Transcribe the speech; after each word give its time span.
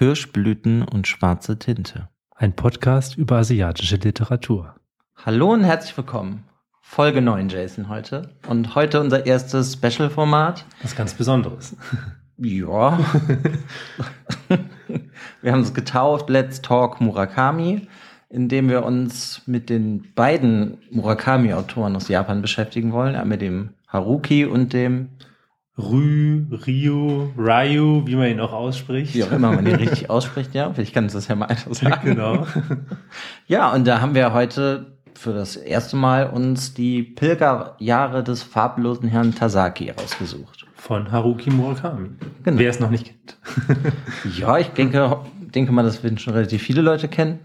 Kirschblüten 0.00 0.80
und 0.80 1.06
schwarze 1.06 1.58
Tinte. 1.58 2.08
Ein 2.34 2.56
Podcast 2.56 3.18
über 3.18 3.36
asiatische 3.36 3.96
Literatur. 3.96 4.76
Hallo 5.26 5.52
und 5.52 5.62
herzlich 5.62 5.94
willkommen. 5.94 6.44
Folge 6.80 7.20
9, 7.20 7.50
Jason, 7.50 7.90
heute. 7.90 8.30
Und 8.48 8.74
heute 8.74 8.98
unser 8.98 9.26
erstes 9.26 9.74
Special-Format. 9.74 10.64
Was 10.80 10.96
ganz 10.96 11.12
Besonderes. 11.12 11.76
Ja. 12.38 12.98
wir 15.42 15.52
haben 15.52 15.60
es 15.60 15.74
getauft 15.74 16.30
Let's 16.30 16.62
Talk 16.62 17.02
Murakami, 17.02 17.86
indem 18.30 18.70
wir 18.70 18.86
uns 18.86 19.42
mit 19.44 19.68
den 19.68 20.14
beiden 20.14 20.78
Murakami-Autoren 20.90 21.94
aus 21.94 22.08
Japan 22.08 22.40
beschäftigen 22.40 22.92
wollen. 22.92 23.16
Einmal 23.16 23.36
dem 23.36 23.74
Haruki 23.86 24.46
und 24.46 24.72
dem 24.72 25.10
Rü, 25.80 26.44
Ryu, 26.66 27.30
Ryu, 27.36 28.06
wie 28.06 28.16
man 28.16 28.28
ihn 28.28 28.40
auch 28.40 28.52
ausspricht. 28.52 29.14
Wie 29.14 29.24
auch 29.24 29.32
immer 29.32 29.52
man 29.52 29.66
ihn 29.66 29.74
richtig 29.74 30.10
ausspricht, 30.10 30.54
ja. 30.54 30.72
Vielleicht 30.72 30.94
kann 30.94 31.06
es 31.06 31.12
das 31.12 31.28
ja 31.28 31.34
mal 31.34 31.46
einfach 31.46 31.74
sagen. 31.74 32.00
Genau. 32.04 32.46
Ja, 33.46 33.72
und 33.72 33.86
da 33.86 34.00
haben 34.00 34.14
wir 34.14 34.32
heute 34.32 34.98
für 35.14 35.32
das 35.32 35.56
erste 35.56 35.96
Mal 35.96 36.30
uns 36.30 36.72
die 36.72 37.02
Pilgerjahre 37.02 38.22
des 38.22 38.42
farblosen 38.42 39.08
Herrn 39.08 39.34
Tasaki 39.34 39.90
rausgesucht. 39.90 40.66
Von 40.76 41.10
Haruki 41.10 41.50
Murakami. 41.50 42.10
Genau. 42.44 42.58
Wer 42.58 42.70
es 42.70 42.80
noch 42.80 42.90
nicht 42.90 43.06
kennt. 43.06 43.36
Ja, 44.38 44.58
ich 44.58 44.68
denke, 44.68 45.18
denke 45.54 45.72
mal, 45.72 45.82
das 45.82 46.02
werden 46.02 46.18
schon 46.18 46.34
relativ 46.34 46.62
viele 46.62 46.80
Leute 46.80 47.08
kennen. 47.08 47.40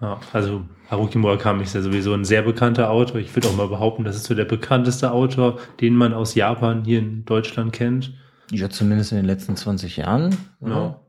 Ja, 0.00 0.20
also 0.32 0.64
Haruki 0.90 1.16
Murakami 1.16 1.62
ist 1.62 1.74
ja 1.74 1.80
sowieso 1.80 2.12
ein 2.12 2.24
sehr 2.24 2.42
bekannter 2.42 2.90
Autor. 2.90 3.20
Ich 3.20 3.34
würde 3.34 3.48
auch 3.48 3.56
mal 3.56 3.68
behaupten, 3.68 4.04
das 4.04 4.16
ist 4.16 4.24
so 4.24 4.34
der 4.34 4.44
bekannteste 4.44 5.10
Autor, 5.10 5.58
den 5.80 5.96
man 5.96 6.12
aus 6.12 6.34
Japan 6.34 6.84
hier 6.84 6.98
in 6.98 7.24
Deutschland 7.24 7.72
kennt. 7.72 8.12
Ja, 8.50 8.68
zumindest 8.68 9.12
in 9.12 9.16
den 9.16 9.26
letzten 9.26 9.56
20 9.56 9.96
Jahren. 9.96 10.36
Ja. 10.60 11.00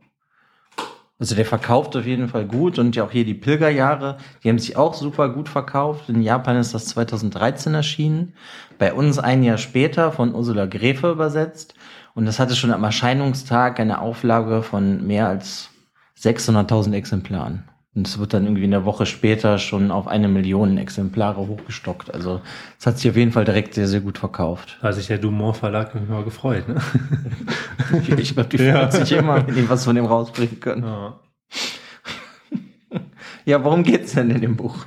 Also 1.20 1.36
der 1.36 1.46
verkauft 1.46 1.96
auf 1.96 2.06
jeden 2.06 2.30
Fall 2.30 2.46
gut 2.46 2.78
und 2.78 2.96
ja 2.96 3.04
auch 3.04 3.12
hier 3.12 3.26
die 3.26 3.34
Pilgerjahre, 3.34 4.18
die 4.44 4.50
haben 4.50 4.60
sich 4.60 4.78
auch 4.78 4.94
super 4.94 5.30
gut 5.30 5.50
verkauft. 5.50 6.10
In 6.10 6.22
Japan 6.22 6.58
ist 6.58 6.76
das 6.76 6.86
2013 6.86 7.74
erschienen, 7.74 8.34
bei 8.78 8.94
uns 8.94 9.18
ein 9.18 9.44
Jahr 9.44 9.58
später 9.58 10.12
von 10.12 10.36
Ursula 10.36 10.68
Gräfe 10.68 11.12
übersetzt 11.12 11.74
und 12.14 12.26
das 12.26 12.40
hatte 12.40 12.56
schon 12.56 12.72
am 12.72 12.84
Erscheinungstag 12.84 13.80
eine 13.80 14.00
Auflage 14.00 14.62
von 14.62 15.08
mehr 15.08 15.28
als 15.28 15.72
600.000 16.20 16.94
Exemplaren. 16.94 17.64
Und 17.98 18.08
es 18.08 18.20
wird 18.20 18.34
dann 18.36 18.44
irgendwie 18.46 18.64
eine 18.64 18.86
Woche 18.86 19.08
später 19.08 19.58
schon 19.58 19.90
auf 19.90 20.08
eine 20.08 20.28
Million 20.28 20.78
Exemplare 20.78 21.40
hochgestockt. 21.48 22.14
Also 22.14 22.42
es 22.80 22.86
hat 22.86 23.00
sich 23.00 23.10
auf 23.10 23.18
jeden 23.18 23.32
Fall 23.32 23.44
direkt 23.44 23.74
sehr, 23.74 23.88
sehr 23.88 24.02
gut 24.02 24.20
verkauft. 24.20 24.78
Da 24.82 24.90
hat 24.90 24.96
sich 24.96 25.08
der 25.08 25.18
Dumont 25.18 25.58
Verlag 25.58 25.96
mich 25.96 26.08
mal 26.08 26.24
gefreut. 26.24 26.70
Ne? 26.70 26.76
Ich 28.18 28.34
glaube, 28.36 28.50
die 28.50 28.58
Ja. 28.64 28.82
freut 28.88 28.94
sich 28.94 29.12
immer, 29.18 29.48
wenn 29.48 29.56
die 29.56 29.68
was 29.70 29.84
von 29.86 29.96
dem 29.96 30.06
rausbringen 30.06 30.60
können. 30.60 30.84
Ja. 30.84 31.20
Ja, 33.46 33.64
worum 33.64 33.82
geht's 33.84 34.14
denn 34.14 34.30
in 34.30 34.42
dem 34.42 34.58
Buch? 34.58 34.86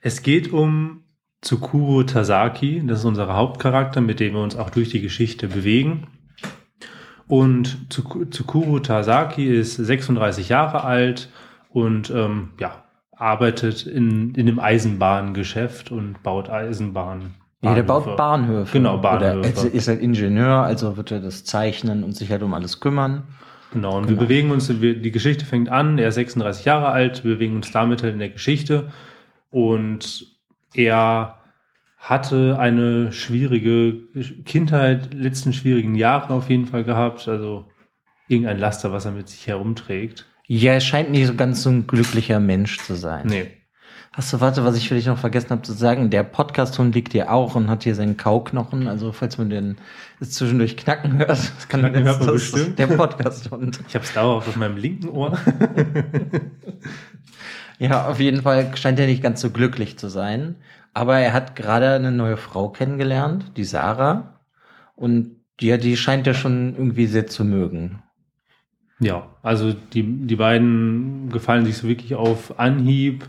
Es 0.00 0.22
geht 0.22 0.52
um 0.52 1.02
Tsukuro 1.42 2.02
Tasaki, 2.02 2.82
das 2.86 3.00
ist 3.00 3.04
unser 3.04 3.32
Hauptcharakter, 3.34 4.00
mit 4.00 4.20
dem 4.20 4.34
wir 4.34 4.42
uns 4.42 4.56
auch 4.56 4.70
durch 4.70 4.90
die 4.90 5.00
Geschichte 5.00 5.46
bewegen. 5.48 6.08
Und 7.28 7.86
Tsuku- 7.90 8.28
Tsukuro 8.30 8.80
Tasaki 8.80 9.46
ist 9.46 9.76
36 9.76 10.48
Jahre 10.48 10.82
alt 10.84 11.28
und 11.70 12.10
ähm, 12.10 12.50
ja, 12.58 12.84
arbeitet 13.16 13.86
in, 13.86 14.34
in 14.34 14.46
dem 14.46 14.58
Eisenbahngeschäft 14.60 15.90
und 15.90 16.22
baut 16.22 16.48
Eisenbahnen. 16.48 17.34
Ja, 17.60 17.74
der 17.74 17.82
baut 17.82 18.16
Bahnhöfe. 18.16 18.72
Genau, 18.72 18.98
Bahnhöfe. 18.98 19.38
Oder 19.38 19.68
er 19.68 19.74
ist 19.74 19.88
halt 19.88 20.00
Ingenieur, 20.00 20.62
also 20.62 20.96
wird 20.96 21.10
er 21.10 21.20
das 21.20 21.44
zeichnen 21.44 22.04
und 22.04 22.12
sich 22.14 22.30
halt 22.30 22.42
um 22.42 22.54
alles 22.54 22.78
kümmern. 22.78 23.24
Genau, 23.72 23.98
und 23.98 24.06
Genau. 24.06 24.20
wir 24.20 24.26
bewegen 24.26 24.50
uns, 24.50 24.68
die 24.68 25.10
Geschichte 25.10 25.44
fängt 25.44 25.68
an, 25.68 25.98
er 25.98 26.08
ist 26.08 26.14
36 26.14 26.64
Jahre 26.64 26.88
alt, 26.88 27.24
wir 27.24 27.34
bewegen 27.34 27.56
uns 27.56 27.70
damit 27.72 28.02
halt 28.02 28.12
in 28.12 28.20
der 28.20 28.30
Geschichte 28.30 28.90
und 29.50 30.26
er 30.74 31.34
hatte 31.98 32.56
eine 32.58 33.12
schwierige 33.12 33.96
Kindheit, 34.44 35.12
letzten 35.12 35.52
schwierigen 35.52 35.96
Jahre 35.96 36.32
auf 36.32 36.48
jeden 36.48 36.66
Fall 36.66 36.84
gehabt, 36.84 37.26
also 37.28 37.66
irgendein 38.28 38.58
Laster, 38.58 38.92
was 38.92 39.04
er 39.04 39.12
mit 39.12 39.28
sich 39.28 39.46
herumträgt. 39.48 40.26
Ja, 40.50 40.72
er 40.72 40.80
scheint 40.80 41.10
nicht 41.10 41.26
so 41.26 41.34
ganz 41.34 41.62
so 41.62 41.70
ein 41.70 41.86
glücklicher 41.86 42.40
Mensch 42.40 42.78
zu 42.78 42.94
sein. 42.94 43.26
Nee. 43.26 43.50
Hast 44.12 44.32
du, 44.32 44.40
warte, 44.40 44.64
was 44.64 44.76
ich 44.76 44.88
vielleicht 44.88 45.06
noch 45.06 45.18
vergessen 45.18 45.50
habe 45.50 45.62
zu 45.62 45.74
sagen, 45.74 46.10
der 46.10 46.24
Podcast-Hund 46.24 46.94
liegt 46.94 47.12
hier 47.12 47.30
auch 47.30 47.54
und 47.54 47.68
hat 47.68 47.84
hier 47.84 47.94
seinen 47.94 48.16
Kauknochen, 48.16 48.88
also 48.88 49.12
falls 49.12 49.36
man 49.38 49.50
den 49.50 49.76
zwischendurch 50.20 50.76
knacken 50.76 51.18
hört, 51.18 51.30
das 51.30 51.68
kann 51.68 51.80
Knacken 51.80 52.04
hört 52.04 52.18
man 52.18 52.28
das 52.28 52.50
bestimmt. 52.50 52.78
der 52.78 52.86
Podcast-Hund. 52.88 53.80
Ich 53.86 53.94
habe 53.94 54.04
es 54.04 54.12
dauerhaft 54.14 54.48
auf 54.48 54.56
meinem 54.56 54.78
linken 54.78 55.10
Ohr. 55.10 55.38
Ja, 57.78 58.08
auf 58.08 58.18
jeden 58.18 58.42
Fall 58.42 58.76
scheint 58.76 58.98
er 58.98 59.06
nicht 59.06 59.22
ganz 59.22 59.40
so 59.40 59.50
glücklich 59.50 59.98
zu 59.98 60.08
sein. 60.08 60.56
Aber 60.94 61.18
er 61.18 61.32
hat 61.32 61.54
gerade 61.54 61.90
eine 61.92 62.10
neue 62.10 62.36
Frau 62.36 62.70
kennengelernt, 62.70 63.52
die 63.56 63.64
Sarah. 63.64 64.40
Und 64.96 65.36
ja, 65.60 65.76
die 65.76 65.96
scheint 65.96 66.26
er 66.26 66.34
schon 66.34 66.74
irgendwie 66.74 67.06
sehr 67.06 67.28
zu 67.28 67.44
mögen. 67.44 68.02
Ja, 69.00 69.28
also 69.42 69.72
die, 69.72 70.02
die 70.02 70.36
beiden 70.36 71.28
gefallen 71.30 71.64
sich 71.64 71.76
so 71.76 71.88
wirklich 71.88 72.14
auf 72.16 72.58
Anhieb, 72.58 73.28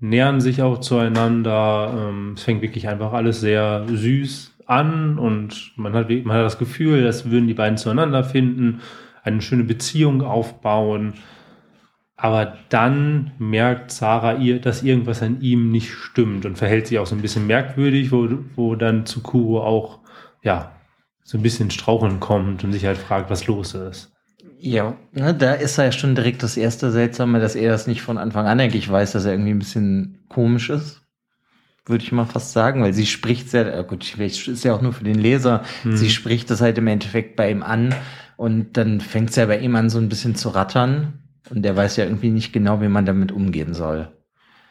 nähern 0.00 0.40
sich 0.40 0.62
auch 0.62 0.80
zueinander. 0.80 1.94
Ähm, 1.96 2.32
es 2.36 2.42
fängt 2.42 2.62
wirklich 2.62 2.88
einfach 2.88 3.12
alles 3.12 3.40
sehr 3.40 3.86
süß 3.88 4.56
an 4.66 5.18
und 5.18 5.72
man 5.76 5.92
hat, 5.94 6.10
man 6.10 6.36
hat 6.36 6.44
das 6.44 6.58
Gefühl, 6.58 7.04
dass 7.04 7.30
würden 7.30 7.46
die 7.46 7.54
beiden 7.54 7.78
zueinander 7.78 8.24
finden, 8.24 8.80
eine 9.22 9.42
schöne 9.42 9.64
Beziehung 9.64 10.22
aufbauen. 10.22 11.14
Aber 12.16 12.56
dann 12.70 13.32
merkt 13.38 13.90
Sarah 13.90 14.36
ihr, 14.36 14.60
dass 14.60 14.82
irgendwas 14.82 15.22
an 15.22 15.40
ihm 15.42 15.70
nicht 15.70 15.92
stimmt 15.92 16.46
und 16.46 16.56
verhält 16.56 16.86
sich 16.86 16.98
auch 16.98 17.06
so 17.06 17.14
ein 17.14 17.22
bisschen 17.22 17.46
merkwürdig, 17.46 18.10
wo, 18.10 18.28
wo 18.56 18.74
dann 18.74 19.04
Tsukuro 19.04 19.62
auch, 19.62 20.00
ja, 20.42 20.72
so 21.22 21.38
ein 21.38 21.42
bisschen 21.42 21.70
straucheln 21.70 22.18
kommt 22.18 22.64
und 22.64 22.72
sich 22.72 22.86
halt 22.86 22.98
fragt, 22.98 23.30
was 23.30 23.46
los 23.46 23.74
ist. 23.74 24.15
Ja, 24.58 24.96
ne, 25.12 25.34
da 25.34 25.52
ist 25.54 25.78
er 25.78 25.86
ja 25.86 25.92
schon 25.92 26.14
direkt 26.14 26.42
das 26.42 26.56
erste 26.56 26.90
Seltsame, 26.90 27.40
dass 27.40 27.54
er 27.54 27.70
das 27.70 27.86
nicht 27.86 28.02
von 28.02 28.18
Anfang 28.18 28.46
an 28.46 28.58
eigentlich 28.60 28.90
weiß, 28.90 29.12
dass 29.12 29.24
er 29.24 29.32
irgendwie 29.32 29.50
ein 29.50 29.58
bisschen 29.58 30.24
komisch 30.28 30.70
ist. 30.70 31.02
Würde 31.84 32.02
ich 32.02 32.10
mal 32.10 32.24
fast 32.24 32.52
sagen, 32.52 32.82
weil 32.82 32.92
sie 32.92 33.06
spricht 33.06 33.48
sehr, 33.48 33.72
äh 33.72 33.84
gut, 33.84 34.04
vielleicht 34.04 34.48
ist 34.48 34.64
ja 34.64 34.74
auch 34.74 34.82
nur 34.82 34.92
für 34.92 35.04
den 35.04 35.18
Leser, 35.18 35.62
Hm. 35.82 35.96
sie 35.96 36.10
spricht 36.10 36.50
das 36.50 36.60
halt 36.60 36.78
im 36.78 36.86
Endeffekt 36.86 37.36
bei 37.36 37.50
ihm 37.50 37.62
an 37.62 37.94
und 38.36 38.76
dann 38.76 39.00
fängt 39.00 39.30
es 39.30 39.36
ja 39.36 39.46
bei 39.46 39.58
ihm 39.58 39.76
an 39.76 39.88
so 39.90 39.98
ein 39.98 40.08
bisschen 40.08 40.34
zu 40.34 40.48
rattern 40.48 41.20
und 41.50 41.62
der 41.62 41.76
weiß 41.76 41.96
ja 41.96 42.04
irgendwie 42.04 42.30
nicht 42.30 42.52
genau, 42.52 42.80
wie 42.80 42.88
man 42.88 43.06
damit 43.06 43.30
umgehen 43.30 43.72
soll. 43.72 44.08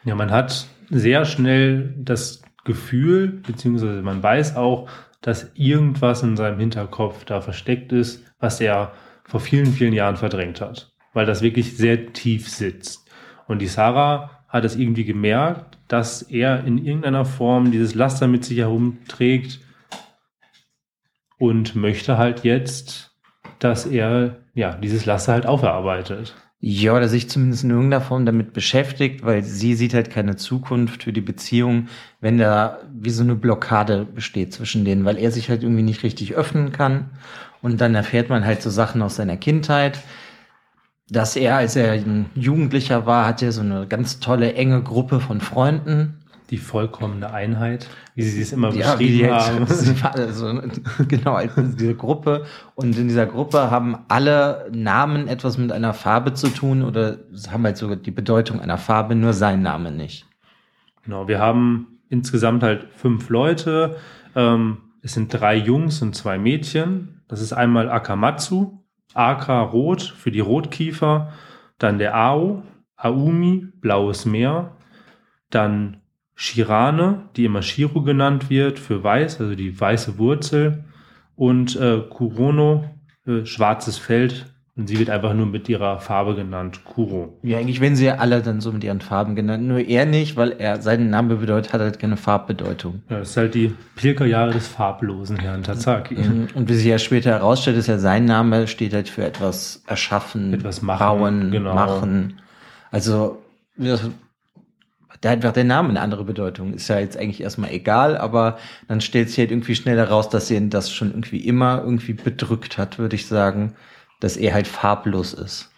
Ja, 0.04 0.14
man 0.14 0.30
hat 0.30 0.66
sehr 0.90 1.24
schnell 1.24 1.94
das 1.98 2.42
Gefühl, 2.64 3.28
beziehungsweise 3.46 4.02
man 4.02 4.22
weiß 4.22 4.56
auch, 4.56 4.88
dass 5.22 5.50
irgendwas 5.54 6.22
in 6.22 6.36
seinem 6.36 6.60
Hinterkopf 6.60 7.24
da 7.24 7.40
versteckt 7.40 7.92
ist, 7.92 8.22
was 8.38 8.60
er 8.60 8.92
vor 9.26 9.40
vielen, 9.40 9.66
vielen 9.66 9.92
Jahren 9.92 10.16
verdrängt 10.16 10.60
hat, 10.60 10.92
weil 11.12 11.26
das 11.26 11.42
wirklich 11.42 11.76
sehr 11.76 12.12
tief 12.12 12.48
sitzt. 12.48 13.08
Und 13.46 13.60
die 13.60 13.66
Sarah 13.66 14.42
hat 14.48 14.64
es 14.64 14.76
irgendwie 14.76 15.04
gemerkt, 15.04 15.78
dass 15.88 16.22
er 16.22 16.64
in 16.64 16.78
irgendeiner 16.78 17.24
Form 17.24 17.70
dieses 17.70 17.94
Laster 17.94 18.28
mit 18.28 18.44
sich 18.44 18.58
herumträgt 18.58 19.60
und 21.38 21.76
möchte 21.76 22.18
halt 22.18 22.44
jetzt, 22.44 23.14
dass 23.58 23.86
er 23.86 24.38
ja 24.54 24.74
dieses 24.76 25.06
Laster 25.06 25.32
halt 25.32 25.46
auferarbeitet. 25.46 26.34
Ja, 26.60 26.96
oder 26.96 27.08
sich 27.08 27.28
zumindest 27.28 27.64
in 27.64 27.70
irgendeiner 27.70 28.00
Form 28.02 28.24
damit 28.24 28.52
beschäftigt, 28.54 29.24
weil 29.24 29.42
sie 29.44 29.74
sieht 29.74 29.92
halt 29.92 30.10
keine 30.10 30.36
Zukunft 30.36 31.02
für 31.04 31.12
die 31.12 31.20
Beziehung, 31.20 31.88
wenn 32.20 32.38
da 32.38 32.80
wie 32.92 33.10
so 33.10 33.22
eine 33.22 33.34
Blockade 33.34 34.06
besteht 34.06 34.54
zwischen 34.54 34.84
denen, 34.84 35.04
weil 35.04 35.18
er 35.18 35.30
sich 35.30 35.50
halt 35.50 35.62
irgendwie 35.62 35.82
nicht 35.82 36.02
richtig 36.02 36.34
öffnen 36.34 36.72
kann. 36.72 37.10
Und 37.60 37.80
dann 37.80 37.94
erfährt 37.94 38.30
man 38.30 38.44
halt 38.44 38.62
so 38.62 38.70
Sachen 38.70 39.02
aus 39.02 39.16
seiner 39.16 39.36
Kindheit, 39.36 40.00
dass 41.08 41.36
er, 41.36 41.56
als 41.56 41.76
er 41.76 41.92
ein 41.92 42.26
Jugendlicher 42.34 43.06
war, 43.06 43.26
hatte 43.26 43.46
er 43.46 43.52
so 43.52 43.60
eine 43.60 43.86
ganz 43.86 44.18
tolle, 44.18 44.54
enge 44.54 44.82
Gruppe 44.82 45.20
von 45.20 45.40
Freunden. 45.40 46.24
Die 46.50 46.58
vollkommene 46.58 47.32
Einheit, 47.32 47.88
wie 48.14 48.22
sie 48.22 48.40
es 48.40 48.52
immer 48.52 48.72
Ja, 48.72 48.94
beschrieben 48.94 49.32
haben. 49.32 49.68
war 50.02 50.14
also, 50.14 50.60
genau, 51.08 51.40
diese 51.56 51.94
Gruppe. 51.94 52.44
Und 52.74 52.96
in 52.96 53.08
dieser 53.08 53.26
Gruppe 53.26 53.70
haben 53.70 53.98
alle 54.08 54.70
Namen 54.72 55.26
etwas 55.26 55.58
mit 55.58 55.72
einer 55.72 55.92
Farbe 55.92 56.34
zu 56.34 56.48
tun 56.48 56.82
oder 56.82 57.18
haben 57.50 57.64
halt 57.64 57.76
sogar 57.76 57.96
die 57.96 58.12
Bedeutung 58.12 58.60
einer 58.60 58.78
Farbe, 58.78 59.14
nur 59.14 59.32
sein 59.32 59.62
Name 59.62 59.90
nicht. 59.90 60.26
Genau, 61.04 61.26
wir 61.26 61.40
haben 61.40 61.98
insgesamt 62.08 62.62
halt 62.62 62.86
fünf 62.94 63.28
Leute. 63.28 63.96
Ähm, 64.34 64.78
es 65.02 65.14
sind 65.14 65.32
drei 65.32 65.56
Jungs 65.56 66.02
und 66.02 66.14
zwei 66.14 66.38
Mädchen. 66.38 67.22
Das 67.28 67.40
ist 67.40 67.52
einmal 67.52 67.90
Akamatsu, 67.90 68.78
Aka 69.14 69.62
Rot 69.62 70.02
für 70.02 70.30
die 70.30 70.40
Rotkiefer, 70.40 71.32
dann 71.78 71.98
der 71.98 72.16
Ao, 72.16 72.62
Aumi, 72.96 73.68
Blaues 73.80 74.26
Meer, 74.26 74.76
dann 75.50 75.98
Shirane, 76.36 77.22
die 77.34 77.46
immer 77.46 77.62
Shiro 77.62 78.02
genannt 78.02 78.50
wird, 78.50 78.78
für 78.78 79.02
weiß, 79.02 79.40
also 79.40 79.54
die 79.56 79.80
weiße 79.80 80.18
Wurzel, 80.18 80.84
und 81.34 81.74
äh, 81.76 82.02
Kurono, 82.08 82.84
äh, 83.26 83.44
schwarzes 83.44 83.98
Feld, 83.98 84.46
Und 84.78 84.88
sie 84.88 84.98
wird 84.98 85.08
einfach 85.08 85.32
nur 85.32 85.46
mit 85.46 85.70
ihrer 85.70 86.00
Farbe 86.00 86.34
genannt, 86.34 86.84
Kuro. 86.84 87.38
Ja, 87.42 87.56
eigentlich 87.56 87.80
werden 87.80 87.96
sie 87.96 88.04
ja 88.04 88.16
alle 88.16 88.42
dann 88.42 88.60
so 88.60 88.72
mit 88.72 88.84
ihren 88.84 89.00
Farben 89.00 89.34
genannt. 89.34 89.66
Nur 89.66 89.80
er 89.80 90.04
nicht, 90.04 90.36
weil 90.36 90.52
er 90.58 90.82
seinen 90.82 91.08
Name 91.08 91.36
bedeutet, 91.36 91.72
hat 91.72 91.80
halt 91.80 91.98
keine 91.98 92.18
Farbbedeutung. 92.18 93.00
Ja, 93.08 93.20
das 93.20 93.30
ist 93.30 93.36
halt 93.38 93.54
die 93.54 93.74
Pilgerjahre 93.94 94.52
des 94.52 94.68
farblosen 94.68 95.38
Herrn 95.38 95.62
Tazaki. 95.62 96.16
Mhm. 96.16 96.48
Und 96.54 96.68
wie 96.68 96.74
sich 96.74 96.84
ja 96.84 96.98
später 96.98 97.30
herausstellt, 97.30 97.78
ist 97.78 97.86
ja 97.86 97.96
sein 97.96 98.26
Name 98.26 98.66
steht 98.66 98.92
halt 98.92 99.08
für 99.08 99.24
etwas 99.24 99.82
erschaffen, 99.86 100.52
Etwas 100.52 100.82
machen, 100.82 100.98
bauen, 100.98 101.50
genau. 101.50 101.74
machen. 101.74 102.34
Also, 102.90 103.38
hat 105.28 105.36
einfach 105.36 105.52
der 105.52 105.64
Name 105.64 105.90
eine 105.90 106.00
andere 106.00 106.24
Bedeutung. 106.24 106.74
Ist 106.74 106.88
ja 106.88 106.98
jetzt 106.98 107.16
eigentlich 107.16 107.40
erstmal 107.40 107.70
egal, 107.70 108.16
aber 108.16 108.58
dann 108.88 109.00
stellt 109.00 109.28
sich 109.28 109.38
halt 109.38 109.50
irgendwie 109.50 109.74
schnell 109.74 109.96
heraus, 109.96 110.28
dass 110.28 110.50
ihn 110.50 110.70
das 110.70 110.90
schon 110.90 111.10
irgendwie 111.10 111.40
immer 111.40 111.82
irgendwie 111.82 112.14
bedrückt 112.14 112.78
hat, 112.78 112.98
würde 112.98 113.16
ich 113.16 113.26
sagen, 113.26 113.74
dass 114.20 114.36
er 114.36 114.54
halt 114.54 114.66
farblos 114.66 115.32
ist. 115.34 115.70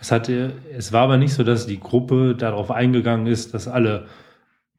Es, 0.00 0.12
hatte, 0.12 0.52
es 0.76 0.92
war 0.92 1.02
aber 1.02 1.16
nicht 1.16 1.34
so, 1.34 1.42
dass 1.42 1.66
die 1.66 1.80
Gruppe 1.80 2.34
darauf 2.36 2.70
eingegangen 2.70 3.26
ist, 3.26 3.54
dass 3.54 3.68
alle 3.68 4.06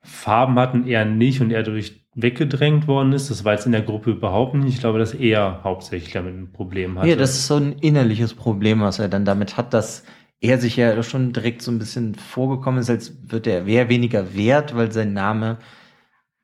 Farben 0.02 0.58
hatten, 0.58 0.88
er 0.88 1.06
nicht 1.06 1.42
und 1.42 1.52
er 1.52 1.64
dadurch 1.64 2.00
weggedrängt 2.16 2.88
worden 2.88 3.14
ist. 3.14 3.30
Das 3.30 3.44
war 3.44 3.54
jetzt 3.54 3.66
in 3.66 3.72
der 3.72 3.82
Gruppe 3.82 4.12
überhaupt 4.12 4.54
nicht. 4.56 4.76
Ich 4.76 4.80
glaube, 4.80 5.00
dass 5.00 5.14
er 5.14 5.62
hauptsächlich 5.64 6.14
damit 6.14 6.34
ein 6.34 6.52
Problem 6.52 6.98
hatte. 6.98 7.10
Ja, 7.10 7.16
das 7.16 7.32
ist 7.32 7.48
so 7.48 7.56
ein 7.56 7.74
innerliches 7.74 8.34
Problem, 8.34 8.82
was 8.82 9.00
er 9.00 9.10
dann 9.10 9.26
damit 9.26 9.58
hat, 9.58 9.74
dass 9.74 10.04
er 10.42 10.58
sich 10.58 10.76
ja 10.78 11.02
schon 11.04 11.34
direkt 11.34 11.62
so 11.62 11.72
ein 11.72 11.80
bisschen 11.80 12.16
vorgekommen 12.16 12.80
ist, 12.80 12.90
als 12.90 13.14
wird 13.30 13.46
er 13.48 13.66
wäre 13.66 13.90
weniger 13.90 14.34
wert, 14.36 14.76
weil 14.76 14.92
sein 14.92 15.14
Name 15.14 15.58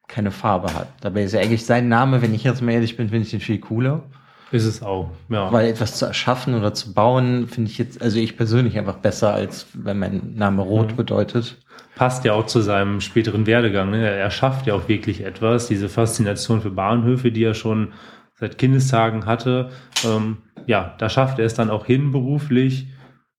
keine 0.07 0.31
Farbe 0.31 0.73
hat. 0.73 0.87
Dabei 1.01 1.23
ist 1.23 1.33
ja 1.33 1.39
eigentlich 1.41 1.65
sein 1.65 1.87
Name, 1.87 2.21
wenn 2.21 2.33
ich 2.33 2.43
jetzt 2.43 2.61
mal 2.61 2.73
ehrlich 2.73 2.97
bin, 2.97 3.09
finde 3.09 3.23
ich 3.25 3.31
den 3.31 3.39
viel 3.39 3.59
cooler. 3.59 4.03
ist 4.51 4.65
es 4.65 4.83
auch. 4.83 5.09
Ja. 5.29 5.51
Weil 5.51 5.67
etwas 5.69 5.95
zu 5.97 6.05
erschaffen 6.05 6.53
oder 6.53 6.73
zu 6.73 6.93
bauen, 6.93 7.47
finde 7.47 7.71
ich 7.71 7.77
jetzt, 7.77 8.01
also 8.01 8.19
ich 8.19 8.37
persönlich 8.37 8.77
einfach 8.77 8.97
besser, 8.97 9.33
als 9.33 9.65
wenn 9.73 9.97
mein 9.99 10.35
Name 10.35 10.61
Rot 10.61 10.91
Mhm. 10.91 10.95
bedeutet. 10.97 11.57
passt 11.95 12.25
ja 12.25 12.33
auch 12.33 12.45
zu 12.45 12.61
seinem 12.61 12.99
späteren 13.01 13.45
Werdegang. 13.47 13.89
Ne? 13.89 14.05
Er 14.07 14.29
schafft 14.29 14.67
ja 14.67 14.73
auch 14.75 14.87
wirklich 14.89 15.23
etwas. 15.23 15.67
Diese 15.67 15.87
Faszination 15.89 16.61
für 16.61 16.69
Bahnhöfe, 16.71 17.31
die 17.31 17.43
er 17.43 17.53
schon 17.53 17.93
seit 18.37 18.57
Kindestagen 18.57 19.25
hatte, 19.25 19.69
ähm, 20.05 20.37
ja, 20.67 20.93
da 20.97 21.07
schafft 21.09 21.39
er 21.39 21.45
es 21.45 21.53
dann 21.53 21.69
auch 21.69 21.85
hin 21.85 22.11
beruflich 22.11 22.87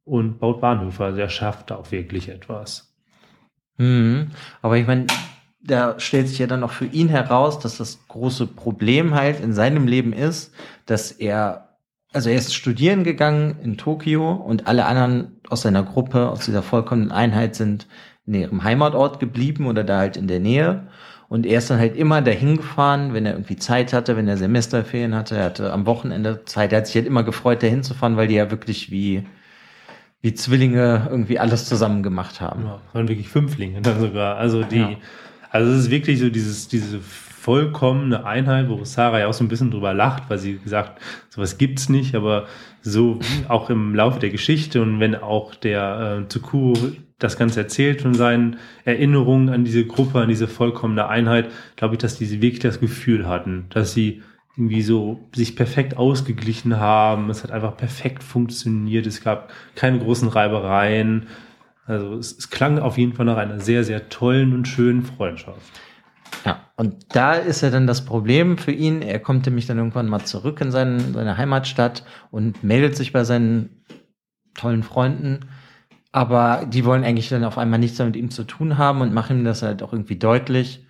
und 0.06 0.38
baut 0.38 0.62
Bahnhöfe. 0.62 1.04
Also 1.04 1.20
er 1.20 1.28
schafft 1.28 1.72
auch 1.72 1.90
wirklich 1.92 2.30
etwas. 2.30 2.94
Mhm. 3.76 4.28
Aber 4.62 4.78
ich 4.78 4.86
meine, 4.86 5.06
da 5.62 5.98
stellt 5.98 6.28
sich 6.28 6.38
ja 6.38 6.46
dann 6.46 6.62
auch 6.62 6.70
für 6.70 6.86
ihn 6.86 7.08
heraus, 7.08 7.58
dass 7.58 7.76
das 7.76 8.06
große 8.08 8.46
Problem 8.46 9.14
halt 9.14 9.40
in 9.40 9.52
seinem 9.52 9.86
Leben 9.86 10.12
ist, 10.12 10.54
dass 10.86 11.10
er, 11.10 11.76
also 12.12 12.30
er 12.30 12.36
ist 12.36 12.54
studieren 12.54 13.04
gegangen 13.04 13.56
in 13.62 13.76
Tokio 13.76 14.32
und 14.32 14.68
alle 14.68 14.86
anderen 14.86 15.40
aus 15.50 15.62
seiner 15.62 15.82
Gruppe, 15.82 16.30
aus 16.30 16.44
dieser 16.44 16.62
vollkommenen 16.62 17.10
Einheit 17.10 17.56
sind 17.56 17.88
in 18.26 18.34
ihrem 18.34 18.64
Heimatort 18.64 19.20
geblieben 19.20 19.66
oder 19.66 19.84
da 19.84 19.98
halt 19.98 20.16
in 20.16 20.28
der 20.28 20.40
Nähe. 20.40 20.88
Und 21.28 21.44
er 21.44 21.58
ist 21.58 21.68
dann 21.68 21.80
halt 21.80 21.96
immer 21.96 22.22
dahin 22.22 22.58
gefahren, 22.58 23.12
wenn 23.12 23.26
er 23.26 23.32
irgendwie 23.32 23.56
Zeit 23.56 23.92
hatte, 23.92 24.16
wenn 24.16 24.28
er 24.28 24.36
Semesterferien 24.36 25.16
hatte. 25.16 25.36
Er 25.36 25.46
hatte 25.46 25.72
am 25.72 25.84
Wochenende 25.84 26.44
Zeit. 26.44 26.72
Er 26.72 26.78
hat 26.78 26.86
sich 26.86 26.94
halt 26.94 27.06
immer 27.06 27.24
gefreut, 27.24 27.64
dahin 27.64 27.82
zu 27.82 27.94
fahren, 27.94 28.16
weil 28.16 28.28
die 28.28 28.36
ja 28.36 28.52
wirklich 28.52 28.92
wie, 28.92 29.26
wie 30.22 30.34
Zwillinge 30.34 31.06
irgendwie 31.10 31.38
alles 31.38 31.66
zusammen 31.66 32.02
gemacht 32.02 32.40
haben. 32.40 32.64
Ja, 32.64 32.80
waren 32.92 33.08
wirklich 33.08 33.28
Fünflinge 33.28 33.80
dann 33.82 34.00
sogar. 34.00 34.36
Also 34.36 34.62
die, 34.62 34.78
Ja. 34.78 34.90
also 35.50 35.70
es 35.72 35.80
ist 35.80 35.90
wirklich 35.90 36.18
so 36.18 36.28
dieses, 36.30 36.68
diese 36.68 36.98
vollkommene 37.00 38.24
Einheit, 38.26 38.68
wo 38.68 38.82
Sarah 38.84 39.20
ja 39.20 39.26
auch 39.28 39.32
so 39.32 39.44
ein 39.44 39.48
bisschen 39.48 39.70
drüber 39.70 39.94
lacht, 39.94 40.24
weil 40.28 40.38
sie 40.38 40.58
gesagt, 40.58 41.00
sowas 41.28 41.58
gibt's 41.58 41.88
nicht, 41.88 42.16
aber 42.16 42.46
so 42.82 43.20
auch 43.48 43.70
im 43.70 43.94
Laufe 43.94 44.18
der 44.18 44.30
Geschichte 44.30 44.82
und 44.82 44.98
wenn 44.98 45.14
auch 45.14 45.54
der 45.54 46.22
äh, 46.24 46.28
Tsukuro 46.28 46.74
das 47.18 47.36
Ganze 47.38 47.60
erzählt 47.60 48.02
von 48.02 48.14
seinen 48.14 48.56
Erinnerungen 48.84 49.48
an 49.48 49.64
diese 49.64 49.86
Gruppe, 49.86 50.18
an 50.20 50.28
diese 50.28 50.48
vollkommene 50.48 51.08
Einheit, 51.08 51.50
glaube 51.76 51.94
ich, 51.94 51.98
dass 51.98 52.18
diese 52.18 52.42
wirklich 52.42 52.60
das 52.60 52.80
Gefühl 52.80 53.28
hatten, 53.28 53.66
dass 53.70 53.94
sie 53.94 54.22
irgendwie 54.56 54.82
so 54.82 55.20
sich 55.34 55.54
perfekt 55.54 55.96
ausgeglichen 55.96 56.78
haben. 56.78 57.28
Es 57.28 57.42
hat 57.42 57.50
einfach 57.50 57.76
perfekt 57.76 58.22
funktioniert. 58.22 59.06
Es 59.06 59.22
gab 59.22 59.52
keine 59.74 59.98
großen 59.98 60.28
Reibereien. 60.28 61.26
Also 61.84 62.14
es, 62.14 62.36
es 62.38 62.50
klang 62.50 62.78
auf 62.78 62.96
jeden 62.96 63.12
Fall 63.12 63.26
nach 63.26 63.36
einer 63.36 63.60
sehr, 63.60 63.84
sehr 63.84 64.08
tollen 64.08 64.54
und 64.54 64.66
schönen 64.66 65.02
Freundschaft. 65.02 65.60
Ja, 66.44 66.60
und 66.76 67.14
da 67.14 67.34
ist 67.34 67.60
ja 67.60 67.70
dann 67.70 67.86
das 67.86 68.04
Problem 68.04 68.56
für 68.56 68.72
ihn. 68.72 69.02
Er 69.02 69.18
kommt 69.18 69.44
nämlich 69.46 69.66
dann 69.66 69.78
irgendwann 69.78 70.08
mal 70.08 70.24
zurück 70.24 70.60
in 70.60 70.70
seinen, 70.70 71.12
seine 71.12 71.36
Heimatstadt 71.36 72.04
und 72.30 72.64
meldet 72.64 72.96
sich 72.96 73.12
bei 73.12 73.24
seinen 73.24 73.84
tollen 74.54 74.82
Freunden. 74.82 75.40
Aber 76.12 76.64
die 76.66 76.86
wollen 76.86 77.04
eigentlich 77.04 77.28
dann 77.28 77.44
auf 77.44 77.58
einmal 77.58 77.78
nichts 77.78 77.98
mehr 77.98 78.06
mit 78.06 78.16
ihm 78.16 78.30
zu 78.30 78.44
tun 78.44 78.78
haben 78.78 79.02
und 79.02 79.12
machen 79.12 79.40
ihm 79.40 79.44
das 79.44 79.60
halt 79.60 79.82
auch 79.82 79.92
irgendwie 79.92 80.16
deutlich. 80.16 80.86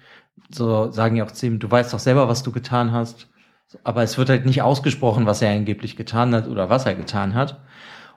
So 0.50 0.92
sagen 0.92 1.16
ja 1.16 1.24
auch 1.24 1.32
zu 1.32 1.46
ihm, 1.46 1.58
du 1.58 1.68
weißt 1.68 1.92
doch 1.92 1.98
selber, 1.98 2.28
was 2.28 2.44
du 2.44 2.52
getan 2.52 2.92
hast. 2.92 3.28
Aber 3.84 4.02
es 4.02 4.16
wird 4.18 4.28
halt 4.28 4.46
nicht 4.46 4.62
ausgesprochen, 4.62 5.26
was 5.26 5.42
er 5.42 5.50
angeblich 5.50 5.96
getan 5.96 6.34
hat 6.34 6.48
oder 6.48 6.70
was 6.70 6.86
er 6.86 6.94
getan 6.94 7.34
hat. 7.34 7.60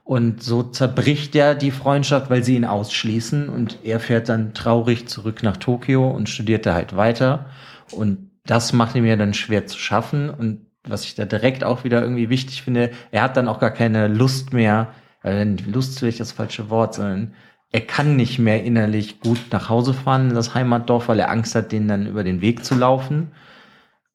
Und 0.03 0.41
so 0.41 0.63
zerbricht 0.63 1.35
ja 1.35 1.53
die 1.53 1.71
Freundschaft, 1.71 2.29
weil 2.29 2.43
sie 2.43 2.55
ihn 2.55 2.65
ausschließen 2.65 3.47
und 3.47 3.77
er 3.83 3.99
fährt 3.99 4.27
dann 4.27 4.55
traurig 4.55 5.07
zurück 5.07 5.43
nach 5.43 5.57
Tokio 5.57 6.09
und 6.09 6.29
studiert 6.29 6.65
da 6.65 6.73
halt 6.73 6.95
weiter. 6.95 7.45
Und 7.91 8.31
das 8.43 8.73
macht 8.73 8.95
ihm 8.95 9.05
ja 9.05 9.15
dann 9.15 9.35
schwer 9.35 9.67
zu 9.67 9.77
schaffen. 9.77 10.31
Und 10.31 10.65
was 10.83 11.03
ich 11.03 11.13
da 11.13 11.25
direkt 11.25 11.63
auch 11.63 11.83
wieder 11.83 12.01
irgendwie 12.01 12.29
wichtig 12.29 12.63
finde, 12.63 12.89
er 13.11 13.21
hat 13.21 13.37
dann 13.37 13.47
auch 13.47 13.59
gar 13.59 13.69
keine 13.69 14.07
Lust 14.07 14.51
mehr, 14.51 14.93
äh, 15.23 15.43
Lust 15.43 15.99
vielleicht 15.99 16.19
das 16.19 16.31
falsche 16.31 16.71
Wort, 16.71 16.95
sondern 16.95 17.33
er 17.71 17.81
kann 17.81 18.15
nicht 18.15 18.39
mehr 18.39 18.63
innerlich 18.63 19.19
gut 19.19 19.39
nach 19.51 19.69
Hause 19.69 19.93
fahren 19.93 20.29
in 20.29 20.35
das 20.35 20.55
Heimatdorf, 20.55 21.07
weil 21.07 21.19
er 21.19 21.29
Angst 21.29 21.53
hat, 21.53 21.71
denen 21.71 21.87
dann 21.87 22.07
über 22.07 22.23
den 22.23 22.41
Weg 22.41 22.65
zu 22.65 22.73
laufen. 22.73 23.31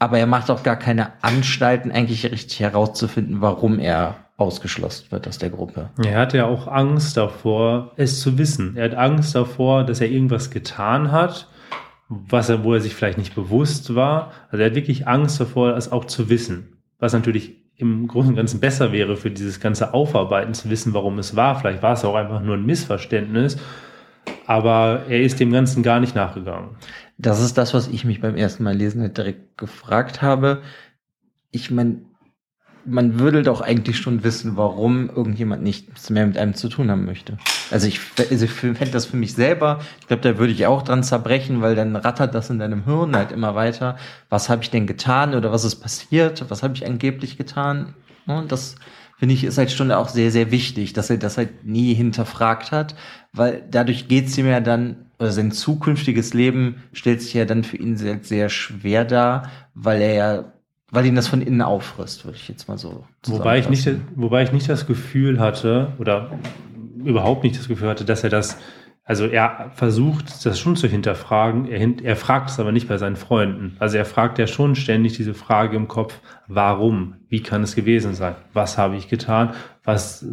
Aber 0.04 0.18
er 0.18 0.26
macht 0.26 0.50
auch 0.50 0.62
gar 0.62 0.76
keine 0.76 1.12
Anstalten, 1.22 1.90
eigentlich 1.90 2.30
richtig 2.30 2.60
herauszufinden, 2.60 3.40
warum 3.40 3.78
er 3.78 4.16
ausgeschlossen 4.36 5.06
wird 5.08 5.26
aus 5.26 5.38
der 5.38 5.48
Gruppe. 5.48 5.88
Er 6.04 6.18
hatte 6.18 6.36
ja 6.36 6.44
auch 6.44 6.68
Angst 6.68 7.16
davor, 7.16 7.92
es 7.96 8.20
zu 8.20 8.36
wissen. 8.36 8.76
Er 8.76 8.84
hat 8.84 8.94
Angst 8.96 9.34
davor, 9.34 9.82
dass 9.82 10.02
er 10.02 10.10
irgendwas 10.10 10.50
getan 10.50 11.10
hat, 11.10 11.48
was 12.10 12.50
er, 12.50 12.64
wo 12.64 12.74
er 12.74 12.80
sich 12.80 12.94
vielleicht 12.94 13.16
nicht 13.16 13.34
bewusst 13.34 13.94
war. 13.94 14.32
Also 14.50 14.62
er 14.62 14.66
hat 14.66 14.74
wirklich 14.74 15.08
Angst 15.08 15.40
davor, 15.40 15.74
es 15.74 15.90
auch 15.90 16.04
zu 16.04 16.28
wissen. 16.28 16.76
Was 16.98 17.14
natürlich 17.14 17.54
im 17.76 18.06
Großen 18.06 18.28
und 18.28 18.36
Ganzen 18.36 18.60
besser 18.60 18.92
wäre 18.92 19.16
für 19.16 19.30
dieses 19.30 19.58
ganze 19.58 19.94
Aufarbeiten 19.94 20.52
zu 20.52 20.68
wissen, 20.68 20.92
warum 20.92 21.18
es 21.18 21.34
war. 21.34 21.58
Vielleicht 21.58 21.82
war 21.82 21.94
es 21.94 22.04
auch 22.04 22.14
einfach 22.14 22.42
nur 22.42 22.56
ein 22.56 22.66
Missverständnis. 22.66 23.56
Aber 24.46 25.04
er 25.08 25.22
ist 25.22 25.40
dem 25.40 25.52
Ganzen 25.52 25.82
gar 25.82 26.00
nicht 26.00 26.14
nachgegangen. 26.14 26.76
Das 27.16 27.40
ist 27.40 27.56
das, 27.56 27.74
was 27.74 27.88
ich 27.88 28.04
mich 28.04 28.20
beim 28.20 28.36
ersten 28.36 28.64
Mal 28.64 28.76
lesen 28.76 29.00
halt 29.00 29.16
direkt 29.16 29.56
gefragt 29.56 30.22
habe. 30.22 30.62
Ich 31.50 31.70
meine, 31.70 32.02
man 32.86 33.18
würde 33.18 33.42
doch 33.42 33.60
eigentlich 33.60 33.98
schon 33.98 34.24
wissen, 34.24 34.56
warum 34.56 35.08
irgendjemand 35.08 35.62
nichts 35.62 36.10
mehr 36.10 36.26
mit 36.26 36.36
einem 36.36 36.54
zu 36.54 36.68
tun 36.68 36.90
haben 36.90 37.04
möchte. 37.04 37.38
Also 37.70 37.86
ich, 37.86 38.00
also 38.18 38.44
ich 38.44 38.50
fände 38.50 38.90
das 38.90 39.06
für 39.06 39.16
mich 39.16 39.34
selber, 39.34 39.80
ich 40.00 40.06
glaube, 40.06 40.22
da 40.22 40.38
würde 40.38 40.52
ich 40.52 40.66
auch 40.66 40.82
dran 40.82 41.02
zerbrechen, 41.02 41.62
weil 41.62 41.74
dann 41.74 41.96
rattert 41.96 42.34
das 42.34 42.50
in 42.50 42.58
deinem 42.58 42.84
Hirn 42.84 43.16
halt 43.16 43.32
immer 43.32 43.54
weiter. 43.54 43.96
Was 44.28 44.48
habe 44.48 44.62
ich 44.62 44.70
denn 44.70 44.86
getan 44.86 45.34
oder 45.34 45.50
was 45.52 45.64
ist 45.64 45.76
passiert? 45.76 46.44
Was 46.50 46.62
habe 46.62 46.74
ich 46.74 46.86
angeblich 46.86 47.38
getan? 47.38 47.94
Und 48.26 48.52
das 48.52 48.76
finde 49.16 49.34
ich 49.34 49.44
ist 49.44 49.58
halt 49.58 49.70
schon 49.70 49.92
auch 49.92 50.08
sehr, 50.08 50.30
sehr 50.30 50.50
wichtig, 50.50 50.92
dass 50.92 51.10
er 51.10 51.18
das 51.18 51.38
halt 51.38 51.64
nie 51.64 51.94
hinterfragt 51.94 52.72
hat, 52.72 52.94
weil 53.32 53.62
dadurch 53.70 54.08
geht 54.08 54.26
es 54.26 54.38
ihm 54.38 54.46
ja 54.46 54.60
dann, 54.60 55.06
oder 55.18 55.32
sein 55.32 55.52
zukünftiges 55.52 56.34
Leben 56.34 56.82
stellt 56.92 57.22
sich 57.22 57.34
ja 57.34 57.44
dann 57.44 57.64
für 57.64 57.76
ihn 57.76 57.96
sehr, 57.96 58.18
sehr 58.22 58.48
schwer 58.48 59.04
dar, 59.04 59.50
weil 59.74 60.02
er 60.02 60.14
ja 60.14 60.44
weil 60.94 61.06
ihn 61.06 61.16
das 61.16 61.26
von 61.26 61.42
innen 61.42 61.60
auffrisst, 61.60 62.24
würde 62.24 62.36
ich 62.36 62.46
jetzt 62.48 62.68
mal 62.68 62.78
so 62.78 63.04
Wobei 63.26 63.58
ich, 63.58 63.68
nicht, 63.68 63.88
wobei 64.14 64.44
ich 64.44 64.52
nicht 64.52 64.68
das 64.68 64.86
Gefühl 64.86 65.40
hatte, 65.40 65.92
oder 65.98 66.38
überhaupt 67.04 67.42
nicht 67.42 67.58
das 67.58 67.66
Gefühl 67.66 67.88
hatte, 67.88 68.04
dass 68.04 68.22
er 68.22 68.30
das, 68.30 68.58
also 69.04 69.26
er 69.26 69.70
versucht, 69.74 70.44
das 70.46 70.58
schon 70.58 70.76
zu 70.76 70.86
hinterfragen, 70.88 71.68
er, 71.68 71.78
hin- 71.78 72.02
er 72.04 72.16
fragt 72.16 72.50
es 72.50 72.58
aber 72.58 72.72
nicht 72.72 72.88
bei 72.88 72.96
seinen 72.98 73.16
Freunden. 73.16 73.76
Also 73.78 73.98
er 73.98 74.04
fragt 74.06 74.38
ja 74.38 74.46
schon 74.46 74.74
ständig 74.76 75.14
diese 75.16 75.34
Frage 75.34 75.76
im 75.76 75.88
Kopf, 75.88 76.18
warum? 76.48 77.16
Wie 77.28 77.42
kann 77.42 77.62
es 77.62 77.74
gewesen 77.74 78.14
sein? 78.14 78.34
Was 78.54 78.78
habe 78.78 78.96
ich 78.96 79.08
getan? 79.08 79.50
Was, 79.84 80.24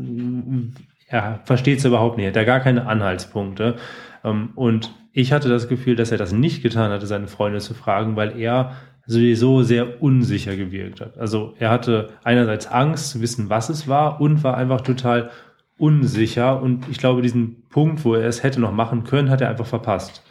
er 1.07 1.39
versteht 1.43 1.79
es 1.79 1.85
überhaupt 1.85 2.15
nicht, 2.17 2.25
er 2.25 2.29
hat 2.29 2.35
da 2.37 2.43
gar 2.45 2.59
keine 2.61 2.85
Anhaltspunkte. 2.85 3.75
Ähm, 4.23 4.51
Und 4.55 4.93
ich 5.13 5.33
hatte 5.33 5.49
das 5.49 5.67
Gefühl, 5.67 5.95
dass 5.97 6.11
er 6.11 6.17
das 6.17 6.31
nicht 6.31 6.63
getan 6.63 6.91
hatte, 6.91 7.05
seine 7.07 7.27
Freunde 7.27 7.59
zu 7.59 7.73
fragen, 7.73 8.15
weil 8.15 8.39
er 8.39 8.71
sowieso 9.05 9.63
sehr 9.63 10.01
unsicher 10.01 10.55
gewirkt 10.55 11.01
hat. 11.01 11.17
Also 11.17 11.53
er 11.59 11.69
hatte 11.69 12.11
einerseits 12.23 12.67
Angst 12.67 13.09
zu 13.09 13.19
wissen, 13.19 13.49
was 13.49 13.69
es 13.69 13.89
war 13.89 14.21
und 14.21 14.43
war 14.45 14.55
einfach 14.55 14.79
total 14.81 15.31
unsicher. 15.77 16.61
Und 16.61 16.87
ich 16.89 16.97
glaube, 16.97 17.21
diesen 17.21 17.67
Punkt, 17.69 18.05
wo 18.05 18.15
er 18.15 18.27
es 18.27 18.43
hätte 18.43 18.59
noch 18.59 18.71
machen 18.71 19.03
können, 19.03 19.29
hat 19.29 19.41
er 19.41 19.49
einfach 19.49 19.65
verpasst. 19.65 20.23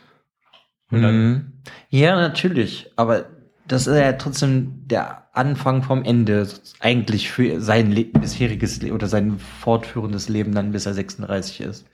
Mhm. 0.90 1.52
Ja, 1.88 2.16
natürlich. 2.16 2.90
Aber 2.97 3.26
das 3.66 3.87
ist 3.87 3.97
ja 3.97 4.12
trotzdem 4.14 4.87
der 4.87 5.28
Anfang 5.32 5.82
vom 5.82 6.02
Ende 6.04 6.49
eigentlich 6.80 7.30
für 7.30 7.61
sein 7.61 7.92
Le 7.92 8.04
bisheriges 8.04 8.82
Le 8.82 8.92
oder 8.92 9.06
sein 9.06 9.38
fortführendes 9.38 10.28
Leben 10.28 10.52
dann, 10.52 10.73
bis 10.73 10.87
er 10.87 10.94
36 10.94 11.61
ist. 11.61 11.87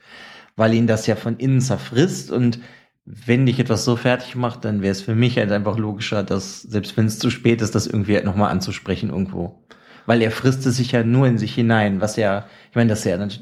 Weil 0.55 0.73
ihn 0.73 0.87
das 0.87 1.05
ja 1.05 1.15
von 1.15 1.37
innen 1.37 1.61
zerfrisst 1.61 2.31
und 2.31 2.59
wenn 3.05 3.45
dich 3.45 3.59
etwas 3.59 3.85
so 3.85 3.95
fertig 3.95 4.35
macht, 4.35 4.65
dann 4.65 4.81
wäre 4.81 4.91
es 4.91 5.01
für 5.01 5.15
mich 5.15 5.37
halt 5.37 5.51
einfach 5.51 5.77
logischer, 5.77 6.23
dass 6.23 6.61
selbst 6.63 6.97
wenn 6.97 7.05
es 7.05 7.19
zu 7.19 7.29
spät 7.29 7.61
ist, 7.61 7.73
das 7.73 7.87
irgendwie 7.87 8.15
halt 8.15 8.25
nochmal 8.25 8.51
anzusprechen 8.51 9.09
irgendwo. 9.09 9.63
Weil 10.07 10.23
er 10.23 10.31
frisst 10.31 10.65
es 10.65 10.77
sich 10.77 10.93
ja 10.93 11.03
nur 11.03 11.27
in 11.27 11.37
sich 11.37 11.53
hinein, 11.53 12.01
was 12.01 12.15
ja, 12.15 12.47
ich 12.71 12.75
meine, 12.75 12.89
das 12.89 12.99
ist 12.99 13.05
ja, 13.05 13.17
das 13.17 13.37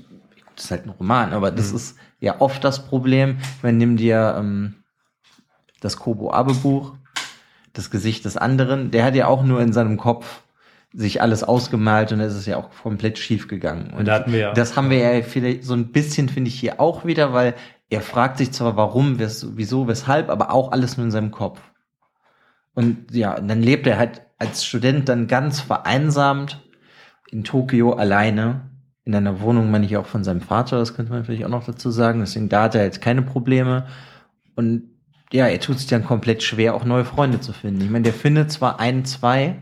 ist 0.58 0.72
halt 0.72 0.86
ein 0.86 0.90
Roman, 0.90 1.32
aber 1.32 1.52
das 1.52 1.70
mhm. 1.70 1.78
ist 1.78 1.98
ja 2.20 2.42
oft 2.42 2.62
das 2.64 2.86
Problem. 2.88 3.38
Meine, 3.62 3.78
nimm 3.78 3.96
dir 3.96 4.36
ähm, 4.38 4.84
das 5.80 5.96
Kobo 5.96 6.34
Abe 6.34 6.54
Buch, 6.56 6.96
das 7.72 7.92
Gesicht 7.92 8.26
des 8.26 8.36
anderen, 8.36 8.92
der 8.92 9.06
hat 9.06 9.16
ja 9.16 9.28
auch 9.28 9.44
nur 9.44 9.62
in 9.62 9.72
seinem 9.72 9.96
Kopf 9.96 10.42
sich 10.92 11.22
alles 11.22 11.44
ausgemalt 11.44 12.12
und 12.14 12.22
es 12.22 12.36
ist 12.36 12.48
ja 12.48 12.58
auch 12.58 12.70
komplett 12.82 13.20
schief 13.20 13.48
gegangen. 13.48 13.94
Und, 13.96 14.08
da 14.08 14.26
wir 14.28 14.54
das 14.54 14.76
haben 14.76 14.90
wir 14.90 14.98
ja 14.98 15.22
vielleicht 15.22 15.64
so 15.64 15.74
ein 15.74 15.92
bisschen, 15.92 16.30
finde 16.30 16.48
ich, 16.48 16.60
hier 16.60 16.80
auch 16.80 17.06
wieder, 17.06 17.34
weil 17.34 17.54
er 17.90 18.02
fragt 18.02 18.38
sich 18.38 18.52
zwar 18.52 18.78
warum, 18.78 19.20
wieso, 19.20 19.88
weshalb, 19.88 20.30
aber 20.30 20.52
auch 20.52 20.72
alles 20.72 20.98
nur 20.98 21.06
in 21.06 21.12
seinem 21.12 21.32
Kopf. 21.32 21.62
Und 22.75 23.13
ja, 23.13 23.39
dann 23.39 23.62
lebt 23.62 23.88
er 23.88 23.98
halt 23.98 24.22
als 24.38 24.65
Student 24.65 25.10
dann 25.10 25.27
ganz 25.27 25.62
vereinsamt 25.62 26.62
in 27.32 27.44
Tokio 27.44 27.94
alleine 27.94 28.70
in 29.05 29.13
einer 29.13 29.39
Wohnung, 29.39 29.70
meine 29.70 29.86
ich 29.86 29.98
auch 29.98 30.08
von 30.08 30.24
seinem 30.24 30.41
Vater, 30.41 30.79
das 30.79 30.96
könnte 30.96 31.12
man 31.13 31.24
vielleicht 31.24 31.46
auch 31.46 31.50
noch 31.50 31.65
dazu 31.65 31.91
sagen. 31.91 32.20
Deswegen 32.22 32.50
da 32.50 32.63
hat 32.63 32.75
er 32.75 32.84
jetzt 32.84 33.01
keine 33.01 33.22
Probleme. 33.22 33.86
Und 34.55 34.89
ja, 35.32 35.48
er 35.48 35.60
tut 35.60 35.77
sich 35.77 35.88
dann 35.88 36.03
komplett 36.03 36.41
schwer, 36.41 36.74
auch 36.74 36.86
neue 36.86 37.05
Freunde 37.05 37.39
zu 37.39 37.53
finden. 37.53 37.82
Ich 37.82 37.89
meine, 37.89 38.03
der 38.03 38.13
findet 38.13 38.51
zwar 38.51 38.79
ein, 38.79 39.05
zwei 39.05 39.60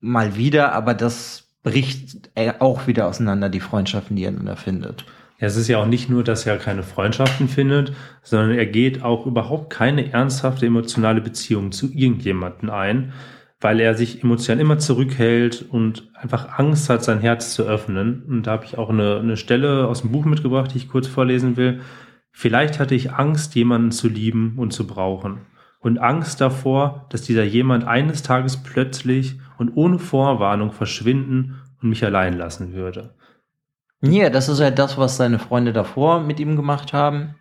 mal 0.00 0.36
wieder, 0.36 0.72
aber 0.72 0.94
das 0.94 1.48
bricht 1.62 2.30
auch 2.58 2.86
wieder 2.86 3.06
auseinander, 3.06 3.48
die 3.48 3.60
Freundschaften, 3.60 4.16
die 4.16 4.24
er 4.24 4.32
dann 4.32 4.46
da 4.46 4.56
findet. 4.56 5.06
Es 5.38 5.56
ist 5.56 5.68
ja 5.68 5.78
auch 5.78 5.86
nicht 5.86 6.08
nur, 6.08 6.22
dass 6.22 6.46
er 6.46 6.58
keine 6.58 6.82
Freundschaften 6.82 7.48
findet, 7.48 7.92
sondern 8.22 8.52
er 8.52 8.66
geht 8.66 9.02
auch 9.02 9.26
überhaupt 9.26 9.70
keine 9.70 10.12
ernsthafte 10.12 10.66
emotionale 10.66 11.20
Beziehung 11.20 11.72
zu 11.72 11.92
irgendjemanden 11.92 12.70
ein, 12.70 13.12
weil 13.60 13.80
er 13.80 13.94
sich 13.94 14.22
emotional 14.22 14.60
immer 14.60 14.78
zurückhält 14.78 15.64
und 15.68 16.08
einfach 16.14 16.58
Angst 16.58 16.88
hat, 16.88 17.02
sein 17.02 17.20
Herz 17.20 17.54
zu 17.54 17.64
öffnen. 17.64 18.22
Und 18.28 18.46
da 18.46 18.52
habe 18.52 18.64
ich 18.64 18.78
auch 18.78 18.90
eine, 18.90 19.18
eine 19.18 19.36
Stelle 19.36 19.88
aus 19.88 20.02
dem 20.02 20.12
Buch 20.12 20.24
mitgebracht, 20.24 20.72
die 20.72 20.78
ich 20.78 20.88
kurz 20.88 21.08
vorlesen 21.08 21.56
will. 21.56 21.80
Vielleicht 22.30 22.78
hatte 22.78 22.94
ich 22.94 23.12
Angst, 23.12 23.54
jemanden 23.54 23.90
zu 23.90 24.08
lieben 24.08 24.54
und 24.56 24.72
zu 24.72 24.86
brauchen. 24.86 25.46
Und 25.80 25.98
Angst 25.98 26.40
davor, 26.40 27.06
dass 27.10 27.22
dieser 27.22 27.44
jemand 27.44 27.84
eines 27.84 28.22
Tages 28.22 28.62
plötzlich 28.62 29.38
und 29.58 29.72
ohne 29.76 29.98
Vorwarnung 29.98 30.72
verschwinden 30.72 31.60
und 31.82 31.88
mich 31.88 32.04
allein 32.04 32.38
lassen 32.38 32.72
würde. 32.72 33.14
Ja, 34.10 34.30
das 34.30 34.48
ist 34.48 34.60
halt 34.60 34.78
das, 34.78 34.98
was 34.98 35.16
seine 35.16 35.38
Freunde 35.38 35.72
davor 35.72 36.20
mit 36.20 36.38
ihm 36.40 36.56
gemacht 36.56 36.92
haben. 36.92 37.34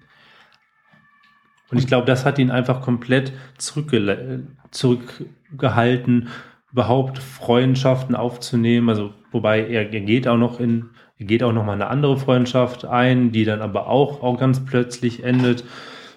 Und 1.70 1.78
ich 1.78 1.88
glaube, 1.88 2.06
das 2.06 2.26
hat 2.26 2.40
ihn 2.40 2.52
einfach 2.52 2.82
komplett 2.82 3.34
zurückge 3.58 4.44
zurückgehalten, 4.72 6.30
überhaupt 6.72 7.20
Freundschaften 7.20 8.16
aufzunehmen. 8.16 8.90
Also, 8.90 9.14
wobei 9.32 9.68
er, 9.68 9.92
er 9.92 10.02
geht 10.02 10.28
auch 10.28 10.38
noch 10.38 10.60
in, 10.60 10.90
er 11.18 11.26
geht 11.26 11.44
auch 11.44 11.54
noch 11.54 11.66
mal 11.66 11.74
eine 11.74 11.88
andere 11.88 12.18
Freundschaft 12.18 12.86
ein, 12.86 13.32
die 13.32 13.46
dann 13.46 13.62
aber 13.62 13.88
auch, 13.88 14.22
auch 14.24 14.40
ganz 14.40 14.64
plötzlich 14.64 15.24
endet. 15.24 15.64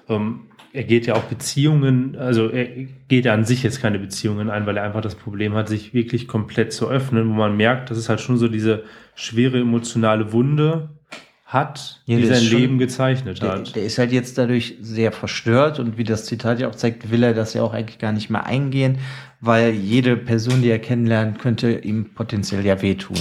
Ähm, 0.09 0.43
er 0.73 0.85
geht 0.85 1.07
ja 1.07 1.15
auch 1.15 1.23
Beziehungen, 1.23 2.17
also 2.17 2.51
er 2.51 2.67
geht 3.09 3.25
ja 3.25 3.33
an 3.33 3.45
sich 3.47 3.63
jetzt 3.63 3.81
keine 3.81 3.99
Beziehungen 3.99 4.51
ein, 4.51 4.67
weil 4.67 4.77
er 4.77 4.83
einfach 4.83 5.01
das 5.01 5.15
Problem 5.15 5.55
hat, 5.55 5.71
sich 5.71 5.95
wirklich 5.95 6.29
komplett 6.29 6.75
zu 6.75 6.89
öffnen, 6.89 7.31
wo 7.31 7.33
man 7.33 7.57
merkt, 7.57 7.91
das 7.91 7.97
ist 7.97 8.11
halt 8.11 8.21
schon 8.21 8.37
so 8.37 8.47
diese 8.47 8.85
schwere 9.17 9.59
emotionale 9.59 10.33
Wunde 10.33 10.91
hat, 11.47 12.03
ja, 12.07 12.17
die 12.17 12.27
sein 12.27 12.43
schon, 12.43 12.59
Leben 12.59 12.79
gezeichnet 12.79 13.41
der, 13.41 13.51
hat. 13.51 13.75
Der 13.75 13.85
ist 13.85 13.99
halt 13.99 14.13
jetzt 14.13 14.37
dadurch 14.37 14.77
sehr 14.81 15.13
verstört 15.13 15.79
und 15.79 15.97
wie 15.97 16.05
das 16.05 16.27
Zitat 16.27 16.61
ja 16.61 16.69
auch 16.69 16.75
zeigt, 16.75 17.11
will 17.11 17.23
er 17.23 17.35
das 17.35 17.55
ja 17.55 17.63
auch 17.63 17.73
eigentlich 17.73 17.99
gar 17.99 18.13
nicht 18.13 18.31
mehr 18.31 18.47
eingehen, 18.47 18.99
weil 19.41 19.71
jede 19.71 20.17
Person, 20.17 20.63
die 20.63 20.69
er 20.69 20.79
kennenlernt, 20.79 21.39
könnte 21.39 21.73
ihm 21.79 22.15
potenziell 22.15 22.65
ja 22.65 22.83
wehtun. 22.83 23.17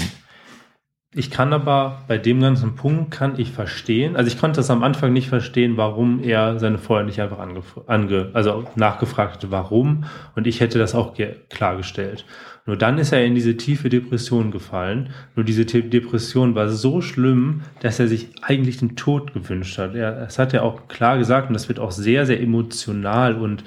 Ich 1.18 1.32
kann 1.32 1.54
aber 1.54 2.04
bei 2.10 2.18
dem 2.18 2.42
ganzen 2.42 2.75
Punkt 2.75 3.10
kann 3.12 3.40
ich 3.40 3.52
verstehen, 3.52 4.18
also 4.18 4.28
ich 4.28 4.38
konnte 4.38 4.58
das 4.58 4.70
am 4.70 4.84
Anfang 4.84 5.14
nicht 5.14 5.30
verstehen, 5.30 5.78
warum 5.78 6.22
er 6.22 6.60
seine 6.60 6.78
Freunde 6.78 7.06
nicht 7.06 7.22
einfach 7.22 7.40
ange, 7.40 7.62
ange 7.88 8.32
also 8.34 8.66
nachgefragt 8.75 9.36
hatte, 9.36 9.50
warum. 9.50 10.04
Und 10.36 10.46
ich 10.46 10.60
hätte 10.60 10.78
das 10.78 10.94
auch 10.94 11.14
klargestellt. 11.50 12.25
Nur 12.68 12.78
dann 12.78 12.98
ist 12.98 13.12
er 13.12 13.24
in 13.24 13.36
diese 13.36 13.58
tiefe 13.58 13.90
Depression 13.90 14.50
gefallen. 14.50 15.12
Nur 15.36 15.46
diese 15.46 15.66
Depression 15.66 16.56
war 16.56 16.70
so 16.70 17.00
schlimm, 17.00 17.62
dass 17.82 18.00
er 18.00 18.08
sich 18.08 18.30
eigentlich 18.42 18.78
den 18.78 18.96
Tod 18.96 19.34
gewünscht 19.34 19.78
hat. 19.78 19.94
Er, 19.94 20.12
das 20.12 20.40
hat 20.40 20.54
er 20.54 20.64
auch 20.64 20.88
klar 20.88 21.20
gesagt 21.20 21.50
und 21.50 21.54
das 21.54 21.68
wird 21.68 21.80
auch 21.80 21.92
sehr, 21.92 22.26
sehr 22.26 22.42
emotional 22.42 23.36
und 23.36 23.64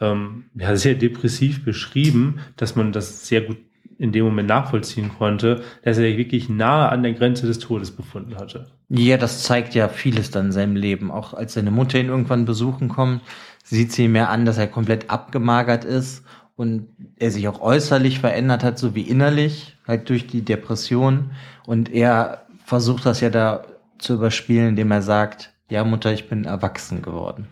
ähm, 0.00 0.44
ja, 0.54 0.76
sehr 0.76 0.94
depressiv 0.94 1.64
beschrieben, 1.64 2.40
dass 2.56 2.76
man 2.76 2.92
das 2.92 3.26
sehr 3.26 3.40
gut 3.40 3.56
in 3.96 4.12
dem 4.12 4.24
Moment 4.24 4.48
nachvollziehen 4.48 5.10
konnte, 5.16 5.62
dass 5.82 5.96
er 5.98 6.04
sich 6.04 6.18
wirklich 6.18 6.48
nahe 6.48 6.88
an 6.90 7.02
der 7.02 7.12
Grenze 7.12 7.46
des 7.46 7.60
Todes 7.60 7.92
befunden 7.92 8.36
hatte. 8.36 8.66
Ja, 8.90 9.16
das 9.16 9.44
zeigt 9.44 9.74
ja 9.74 9.88
vieles 9.88 10.30
dann 10.30 10.46
in 10.46 10.52
seinem 10.52 10.76
Leben. 10.76 11.10
Auch 11.10 11.32
als 11.32 11.54
seine 11.54 11.70
Mutter 11.70 11.98
ihn 11.98 12.08
irgendwann 12.08 12.44
besuchen 12.44 12.88
kommt, 12.88 13.22
sieht 13.62 13.92
sie 13.92 14.04
ihm 14.04 14.16
ja 14.16 14.26
an, 14.26 14.44
dass 14.44 14.58
er 14.58 14.66
komplett 14.66 15.08
abgemagert 15.10 15.84
ist 15.84 16.24
und 16.56 16.88
er 17.16 17.30
sich 17.30 17.48
auch 17.48 17.60
äußerlich 17.60 18.20
verändert 18.20 18.62
hat, 18.62 18.78
so 18.78 18.94
wie 18.94 19.02
innerlich, 19.02 19.76
halt 19.86 20.08
durch 20.08 20.26
die 20.26 20.42
Depression. 20.42 21.32
Und 21.66 21.92
er 21.92 22.46
versucht 22.64 23.06
das 23.06 23.20
ja 23.20 23.30
da 23.30 23.64
zu 23.98 24.14
überspielen, 24.14 24.70
indem 24.70 24.90
er 24.90 25.02
sagt, 25.02 25.52
ja 25.68 25.84
Mutter, 25.84 26.12
ich 26.12 26.28
bin 26.28 26.44
erwachsen 26.44 27.02
geworden. 27.02 27.48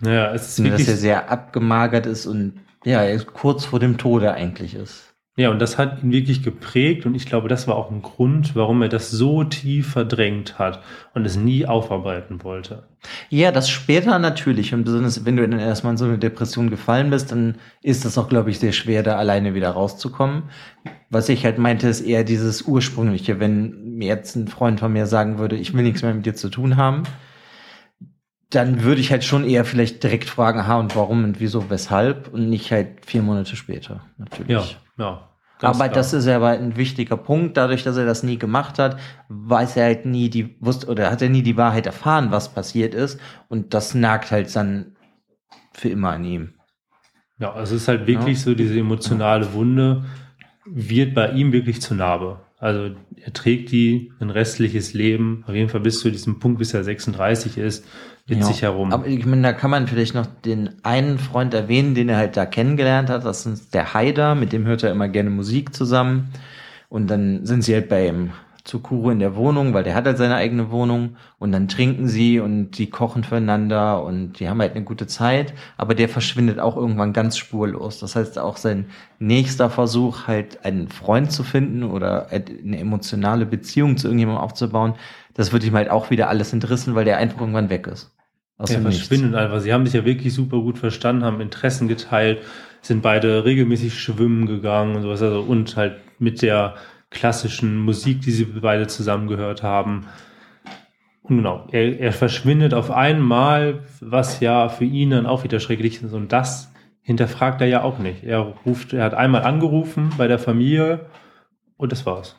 Ja, 0.00 0.32
es 0.32 0.48
ist 0.48 0.58
und 0.58 0.66
wirklich, 0.66 0.86
dass 0.86 0.96
er 0.96 1.00
sehr 1.00 1.30
abgemagert 1.30 2.06
ist 2.06 2.26
und 2.26 2.60
ja, 2.84 3.02
er 3.02 3.12
ist 3.12 3.26
kurz 3.26 3.64
vor 3.64 3.80
dem 3.80 3.98
Tode 3.98 4.32
eigentlich 4.32 4.74
ist. 4.74 5.05
Ja, 5.38 5.50
und 5.50 5.58
das 5.58 5.76
hat 5.76 6.02
ihn 6.02 6.12
wirklich 6.12 6.42
geprägt 6.42 7.04
und 7.04 7.14
ich 7.14 7.26
glaube, 7.26 7.48
das 7.48 7.68
war 7.68 7.76
auch 7.76 7.90
ein 7.90 8.00
Grund, 8.00 8.56
warum 8.56 8.80
er 8.80 8.88
das 8.88 9.10
so 9.10 9.44
tief 9.44 9.90
verdrängt 9.90 10.58
hat 10.58 10.82
und 11.12 11.26
es 11.26 11.36
nie 11.36 11.66
aufarbeiten 11.66 12.42
wollte. 12.42 12.84
Ja, 13.28 13.52
das 13.52 13.68
später 13.68 14.18
natürlich 14.18 14.72
und 14.72 14.84
besonders 14.84 15.26
wenn 15.26 15.36
du 15.36 15.46
dann 15.46 15.60
erstmal 15.60 15.92
in 15.92 15.98
so 15.98 16.06
eine 16.06 16.16
Depression 16.16 16.70
gefallen 16.70 17.10
bist, 17.10 17.32
dann 17.32 17.56
ist 17.82 18.06
das 18.06 18.16
auch, 18.16 18.30
glaube 18.30 18.48
ich, 18.48 18.58
sehr 18.58 18.72
schwer, 18.72 19.02
da 19.02 19.16
alleine 19.16 19.52
wieder 19.52 19.68
rauszukommen. 19.68 20.44
Was 21.10 21.28
ich 21.28 21.44
halt 21.44 21.58
meinte, 21.58 21.86
ist 21.86 22.00
eher 22.00 22.24
dieses 22.24 22.62
ursprüngliche, 22.62 23.38
wenn 23.38 23.96
mir 23.98 24.08
jetzt 24.08 24.36
ein 24.36 24.48
Freund 24.48 24.80
von 24.80 24.94
mir 24.94 25.04
sagen 25.04 25.38
würde, 25.38 25.56
ich 25.56 25.74
will 25.74 25.82
nichts 25.82 26.00
mehr 26.00 26.14
mit 26.14 26.24
dir 26.24 26.34
zu 26.34 26.48
tun 26.48 26.78
haben, 26.78 27.02
dann 28.48 28.82
würde 28.84 29.02
ich 29.02 29.10
halt 29.10 29.24
schon 29.24 29.44
eher 29.44 29.66
vielleicht 29.66 30.02
direkt 30.02 30.30
fragen, 30.30 30.60
aha, 30.60 30.78
und 30.78 30.96
warum 30.96 31.24
und 31.24 31.40
wieso, 31.40 31.68
weshalb 31.68 32.32
und 32.32 32.48
nicht 32.48 32.72
halt 32.72 33.04
vier 33.04 33.20
Monate 33.20 33.54
später, 33.54 34.00
natürlich. 34.16 34.48
Ja, 34.48 34.64
ja. 34.98 35.28
aber 35.60 35.72
klar. 35.72 35.88
das 35.88 36.12
ist 36.12 36.26
ja 36.26 36.36
aber 36.36 36.50
ein 36.50 36.76
wichtiger 36.76 37.16
Punkt. 37.16 37.56
Dadurch, 37.56 37.82
dass 37.82 37.96
er 37.96 38.06
das 38.06 38.22
nie 38.22 38.38
gemacht 38.38 38.78
hat, 38.78 38.98
weiß 39.28 39.76
er 39.76 39.84
halt 39.84 40.06
nie 40.06 40.30
die, 40.30 40.56
wusste, 40.60 40.86
oder 40.88 41.10
hat 41.10 41.22
er 41.22 41.28
nie 41.28 41.42
die 41.42 41.56
Wahrheit 41.56 41.86
erfahren, 41.86 42.30
was 42.30 42.52
passiert 42.52 42.94
ist. 42.94 43.20
Und 43.48 43.74
das 43.74 43.94
nagt 43.94 44.30
halt 44.30 44.54
dann 44.54 44.96
für 45.72 45.88
immer 45.88 46.10
an 46.12 46.24
ihm. 46.24 46.54
Ja, 47.38 47.52
also 47.52 47.74
es 47.74 47.82
ist 47.82 47.88
halt 47.88 48.06
wirklich 48.06 48.38
ja. 48.38 48.44
so, 48.44 48.54
diese 48.54 48.78
emotionale 48.78 49.52
Wunde 49.52 50.04
wird 50.64 51.14
bei 51.14 51.30
ihm 51.32 51.52
wirklich 51.52 51.82
zur 51.82 51.96
Narbe. 51.96 52.40
Also 52.58 52.94
er 53.22 53.32
trägt 53.34 53.70
die 53.70 54.12
ein 54.18 54.30
restliches 54.30 54.94
Leben, 54.94 55.44
auf 55.46 55.54
jeden 55.54 55.68
Fall 55.68 55.80
bis 55.80 56.00
zu 56.00 56.10
diesem 56.10 56.38
Punkt, 56.38 56.58
bis 56.58 56.72
er 56.72 56.84
36 56.84 57.58
ist, 57.58 57.84
mit 58.26 58.38
ja. 58.38 58.44
sich 58.44 58.62
herum. 58.62 58.92
Aber 58.92 59.06
ich 59.06 59.26
meine, 59.26 59.42
da 59.42 59.52
kann 59.52 59.70
man 59.70 59.86
vielleicht 59.86 60.14
noch 60.14 60.26
den 60.26 60.70
einen 60.82 61.18
Freund 61.18 61.52
erwähnen, 61.52 61.94
den 61.94 62.08
er 62.08 62.16
halt 62.16 62.36
da 62.36 62.46
kennengelernt 62.46 63.10
hat. 63.10 63.24
Das 63.24 63.44
ist 63.44 63.74
der 63.74 63.92
Haider, 63.92 64.34
mit 64.34 64.52
dem 64.52 64.64
hört 64.64 64.82
er 64.82 64.90
immer 64.90 65.08
gerne 65.08 65.30
Musik 65.30 65.74
zusammen. 65.74 66.30
Und 66.88 67.08
dann 67.08 67.44
sind 67.44 67.62
sie 67.62 67.74
halt 67.74 67.88
bei 67.88 68.08
ihm 68.08 68.30
zu 68.66 68.80
Kuro 68.80 69.10
in 69.10 69.20
der 69.20 69.36
Wohnung, 69.36 69.74
weil 69.74 69.84
der 69.84 69.94
hat 69.94 70.06
halt 70.06 70.18
seine 70.18 70.34
eigene 70.34 70.70
Wohnung 70.70 71.16
und 71.38 71.52
dann 71.52 71.68
trinken 71.68 72.08
sie 72.08 72.40
und 72.40 72.72
die 72.72 72.90
kochen 72.90 73.22
füreinander 73.22 74.02
und 74.02 74.40
die 74.40 74.48
haben 74.48 74.60
halt 74.60 74.74
eine 74.74 74.84
gute 74.84 75.06
Zeit, 75.06 75.54
aber 75.76 75.94
der 75.94 76.08
verschwindet 76.08 76.58
auch 76.58 76.76
irgendwann 76.76 77.12
ganz 77.12 77.38
spurlos. 77.38 78.00
Das 78.00 78.16
heißt, 78.16 78.38
auch 78.38 78.56
sein 78.56 78.86
nächster 79.18 79.70
Versuch, 79.70 80.26
halt 80.26 80.64
einen 80.64 80.88
Freund 80.88 81.30
zu 81.30 81.44
finden 81.44 81.84
oder 81.84 82.28
eine 82.30 82.78
emotionale 82.78 83.46
Beziehung 83.46 83.96
zu 83.96 84.08
irgendjemandem 84.08 84.42
aufzubauen, 84.42 84.94
das 85.34 85.52
wird 85.52 85.64
ihm 85.64 85.74
halt 85.74 85.90
auch 85.90 86.10
wieder 86.10 86.28
alles 86.28 86.52
entrissen, 86.52 86.94
weil 86.94 87.04
der 87.04 87.18
einfach 87.18 87.40
irgendwann 87.40 87.70
weg 87.70 87.86
ist. 87.86 88.12
Aus 88.58 88.72
ja, 88.72 88.80
verschwindet 88.80 89.34
einfach. 89.34 89.60
Sie 89.60 89.72
haben 89.72 89.84
sich 89.84 89.94
ja 89.94 90.04
wirklich 90.04 90.32
super 90.32 90.58
gut 90.58 90.78
verstanden, 90.78 91.24
haben 91.24 91.40
Interessen 91.40 91.88
geteilt, 91.88 92.40
sind 92.80 93.02
beide 93.02 93.44
regelmäßig 93.44 93.98
schwimmen 93.98 94.46
gegangen 94.46 94.96
und 94.96 95.02
sowas. 95.02 95.20
Also, 95.20 95.42
und 95.42 95.76
halt 95.76 95.96
mit 96.18 96.40
der 96.40 96.74
klassischen 97.16 97.78
Musik, 97.78 98.20
die 98.20 98.30
sie 98.30 98.44
beide 98.44 98.86
zusammen 98.86 99.26
gehört 99.26 99.62
haben. 99.62 100.06
Und 101.22 101.38
genau, 101.38 101.66
er, 101.72 101.98
er 101.98 102.12
verschwindet 102.12 102.72
auf 102.72 102.90
einmal, 102.92 103.80
was 104.00 104.38
ja 104.38 104.68
für 104.68 104.84
ihn 104.84 105.10
dann 105.10 105.26
auch 105.26 105.42
wieder 105.42 105.58
schrecklich 105.58 106.02
ist. 106.02 106.12
Und 106.12 106.32
das 106.32 106.72
hinterfragt 107.02 107.60
er 107.60 107.66
ja 107.66 107.82
auch 107.82 107.98
nicht. 107.98 108.22
Er 108.22 108.40
ruft, 108.64 108.92
er 108.92 109.04
hat 109.04 109.14
einmal 109.14 109.42
angerufen 109.42 110.12
bei 110.16 110.28
der 110.28 110.38
Familie 110.38 111.06
und 111.76 111.90
das 111.90 112.06
war's. 112.06 112.36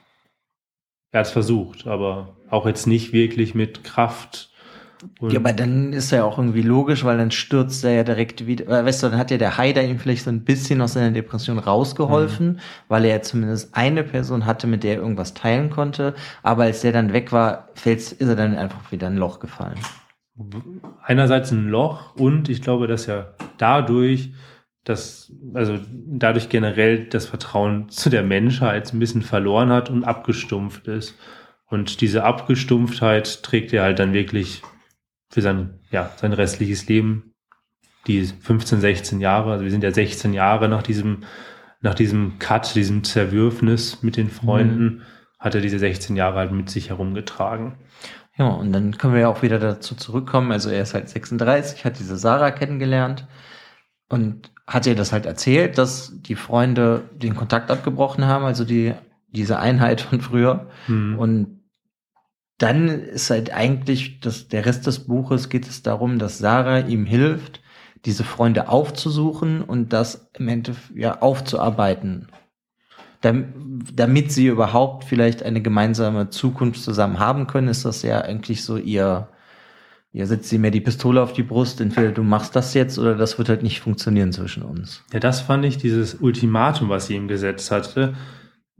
Er 1.12 1.19
hat 1.22 1.27
es 1.27 1.31
versucht, 1.31 1.88
aber 1.88 2.38
auch 2.50 2.65
jetzt 2.65 2.88
nicht 2.88 3.12
wirklich 3.12 3.55
mit 3.55 3.84
Kraft. 3.84 4.51
Ja, 5.22 5.39
aber 5.39 5.54
dann 5.54 5.94
ist 5.94 6.12
er 6.12 6.20
ja 6.20 6.24
auch 6.24 6.38
irgendwie 6.38 6.62
logisch, 6.62 7.04
weil 7.04 7.18
dann 7.18 7.32
stürzt 7.32 7.84
er 7.84 7.92
ja 7.92 8.04
direkt 8.04 8.48
wieder. 8.48 8.86
Weißt 8.86 9.04
du, 9.04 9.10
dann 9.10 9.20
hat 9.20 9.32
ja 9.32 9.38
der 9.38 9.58
Haider 9.58 9.84
ihm 9.84 10.00
vielleicht 10.00 10.24
so 10.24 10.30
ein 10.30 10.44
bisschen 10.44 10.82
aus 10.82 10.94
seiner 10.94 11.12
Depression 11.12 11.60
rausgeholfen, 11.60 12.48
mhm. 12.48 12.60
weil 12.88 13.06
er 13.06 13.18
ja 13.18 13.22
zumindest 13.22 13.75
eine 13.75 14.04
Person 14.04 14.46
hatte, 14.46 14.68
mit 14.68 14.84
der 14.84 14.96
er 14.96 15.01
irgendwas 15.01 15.34
teilen 15.34 15.70
konnte. 15.70 16.16
Aber 16.44 16.63
als 16.63 16.82
der 16.82 16.92
dann 16.92 17.13
weg 17.13 17.32
war, 17.32 17.70
fällt's, 17.75 18.12
ist 18.12 18.27
er 18.27 18.36
dann 18.36 18.56
einfach 18.56 18.92
wieder 18.92 19.08
in 19.08 19.13
ein 19.13 19.20
Loch 19.20 19.39
gefallen. 19.39 19.77
Einerseits 21.01 21.51
ein 21.51 21.68
Loch 21.68 22.16
und 22.16 22.50
ich 22.50 22.62
glaube, 22.62 22.88
dass 22.88 23.08
er 23.08 23.36
dadurch 23.58 24.32
dass, 24.88 25.34
also 25.54 25.77
dadurch 25.92 26.48
generell 26.48 27.06
das 27.06 27.25
Vertrauen 27.25 27.89
zu 27.89 28.10
der 28.10 28.24
Menschheit 28.24 28.94
ein 28.94 29.00
bisschen 29.00 29.22
verloren 29.22 29.70
hat 29.70 29.89
und 29.89 30.06
abgestumpft 30.06 30.88
ist. 30.88 31.18
Und 31.70 32.00
diese 32.00 32.24
Abgestumpftheit 32.24 33.44
trägt 33.44 33.74
er 33.74 33.84
halt 33.84 34.00
dann 34.00 34.13
wirklich 34.13 34.62
für 35.29 35.41
sein, 35.41 35.79
ja, 35.91 36.12
sein 36.17 36.34
restliches 36.34 36.88
Leben, 36.88 37.34
die 38.07 38.24
15, 38.24 38.79
16 38.79 39.19
Jahre, 39.19 39.51
also 39.51 39.63
wir 39.63 39.72
sind 39.72 39.84
ja 39.84 39.91
16 39.91 40.34
Jahre 40.34 40.69
nach 40.69 40.84
diesem, 40.84 41.24
nach 41.81 41.96
diesem 41.96 42.39
Cut, 42.39 42.75
diesem 42.75 43.03
Zerwürfnis 43.03 44.01
mit 44.01 44.17
den 44.17 44.29
Freunden, 44.29 44.84
mhm. 44.84 45.01
hat 45.39 45.55
er 45.55 45.62
diese 45.62 45.79
16 45.79 46.15
Jahre 46.15 46.39
halt 46.39 46.51
mit 46.51 46.69
sich 46.69 46.89
herumgetragen. 46.89 47.77
Ja, 48.38 48.48
und 48.48 48.72
dann 48.72 48.98
können 48.98 49.13
wir 49.13 49.22
ja 49.22 49.27
auch 49.29 49.41
wieder 49.41 49.60
dazu 49.60 49.96
zurückkommen. 49.96 50.51
Also 50.51 50.69
er 50.69 50.84
ist 50.84 50.93
halt 50.93 51.10
36, 51.10 51.86
hat 51.86 52.00
diese 52.00 52.17
Sarah 52.17 52.51
kennengelernt 52.51 53.27
und 54.10 54.51
hat 54.67 54.86
ihr 54.86 54.96
das 54.96 55.12
halt 55.12 55.25
erzählt, 55.25 55.77
dass 55.77 56.13
die 56.15 56.36
Freunde 56.36 57.03
den 57.13 57.36
Kontakt 57.36 57.72
abgebrochen 57.72 58.25
haben, 58.25 58.46
also 58.46 58.63
die, 58.63 58.93
diese 59.29 59.60
Einheit 59.60 60.01
von 60.01 60.22
früher. 60.22 60.69
Mhm. 60.88 61.17
Und 61.17 61.56
dann 62.57 62.87
ist 62.87 63.29
halt 63.29 63.53
eigentlich 63.53 64.19
das, 64.19 64.47
der 64.47 64.65
Rest 64.65 64.87
des 64.87 65.05
Buches 65.05 65.49
geht 65.49 65.67
es 65.67 65.83
darum, 65.83 66.17
dass 66.17 66.39
Sarah 66.39 66.79
ihm 66.79 67.05
hilft, 67.05 67.61
diese 68.05 68.23
Freunde 68.23 68.69
aufzusuchen 68.69 69.61
und 69.61 69.93
das 69.93 70.29
im 70.33 70.47
Endeffekt 70.47 70.97
ja 70.97 71.21
aufzuarbeiten. 71.21 72.27
Damit 73.21 74.31
sie 74.31 74.47
überhaupt 74.47 75.03
vielleicht 75.03 75.43
eine 75.43 75.61
gemeinsame 75.61 76.29
Zukunft 76.29 76.81
zusammen 76.81 77.19
haben 77.19 77.47
können, 77.47 77.67
ist 77.67 77.83
das 77.83 78.03
ja 78.03 78.21
eigentlich 78.21 78.63
so 78.63 78.77
ihr, 78.77 79.27
ja, 80.13 80.25
setzt 80.25 80.49
sie 80.49 80.59
mir 80.59 80.71
die 80.71 80.81
Pistole 80.81 81.21
auf 81.21 81.33
die 81.33 81.43
Brust, 81.43 81.81
entweder 81.81 82.11
du 82.11 82.23
machst 82.23 82.55
das 82.55 82.73
jetzt 82.73 82.97
oder 82.97 83.15
das 83.15 83.37
wird 83.37 83.49
halt 83.49 83.63
nicht 83.63 83.81
funktionieren 83.81 84.31
zwischen 84.31 84.63
uns. 84.63 85.03
Ja, 85.11 85.19
das 85.19 85.41
fand 85.41 85.65
ich, 85.65 85.77
dieses 85.77 86.15
Ultimatum, 86.15 86.89
was 86.89 87.07
sie 87.07 87.15
ihm 87.15 87.27
gesetzt 87.27 87.71
hatte, 87.71 88.15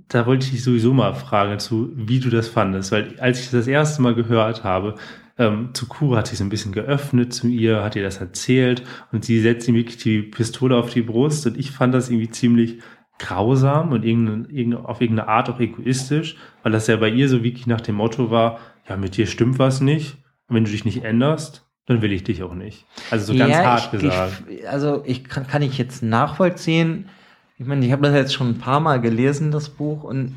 da 0.10 0.26
wollte 0.26 0.46
ich 0.46 0.52
dich 0.52 0.64
sowieso 0.64 0.94
mal 0.94 1.14
fragen 1.14 1.60
zu, 1.60 1.92
wie 1.96 2.20
du 2.20 2.30
das 2.30 2.48
fandest, 2.48 2.92
weil 2.92 3.20
als 3.20 3.40
ich 3.40 3.46
das, 3.46 3.66
das 3.66 3.68
erste 3.68 4.02
Mal 4.02 4.16
gehört 4.16 4.64
habe, 4.64 4.96
ähm, 5.38 5.70
Tsukuru 5.74 6.16
hat 6.16 6.28
sich 6.28 6.40
so 6.40 6.44
ein 6.44 6.50
bisschen 6.50 6.72
geöffnet 6.72 7.34
zu 7.34 7.48
ihr, 7.48 7.84
hat 7.84 7.96
ihr 7.96 8.04
das 8.04 8.18
erzählt 8.18 8.84
und 9.12 9.26
sie 9.26 9.40
setzt 9.40 9.68
ihm 9.68 9.76
wirklich 9.76 9.98
die 9.98 10.22
Pistole 10.22 10.76
auf 10.76 10.90
die 10.92 11.02
Brust 11.02 11.46
und 11.46 11.58
ich 11.58 11.72
fand 11.72 11.94
das 11.94 12.10
irgendwie 12.10 12.30
ziemlich 12.30 12.80
grausam 13.20 13.92
und 13.92 14.06
irgendeine, 14.06 14.88
auf 14.88 15.02
irgendeine 15.02 15.30
Art 15.30 15.50
auch 15.50 15.60
egoistisch, 15.60 16.38
weil 16.64 16.72
das 16.72 16.88
ja 16.88 16.96
bei 16.98 17.10
ihr 17.10 17.30
so 17.30 17.44
wirklich 17.44 17.68
nach 17.68 17.82
dem 17.82 17.96
Motto 17.96 18.32
war, 18.32 18.60
ja, 18.88 18.98
mit 18.98 19.18
dir 19.18 19.28
stimmt 19.28 19.60
was 19.60 19.82
nicht 19.82 20.18
und 20.48 20.56
wenn 20.56 20.66
du 20.66 20.72
dich 20.72 20.86
nicht 20.86 21.04
änderst, 21.04 21.68
dann 21.86 22.02
will 22.02 22.12
ich 22.12 22.24
dich 22.24 22.44
auch 22.44 22.54
nicht. 22.54 22.86
Also 23.12 23.34
so 23.34 23.40
ganz 23.40 23.54
ja, 23.54 23.64
hart 23.64 23.94
ich, 23.94 24.00
gesagt. 24.00 24.44
Ich, 24.50 24.70
also 24.70 25.04
ich 25.06 25.24
kann, 25.24 25.48
kann 25.48 25.62
ich 25.62 25.78
jetzt 25.78 26.04
nachvollziehen. 26.04 27.10
Ich 27.60 27.66
meine, 27.66 27.86
ich 27.86 27.92
habe 27.92 28.04
das 28.04 28.14
jetzt 28.14 28.34
schon 28.34 28.50
ein 28.50 28.60
paar 28.60 28.80
Mal 28.80 29.02
gelesen, 29.02 29.52
das 29.52 29.70
Buch, 29.70 30.04
und 30.04 30.36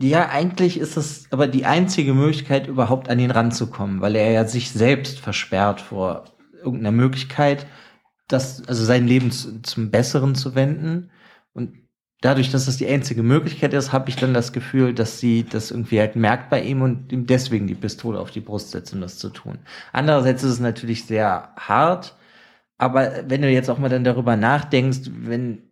ja, 0.00 0.28
eigentlich 0.28 0.78
ist 0.78 0.96
es 0.96 1.26
aber 1.32 1.48
die 1.48 1.66
einzige 1.66 2.14
Möglichkeit, 2.14 2.66
überhaupt 2.68 3.10
an 3.10 3.18
ihn 3.18 3.30
ranzukommen, 3.30 4.00
weil 4.00 4.16
er 4.16 4.30
ja 4.30 4.44
sich 4.46 4.70
selbst 4.70 5.18
versperrt 5.18 5.80
vor 5.80 6.24
irgendeiner 6.62 6.92
Möglichkeit, 6.92 7.66
das, 8.28 8.66
also 8.68 8.84
sein 8.84 9.06
Leben 9.06 9.30
zu, 9.30 9.60
zum 9.62 9.90
Besseren 9.90 10.34
zu 10.34 10.54
wenden. 10.54 11.10
Und 11.52 11.74
dadurch, 12.20 12.50
dass 12.50 12.66
das 12.66 12.76
die 12.76 12.86
einzige 12.86 13.22
Möglichkeit 13.22 13.74
ist, 13.74 13.92
habe 13.92 14.08
ich 14.08 14.16
dann 14.16 14.34
das 14.34 14.52
Gefühl, 14.52 14.94
dass 14.94 15.18
sie 15.18 15.44
das 15.44 15.70
irgendwie 15.70 15.98
halt 15.98 16.14
merkt 16.14 16.48
bei 16.48 16.62
ihm 16.62 16.82
und 16.82 17.12
ihm 17.12 17.26
deswegen 17.26 17.66
die 17.66 17.74
Pistole 17.74 18.20
auf 18.20 18.30
die 18.30 18.40
Brust 18.40 18.70
setzt, 18.70 18.94
um 18.94 19.00
das 19.00 19.18
zu 19.18 19.30
tun. 19.30 19.58
Andererseits 19.92 20.44
ist 20.44 20.52
es 20.52 20.60
natürlich 20.60 21.06
sehr 21.06 21.52
hart, 21.56 22.14
aber 22.76 23.24
wenn 23.26 23.42
du 23.42 23.50
jetzt 23.50 23.68
auch 23.68 23.78
mal 23.78 23.88
dann 23.88 24.04
darüber 24.04 24.36
nachdenkst, 24.36 25.10
wenn 25.12 25.67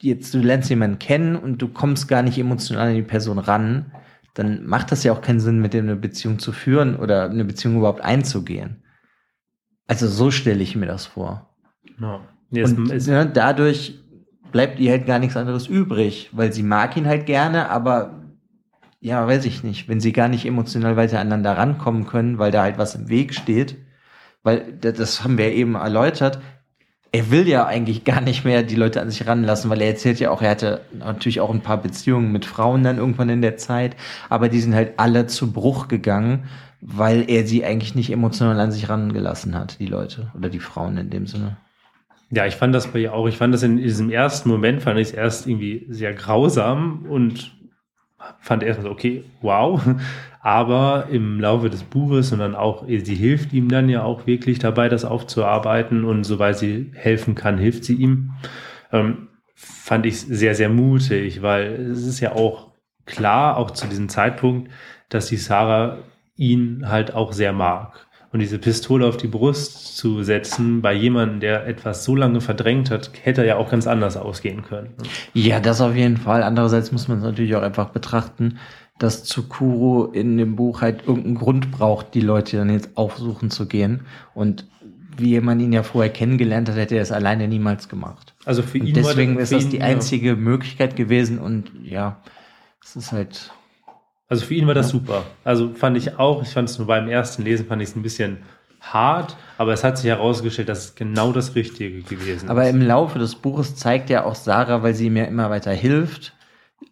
jetzt 0.00 0.34
du 0.34 0.38
lernst 0.38 0.70
jemanden 0.70 0.98
kennen 0.98 1.36
und 1.36 1.62
du 1.62 1.68
kommst 1.68 2.08
gar 2.08 2.22
nicht 2.22 2.38
emotional 2.38 2.88
an 2.88 2.94
die 2.94 3.02
Person 3.02 3.38
ran, 3.38 3.92
dann 4.34 4.66
macht 4.66 4.92
das 4.92 5.02
ja 5.02 5.12
auch 5.12 5.22
keinen 5.22 5.40
Sinn, 5.40 5.60
mit 5.60 5.72
dem 5.72 5.86
eine 5.86 5.96
Beziehung 5.96 6.38
zu 6.38 6.52
führen 6.52 6.96
oder 6.96 7.30
eine 7.30 7.44
Beziehung 7.44 7.78
überhaupt 7.78 8.02
einzugehen. 8.02 8.82
Also 9.86 10.08
so 10.08 10.30
stelle 10.30 10.62
ich 10.62 10.76
mir 10.76 10.86
das 10.86 11.06
vor. 11.06 11.54
No. 11.98 12.20
und 12.50 13.06
ne, 13.06 13.30
dadurch 13.32 13.98
bleibt 14.52 14.78
ihr 14.78 14.90
halt 14.90 15.06
gar 15.06 15.18
nichts 15.18 15.36
anderes 15.36 15.66
übrig, 15.66 16.30
weil 16.32 16.52
sie 16.52 16.62
mag 16.62 16.96
ihn 16.96 17.06
halt 17.06 17.24
gerne, 17.24 17.70
aber 17.70 18.22
ja, 19.00 19.26
weiß 19.26 19.44
ich 19.46 19.62
nicht, 19.62 19.88
wenn 19.88 20.00
sie 20.00 20.12
gar 20.12 20.28
nicht 20.28 20.44
emotional 20.44 20.96
weiter 20.96 21.20
aneinander 21.20 21.56
rankommen 21.56 22.06
können, 22.06 22.38
weil 22.38 22.50
da 22.50 22.62
halt 22.62 22.76
was 22.76 22.94
im 22.94 23.08
Weg 23.08 23.34
steht, 23.34 23.76
weil 24.42 24.72
das 24.74 25.24
haben 25.24 25.38
wir 25.38 25.52
eben 25.52 25.74
erläutert, 25.74 26.40
er 27.16 27.30
will 27.30 27.48
ja 27.48 27.64
eigentlich 27.64 28.04
gar 28.04 28.20
nicht 28.20 28.44
mehr 28.44 28.62
die 28.62 28.74
Leute 28.74 29.00
an 29.00 29.10
sich 29.10 29.26
ranlassen, 29.26 29.70
weil 29.70 29.80
er 29.80 29.88
erzählt 29.88 30.20
ja 30.20 30.30
auch, 30.30 30.42
er 30.42 30.50
hatte 30.50 30.82
natürlich 30.92 31.40
auch 31.40 31.48
ein 31.48 31.62
paar 31.62 31.80
Beziehungen 31.80 32.30
mit 32.30 32.44
Frauen 32.44 32.82
dann 32.82 32.98
irgendwann 32.98 33.30
in 33.30 33.40
der 33.40 33.56
Zeit, 33.56 33.96
aber 34.28 34.50
die 34.50 34.60
sind 34.60 34.74
halt 34.74 34.98
alle 34.98 35.26
zu 35.26 35.50
Bruch 35.50 35.88
gegangen, 35.88 36.44
weil 36.82 37.24
er 37.30 37.46
sie 37.46 37.64
eigentlich 37.64 37.94
nicht 37.94 38.12
emotional 38.12 38.60
an 38.60 38.70
sich 38.70 38.90
rangelassen 38.90 39.54
hat, 39.54 39.80
die 39.80 39.86
Leute 39.86 40.30
oder 40.36 40.50
die 40.50 40.60
Frauen 40.60 40.98
in 40.98 41.08
dem 41.08 41.26
Sinne. 41.26 41.56
Ja, 42.30 42.44
ich 42.44 42.56
fand 42.56 42.74
das 42.74 42.88
bei 42.88 42.98
ihr 42.98 43.14
auch. 43.14 43.26
Ich 43.26 43.38
fand 43.38 43.54
das 43.54 43.62
in 43.62 43.78
diesem 43.78 44.10
ersten 44.10 44.50
Moment, 44.50 44.82
fand 44.82 44.98
ich 44.98 45.08
es 45.08 45.14
erst 45.14 45.46
irgendwie 45.46 45.86
sehr 45.88 46.12
grausam 46.12 47.06
und 47.08 47.55
fand 48.40 48.62
erstmal 48.62 48.86
so, 48.86 48.92
okay, 48.92 49.24
wow. 49.42 49.80
Aber 50.40 51.08
im 51.10 51.40
Laufe 51.40 51.70
des 51.70 51.82
Buches 51.82 52.32
und 52.32 52.38
dann 52.38 52.54
auch, 52.54 52.86
sie 52.86 53.14
hilft 53.14 53.52
ihm 53.52 53.68
dann 53.68 53.88
ja 53.88 54.02
auch 54.02 54.26
wirklich 54.26 54.60
dabei, 54.60 54.88
das 54.88 55.04
aufzuarbeiten 55.04 56.04
und 56.04 56.24
soweit 56.24 56.58
sie 56.58 56.92
helfen 56.94 57.34
kann, 57.34 57.58
hilft 57.58 57.84
sie 57.84 57.94
ihm. 57.94 58.32
Ähm, 58.92 59.28
fand 59.54 60.06
ich 60.06 60.20
sehr, 60.20 60.54
sehr 60.54 60.68
mutig, 60.68 61.42
weil 61.42 61.72
es 61.90 62.06
ist 62.06 62.20
ja 62.20 62.32
auch 62.32 62.72
klar, 63.06 63.56
auch 63.56 63.72
zu 63.72 63.88
diesem 63.88 64.08
Zeitpunkt, 64.08 64.70
dass 65.08 65.26
die 65.26 65.36
Sarah 65.36 65.98
ihn 66.36 66.88
halt 66.88 67.14
auch 67.14 67.32
sehr 67.32 67.52
mag. 67.52 68.05
Und 68.32 68.40
diese 68.40 68.58
Pistole 68.58 69.06
auf 69.06 69.16
die 69.16 69.28
Brust 69.28 69.96
zu 69.96 70.22
setzen 70.22 70.82
bei 70.82 70.92
jemandem, 70.92 71.40
der 71.40 71.66
etwas 71.66 72.04
so 72.04 72.14
lange 72.14 72.40
verdrängt 72.40 72.90
hat, 72.90 73.10
hätte 73.22 73.46
ja 73.46 73.56
auch 73.56 73.70
ganz 73.70 73.86
anders 73.86 74.16
ausgehen 74.16 74.62
können. 74.62 74.90
Ja, 75.32 75.60
das 75.60 75.80
auf 75.80 75.94
jeden 75.94 76.16
Fall. 76.16 76.42
Andererseits 76.42 76.92
muss 76.92 77.08
man 77.08 77.18
es 77.18 77.24
natürlich 77.24 77.54
auch 77.54 77.62
einfach 77.62 77.90
betrachten, 77.90 78.58
dass 78.98 79.24
Tsukuro 79.24 80.06
in 80.06 80.36
dem 80.38 80.56
Buch 80.56 80.80
halt 80.80 81.06
irgendeinen 81.06 81.36
Grund 81.36 81.70
braucht, 81.70 82.14
die 82.14 82.20
Leute 82.20 82.56
dann 82.56 82.70
jetzt 82.70 82.96
aufsuchen 82.96 83.50
zu 83.50 83.66
gehen. 83.66 84.02
Und 84.34 84.66
wie 85.16 85.40
man 85.40 85.60
ihn 85.60 85.72
ja 85.72 85.82
vorher 85.82 86.12
kennengelernt 86.12 86.68
hat, 86.68 86.76
hätte 86.76 86.96
er 86.96 87.02
es 87.02 87.12
alleine 87.12 87.48
niemals 87.48 87.88
gemacht. 87.88 88.34
Also 88.44 88.62
für 88.62 88.78
ihn. 88.78 88.86
Und 88.86 88.96
deswegen 88.96 89.38
ist 89.38 89.52
das 89.52 89.68
die 89.68 89.82
einzige 89.82 90.30
ja. 90.30 90.36
Möglichkeit 90.36 90.96
gewesen 90.96 91.38
und 91.38 91.70
ja, 91.82 92.20
es 92.82 92.96
ist 92.96 93.12
halt 93.12 93.52
also 94.28 94.44
für 94.44 94.54
ihn 94.54 94.66
war 94.66 94.74
das 94.74 94.88
super. 94.90 95.24
Also 95.44 95.72
fand 95.74 95.96
ich 95.96 96.18
auch, 96.18 96.42
ich 96.42 96.48
fand 96.48 96.68
es 96.68 96.78
nur 96.78 96.86
beim 96.86 97.08
ersten 97.08 97.42
Lesen, 97.42 97.66
fand 97.66 97.82
ich 97.82 97.90
es 97.90 97.96
ein 97.96 98.02
bisschen 98.02 98.38
hart, 98.80 99.36
aber 99.58 99.72
es 99.72 99.84
hat 99.84 99.98
sich 99.98 100.06
herausgestellt, 100.06 100.68
dass 100.68 100.84
es 100.84 100.94
genau 100.94 101.32
das 101.32 101.54
Richtige 101.54 102.02
gewesen 102.02 102.44
ist. 102.44 102.50
Aber 102.50 102.68
im 102.68 102.80
Laufe 102.80 103.18
des 103.18 103.34
Buches 103.34 103.76
zeigt 103.76 104.10
ja 104.10 104.24
auch 104.24 104.34
Sarah, 104.34 104.82
weil 104.82 104.94
sie 104.94 105.10
mir 105.10 105.26
immer 105.26 105.50
weiter 105.50 105.72
hilft, 105.72 106.34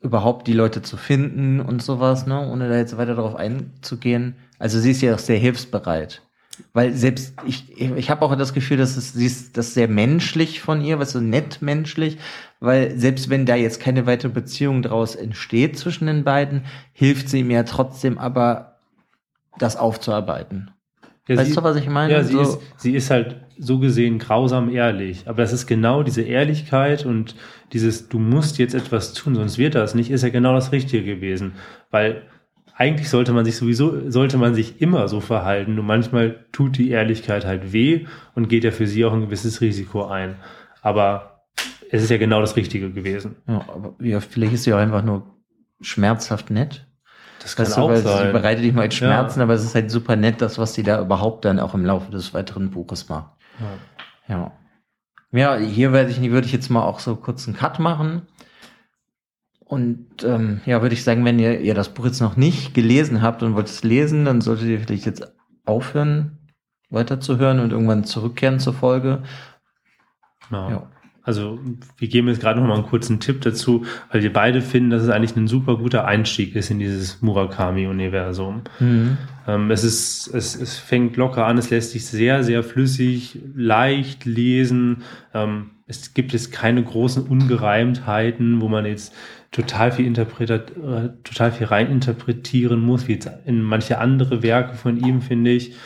überhaupt 0.01 0.47
die 0.47 0.53
Leute 0.53 0.83
zu 0.83 0.97
finden 0.97 1.61
und 1.61 1.83
sowas, 1.83 2.27
ne, 2.27 2.49
ohne 2.49 2.69
da 2.69 2.77
jetzt 2.77 2.97
weiter 2.97 3.15
darauf 3.15 3.37
einzugehen. 3.37 4.37
Also 4.59 4.79
sie 4.79 4.91
ist 4.93 5.03
ja 5.03 5.15
auch 5.15 5.19
sehr 5.19 5.39
hilfsbereit. 5.39 6.23
Weil 6.73 6.93
selbst 6.93 7.35
ich, 7.47 7.81
ich 7.81 8.11
habe 8.11 8.25
auch 8.25 8.35
das 8.37 8.55
Gefühl, 8.55 8.77
dass 8.77 8.97
es 8.97 9.13
sie 9.13 9.27
ist 9.27 9.57
das 9.57 9.75
sehr 9.75 9.89
menschlich 9.89 10.61
von 10.61 10.83
ihr, 10.83 10.99
was 10.99 11.13
so 11.13 11.21
nett 11.21 11.63
menschlich, 11.63 12.19
weil 12.61 12.97
selbst 12.99 13.31
wenn 13.31 13.47
da 13.47 13.57
jetzt 13.57 13.81
keine 13.81 14.07
weitere 14.07 14.31
Beziehung 14.31 14.83
draus 14.83 15.15
entsteht 15.15 15.79
zwischen 15.79 16.07
den 16.07 16.25
beiden, 16.25 16.63
hilft 16.93 17.29
sie 17.29 17.43
mir 17.43 17.65
trotzdem 17.65 18.19
aber, 18.19 18.79
das 19.59 19.77
aufzuarbeiten. 19.77 20.71
Ja, 21.29 21.37
weißt 21.37 21.51
sie, 21.51 21.57
du, 21.57 21.63
was 21.63 21.77
ich 21.77 21.89
meine? 21.89 22.13
Ja, 22.13 22.23
sie, 22.23 22.35
so. 22.35 22.41
ist, 22.41 22.59
sie 22.77 22.95
ist 22.95 23.11
halt 23.11 23.37
so 23.59 23.79
gesehen 23.79 24.19
grausam 24.19 24.69
ehrlich. 24.69 25.27
Aber 25.27 25.43
das 25.43 25.53
ist 25.53 25.67
genau 25.67 26.03
diese 26.03 26.23
Ehrlichkeit 26.23 27.07
und 27.07 27.35
dieses, 27.73 28.09
du 28.09 28.19
musst 28.19 28.59
jetzt 28.59 28.75
etwas 28.75 29.13
tun, 29.15 29.35
sonst 29.35 29.57
wird 29.57 29.75
das 29.75 29.95
nicht, 29.95 30.11
ist 30.11 30.23
ja 30.23 30.29
genau 30.29 30.55
das 30.55 30.73
Richtige 30.73 31.05
gewesen. 31.05 31.55
Weil 31.91 32.23
eigentlich 32.77 33.09
sollte 33.09 33.33
man 33.33 33.45
sich 33.45 33.57
sowieso, 33.57 34.11
sollte 34.11 34.37
man 34.37 34.55
sich 34.55 34.81
immer 34.81 35.07
so 35.09 35.21
verhalten. 35.21 35.77
Nur 35.77 35.85
manchmal 35.85 36.45
tut 36.53 36.77
die 36.77 36.91
Ehrlichkeit 36.91 37.45
halt 37.45 37.73
weh 37.73 38.07
und 38.35 38.49
geht 38.49 38.65
ja 38.65 38.71
für 38.73 38.87
sie 38.87 39.05
auch 39.05 39.13
ein 39.13 39.21
gewisses 39.21 39.61
Risiko 39.61 40.07
ein. 40.07 40.37
Aber 40.83 41.45
es 41.91 42.03
ist 42.03 42.11
ja 42.11 42.19
genau 42.19 42.41
das 42.41 42.57
Richtige 42.57 42.91
gewesen. 42.91 43.37
Ja, 43.47 43.65
aber 43.69 43.95
ja, 44.01 44.21
vielleicht 44.21 44.55
ist 44.55 44.65
sie 44.65 44.73
auch 44.75 44.79
einfach 44.79 45.05
nur 45.05 45.23
schmerzhaft 45.81 46.51
nett. 46.51 46.87
Das 47.41 47.55
kann 47.57 47.67
Weißt 47.67 47.77
du, 47.77 47.81
auch 47.83 47.95
sein. 47.97 48.27
sie 48.27 48.33
bereitet 48.33 48.65
dich 48.65 48.73
mal 48.73 48.83
mit 48.83 48.93
Ja. 48.95 48.99
Schmerzen, 48.99 49.41
aber 49.41 49.53
es 49.55 49.65
ist 49.65 49.75
halt 49.75 49.91
super 49.91 50.17
nett, 50.17 50.41
das, 50.41 50.59
was 50.59 50.75
sie 50.75 50.83
da 50.83 51.01
überhaupt 51.01 51.45
dann 51.45 51.61
auch 51.61 51.75
im 51.75 51.85
Laufe 51.85 52.11
des 52.11 52.35
weiteren 52.35 52.71
Buches 52.71 53.09
macht. 53.09 53.31
Ja. 54.29 54.35
Ja. 54.37 54.53
Ja, 55.31 55.57
hier 55.57 55.93
werde 55.93 56.11
ich, 56.11 56.21
würde 56.31 56.47
ich 56.47 56.53
jetzt 56.53 56.71
mal 56.71 56.83
auch 56.85 57.01
so 57.01 57.17
kurz 57.17 57.47
einen 57.47 57.57
Cut 57.57 57.79
machen. 57.81 58.23
Und 59.65 60.23
ähm, 60.25 60.61
ja, 60.67 60.83
würde 60.83 60.95
ich 60.95 61.05
sagen, 61.05 61.25
wenn 61.25 61.39
ihr, 61.39 61.61
ihr 61.61 61.75
das 61.75 61.95
Buch 61.95 62.05
jetzt 62.05 62.21
noch 62.21 62.37
nicht 62.37 62.75
gelesen 62.75 63.23
habt 63.23 63.43
und 63.43 63.55
wollt 63.55 63.67
es 63.67 63.83
lesen, 63.83 64.25
dann 64.25 64.41
solltet 64.41 64.69
ihr 64.69 64.81
vielleicht 64.81 65.07
jetzt 65.07 65.33
aufhören, 65.65 66.39
weiterzuhören 66.91 67.61
und 67.61 67.73
irgendwann 67.73 68.05
zurückkehren 68.05 68.61
zur 68.61 68.75
Folge. 68.75 69.23
Ja. 70.51 70.71
Ja. 70.71 70.91
Also 71.25 71.59
wir 71.97 72.09
geben 72.09 72.29
jetzt 72.29 72.43
gerade 72.43 72.61
noch 72.61 72.69
mal 72.69 72.75
einen 72.75 72.85
kurzen 72.85 73.19
Tipp 73.19 73.41
dazu, 73.41 73.87
weil 74.13 74.23
wir 74.23 74.33
beide 74.33 74.61
finden, 74.61 74.91
dass 74.91 75.03
es 75.03 75.09
eigentlich 75.09 75.35
ein 75.35 75.49
super 75.49 75.79
guter 75.79 76.05
Einstieg 76.05 76.55
ist 76.55 76.71
in 76.71 76.79
dieses 76.79 77.23
Murakami-Universum. 77.23 78.63
Mhm. 78.79 79.17
Ähm, 79.47 79.71
es, 79.71 79.85
ist, 79.85 80.27
es, 80.35 80.55
es 80.55 80.77
fängt 80.77 81.17
locker 81.17 81.47
an, 81.47 81.57
es 81.57 81.71
lässt 81.71 81.93
sich 81.93 82.05
sehr, 82.07 82.45
sehr 82.45 82.63
flüssig, 82.63 83.39
leicht 83.55 84.27
lesen. 84.27 85.03
Ähm, 85.33 85.71
es 85.87 86.13
gibt 86.13 86.35
jetzt 86.35 86.53
keine 86.53 86.85
großen 86.85 87.27
Ungereimtheiten, 87.27 88.61
wo 88.61 88.69
man 88.69 88.85
jetzt 88.85 89.15
total 89.55 89.93
viel, 89.93 90.07
interpretiert, 90.07 90.73
äh, 90.77 91.11
total 91.23 91.53
viel 91.53 91.67
reininterpretieren 91.69 92.81
muss, 92.81 93.07
wie 93.09 93.13
jetzt 93.15 93.31
in 93.47 93.63
manche 93.63 93.99
andere 93.99 94.43
Werke 94.43 94.75
von 94.77 94.97
ihm, 94.99 95.23
finde 95.23 95.53
ich. 95.53 95.77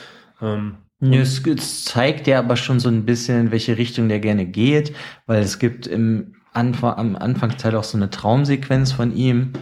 Ähm, 0.40 0.78
Ja, 1.00 1.20
es, 1.20 1.46
es 1.46 1.84
zeigt 1.84 2.26
ja 2.26 2.38
aber 2.40 2.56
schon 2.56 2.80
so 2.80 2.88
ein 2.88 3.04
bisschen, 3.04 3.40
in 3.40 3.50
welche 3.52 3.78
Richtung 3.78 4.08
der 4.08 4.20
gerne 4.20 4.46
geht, 4.46 4.94
weil 5.26 5.42
es 5.42 5.58
gibt 5.58 5.86
im 5.86 6.34
Anfang, 6.52 6.94
am 6.96 7.16
Anfangsteil 7.16 7.76
auch 7.76 7.84
so 7.84 7.96
eine 7.98 8.10
Traumsequenz 8.10 8.92
von 8.92 9.14
ihm, 9.14 9.52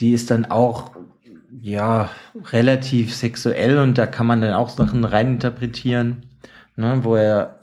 die 0.00 0.12
ist 0.12 0.30
dann 0.30 0.46
auch, 0.46 0.92
ja, 1.60 2.10
relativ 2.52 3.14
sexuell 3.14 3.78
und 3.78 3.96
da 3.96 4.06
kann 4.06 4.26
man 4.26 4.40
dann 4.40 4.52
auch 4.54 4.68
Sachen 4.68 5.04
reininterpretieren, 5.04 6.26
ne, 6.76 7.00
wo 7.02 7.16
er, 7.16 7.60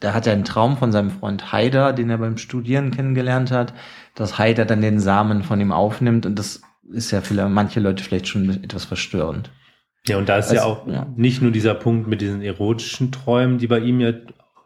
da 0.00 0.14
hat 0.14 0.26
er 0.26 0.32
einen 0.32 0.44
Traum 0.44 0.76
von 0.76 0.92
seinem 0.92 1.10
Freund 1.10 1.52
Haider, 1.52 1.92
den 1.92 2.10
er 2.10 2.18
beim 2.18 2.38
Studieren 2.38 2.90
kennengelernt 2.90 3.50
hat, 3.50 3.74
dass 4.14 4.38
Haider 4.38 4.64
dann 4.64 4.80
den 4.80 4.98
Samen 4.98 5.42
von 5.42 5.60
ihm 5.60 5.72
aufnimmt 5.72 6.26
und 6.26 6.38
das 6.38 6.62
ist 6.90 7.10
ja 7.10 7.20
für 7.20 7.48
manche 7.48 7.80
Leute 7.80 8.02
vielleicht 8.02 8.28
schon 8.28 8.64
etwas 8.64 8.84
verstörend. 8.84 9.50
Ja, 10.06 10.18
und 10.18 10.28
da 10.28 10.38
ist 10.38 10.52
ja 10.52 10.62
Also, 10.62 10.72
auch 10.72 10.86
ja. 10.88 11.06
nicht 11.16 11.42
nur 11.42 11.50
dieser 11.50 11.74
Punkt 11.74 12.08
mit 12.08 12.20
diesen 12.20 12.42
erotischen 12.42 13.12
Träumen, 13.12 13.58
die 13.58 13.66
bei 13.66 13.78
ihm 13.78 14.00
ja 14.00 14.12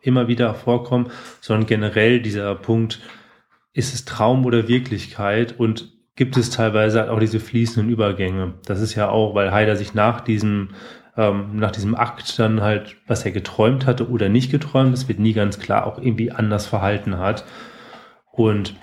immer 0.00 0.28
wieder 0.28 0.54
vorkommen, 0.54 1.10
sondern 1.40 1.66
generell 1.66 2.20
dieser 2.20 2.54
Punkt, 2.54 3.00
ist 3.72 3.94
es 3.94 4.04
Traum 4.04 4.44
oder 4.46 4.68
Wirklichkeit 4.68 5.58
und 5.58 5.92
gibt 6.16 6.36
es 6.36 6.50
teilweise 6.50 7.00
halt 7.00 7.10
auch 7.10 7.18
diese 7.18 7.40
fließenden 7.40 7.90
Übergänge. 7.90 8.54
Das 8.66 8.80
ist 8.80 8.94
ja 8.94 9.08
auch, 9.08 9.34
weil 9.34 9.50
Haider 9.50 9.74
sich 9.76 9.94
nach 9.94 10.20
diesem, 10.20 10.70
ähm, 11.16 11.56
nach 11.56 11.70
diesem 11.70 11.94
Akt 11.94 12.38
dann 12.38 12.60
halt, 12.60 12.96
was 13.06 13.24
er 13.24 13.30
geträumt 13.30 13.86
hatte 13.86 14.08
oder 14.10 14.28
nicht 14.28 14.50
geträumt, 14.50 14.92
das 14.92 15.08
wird 15.08 15.18
nie 15.18 15.32
ganz 15.32 15.58
klar, 15.58 15.86
auch 15.86 15.98
irgendwie 15.98 16.32
anders 16.32 16.66
verhalten 16.66 17.18
hat. 17.18 17.44
Und 18.32 18.74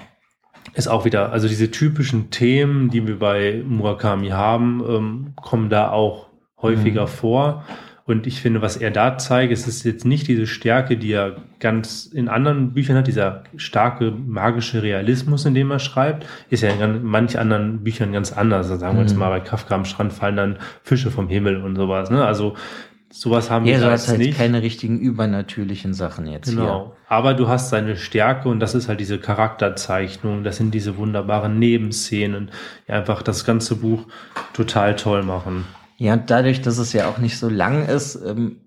ist 0.73 0.87
auch 0.87 1.05
wieder, 1.05 1.31
also 1.31 1.47
diese 1.47 1.71
typischen 1.71 2.29
Themen, 2.29 2.89
die 2.89 3.05
wir 3.05 3.19
bei 3.19 3.63
Murakami 3.67 4.29
haben, 4.29 4.83
ähm, 4.87 5.33
kommen 5.35 5.69
da 5.69 5.91
auch 5.91 6.27
häufiger 6.61 7.03
Mhm. 7.03 7.07
vor. 7.07 7.65
Und 8.05 8.25
ich 8.27 8.41
finde, 8.41 8.61
was 8.61 8.77
er 8.77 8.89
da 8.91 9.17
zeigt, 9.17 9.53
es 9.53 9.67
ist 9.67 9.83
jetzt 9.83 10.05
nicht 10.05 10.27
diese 10.27 10.47
Stärke, 10.47 10.97
die 10.97 11.11
er 11.13 11.35
ganz 11.59 12.05
in 12.05 12.27
anderen 12.29 12.73
Büchern 12.73 12.97
hat, 12.97 13.07
dieser 13.07 13.43
starke 13.55 14.11
magische 14.11 14.81
Realismus, 14.83 15.45
in 15.45 15.53
dem 15.53 15.69
er 15.71 15.79
schreibt, 15.79 16.25
ist 16.49 16.63
ja 16.63 16.69
in 16.71 17.03
manch 17.03 17.37
anderen 17.37 17.83
Büchern 17.83 18.11
ganz 18.11 18.31
anders. 18.33 18.67
Also 18.69 18.79
sagen 18.79 18.95
wir 18.97 19.03
jetzt 19.03 19.13
Mhm. 19.13 19.19
mal, 19.19 19.29
bei 19.29 19.39
Kafka 19.39 19.75
am 19.75 19.85
Strand 19.85 20.13
fallen 20.13 20.35
dann 20.35 20.57
Fische 20.83 21.11
vom 21.11 21.27
Himmel 21.29 21.63
und 21.63 21.75
sowas. 21.75 22.09
Ne? 22.09 22.25
Also 22.25 22.55
sowas 23.13 23.51
haben 23.51 23.65
Ja, 23.65 23.79
wir 23.79 23.91
jetzt 23.91 24.07
halt 24.07 24.19
nicht. 24.19 24.37
keine 24.37 24.61
richtigen 24.61 24.99
übernatürlichen 24.99 25.93
Sachen 25.93 26.25
jetzt 26.27 26.49
Genau. 26.49 26.95
Aber 27.07 27.33
du 27.33 27.49
hast 27.49 27.69
seine 27.69 27.97
Stärke 27.97 28.49
und 28.49 28.59
das 28.61 28.73
ist 28.73 28.87
halt 28.87 28.99
diese 28.99 29.19
Charakterzeichnung, 29.19 30.43
das 30.43 30.57
sind 30.57 30.73
diese 30.73 30.97
wunderbaren 30.97 31.59
Nebenszenen, 31.59 32.49
die 32.87 32.93
einfach 32.93 33.21
das 33.21 33.45
ganze 33.45 33.75
Buch 33.75 34.05
total 34.53 34.95
toll 34.95 35.23
machen. 35.23 35.65
Ja, 36.01 36.17
dadurch, 36.17 36.63
dass 36.63 36.79
es 36.79 36.93
ja 36.93 37.07
auch 37.07 37.19
nicht 37.19 37.37
so 37.37 37.47
lang 37.47 37.87
ist, 37.87 38.15
ähm, 38.15 38.61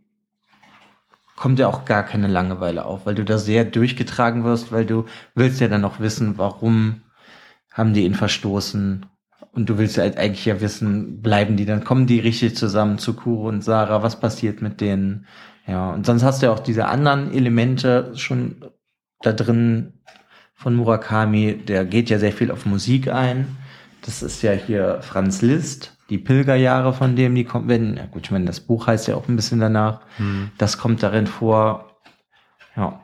kommt 1.34 1.58
ja 1.58 1.66
auch 1.66 1.84
gar 1.84 2.04
keine 2.04 2.28
Langeweile 2.28 2.84
auf, 2.84 3.06
weil 3.06 3.16
du 3.16 3.24
da 3.24 3.38
sehr 3.38 3.64
durchgetragen 3.64 4.44
wirst, 4.44 4.70
weil 4.70 4.86
du 4.86 5.06
willst 5.34 5.60
ja 5.60 5.66
dann 5.66 5.80
noch 5.80 5.98
wissen, 5.98 6.38
warum 6.38 7.02
haben 7.72 7.92
die 7.92 8.04
ihn 8.04 8.14
verstoßen. 8.14 9.06
Und 9.50 9.68
du 9.68 9.78
willst 9.78 9.96
ja 9.96 10.04
halt 10.04 10.16
eigentlich 10.16 10.44
ja 10.44 10.60
wissen, 10.60 11.22
bleiben 11.22 11.56
die, 11.56 11.64
dann 11.66 11.82
kommen 11.82 12.06
die 12.06 12.20
richtig 12.20 12.56
zusammen 12.56 12.98
zu 12.98 13.14
Kuro 13.14 13.48
und 13.48 13.64
Sarah, 13.64 14.04
was 14.04 14.20
passiert 14.20 14.62
mit 14.62 14.80
denen? 14.80 15.26
Ja, 15.66 15.90
und 15.90 16.06
sonst 16.06 16.22
hast 16.22 16.40
du 16.40 16.46
ja 16.46 16.52
auch 16.52 16.60
diese 16.60 16.86
anderen 16.86 17.34
Elemente 17.34 18.12
schon 18.14 18.64
da 19.22 19.32
drin 19.32 19.94
von 20.54 20.76
Murakami, 20.76 21.56
der 21.66 21.84
geht 21.84 22.10
ja 22.10 22.20
sehr 22.20 22.32
viel 22.32 22.52
auf 22.52 22.64
Musik 22.64 23.08
ein. 23.08 23.56
Das 24.02 24.22
ist 24.22 24.42
ja 24.42 24.52
hier 24.52 25.00
Franz 25.02 25.42
Liszt, 25.42 25.93
die 26.14 26.18
Pilgerjahre 26.18 26.92
von 26.92 27.16
dem, 27.16 27.34
die 27.34 27.42
kommen, 27.44 27.68
wenn, 27.68 27.96
ja 27.96 28.06
gut, 28.06 28.22
ich 28.26 28.30
meine, 28.30 28.44
das 28.44 28.60
Buch 28.60 28.86
heißt 28.86 29.08
ja 29.08 29.16
auch 29.16 29.28
ein 29.28 29.34
bisschen 29.36 29.58
danach. 29.60 30.00
Das 30.58 30.78
kommt 30.78 31.02
darin 31.02 31.26
vor. 31.26 31.98
Ja. 32.76 33.00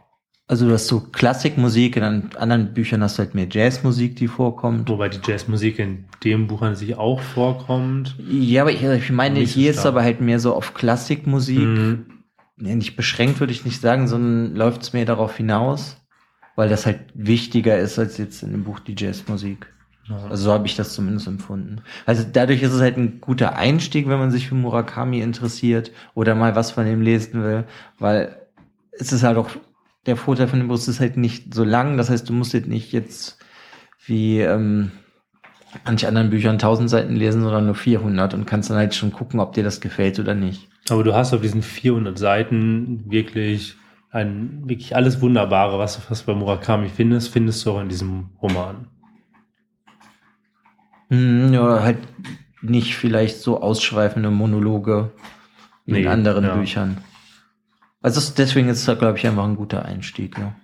Also 0.46 0.66
du 0.66 0.73
hast 0.75 0.87
so 0.88 1.01
Klassikmusik, 1.01 1.96
in 1.96 2.03
an- 2.03 2.31
anderen 2.37 2.73
Büchern 2.75 3.03
hast 3.03 3.18
du 3.18 3.23
halt 3.23 3.35
mehr 3.35 3.46
Jazzmusik, 3.51 4.16
die 4.16 4.27
vorkommt. 4.29 4.88
Wobei 4.88 5.09
die 5.09 5.18
Jazzmusik 5.25 5.79
in 5.79 6.07
dem 6.25 6.46
Buch 6.49 6.62
an 6.62 6.75
sich 6.77 6.96
auch 6.96 7.20
vorkommt. 7.20 8.16
Ja, 8.29 8.62
aber 8.62 8.73
ich, 8.73 8.83
ich 8.83 9.11
meine, 9.12 9.44
so 9.46 9.53
hier 9.55 9.70
ist 9.70 9.81
stark. 9.81 9.94
aber 9.94 10.03
halt 10.03 10.20
mehr 10.20 10.40
so 10.40 10.55
auf 10.55 10.75
Klassikmusik. 10.75 11.59
Mhm. 11.61 12.07
Ja, 12.61 12.75
nicht 12.75 12.96
beschränkt 12.96 13.40
würde 13.40 13.53
ich 13.53 13.64
nicht 13.64 13.81
sagen, 13.81 14.07
sondern 14.09 14.55
läuft 14.57 14.83
es 14.83 14.92
mehr 14.92 15.05
darauf 15.05 15.37
hinaus, 15.37 15.96
weil 16.57 16.68
das 16.68 16.85
halt 16.85 17.01
wichtiger 17.14 17.79
ist 17.79 17.99
als 17.99 18.18
jetzt 18.18 18.42
in 18.42 18.51
dem 18.53 18.64
Buch 18.64 18.81
die 18.81 18.94
Jazzmusik. 18.99 19.73
Ja. 20.11 20.29
Also 20.29 20.44
so 20.44 20.53
habe 20.53 20.66
ich 20.66 20.77
das 20.77 20.92
zumindest 20.92 21.27
empfunden. 21.27 21.83
Also 22.05 22.25
dadurch 22.31 22.62
ist 22.62 22.73
es 22.73 22.81
halt 22.81 22.96
ein 22.96 23.20
guter 23.20 23.57
Einstieg, 23.57 24.09
wenn 24.09 24.18
man 24.18 24.31
sich 24.31 24.49
für 24.49 24.55
Murakami 24.55 25.20
interessiert 25.20 25.92
oder 26.14 26.35
mal 26.35 26.57
was 26.57 26.73
von 26.73 26.87
ihm 26.87 27.01
lesen 27.01 27.42
will, 27.42 27.64
weil 27.99 28.37
es 28.92 29.12
ist 29.12 29.23
halt 29.23 29.38
auch, 29.38 29.49
der 30.07 30.16
Vorteil 30.16 30.49
von 30.49 30.59
dem 30.59 30.68
Buch 30.68 30.77
ist 30.77 31.01
halt 31.01 31.16
nicht 31.16 31.55
so 31.55 31.62
lang, 31.62 31.96
das 31.96 32.11
heißt, 32.11 32.29
du 32.29 32.33
musst 32.33 32.53
jetzt 32.53 32.68
nicht 32.68 32.92
jetzt 32.92 33.38
wie 34.05 34.40
ähm, 34.40 34.90
manche 35.85 36.09
anderen 36.09 36.31
Büchern 36.31 36.55
1000 36.55 36.90
Seiten 36.90 37.14
lesen, 37.14 37.42
sondern 37.42 37.66
nur 37.66 37.75
400 37.77 38.35
und 38.35 38.46
kannst 38.46 38.70
dann 38.70 38.79
halt 38.79 38.94
schon 38.94 39.12
gucken, 39.12 39.38
ob 39.38 39.53
dir 39.53 39.62
das 39.62 39.81
gefällt 39.81 40.18
oder 40.18 40.35
nicht. 40.35 40.68
Aber 40.88 41.05
du 41.05 41.14
hast 41.14 41.33
auf 41.33 41.40
diesen 41.40 41.62
400 41.62 42.18
Seiten 42.18 43.05
wirklich 43.11 43.77
ein, 44.11 44.62
wirklich 44.64 44.96
alles 44.96 45.20
Wunderbare, 45.20 45.79
was 45.79 45.94
du 45.94 46.01
fast 46.01 46.27
bei 46.27 46.35
Murakami 46.35 46.88
findest, 46.88 47.29
findest 47.29 47.64
du 47.64 47.70
auch 47.70 47.81
in 47.81 47.88
diesem 47.88 48.31
Roman. 48.42 48.88
Hm, 51.11 51.53
ja, 51.53 51.83
halt 51.83 51.99
nicht 52.62 52.96
vielleicht 52.96 53.38
so 53.40 53.61
ausschweifende 53.62 54.31
Monologe 54.31 55.12
wie 55.85 55.96
in 55.96 56.03
Nee, 56.03 56.07
anderen 56.09 56.44
ja. 56.44 56.55
Büchern. 56.57 56.99
Also 58.01 58.18
es- 58.18 58.35
deswegen 58.35 58.68
ist 58.68 58.87
es, 58.88 58.99
glaube 58.99 59.18
ich, 59.18 59.27
einfach 59.27 59.44
ein 59.44 59.57
guter 59.57 59.85
Einstieg. 59.85 60.38
Ja. 60.38 60.55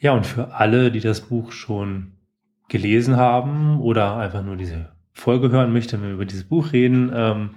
Ja, 0.00 0.12
und 0.12 0.26
für 0.26 0.54
alle, 0.54 0.92
die 0.92 1.00
das 1.00 1.22
Buch 1.22 1.50
schon 1.52 2.12
gelesen 2.68 3.16
haben 3.16 3.80
oder 3.80 4.16
einfach 4.16 4.42
nur 4.44 4.56
diese 4.56 4.92
Folge 5.12 5.50
hören 5.50 5.72
möchten, 5.72 6.00
wenn 6.00 6.08
wir 6.08 6.14
über 6.14 6.24
dieses 6.24 6.44
Buch 6.44 6.72
reden, 6.72 7.10
ähm, 7.12 7.50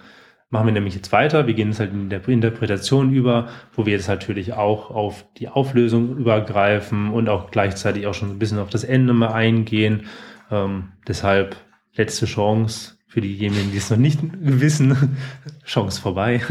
machen 0.51 0.67
wir 0.67 0.73
nämlich 0.73 0.95
jetzt 0.95 1.11
weiter. 1.11 1.47
Wir 1.47 1.53
gehen 1.53 1.69
jetzt 1.69 1.79
halt 1.79 1.93
in 1.93 2.09
der 2.09 2.27
Interpretation 2.27 3.11
über, 3.11 3.47
wo 3.73 3.85
wir 3.85 3.93
jetzt 3.93 4.09
natürlich 4.09 4.53
auch 4.53 4.91
auf 4.91 5.25
die 5.37 5.47
Auflösung 5.47 6.17
übergreifen 6.17 7.09
und 7.11 7.29
auch 7.29 7.51
gleichzeitig 7.51 8.05
auch 8.05 8.13
schon 8.13 8.29
ein 8.29 8.39
bisschen 8.39 8.59
auf 8.59 8.69
das 8.69 8.83
Ende 8.83 9.13
mal 9.13 9.31
eingehen. 9.31 10.07
Ähm, 10.51 10.91
deshalb 11.07 11.55
letzte 11.95 12.25
Chance 12.25 12.97
für 13.07 13.21
diejenigen, 13.21 13.71
die 13.71 13.77
es 13.77 13.89
noch 13.89 13.97
nicht 13.97 14.19
wissen. 14.39 15.17
Chance 15.65 16.01
vorbei. 16.01 16.41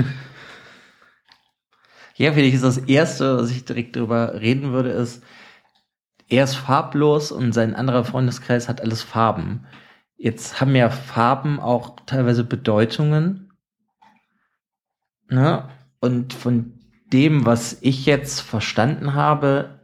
ja, 2.17 2.33
vielleicht 2.33 2.55
ist 2.55 2.65
das 2.65 2.79
Erste, 2.79 3.37
was 3.37 3.51
ich 3.51 3.67
direkt 3.67 3.97
darüber 3.97 4.41
reden 4.41 4.73
würde, 4.73 4.91
ist, 4.91 5.23
er 6.29 6.45
ist 6.45 6.55
farblos 6.55 7.33
und 7.33 7.53
sein 7.53 7.75
anderer 7.75 8.05
Freundeskreis 8.05 8.69
hat 8.69 8.81
alles 8.81 9.03
Farben. 9.03 9.67
Jetzt 10.17 10.61
haben 10.61 10.75
ja 10.75 10.89
Farben 10.89 11.61
auch 11.61 11.97
teilweise 12.07 12.45
Bedeutungen. 12.45 13.50
Ne? 15.31 15.69
Und 16.01 16.33
von 16.33 16.73
dem, 17.13 17.47
was 17.47 17.79
ich 17.81 18.07
jetzt 18.07 18.41
verstanden 18.41 19.15
habe, 19.15 19.81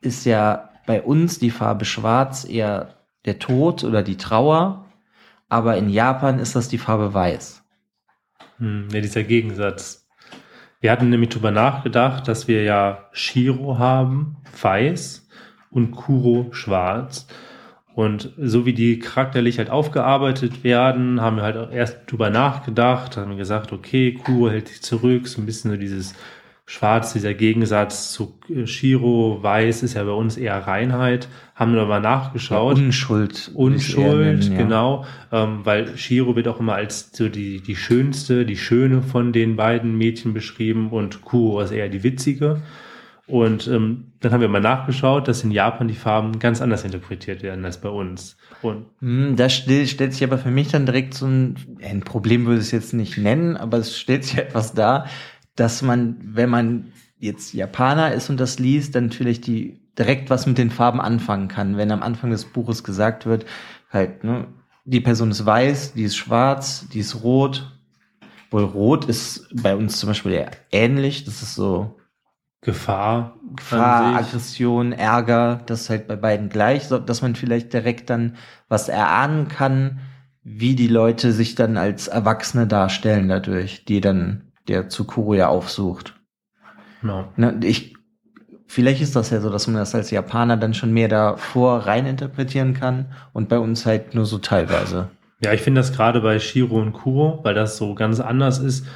ist 0.00 0.24
ja 0.24 0.70
bei 0.86 1.02
uns 1.02 1.38
die 1.38 1.50
Farbe 1.50 1.84
schwarz 1.84 2.44
eher 2.48 2.94
der 3.24 3.38
Tod 3.38 3.84
oder 3.84 4.02
die 4.02 4.16
Trauer. 4.16 4.86
Aber 5.48 5.76
in 5.76 5.88
Japan 5.88 6.38
ist 6.38 6.56
das 6.56 6.68
die 6.68 6.78
Farbe 6.78 7.14
weiß. 7.14 7.62
Hm, 8.58 8.88
ja, 8.92 9.00
dieser 9.00 9.22
Gegensatz. 9.22 10.06
Wir 10.80 10.92
hatten 10.92 11.10
nämlich 11.10 11.30
drüber 11.30 11.50
nachgedacht, 11.50 12.28
dass 12.28 12.46
wir 12.46 12.62
ja 12.62 13.08
Shiro 13.12 13.78
haben, 13.78 14.36
weiß, 14.60 15.26
und 15.70 15.90
Kuro, 15.92 16.48
schwarz. 16.52 17.26
Und 17.98 18.30
so 18.38 18.64
wie 18.64 18.74
die 18.74 19.00
charakterlich 19.00 19.58
halt 19.58 19.70
aufgearbeitet 19.70 20.62
werden, 20.62 21.20
haben 21.20 21.34
wir 21.34 21.42
halt 21.42 21.56
auch 21.56 21.72
erst 21.72 21.98
drüber 22.06 22.30
nachgedacht, 22.30 23.16
haben 23.16 23.36
gesagt, 23.36 23.72
okay, 23.72 24.12
Kuro 24.12 24.50
hält 24.50 24.68
sich 24.68 24.82
zurück, 24.82 25.26
so 25.26 25.42
ein 25.42 25.46
bisschen 25.46 25.72
so 25.72 25.76
dieses 25.76 26.14
Schwarz, 26.64 27.12
dieser 27.12 27.34
Gegensatz 27.34 28.12
zu 28.12 28.38
Shiro, 28.66 29.42
Weiß 29.42 29.82
ist 29.82 29.94
ja 29.94 30.04
bei 30.04 30.12
uns 30.12 30.36
eher 30.36 30.64
Reinheit. 30.64 31.28
Haben 31.56 31.74
wir 31.74 31.86
mal 31.86 32.00
nachgeschaut. 32.00 32.78
Ja, 32.78 32.84
Unschuld. 32.84 33.50
Unschuld, 33.52 34.42
nennen, 34.44 34.52
ja. 34.52 34.58
genau. 34.58 35.04
Ähm, 35.32 35.62
weil 35.64 35.96
Shiro 35.96 36.36
wird 36.36 36.46
auch 36.46 36.60
immer 36.60 36.74
als 36.74 37.10
so 37.12 37.28
die, 37.28 37.60
die 37.60 37.74
schönste, 37.74 38.46
die 38.46 38.56
schöne 38.56 39.02
von 39.02 39.32
den 39.32 39.56
beiden 39.56 39.98
Mädchen 39.98 40.34
beschrieben 40.34 40.90
und 40.90 41.22
Kuro 41.22 41.62
ist 41.62 41.72
eher 41.72 41.88
die 41.88 42.04
witzige. 42.04 42.62
Und 43.28 43.68
ähm, 43.68 44.12
dann 44.20 44.32
haben 44.32 44.40
wir 44.40 44.48
mal 44.48 44.60
nachgeschaut, 44.60 45.28
dass 45.28 45.44
in 45.44 45.50
Japan 45.50 45.86
die 45.86 45.94
Farben 45.94 46.38
ganz 46.38 46.62
anders 46.62 46.84
interpretiert 46.84 47.42
werden 47.42 47.62
als 47.66 47.78
bei 47.78 47.90
uns. 47.90 48.38
Und 48.62 48.86
hm, 49.00 49.36
da 49.36 49.50
stellt, 49.50 50.14
sich 50.14 50.24
aber 50.24 50.38
für 50.38 50.50
mich 50.50 50.68
dann 50.68 50.86
direkt 50.86 51.12
so 51.12 51.26
ein, 51.26 51.56
ein 51.82 52.00
Problem 52.00 52.46
würde 52.46 52.60
ich 52.60 52.66
es 52.66 52.70
jetzt 52.72 52.94
nicht 52.94 53.18
nennen, 53.18 53.58
aber 53.58 53.76
es 53.76 53.98
stellt 53.98 54.24
sich 54.24 54.38
etwas 54.38 54.72
dar, 54.72 55.06
dass 55.56 55.82
man, 55.82 56.16
wenn 56.22 56.48
man 56.48 56.92
jetzt 57.18 57.52
Japaner 57.52 58.14
ist 58.14 58.30
und 58.30 58.40
das 58.40 58.58
liest, 58.58 58.94
dann 58.94 59.04
natürlich 59.04 59.42
die 59.42 59.78
direkt 59.98 60.30
was 60.30 60.46
mit 60.46 60.56
den 60.56 60.70
Farben 60.70 61.00
anfangen 61.00 61.48
kann. 61.48 61.76
Wenn 61.76 61.92
am 61.92 62.02
Anfang 62.02 62.30
des 62.30 62.46
Buches 62.46 62.82
gesagt 62.82 63.26
wird, 63.26 63.44
halt, 63.90 64.24
ne, 64.24 64.46
die 64.86 65.00
Person 65.00 65.30
ist 65.30 65.44
weiß, 65.44 65.92
die 65.92 66.04
ist 66.04 66.16
schwarz, 66.16 66.86
die 66.94 67.00
ist 67.00 67.22
rot. 67.22 67.76
Wohl 68.50 68.64
rot 68.64 69.04
ist 69.04 69.48
bei 69.52 69.76
uns 69.76 69.98
zum 69.98 70.08
Beispiel 70.08 70.32
eher 70.32 70.50
ähnlich. 70.70 71.24
Das 71.24 71.42
ist 71.42 71.54
so 71.54 71.97
Gefahr, 72.60 73.36
Gefahr, 73.54 74.16
Aggression, 74.16 74.92
Ärger. 74.92 75.60
Das 75.66 75.82
ist 75.82 75.90
halt 75.90 76.08
bei 76.08 76.16
beiden 76.16 76.48
gleich, 76.48 76.88
dass 76.88 77.22
man 77.22 77.36
vielleicht 77.36 77.72
direkt 77.72 78.10
dann 78.10 78.36
was 78.68 78.88
erahnen 78.88 79.48
kann, 79.48 80.00
wie 80.42 80.74
die 80.74 80.88
Leute 80.88 81.32
sich 81.32 81.54
dann 81.54 81.76
als 81.76 82.08
Erwachsene 82.08 82.66
darstellen 82.66 83.28
dadurch, 83.28 83.84
die 83.84 84.00
dann 84.00 84.52
der 84.66 84.88
Tsukuro 84.88 85.34
ja 85.34 85.48
aufsucht. 85.48 86.14
No. 87.02 87.28
Ne, 87.36 87.60
ich, 87.62 87.94
vielleicht 88.66 89.02
ist 89.02 89.14
das 89.14 89.30
ja 89.30 89.40
so, 89.40 89.50
dass 89.50 89.66
man 89.66 89.76
das 89.76 89.94
als 89.94 90.10
Japaner 90.10 90.56
dann 90.56 90.74
schon 90.74 90.92
mehr 90.92 91.08
davor 91.08 91.86
rein 91.86 92.06
interpretieren 92.06 92.74
kann 92.74 93.06
und 93.32 93.48
bei 93.48 93.58
uns 93.58 93.86
halt 93.86 94.14
nur 94.14 94.26
so 94.26 94.38
teilweise. 94.38 95.10
Ja, 95.40 95.52
ich 95.52 95.60
finde 95.60 95.80
das 95.80 95.92
gerade 95.92 96.20
bei 96.20 96.40
Shiro 96.40 96.80
und 96.80 96.92
Kuro, 96.92 97.38
weil 97.44 97.54
das 97.54 97.76
so 97.76 97.94
ganz 97.94 98.18
anders 98.18 98.58
ist, 98.58 98.86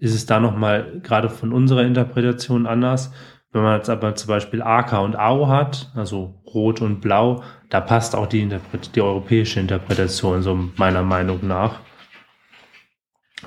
ist 0.00 0.14
es 0.14 0.26
da 0.26 0.40
nochmal 0.40 1.00
gerade 1.02 1.28
von 1.28 1.52
unserer 1.52 1.82
Interpretation 1.82 2.66
anders. 2.66 3.12
Wenn 3.52 3.62
man 3.62 3.76
jetzt 3.76 3.90
aber 3.90 4.14
zum 4.14 4.28
Beispiel 4.28 4.62
Aka 4.62 4.98
und 4.98 5.16
Ao 5.16 5.48
hat, 5.48 5.90
also 5.94 6.40
Rot 6.46 6.80
und 6.80 7.00
Blau, 7.00 7.42
da 7.68 7.80
passt 7.80 8.14
auch 8.14 8.26
die, 8.26 8.42
Interpret 8.42 8.94
die 8.94 9.02
europäische 9.02 9.60
Interpretation 9.60 10.42
so 10.42 10.54
meiner 10.76 11.02
Meinung 11.02 11.46
nach 11.46 11.80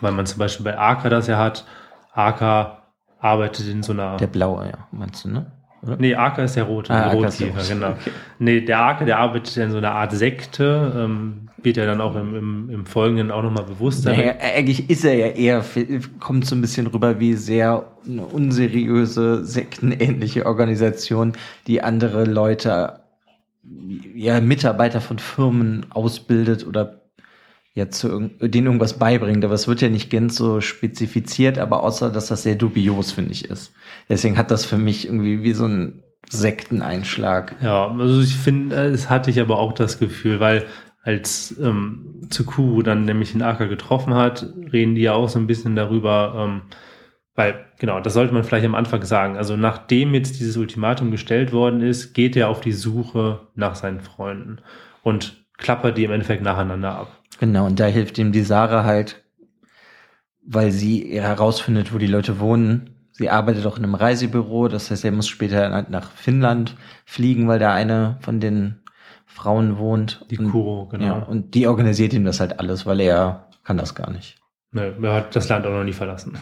weil 0.01 0.11
man 0.11 0.25
zum 0.25 0.39
Beispiel 0.39 0.63
bei 0.63 0.77
Aka 0.77 1.09
das 1.09 1.27
ja 1.27 1.37
hat. 1.37 1.65
Aka 2.13 2.83
arbeitet 3.19 3.67
in 3.67 3.83
so 3.83 3.93
einer. 3.93 4.17
Der 4.17 4.27
blaue, 4.27 4.67
ja, 4.67 4.87
meinst 4.91 5.25
du, 5.25 5.29
ne? 5.29 5.51
Oder? 5.84 5.98
Nee, 5.98 6.15
Aka 6.15 6.43
ist 6.43 6.56
der 6.56 6.63
rote, 6.63 6.93
ah, 6.93 7.10
der 7.10 7.13
Rotkäfer, 7.13 7.62
genau. 7.67 7.89
Okay. 7.89 8.12
Nee, 8.39 8.62
der 8.62 8.80
Aka, 8.80 9.06
der 9.06 9.19
arbeitet 9.19 9.58
in 9.58 9.72
so 9.72 9.78
einer 9.78 9.91
Art 9.91 10.13
Sekte, 10.13 10.93
ähm, 10.96 11.50
wird 11.62 11.78
ja 11.78 11.86
dann 11.86 12.02
auch 12.02 12.15
im, 12.15 12.36
im, 12.36 12.69
im 12.69 12.86
Folgenden 12.86 13.32
auch 13.32 13.43
nochmal 13.43 13.65
bewusst. 13.65 14.06
Naja, 14.06 14.36
eigentlich 14.39 14.89
ist 14.89 15.04
er 15.04 15.15
ja 15.15 15.28
eher, 15.28 15.63
kommt 16.19 16.46
so 16.46 16.56
ein 16.56 16.62
bisschen 16.62 16.88
rüber 16.88 17.19
wie 17.19 17.34
sehr 17.34 17.86
eine 18.06 18.26
unseriöse, 18.26 19.46
sektenähnliche 19.46 20.46
Organisation, 20.46 21.34
die 21.67 21.82
andere 21.82 22.26
Leute, 22.26 23.00
ja, 24.15 24.41
Mitarbeiter 24.41 25.02
von 25.02 25.19
Firmen 25.19 25.86
ausbildet 25.89 26.67
oder 26.67 27.02
ja 27.75 27.89
zu 27.89 28.29
denen 28.39 28.67
irgendwas 28.67 28.99
beibringt, 28.99 29.43
aber 29.43 29.55
es 29.55 29.67
wird 29.67 29.81
ja 29.81 29.89
nicht 29.89 30.12
ganz 30.12 30.36
so 30.36 30.62
spezifiziert, 30.62 31.57
aber 31.57 31.83
außer, 31.83 32.12
dass 32.12 32.27
das 32.27 32.43
sehr 32.43 32.55
dubios, 32.55 33.12
finde 33.12 33.31
ich, 33.31 33.49
ist. 33.49 33.73
Deswegen 34.09 34.38
hat 34.38 34.51
das 34.51 34.65
für 34.65 34.77
mich 34.77 35.07
irgendwie 35.07 35.41
wie 35.43 35.53
so 35.53 35.65
ein 35.65 36.03
Sekteneinschlag. 36.29 37.55
Ja, 37.62 37.89
also 37.91 38.21
ich 38.21 38.36
finde, 38.36 38.75
es 38.75 39.09
hatte 39.09 39.29
ich 39.29 39.39
aber 39.39 39.59
auch 39.59 39.73
das 39.73 39.99
Gefühl, 39.99 40.39
weil 40.39 40.65
als 41.03 41.55
ähm, 41.59 42.21
Tsukuru 42.29 42.81
dann 42.81 43.05
nämlich 43.05 43.33
den 43.33 43.41
Acker 43.41 43.67
getroffen 43.67 44.13
hat, 44.13 44.47
reden 44.71 44.95
die 44.95 45.01
ja 45.01 45.13
auch 45.13 45.27
so 45.27 45.38
ein 45.38 45.47
bisschen 45.47 45.75
darüber, 45.75 46.33
ähm, 46.38 46.62
weil, 47.36 47.65
genau, 47.79 47.99
das 47.99 48.13
sollte 48.13 48.33
man 48.33 48.43
vielleicht 48.43 48.65
am 48.65 48.75
Anfang 48.75 49.03
sagen. 49.03 49.36
Also 49.36 49.57
nachdem 49.57 50.13
jetzt 50.13 50.39
dieses 50.39 50.55
Ultimatum 50.55 51.12
gestellt 51.12 51.51
worden 51.51 51.81
ist, 51.81 52.13
geht 52.13 52.36
er 52.36 52.49
auf 52.49 52.62
die 52.62 52.71
Suche 52.71 53.47
nach 53.55 53.75
seinen 53.75 53.99
Freunden 53.99 54.59
und 55.01 55.43
klappert 55.57 55.97
die 55.97 56.05
im 56.05 56.12
Endeffekt 56.12 56.43
nacheinander 56.43 56.95
ab. 56.95 57.22
Genau, 57.43 57.65
und 57.65 57.77
da 57.77 57.88
hilft 57.88 58.17
ihm 58.19 58.32
die 58.32 58.43
Sarah 58.43 58.86
halt, 58.86 59.21
weil 60.45 60.71
sie 60.71 61.19
herausfindet, 61.19 61.93
wo 61.93 61.97
die 61.97 62.08
Leute 62.08 62.39
wohnen. 62.39 63.10
Sie 63.12 63.29
arbeitet 63.29 63.65
auch 63.65 63.75
in 63.75 63.84
einem 63.84 63.95
Reisebüro, 63.95 64.69
das 64.69 64.89
heißt, 64.89 65.03
er 65.03 65.12
muss 65.12 65.27
später 65.27 65.86
nach 65.89 66.12
Finnland 66.12 66.77
fliegen, 67.03 67.49
weil 67.49 67.60
da 67.60 67.73
eine 67.73 68.17
von 68.21 68.39
den 68.39 68.79
Frauen 69.25 69.77
wohnt. 69.77 70.25
Die 70.32 70.38
Kuro, 70.38 70.88
genau. 70.88 71.06
Ja, 71.06 71.13
und 71.15 71.53
die 71.53 71.67
organisiert 71.67 72.13
ihm 72.13 72.23
das 72.23 72.39
halt 72.39 72.62
alles, 72.62 72.86
weil 72.86 73.01
er 73.01 73.49
kann 73.65 73.75
das 73.75 73.93
gar 73.93 74.10
nicht. 74.10 74.38
Ne, 74.71 74.95
er 75.01 75.13
hat 75.13 75.36
das 75.36 75.49
Land 75.49 75.65
auch 75.65 75.71
noch 75.71 75.84
nie 75.84 75.91
verlassen. 75.91 76.38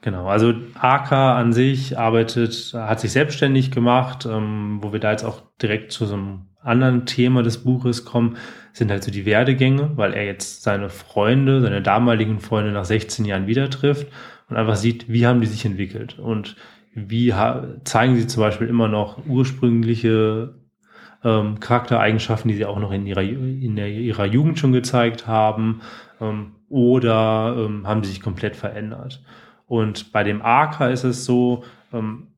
Genau, 0.00 0.28
also 0.28 0.54
AK 0.74 1.12
an 1.12 1.52
sich 1.52 1.98
arbeitet, 1.98 2.72
hat 2.74 3.00
sich 3.00 3.10
selbstständig 3.10 3.72
gemacht, 3.72 4.26
ähm, 4.30 4.78
wo 4.80 4.92
wir 4.92 5.00
da 5.00 5.10
jetzt 5.10 5.24
auch 5.24 5.42
direkt 5.60 5.90
zu 5.90 6.06
so 6.06 6.14
einem 6.14 6.46
anderen 6.62 7.06
Thema 7.06 7.42
des 7.42 7.64
Buches 7.64 8.04
kommen, 8.04 8.36
sind 8.72 8.90
halt 8.90 9.02
so 9.02 9.10
die 9.10 9.26
Werdegänge, 9.26 9.92
weil 9.96 10.14
er 10.14 10.24
jetzt 10.24 10.62
seine 10.62 10.88
Freunde, 10.88 11.60
seine 11.60 11.82
damaligen 11.82 12.38
Freunde 12.38 12.70
nach 12.70 12.84
16 12.84 13.24
Jahren 13.24 13.46
wieder 13.46 13.70
trifft 13.70 14.06
und 14.48 14.56
einfach 14.56 14.76
sieht, 14.76 15.08
wie 15.08 15.26
haben 15.26 15.40
die 15.40 15.46
sich 15.46 15.64
entwickelt 15.64 16.18
und 16.18 16.56
wie 16.94 17.32
zeigen 17.84 18.16
sie 18.16 18.26
zum 18.26 18.42
Beispiel 18.42 18.68
immer 18.68 18.88
noch 18.88 19.26
ursprüngliche 19.26 20.54
ähm, 21.24 21.60
Charaktereigenschaften, 21.60 22.48
die 22.48 22.56
sie 22.56 22.64
auch 22.66 22.78
noch 22.78 22.92
in 22.92 23.06
ihrer, 23.06 23.22
in 23.22 23.76
der, 23.76 23.88
ihrer 23.88 24.26
Jugend 24.26 24.58
schon 24.58 24.72
gezeigt 24.72 25.26
haben 25.26 25.80
ähm, 26.20 26.52
oder 26.68 27.56
ähm, 27.58 27.86
haben 27.86 28.02
sie 28.02 28.10
sich 28.10 28.20
komplett 28.20 28.56
verändert. 28.56 29.22
Und 29.68 30.12
bei 30.12 30.24
dem 30.24 30.42
AK 30.42 30.90
ist 30.90 31.04
es 31.04 31.24
so, 31.24 31.62
ähm, 31.92 32.28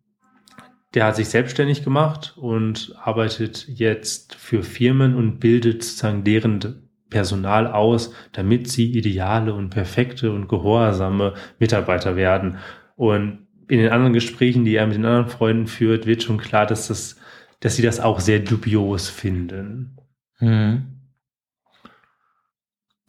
der 0.94 1.06
hat 1.06 1.16
sich 1.16 1.28
selbstständig 1.28 1.84
gemacht 1.84 2.34
und 2.36 2.94
arbeitet 3.00 3.66
jetzt 3.68 4.34
für 4.34 4.62
Firmen 4.62 5.14
und 5.14 5.38
bildet 5.38 5.84
sozusagen 5.84 6.24
deren 6.24 6.90
Personal 7.08 7.66
aus, 7.68 8.12
damit 8.32 8.68
sie 8.68 8.92
ideale 8.92 9.54
und 9.54 9.70
perfekte 9.70 10.32
und 10.32 10.48
gehorsame 10.48 11.34
Mitarbeiter 11.58 12.16
werden. 12.16 12.58
Und 12.96 13.46
in 13.68 13.78
den 13.78 13.92
anderen 13.92 14.12
Gesprächen, 14.12 14.64
die 14.64 14.74
er 14.74 14.86
mit 14.86 14.96
den 14.96 15.04
anderen 15.04 15.28
Freunden 15.28 15.66
führt, 15.68 16.06
wird 16.06 16.24
schon 16.24 16.38
klar, 16.38 16.66
dass 16.66 16.88
das, 16.88 17.16
dass 17.60 17.76
sie 17.76 17.82
das 17.82 18.00
auch 18.00 18.18
sehr 18.18 18.40
dubios 18.40 19.08
finden. 19.08 19.96
Hm. 20.38 21.00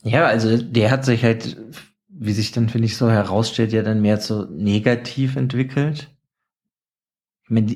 Ja, 0.04 0.26
also 0.26 0.62
der 0.62 0.92
hat 0.92 1.06
sich 1.06 1.24
halt, 1.24 1.58
wie 2.22 2.34
sich 2.34 2.52
dann, 2.52 2.70
finde 2.70 2.86
ich, 2.86 2.98
so 2.98 3.10
herausstellt, 3.10 3.74
ja 3.74 3.84
dann 3.84 4.02
mehr 4.02 4.20
so 4.20 4.46
negativ 4.46 5.36
entwickelt 5.36 6.10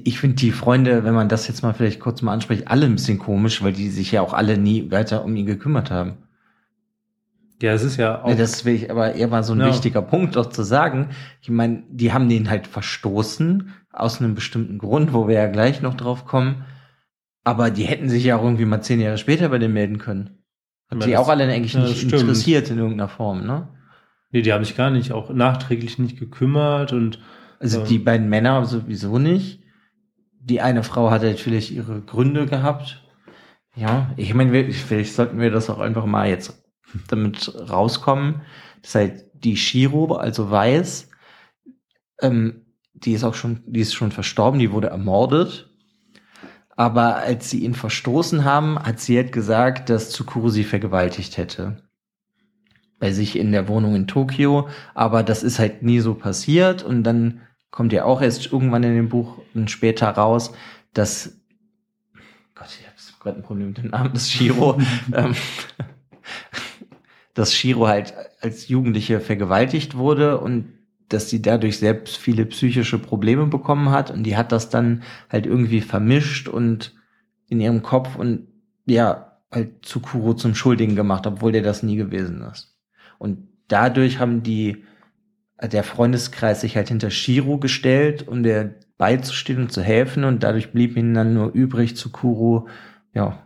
ich 0.04 0.20
finde 0.20 0.38
die 0.38 0.52
Freunde, 0.52 1.04
wenn 1.04 1.14
man 1.14 1.28
das 1.28 1.48
jetzt 1.48 1.62
mal 1.62 1.74
vielleicht 1.74 2.00
kurz 2.00 2.22
mal 2.22 2.32
anspricht, 2.34 2.70
alle 2.70 2.86
ein 2.86 2.96
bisschen 2.96 3.20
komisch, 3.20 3.62
weil 3.62 3.74
die 3.74 3.90
sich 3.90 4.12
ja 4.12 4.22
auch 4.22 4.34
alle 4.34 4.58
nie 4.58 4.90
weiter 4.90 5.26
um 5.26 5.36
ihn 5.36 5.46
gekümmert 5.46 5.92
haben. 5.92 6.14
Ja, 7.62 7.74
es 7.74 7.84
ist 7.84 7.98
ja 7.98 8.22
auch. 8.22 8.30
Ja, 8.30 8.36
das 8.36 8.64
will 8.64 8.76
ich 8.76 8.92
aber 8.92 9.16
eher 9.16 9.28
mal 9.28 9.44
so 9.44 9.54
ein 9.54 9.60
ja. 9.60 9.68
wichtiger 9.68 10.02
Punkt 10.02 10.38
auch 10.38 10.48
zu 10.48 10.64
sagen. 10.64 11.10
Ich 11.42 11.50
meine, 11.50 11.84
die 11.90 12.14
haben 12.14 12.30
den 12.30 12.50
halt 12.50 12.68
verstoßen 12.68 13.72
aus 13.92 14.20
einem 14.20 14.36
bestimmten 14.36 14.78
Grund, 14.78 15.14
wo 15.14 15.28
wir 15.28 15.36
ja 15.36 15.48
gleich 15.48 15.82
noch 15.82 15.96
drauf 15.96 16.26
kommen. 16.26 16.66
Aber 17.44 17.70
die 17.70 17.84
hätten 17.84 18.10
sich 18.10 18.24
ja 18.24 18.38
auch 18.38 18.44
irgendwie 18.44 18.66
mal 18.66 18.82
zehn 18.82 19.00
Jahre 19.00 19.18
später 19.18 19.50
bei 19.50 19.58
dem 19.58 19.74
melden 19.74 20.00
können. 20.00 20.42
Hat 20.90 21.06
die 21.06 21.18
auch 21.18 21.30
alle 21.30 21.46
eigentlich 21.46 21.74
ja, 21.74 21.82
nicht 21.82 22.04
interessiert 22.12 22.70
in 22.70 22.78
irgendeiner 22.78 23.10
Form, 23.10 23.46
ne? 23.46 23.68
Nee, 24.36 24.42
die 24.42 24.54
haben 24.54 24.66
sich 24.66 24.78
gar 24.78 24.92
nicht 24.92 25.12
auch 25.12 25.32
nachträglich 25.32 25.98
nicht 25.98 26.20
gekümmert 26.20 26.94
und. 26.94 27.20
Also 27.60 27.80
ähm, 27.80 27.88
die 27.88 28.00
beiden 28.00 28.30
Männer 28.30 28.66
sowieso 28.66 29.18
nicht 29.18 29.62
die 30.46 30.62
eine 30.62 30.84
Frau 30.84 31.10
hatte 31.10 31.28
natürlich 31.28 31.74
ihre 31.74 32.02
Gründe 32.02 32.46
gehabt. 32.46 33.04
Ja, 33.76 34.12
ich 34.16 34.34
meine, 34.34 34.72
vielleicht 34.72 35.14
sollten 35.14 35.40
wir 35.40 35.50
das 35.52 35.70
auch 35.70 35.80
einfach 35.80 36.06
mal 36.06 36.30
jetzt 36.30 36.64
damit 37.08 37.54
rauskommen. 37.70 38.42
Das 38.82 38.90
ist 38.92 38.96
halt 38.96 39.26
die 39.34 39.58
Shiro, 39.58 40.16
also 40.16 40.50
weiß, 40.50 41.10
ähm, 42.22 42.68
die 42.94 43.14
ist 43.14 43.24
auch 43.24 43.34
schon, 43.34 43.64
die 43.66 43.82
ist 43.82 43.96
schon 43.96 44.12
verstorben, 44.12 44.60
die 44.60 44.72
wurde 44.72 44.88
ermordet. 44.88 45.70
Aber 46.78 47.16
als 47.16 47.50
sie 47.50 47.64
ihn 47.64 47.74
verstoßen 47.74 48.46
haben, 48.46 48.78
hat 48.78 49.00
sie 49.00 49.18
halt 49.18 49.32
gesagt, 49.32 49.90
dass 49.90 50.12
Tsukuru 50.12 50.50
sie 50.50 50.64
vergewaltigt 50.64 51.38
hätte. 51.38 51.85
Bei 53.06 53.12
sich 53.12 53.38
in 53.38 53.52
der 53.52 53.68
Wohnung 53.68 53.94
in 53.94 54.08
Tokio, 54.08 54.68
aber 54.96 55.22
das 55.22 55.44
ist 55.44 55.60
halt 55.60 55.84
nie 55.84 56.00
so 56.00 56.16
passiert. 56.16 56.82
Und 56.82 57.04
dann 57.04 57.42
kommt 57.70 57.94
ja 57.94 58.04
auch 58.04 58.20
erst 58.20 58.52
irgendwann 58.52 58.82
in 58.82 58.96
dem 58.96 59.10
Buch 59.10 59.38
und 59.54 59.70
später 59.70 60.10
raus, 60.10 60.54
dass 60.94 61.38
Gott, 62.56 62.70
ich 62.80 62.88
habe 62.88 62.96
gerade 63.22 63.38
ein 63.38 63.44
Problem 63.44 63.68
mit 63.68 63.78
dem 63.78 63.92
Namen 63.92 64.12
des 64.12 64.32
Shiro, 64.32 64.80
ähm, 65.14 65.36
dass 67.36 67.54
Shiro 67.54 67.86
halt 67.86 68.16
als 68.42 68.70
Jugendliche 68.70 69.20
vergewaltigt 69.20 69.96
wurde 69.96 70.40
und 70.40 70.74
dass 71.10 71.30
sie 71.30 71.44
dadurch 71.44 71.78
selbst 71.78 72.18
viele 72.18 72.48
psychische 72.48 72.98
Probleme 72.98 73.46
bekommen 73.46 73.92
hat. 73.92 74.10
Und 74.10 74.24
die 74.24 74.36
hat 74.36 74.52
das 74.52 74.70
dann 74.70 75.04
halt 75.30 75.46
irgendwie 75.46 75.82
vermischt 75.82 76.48
und 76.48 76.96
in 77.50 77.62
ihrem 77.62 77.84
Kopf 77.84 78.16
und 78.16 78.48
ja, 78.88 79.38
halt 79.52 79.84
Tsukuro 79.86 80.34
zum 80.34 80.56
Schuldigen 80.56 80.96
gemacht, 80.96 81.28
obwohl 81.28 81.52
der 81.52 81.62
das 81.62 81.84
nie 81.84 81.98
gewesen 81.98 82.42
ist. 82.42 82.75
Und 83.18 83.48
dadurch 83.68 84.20
haben 84.20 84.44
die, 84.44 84.84
der 85.62 85.84
Freundeskreis 85.84 86.62
sich 86.62 86.76
halt 86.76 86.90
hinter 86.90 87.10
Shiro 87.10 87.58
gestellt, 87.58 88.28
um 88.28 88.44
der 88.44 88.76
beizustehen 88.98 89.62
und 89.62 89.72
zu 89.72 89.82
helfen 89.82 90.24
und 90.24 90.44
dadurch 90.44 90.72
blieb 90.72 90.96
ihnen 90.96 91.14
dann 91.14 91.34
nur 91.34 91.52
übrig, 91.52 91.96
Tsukuro, 91.96 92.68
ja, 93.14 93.46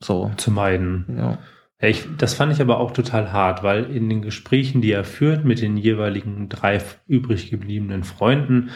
so. 0.00 0.30
Zu 0.36 0.50
meiden. 0.50 1.06
Ja. 1.16 1.38
Ja, 1.80 1.88
ich, 1.88 2.06
das 2.18 2.34
fand 2.34 2.52
ich 2.52 2.60
aber 2.60 2.78
auch 2.78 2.92
total 2.92 3.32
hart, 3.32 3.62
weil 3.62 3.84
in 3.84 4.08
den 4.08 4.22
Gesprächen, 4.22 4.80
die 4.80 4.92
er 4.92 5.04
führt 5.04 5.44
mit 5.44 5.60
den 5.60 5.76
jeweiligen 5.76 6.48
drei 6.48 6.80
übrig 7.06 7.50
gebliebenen 7.50 8.04
Freunden, 8.04 8.70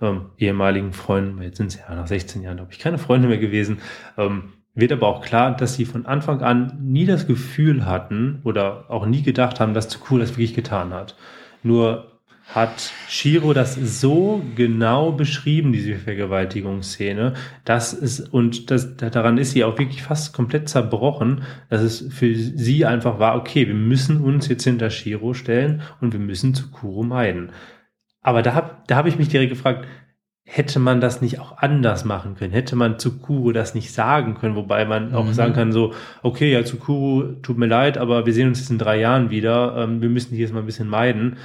ähm, 0.00 0.30
ehemaligen 0.36 0.92
Freunden, 0.92 1.42
jetzt 1.42 1.58
sind 1.58 1.68
es 1.68 1.78
ja 1.78 1.94
nach 1.94 2.06
16 2.06 2.42
Jahren, 2.42 2.56
glaube 2.56 2.72
ich, 2.72 2.78
keine 2.78 2.98
Freunde 2.98 3.28
mehr 3.28 3.38
gewesen, 3.38 3.78
ähm, 4.16 4.52
wird 4.74 4.92
aber 4.92 5.08
auch 5.08 5.22
klar, 5.22 5.56
dass 5.56 5.74
sie 5.74 5.84
von 5.84 6.06
Anfang 6.06 6.42
an 6.42 6.78
nie 6.80 7.06
das 7.06 7.26
Gefühl 7.26 7.86
hatten 7.86 8.40
oder 8.44 8.84
auch 8.88 9.06
nie 9.06 9.22
gedacht 9.22 9.60
haben, 9.60 9.74
dass 9.74 9.88
Tsukuro 9.88 10.20
das 10.20 10.30
wirklich 10.30 10.54
getan 10.54 10.92
hat. 10.92 11.16
Nur 11.62 12.10
hat 12.54 12.92
Shiro 13.08 13.52
das 13.52 13.76
so 13.76 14.42
genau 14.56 15.12
beschrieben, 15.12 15.72
diese 15.72 15.94
Vergewaltigungsszene, 15.94 17.34
dass 17.64 17.92
es, 17.92 18.20
und 18.20 18.72
das, 18.72 18.96
daran 18.96 19.38
ist 19.38 19.52
sie 19.52 19.62
auch 19.62 19.78
wirklich 19.78 20.02
fast 20.02 20.32
komplett 20.32 20.68
zerbrochen, 20.68 21.42
dass 21.68 21.80
es 21.80 22.12
für 22.12 22.34
sie 22.34 22.84
einfach 22.84 23.20
war, 23.20 23.36
okay, 23.36 23.68
wir 23.68 23.74
müssen 23.74 24.20
uns 24.20 24.48
jetzt 24.48 24.64
hinter 24.64 24.90
Shiro 24.90 25.32
stellen 25.32 25.82
und 26.00 26.12
wir 26.12 26.20
müssen 26.20 26.54
Tsukuro 26.54 27.04
meiden. 27.04 27.52
Aber 28.22 28.42
da 28.42 28.54
habe 28.54 28.76
da 28.86 28.96
hab 28.96 29.06
ich 29.06 29.16
mich 29.16 29.28
direkt 29.28 29.50
gefragt, 29.50 29.86
hätte 30.52 30.80
man 30.80 31.00
das 31.00 31.20
nicht 31.20 31.38
auch 31.38 31.58
anders 31.58 32.04
machen 32.04 32.34
können? 32.34 32.52
Hätte 32.52 32.74
man 32.74 32.98
Tsukuro 32.98 33.52
das 33.52 33.76
nicht 33.76 33.92
sagen 33.92 34.34
können? 34.34 34.56
Wobei 34.56 34.84
man 34.84 35.14
auch 35.14 35.26
mhm. 35.26 35.32
sagen 35.32 35.52
kann, 35.52 35.70
so, 35.70 35.94
okay, 36.24 36.52
ja, 36.52 36.64
Tsukuro, 36.64 37.34
tut 37.40 37.56
mir 37.56 37.66
leid, 37.66 37.98
aber 37.98 38.26
wir 38.26 38.32
sehen 38.32 38.48
uns 38.48 38.58
jetzt 38.58 38.70
in 38.70 38.78
drei 38.78 38.98
Jahren 38.98 39.30
wieder. 39.30 39.76
Ähm, 39.76 40.02
wir 40.02 40.08
müssen 40.08 40.30
dich 40.30 40.40
jetzt 40.40 40.52
mal 40.52 40.58
ein 40.58 40.66
bisschen 40.66 40.88
meiden. 40.88 41.36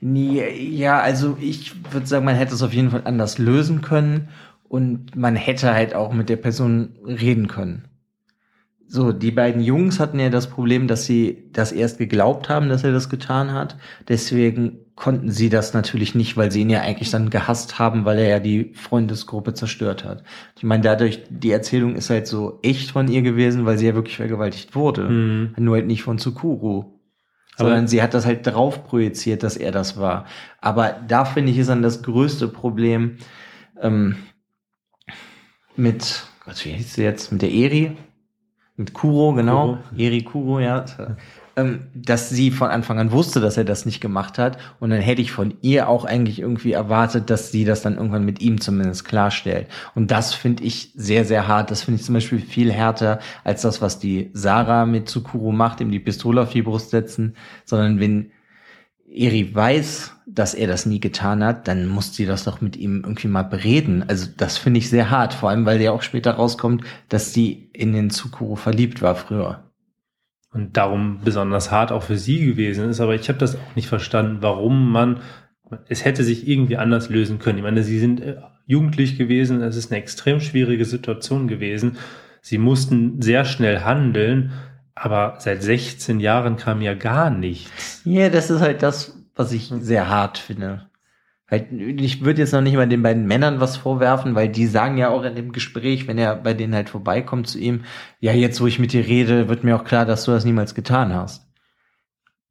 Ja, 0.00 1.00
also 1.00 1.36
ich 1.40 1.72
würde 1.92 2.06
sagen, 2.06 2.24
man 2.24 2.34
hätte 2.34 2.54
es 2.54 2.62
auf 2.62 2.72
jeden 2.72 2.90
Fall 2.90 3.02
anders 3.04 3.38
lösen 3.38 3.80
können 3.80 4.28
und 4.68 5.14
man 5.14 5.36
hätte 5.36 5.72
halt 5.72 5.94
auch 5.94 6.12
mit 6.12 6.28
der 6.28 6.36
Person 6.36 6.96
reden 7.04 7.46
können. 7.46 7.84
So, 8.88 9.12
die 9.12 9.32
beiden 9.32 9.60
Jungs 9.60 9.98
hatten 9.98 10.20
ja 10.20 10.30
das 10.30 10.48
Problem, 10.48 10.86
dass 10.86 11.06
sie 11.06 11.48
das 11.52 11.72
erst 11.72 11.98
geglaubt 11.98 12.48
haben, 12.48 12.68
dass 12.68 12.84
er 12.84 12.92
das 12.92 13.08
getan 13.08 13.52
hat. 13.52 13.76
Deswegen 14.08 14.78
konnten 14.94 15.30
sie 15.30 15.48
das 15.48 15.74
natürlich 15.74 16.14
nicht, 16.14 16.36
weil 16.36 16.52
sie 16.52 16.60
ihn 16.60 16.70
ja 16.70 16.82
eigentlich 16.82 17.10
dann 17.10 17.30
gehasst 17.30 17.78
haben, 17.78 18.04
weil 18.04 18.18
er 18.18 18.28
ja 18.28 18.38
die 18.38 18.72
Freundesgruppe 18.74 19.54
zerstört 19.54 20.04
hat. 20.04 20.22
Ich 20.56 20.62
meine, 20.62 20.82
dadurch, 20.82 21.24
die 21.28 21.50
Erzählung 21.50 21.96
ist 21.96 22.10
halt 22.10 22.26
so 22.26 22.60
echt 22.62 22.92
von 22.92 23.08
ihr 23.08 23.22
gewesen, 23.22 23.66
weil 23.66 23.76
sie 23.76 23.86
ja 23.86 23.94
wirklich 23.94 24.16
vergewaltigt 24.16 24.74
wurde. 24.74 25.02
Mhm. 25.08 25.54
Nur 25.58 25.76
halt 25.76 25.86
nicht 25.86 26.02
von 26.02 26.18
Tsukuru 26.18 26.96
sondern 27.56 27.78
Aber 27.78 27.88
sie 27.88 28.02
hat 28.02 28.14
das 28.14 28.26
halt 28.26 28.46
drauf 28.46 28.84
projiziert, 28.84 29.42
dass 29.42 29.56
er 29.56 29.72
das 29.72 29.98
war. 29.98 30.26
Aber 30.60 30.94
da 31.06 31.24
finde 31.24 31.52
ich 31.52 31.58
ist 31.58 31.68
dann 31.68 31.82
das 31.82 32.02
größte 32.02 32.48
Problem 32.48 33.16
ähm, 33.80 34.16
mit, 35.74 36.24
Gott, 36.44 36.64
wie 36.64 36.72
hieß 36.72 36.94
sie 36.94 37.02
jetzt, 37.02 37.32
mit 37.32 37.42
der 37.42 37.50
Eri, 37.50 37.96
mit 38.76 38.92
Kuro, 38.92 39.32
genau, 39.34 39.66
Kuro. 39.66 39.78
Eri 39.96 40.22
Kuro, 40.22 40.60
ja 40.60 40.84
ähm, 41.56 41.86
dass 41.94 42.28
sie 42.28 42.50
von 42.50 42.68
Anfang 42.68 42.98
an 42.98 43.10
wusste, 43.10 43.40
dass 43.40 43.56
er 43.56 43.64
das 43.64 43.86
nicht 43.86 44.00
gemacht 44.00 44.38
hat. 44.38 44.58
Und 44.78 44.90
dann 44.90 45.00
hätte 45.00 45.22
ich 45.22 45.32
von 45.32 45.54
ihr 45.62 45.88
auch 45.88 46.04
eigentlich 46.04 46.38
irgendwie 46.38 46.72
erwartet, 46.72 47.30
dass 47.30 47.50
sie 47.50 47.64
das 47.64 47.82
dann 47.82 47.96
irgendwann 47.96 48.24
mit 48.24 48.40
ihm 48.42 48.60
zumindest 48.60 49.06
klarstellt. 49.06 49.66
Und 49.94 50.10
das 50.10 50.34
finde 50.34 50.64
ich 50.64 50.92
sehr, 50.94 51.24
sehr 51.24 51.48
hart. 51.48 51.70
Das 51.70 51.82
finde 51.82 52.00
ich 52.00 52.06
zum 52.06 52.14
Beispiel 52.14 52.38
viel 52.38 52.70
härter 52.70 53.18
als 53.42 53.62
das, 53.62 53.80
was 53.80 53.98
die 53.98 54.30
Sarah 54.34 54.84
mit 54.84 55.08
Tsukuru 55.08 55.50
macht, 55.50 55.80
ihm 55.80 55.90
die 55.90 55.98
Pistole 55.98 56.42
auf 56.42 56.52
die 56.52 56.62
Brust 56.62 56.90
setzen, 56.90 57.34
sondern 57.64 57.98
wenn 57.98 58.30
Eri 59.16 59.54
weiß, 59.54 60.14
dass 60.26 60.54
er 60.54 60.66
das 60.66 60.86
nie 60.86 61.00
getan 61.00 61.42
hat, 61.42 61.68
dann 61.68 61.86
muss 61.86 62.14
sie 62.14 62.26
das 62.26 62.44
doch 62.44 62.60
mit 62.60 62.76
ihm 62.76 63.02
irgendwie 63.04 63.28
mal 63.28 63.42
bereden. 63.42 64.04
Also 64.08 64.28
das 64.36 64.58
finde 64.58 64.78
ich 64.78 64.90
sehr 64.90 65.10
hart, 65.10 65.34
vor 65.34 65.50
allem 65.50 65.64
weil 65.64 65.80
ja 65.80 65.92
auch 65.92 66.02
später 66.02 66.32
rauskommt, 66.32 66.84
dass 67.08 67.32
sie 67.32 67.70
in 67.72 67.92
den 67.92 68.10
Tsukuru 68.10 68.56
verliebt 68.56 69.02
war 69.02 69.14
früher 69.14 69.66
und 70.56 70.76
darum 70.78 71.20
besonders 71.22 71.70
hart 71.70 71.92
auch 71.92 72.02
für 72.02 72.16
sie 72.16 72.44
gewesen 72.44 72.88
ist. 72.88 73.00
Aber 73.00 73.14
ich 73.14 73.28
habe 73.28 73.38
das 73.38 73.56
auch 73.56 73.76
nicht 73.76 73.88
verstanden, 73.88 74.38
warum 74.40 74.90
man, 74.90 75.20
es 75.88 76.04
hätte 76.04 76.24
sich 76.24 76.48
irgendwie 76.48 76.78
anders 76.78 77.10
lösen 77.10 77.38
können. 77.38 77.58
Ich 77.58 77.64
meine, 77.64 77.82
sie 77.82 77.98
sind 77.98 78.20
äh, 78.20 78.36
jugendlich 78.66 79.18
gewesen, 79.18 79.62
es 79.62 79.76
ist 79.76 79.92
eine 79.92 80.00
extrem 80.00 80.40
schwierige 80.40 80.86
Situation 80.86 81.46
gewesen. 81.46 81.98
Sie 82.40 82.56
mussten 82.56 83.20
sehr 83.20 83.44
schnell 83.44 83.80
handeln, 83.80 84.52
aber 84.96 85.36
seit 85.38 85.62
16 85.62 86.18
Jahren 86.20 86.56
kam 86.56 86.80
ja 86.80 86.94
gar 86.94 87.30
nichts. 87.30 88.00
Ja, 88.04 88.30
das 88.30 88.50
ist 88.50 88.60
halt 88.60 88.82
das, 88.82 89.16
was 89.36 89.52
ich 89.52 89.70
sehr 89.80 90.08
hart 90.08 90.38
finde. 90.38 90.90
Ich 91.48 92.24
würde 92.24 92.40
jetzt 92.40 92.52
noch 92.52 92.60
nicht 92.60 92.74
mal 92.74 92.88
den 92.88 93.04
beiden 93.04 93.26
Männern 93.26 93.60
was 93.60 93.76
vorwerfen, 93.76 94.34
weil 94.34 94.48
die 94.48 94.66
sagen 94.66 94.98
ja 94.98 95.10
auch 95.10 95.22
in 95.22 95.36
dem 95.36 95.52
Gespräch, 95.52 96.08
wenn 96.08 96.18
er 96.18 96.34
bei 96.34 96.54
denen 96.54 96.74
halt 96.74 96.88
vorbeikommt 96.88 97.46
zu 97.46 97.60
ihm, 97.60 97.84
ja, 98.18 98.32
jetzt 98.32 98.60
wo 98.60 98.66
ich 98.66 98.80
mit 98.80 98.92
dir 98.92 99.06
rede, 99.06 99.48
wird 99.48 99.62
mir 99.62 99.76
auch 99.76 99.84
klar, 99.84 100.06
dass 100.06 100.24
du 100.24 100.32
das 100.32 100.44
niemals 100.44 100.74
getan 100.74 101.14
hast. 101.14 101.45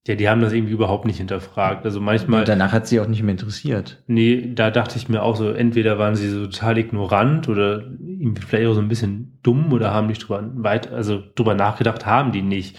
Ja, 0.07 0.13
die 0.13 0.29
haben 0.29 0.41
das 0.41 0.53
irgendwie 0.53 0.73
überhaupt 0.73 1.05
nicht 1.05 1.17
hinterfragt. 1.17 1.83
Also 1.83 1.99
manchmal. 1.99 2.41
Und 2.41 2.47
danach 2.47 2.71
hat 2.71 2.85
sie 2.85 2.99
auch 2.99 3.07
nicht 3.07 3.23
mehr 3.23 3.31
interessiert. 3.31 4.03
Nee, 4.05 4.51
da 4.53 4.69
dachte 4.69 4.97
ich 4.97 5.09
mir 5.09 5.23
auch 5.23 5.35
so, 5.35 5.49
entweder 5.49 5.97
waren 5.97 6.15
sie 6.15 6.29
so 6.29 6.45
total 6.45 6.77
ignorant 6.77 7.49
oder 7.49 7.79
irgendwie 7.99 8.43
vielleicht 8.43 8.67
auch 8.67 8.75
so 8.75 8.81
ein 8.81 8.87
bisschen 8.87 9.39
dumm 9.41 9.73
oder 9.73 9.91
haben 9.91 10.07
nicht 10.07 10.19
drüber 10.19 10.47
weit, 10.57 10.91
also 10.91 11.23
drüber 11.33 11.55
nachgedacht, 11.55 12.05
haben 12.05 12.31
die 12.31 12.43
nicht. 12.43 12.77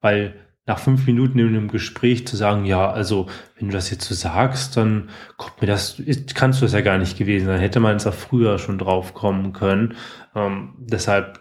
Weil 0.00 0.34
nach 0.66 0.78
fünf 0.78 1.04
Minuten 1.06 1.40
in 1.40 1.48
einem 1.48 1.68
Gespräch 1.68 2.28
zu 2.28 2.36
sagen, 2.36 2.64
ja, 2.64 2.88
also 2.90 3.26
wenn 3.58 3.68
du 3.68 3.72
das 3.72 3.90
jetzt 3.90 4.04
so 4.04 4.14
sagst, 4.14 4.76
dann 4.76 5.08
kommt 5.36 5.60
mir 5.60 5.66
das, 5.66 6.00
kannst 6.34 6.60
du 6.60 6.66
es 6.66 6.74
ja 6.74 6.82
gar 6.82 6.98
nicht 6.98 7.18
gewesen 7.18 7.46
sein. 7.46 7.58
Hätte 7.58 7.80
man 7.80 7.96
es 7.96 8.06
auch 8.06 8.14
früher 8.14 8.58
schon 8.58 8.78
drauf 8.78 9.14
kommen 9.14 9.52
können. 9.52 9.94
Ähm, 10.36 10.74
deshalb 10.78 11.40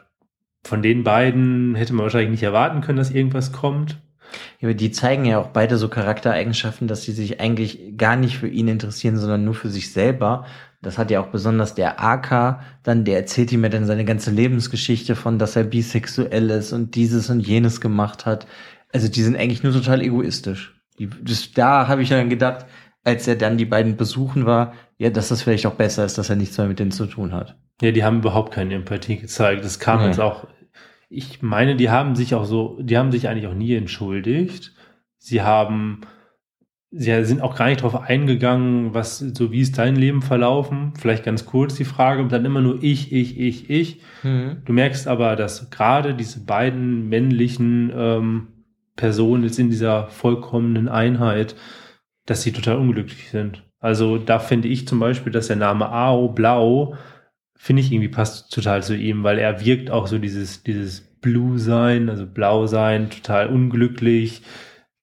von 0.63 0.81
den 0.81 1.03
beiden 1.03 1.75
hätte 1.75 1.93
man 1.93 2.05
wahrscheinlich 2.05 2.31
nicht 2.31 2.43
erwarten 2.43 2.81
können, 2.81 2.97
dass 2.97 3.11
irgendwas 3.11 3.51
kommt. 3.51 4.01
Ja, 4.59 4.67
aber 4.67 4.73
die 4.73 4.91
zeigen 4.91 5.25
ja 5.25 5.39
auch 5.39 5.47
beide 5.47 5.77
so 5.77 5.89
Charaktereigenschaften, 5.89 6.87
dass 6.87 7.03
sie 7.03 7.11
sich 7.11 7.39
eigentlich 7.39 7.97
gar 7.97 8.15
nicht 8.15 8.37
für 8.37 8.47
ihn 8.47 8.67
interessieren, 8.67 9.17
sondern 9.17 9.43
nur 9.43 9.53
für 9.53 9.69
sich 9.69 9.91
selber. 9.91 10.45
Das 10.81 10.97
hat 10.97 11.11
ja 11.11 11.21
auch 11.21 11.27
besonders 11.27 11.75
der 11.75 12.01
AK, 12.03 12.59
dann, 12.83 13.03
der 13.03 13.17
erzählt 13.17 13.51
ihm 13.51 13.63
ja 13.63 13.69
dann 13.69 13.85
seine 13.85 14.05
ganze 14.05 14.31
Lebensgeschichte 14.31 15.15
von, 15.15 15.39
dass 15.39 15.55
er 15.55 15.63
bisexuell 15.63 16.49
ist 16.49 16.71
und 16.71 16.95
dieses 16.95 17.29
und 17.29 17.39
jenes 17.39 17.81
gemacht 17.81 18.25
hat. 18.25 18.45
Also 18.93 19.07
die 19.07 19.23
sind 19.23 19.35
eigentlich 19.35 19.63
nur 19.63 19.73
total 19.73 20.01
egoistisch. 20.01 20.75
Die, 20.99 21.09
das, 21.21 21.51
da 21.51 21.87
habe 21.87 22.03
ich 22.03 22.09
dann 22.09 22.29
gedacht, 22.29 22.65
als 23.03 23.27
er 23.27 23.35
dann 23.35 23.57
die 23.57 23.65
beiden 23.65 23.95
besuchen 23.95 24.45
war, 24.45 24.73
ja, 24.97 25.09
dass 25.09 25.29
das 25.29 25.41
vielleicht 25.41 25.65
auch 25.65 25.75
besser 25.75 26.05
ist, 26.05 26.17
dass 26.17 26.29
er 26.29 26.35
nichts 26.35 26.57
mehr 26.57 26.67
mit 26.67 26.79
denen 26.79 26.91
zu 26.91 27.05
tun 27.05 27.31
hat. 27.31 27.55
Ja, 27.81 27.91
die 27.91 28.03
haben 28.03 28.17
überhaupt 28.17 28.53
keine 28.53 28.75
Empathie 28.75 29.17
gezeigt. 29.17 29.63
Das 29.63 29.79
kam 29.79 30.01
nee. 30.01 30.07
jetzt 30.07 30.19
auch. 30.19 30.47
Ich 31.09 31.41
meine, 31.41 31.75
die 31.75 31.89
haben 31.89 32.15
sich 32.15 32.35
auch 32.35 32.45
so, 32.45 32.77
die 32.81 32.97
haben 32.97 33.11
sich 33.11 33.27
eigentlich 33.27 33.47
auch 33.47 33.53
nie 33.53 33.73
entschuldigt. 33.75 34.73
Sie 35.17 35.41
haben, 35.41 36.01
sie 36.91 37.23
sind 37.23 37.41
auch 37.41 37.55
gar 37.55 37.67
nicht 37.67 37.81
darauf 37.81 38.01
eingegangen, 38.01 38.93
was, 38.93 39.19
so 39.19 39.51
wie 39.51 39.61
ist 39.61 39.77
dein 39.77 39.95
Leben 39.95 40.21
verlaufen. 40.21 40.93
Vielleicht 40.97 41.23
ganz 41.23 41.45
kurz 41.45 41.75
die 41.75 41.85
Frage, 41.85 42.21
und 42.21 42.31
dann 42.31 42.45
immer 42.45 42.61
nur 42.61 42.83
ich, 42.83 43.11
ich, 43.13 43.39
ich, 43.39 43.69
ich. 43.69 44.01
Mhm. 44.23 44.63
Du 44.65 44.73
merkst 44.73 45.07
aber, 45.07 45.35
dass 45.35 45.69
gerade 45.69 46.13
diese 46.13 46.41
beiden 46.43 47.07
männlichen 47.07 47.91
ähm, 47.95 48.47
Person 48.97 49.43
jetzt 49.43 49.59
in 49.59 49.69
dieser 49.69 50.07
vollkommenen 50.07 50.89
Einheit, 50.89 51.55
dass 52.25 52.41
sie 52.41 52.51
total 52.51 52.77
unglücklich 52.77 53.29
sind. 53.29 53.63
Also 53.79 54.17
da 54.17 54.39
finde 54.39 54.67
ich 54.67 54.87
zum 54.87 54.99
Beispiel, 54.99 55.31
dass 55.31 55.47
der 55.47 55.55
Name 55.55 55.89
Ao 55.89 56.29
Blau, 56.29 56.95
finde 57.57 57.81
ich 57.81 57.91
irgendwie 57.91 58.09
passt 58.09 58.53
total 58.53 58.83
zu 58.83 58.95
ihm, 58.95 59.23
weil 59.23 59.39
er 59.39 59.65
wirkt 59.65 59.91
auch 59.91 60.07
so 60.07 60.17
dieses, 60.17 60.63
dieses 60.63 61.01
Blue 61.21 61.59
sein, 61.59 62.09
also 62.09 62.25
Blau 62.25 62.67
sein, 62.67 63.09
total 63.09 63.47
unglücklich, 63.47 64.43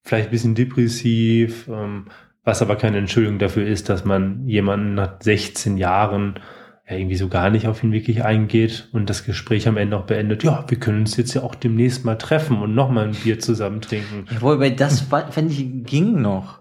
vielleicht 0.03 0.29
ein 0.29 0.33
bisschen 0.33 0.55
depressiv, 0.55 1.69
ähm, 1.69 2.07
was 2.45 2.63
aber 2.63 2.77
keine 2.77 2.99
Entschuldigung 2.99 3.39
dafür 3.39 3.67
ist, 3.67 3.89
dass 3.89 4.05
man 4.05 4.47
jemanden 4.47 4.95
nach 4.95 5.21
16 5.21 5.77
Jahren 5.77 6.41
ja 6.89 6.97
irgendwie 6.97 7.17
so 7.17 7.29
gar 7.29 7.51
nicht 7.51 7.67
auf 7.67 7.83
ihn 7.83 7.93
wirklich 7.93 8.25
eingeht 8.25 8.89
und 8.93 9.09
das 9.09 9.25
Gespräch 9.25 9.67
am 9.67 9.79
Ende 9.79 9.97
auch 9.97 10.05
beendet. 10.05 10.45
Ja, 10.45 10.65
wir 10.69 10.79
können 10.79 11.01
uns 11.01 11.17
jetzt 11.17 11.33
ja 11.35 11.43
auch 11.43 11.55
demnächst 11.55 12.05
mal 12.05 12.17
treffen 12.17 12.61
und 12.61 12.75
nochmal 12.75 13.09
ein 13.09 13.15
Bier 13.15 13.39
zusammen 13.39 13.81
trinken. 13.81 14.27
Ja, 14.31 14.43
wobei 14.43 14.71
das 14.71 15.07
fände 15.31 15.53
ich 15.53 15.85
ging 15.85 16.21
noch. 16.21 16.61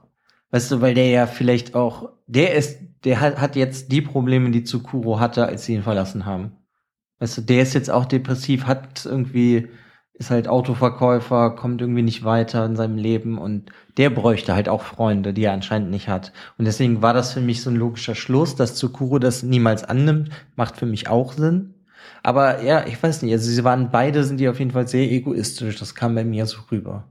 Weißt 0.51 0.71
du, 0.71 0.81
weil 0.81 0.93
der 0.93 1.09
ja 1.09 1.27
vielleicht 1.27 1.75
auch, 1.75 2.11
der 2.27 2.53
ist, 2.53 2.79
der 3.03 3.19
hat, 3.19 3.39
hat 3.39 3.55
jetzt 3.55 3.91
die 3.91 4.01
Probleme, 4.01 4.51
die 4.51 4.63
Tsukuro 4.63 5.19
hatte, 5.19 5.45
als 5.45 5.65
sie 5.65 5.73
ihn 5.75 5.83
verlassen 5.83 6.25
haben. 6.25 6.53
Weißt 7.19 7.37
du, 7.37 7.41
der 7.41 7.61
ist 7.61 7.73
jetzt 7.73 7.89
auch 7.89 8.05
depressiv, 8.05 8.65
hat 8.65 9.05
irgendwie, 9.05 9.69
ist 10.13 10.29
halt 10.29 10.47
Autoverkäufer, 10.47 11.51
kommt 11.51 11.81
irgendwie 11.81 12.01
nicht 12.01 12.23
weiter 12.23 12.65
in 12.65 12.75
seinem 12.75 12.97
Leben 12.97 13.37
und 13.37 13.71
der 13.97 14.09
bräuchte 14.09 14.55
halt 14.55 14.69
auch 14.69 14.81
Freunde, 14.81 15.33
die 15.33 15.43
er 15.43 15.53
anscheinend 15.53 15.89
nicht 15.89 16.07
hat. 16.09 16.33
Und 16.57 16.65
deswegen 16.65 17.01
war 17.01 17.13
das 17.13 17.33
für 17.33 17.41
mich 17.41 17.61
so 17.61 17.69
ein 17.69 17.75
logischer 17.75 18.15
Schluss, 18.15 18.55
dass 18.55 18.75
Tsukuro 18.75 19.19
das 19.19 19.43
niemals 19.43 19.83
annimmt, 19.83 20.29
macht 20.55 20.77
für 20.77 20.85
mich 20.85 21.07
auch 21.07 21.33
Sinn. 21.33 21.75
Aber 22.23 22.63
ja, 22.63 22.85
ich 22.87 23.01
weiß 23.01 23.21
nicht, 23.21 23.31
also 23.33 23.49
sie 23.49 23.63
waren 23.63 23.91
beide, 23.91 24.23
sind 24.23 24.39
die 24.39 24.49
auf 24.49 24.59
jeden 24.59 24.71
Fall 24.71 24.87
sehr 24.87 25.09
egoistisch, 25.11 25.77
das 25.79 25.95
kam 25.95 26.15
bei 26.15 26.23
mir 26.23 26.45
so 26.45 26.59
rüber. 26.71 27.05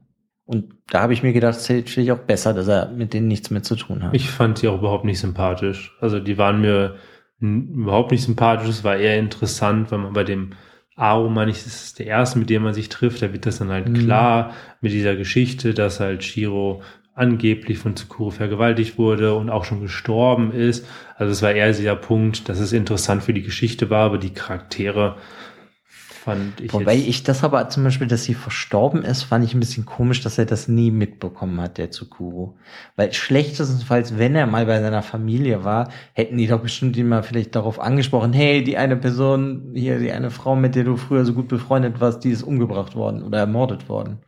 Und 0.52 0.74
da 0.90 1.00
habe 1.00 1.14
ich 1.14 1.22
mir 1.22 1.32
gedacht, 1.32 1.56
es 1.56 1.70
ist 1.70 1.88
vielleicht 1.88 2.10
auch 2.10 2.18
besser, 2.18 2.52
dass 2.52 2.68
er 2.68 2.90
mit 2.90 3.14
denen 3.14 3.26
nichts 3.26 3.48
mehr 3.48 3.62
zu 3.62 3.74
tun 3.74 4.02
hat. 4.02 4.14
Ich 4.14 4.28
fand 4.28 4.58
sie 4.58 4.68
auch 4.68 4.78
überhaupt 4.78 5.06
nicht 5.06 5.18
sympathisch. 5.18 5.96
Also 5.98 6.20
die 6.20 6.36
waren 6.36 6.60
mir 6.60 6.96
überhaupt 7.40 8.12
nicht 8.12 8.22
sympathisch. 8.22 8.68
Es 8.68 8.84
war 8.84 8.96
eher 8.96 9.18
interessant, 9.18 9.90
weil 9.90 10.00
man 10.00 10.12
bei 10.12 10.24
dem 10.24 10.50
Ao, 10.94 11.30
meine 11.30 11.50
ich, 11.50 11.64
das 11.64 11.84
ist 11.84 11.98
der 11.98 12.06
erste, 12.06 12.38
mit 12.38 12.50
dem 12.50 12.64
man 12.64 12.74
sich 12.74 12.90
trifft. 12.90 13.22
Da 13.22 13.32
wird 13.32 13.46
das 13.46 13.58
dann 13.58 13.70
halt 13.70 13.88
mhm. 13.88 13.94
klar 13.94 14.52
mit 14.82 14.92
dieser 14.92 15.16
Geschichte, 15.16 15.72
dass 15.72 16.00
halt 16.00 16.22
Shiro 16.22 16.82
angeblich 17.14 17.78
von 17.78 17.96
Tsukuro 17.96 18.30
vergewaltigt 18.30 18.98
wurde 18.98 19.34
und 19.34 19.48
auch 19.48 19.64
schon 19.64 19.80
gestorben 19.80 20.52
ist. 20.52 20.86
Also 21.16 21.32
es 21.32 21.40
war 21.40 21.52
eher 21.52 21.72
dieser 21.72 21.96
Punkt, 21.96 22.50
dass 22.50 22.58
es 22.58 22.74
interessant 22.74 23.22
für 23.22 23.32
die 23.32 23.42
Geschichte 23.42 23.88
war, 23.88 24.04
aber 24.04 24.18
die 24.18 24.34
Charaktere 24.34 25.16
fand 26.22 26.60
ich. 26.60 26.72
Wobei 26.72 26.94
ich 26.94 27.24
das 27.24 27.42
aber 27.42 27.68
zum 27.68 27.84
Beispiel, 27.84 28.06
dass 28.06 28.24
sie 28.24 28.34
verstorben 28.34 29.02
ist, 29.02 29.24
fand 29.24 29.44
ich 29.44 29.54
ein 29.54 29.60
bisschen 29.60 29.84
komisch, 29.84 30.20
dass 30.20 30.38
er 30.38 30.46
das 30.46 30.68
nie 30.68 30.90
mitbekommen 30.90 31.60
hat, 31.60 31.78
der 31.78 31.90
Tsukuro. 31.90 32.56
Weil 32.96 33.12
schlechtestenfalls, 33.12 34.18
wenn 34.18 34.36
er 34.36 34.46
mal 34.46 34.66
bei 34.66 34.80
seiner 34.80 35.02
Familie 35.02 35.64
war, 35.64 35.90
hätten 36.12 36.38
die 36.38 36.46
doch 36.46 36.60
bestimmt 36.60 36.96
immer 36.96 37.22
vielleicht 37.22 37.56
darauf 37.56 37.80
angesprochen, 37.80 38.32
hey, 38.32 38.62
die 38.62 38.76
eine 38.76 38.96
Person, 38.96 39.72
hier, 39.74 39.98
die 39.98 40.12
eine 40.12 40.30
Frau, 40.30 40.54
mit 40.54 40.76
der 40.76 40.84
du 40.84 40.96
früher 40.96 41.24
so 41.24 41.34
gut 41.34 41.48
befreundet 41.48 42.00
warst, 42.00 42.22
die 42.22 42.30
ist 42.30 42.42
umgebracht 42.42 42.94
worden 42.94 43.22
oder 43.22 43.38
ermordet 43.38 43.88
worden. 43.88 44.20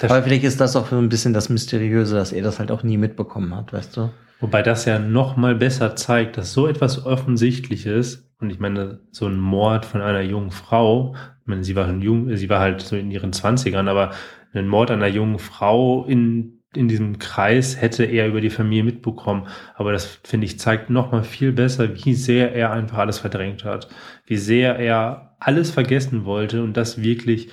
Das 0.00 0.10
aber 0.10 0.22
vielleicht 0.24 0.44
ist 0.44 0.60
das 0.60 0.74
auch 0.74 0.88
so 0.88 0.98
ein 0.98 1.08
bisschen 1.08 1.32
das 1.32 1.48
Mysteriöse, 1.48 2.16
dass 2.16 2.32
er 2.32 2.42
das 2.42 2.58
halt 2.58 2.72
auch 2.72 2.82
nie 2.82 2.98
mitbekommen 2.98 3.54
hat, 3.54 3.72
weißt 3.72 3.96
du? 3.96 4.10
Wobei 4.40 4.62
das 4.62 4.84
ja 4.84 4.98
noch 4.98 5.36
mal 5.36 5.54
besser 5.54 5.96
zeigt, 5.96 6.36
dass 6.36 6.52
so 6.52 6.66
etwas 6.66 7.06
Offensichtliches 7.06 8.26
und 8.40 8.50
ich 8.50 8.58
meine, 8.58 9.00
so 9.10 9.26
ein 9.26 9.38
Mord 9.38 9.86
von 9.86 10.02
einer 10.02 10.20
jungen 10.20 10.50
Frau 10.50 11.14
ich 11.46 11.48
meine, 11.48 11.62
sie 11.62 11.76
war 11.76 11.88
jung, 11.88 12.36
sie 12.36 12.50
war 12.50 12.58
halt 12.58 12.80
so 12.80 12.96
in 12.96 13.12
ihren 13.12 13.32
Zwanzigern, 13.32 13.86
aber 13.86 14.10
ein 14.52 14.66
Mord 14.66 14.90
einer 14.90 15.06
jungen 15.06 15.38
Frau 15.38 16.04
in, 16.04 16.58
in 16.74 16.88
diesem 16.88 17.20
Kreis 17.20 17.80
hätte 17.80 18.02
er 18.02 18.26
über 18.26 18.40
die 18.40 18.50
Familie 18.50 18.82
mitbekommen. 18.82 19.46
Aber 19.76 19.92
das, 19.92 20.18
finde 20.24 20.46
ich, 20.46 20.58
zeigt 20.58 20.90
nochmal 20.90 21.22
viel 21.22 21.52
besser, 21.52 22.04
wie 22.04 22.14
sehr 22.14 22.52
er 22.52 22.72
einfach 22.72 22.98
alles 22.98 23.20
verdrängt 23.20 23.64
hat. 23.64 23.86
Wie 24.26 24.38
sehr 24.38 24.76
er 24.76 25.36
alles 25.38 25.70
vergessen 25.70 26.24
wollte 26.24 26.64
und 26.64 26.76
das 26.76 27.00
wirklich 27.00 27.48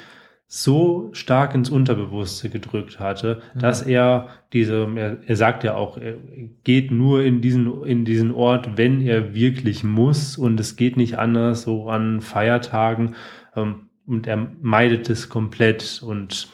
so 0.48 1.10
stark 1.14 1.54
ins 1.54 1.70
Unterbewusste 1.70 2.50
gedrückt 2.50 3.00
hatte, 3.00 3.42
mhm. 3.54 3.60
dass 3.60 3.84
er 3.84 4.30
diese, 4.54 4.88
er, 4.96 5.18
er, 5.26 5.36
sagt 5.36 5.64
ja 5.64 5.76
auch, 5.76 5.98
er 5.98 6.16
geht 6.64 6.90
nur 6.90 7.24
in 7.24 7.42
diesen, 7.42 7.84
in 7.84 8.06
diesen 8.06 8.32
Ort, 8.32 8.76
wenn 8.76 9.02
er 9.02 9.36
wirklich 9.36 9.84
muss 9.84 10.36
und 10.36 10.60
es 10.60 10.76
geht 10.76 10.98
nicht 10.98 11.20
anders, 11.20 11.62
so 11.64 11.90
an 11.90 12.22
Feiertagen 12.22 13.16
ähm, 13.56 13.90
und 14.06 14.28
er 14.28 14.38
meidet 14.62 15.10
es 15.10 15.30
komplett 15.30 16.02
und 16.04 16.50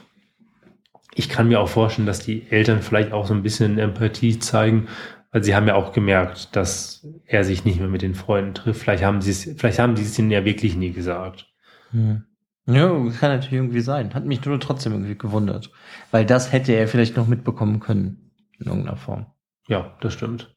ich 1.16 1.30
kann 1.30 1.48
mir 1.48 1.60
auch 1.60 1.70
vorstellen, 1.70 2.06
dass 2.06 2.20
die 2.20 2.46
Eltern 2.50 2.82
vielleicht 2.82 3.12
auch 3.12 3.26
so 3.26 3.34
ein 3.34 3.44
bisschen 3.44 3.80
Empathie 3.80 4.40
zeigen, 4.40 4.88
weil 5.32 5.44
sie 5.44 5.56
haben 5.56 5.68
ja 5.68 5.76
auch 5.76 5.92
gemerkt, 5.92 6.56
dass 6.56 7.08
er 7.26 7.44
sich 7.44 7.66
nicht 7.66 7.80
mehr 7.80 7.90
mit 7.90 8.02
den 8.02 8.16
Freunden 8.16 8.54
trifft. 8.54 8.82
Vielleicht 8.82 9.04
haben 9.04 9.22
sie 9.22 9.32
es, 9.32 9.44
vielleicht 9.58 9.80
haben 9.80 9.96
sie 9.96 10.04
es 10.04 10.18
ihnen 10.18 10.32
ja 10.32 10.46
wirklich 10.46 10.76
nie 10.76 10.92
gesagt. 10.92 11.48
Hm. 11.92 12.24
Ja, 12.68 12.88
kann 13.20 13.32
natürlich 13.32 13.54
irgendwie 13.54 13.82
sein. 13.82 14.14
Hat 14.14 14.26
mich 14.26 14.46
nur 14.46 14.60
trotzdem 14.60 14.94
irgendwie 14.94 15.18
gewundert. 15.18 15.72
Weil 16.12 16.26
das 16.26 16.52
hätte 16.52 16.72
er 16.74 16.88
vielleicht 16.88 17.18
noch 17.18 17.28
mitbekommen 17.28 17.80
können. 17.80 18.32
In 18.60 18.68
irgendeiner 18.68 18.98
Form. 18.98 19.26
Ja, 19.68 19.98
das 20.02 20.14
stimmt. 20.14 20.56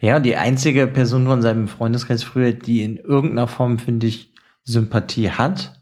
Ja, 0.00 0.18
die 0.18 0.36
einzige 0.36 0.86
Person 0.86 1.26
von 1.26 1.42
seinem 1.42 1.68
Freundeskreis 1.68 2.22
früher, 2.22 2.52
die 2.52 2.82
in 2.82 2.96
irgendeiner 2.96 3.46
Form, 3.46 3.78
finde 3.78 4.06
ich, 4.06 4.29
Sympathie 4.70 5.30
hat, 5.30 5.80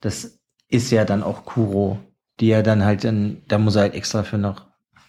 das 0.00 0.40
ist 0.68 0.90
ja 0.90 1.04
dann 1.04 1.22
auch 1.22 1.44
Kuro, 1.44 1.98
die 2.38 2.48
ja 2.48 2.62
dann 2.62 2.84
halt 2.84 3.04
dann, 3.04 3.38
da 3.48 3.58
muss 3.58 3.76
er 3.76 3.82
halt 3.82 3.94
extra 3.94 4.22
für 4.22 4.38
nach 4.38 4.66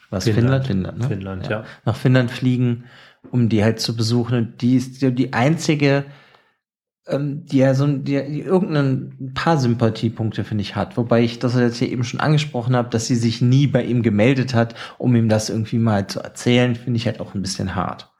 was 0.10 0.26
Finnland, 0.26 0.68
Finnland, 0.68 1.00
ne? 1.00 1.08
Finnland, 1.08 1.46
ja. 1.46 1.52
ja. 1.52 1.66
Nach 1.86 1.96
Finnland 1.96 2.32
fliegen, 2.32 2.84
um 3.32 3.48
die 3.48 3.64
halt 3.64 3.80
zu 3.80 3.96
besuchen. 3.96 4.38
Und 4.38 4.62
die 4.62 4.76
ist 4.76 5.02
die 5.02 5.32
einzige, 5.32 6.04
ähm, 7.08 7.46
die 7.46 7.60
ja 7.60 7.74
so 7.74 7.88
die, 7.88 8.22
die 8.22 8.42
irgendein 8.42 9.32
paar 9.34 9.58
Sympathiepunkte, 9.58 10.44
finde 10.44 10.64
ich, 10.64 10.76
hat. 10.76 10.98
Wobei 10.98 11.24
ich 11.24 11.40
das 11.40 11.56
jetzt 11.56 11.78
hier 11.78 11.90
eben 11.90 12.04
schon 12.04 12.20
angesprochen 12.20 12.76
habe, 12.76 12.90
dass 12.90 13.08
sie 13.08 13.16
sich 13.16 13.42
nie 13.42 13.68
bei 13.68 13.84
ihm 13.84 14.04
gemeldet 14.04 14.54
hat, 14.54 14.76
um 14.98 15.16
ihm 15.16 15.30
das 15.30 15.50
irgendwie 15.50 15.80
mal 15.80 16.08
zu 16.08 16.20
erzählen, 16.20 16.76
finde 16.76 16.98
ich 16.98 17.06
halt 17.06 17.22
auch 17.22 17.34
ein 17.34 17.42
bisschen 17.42 17.76
hart. 17.76 18.12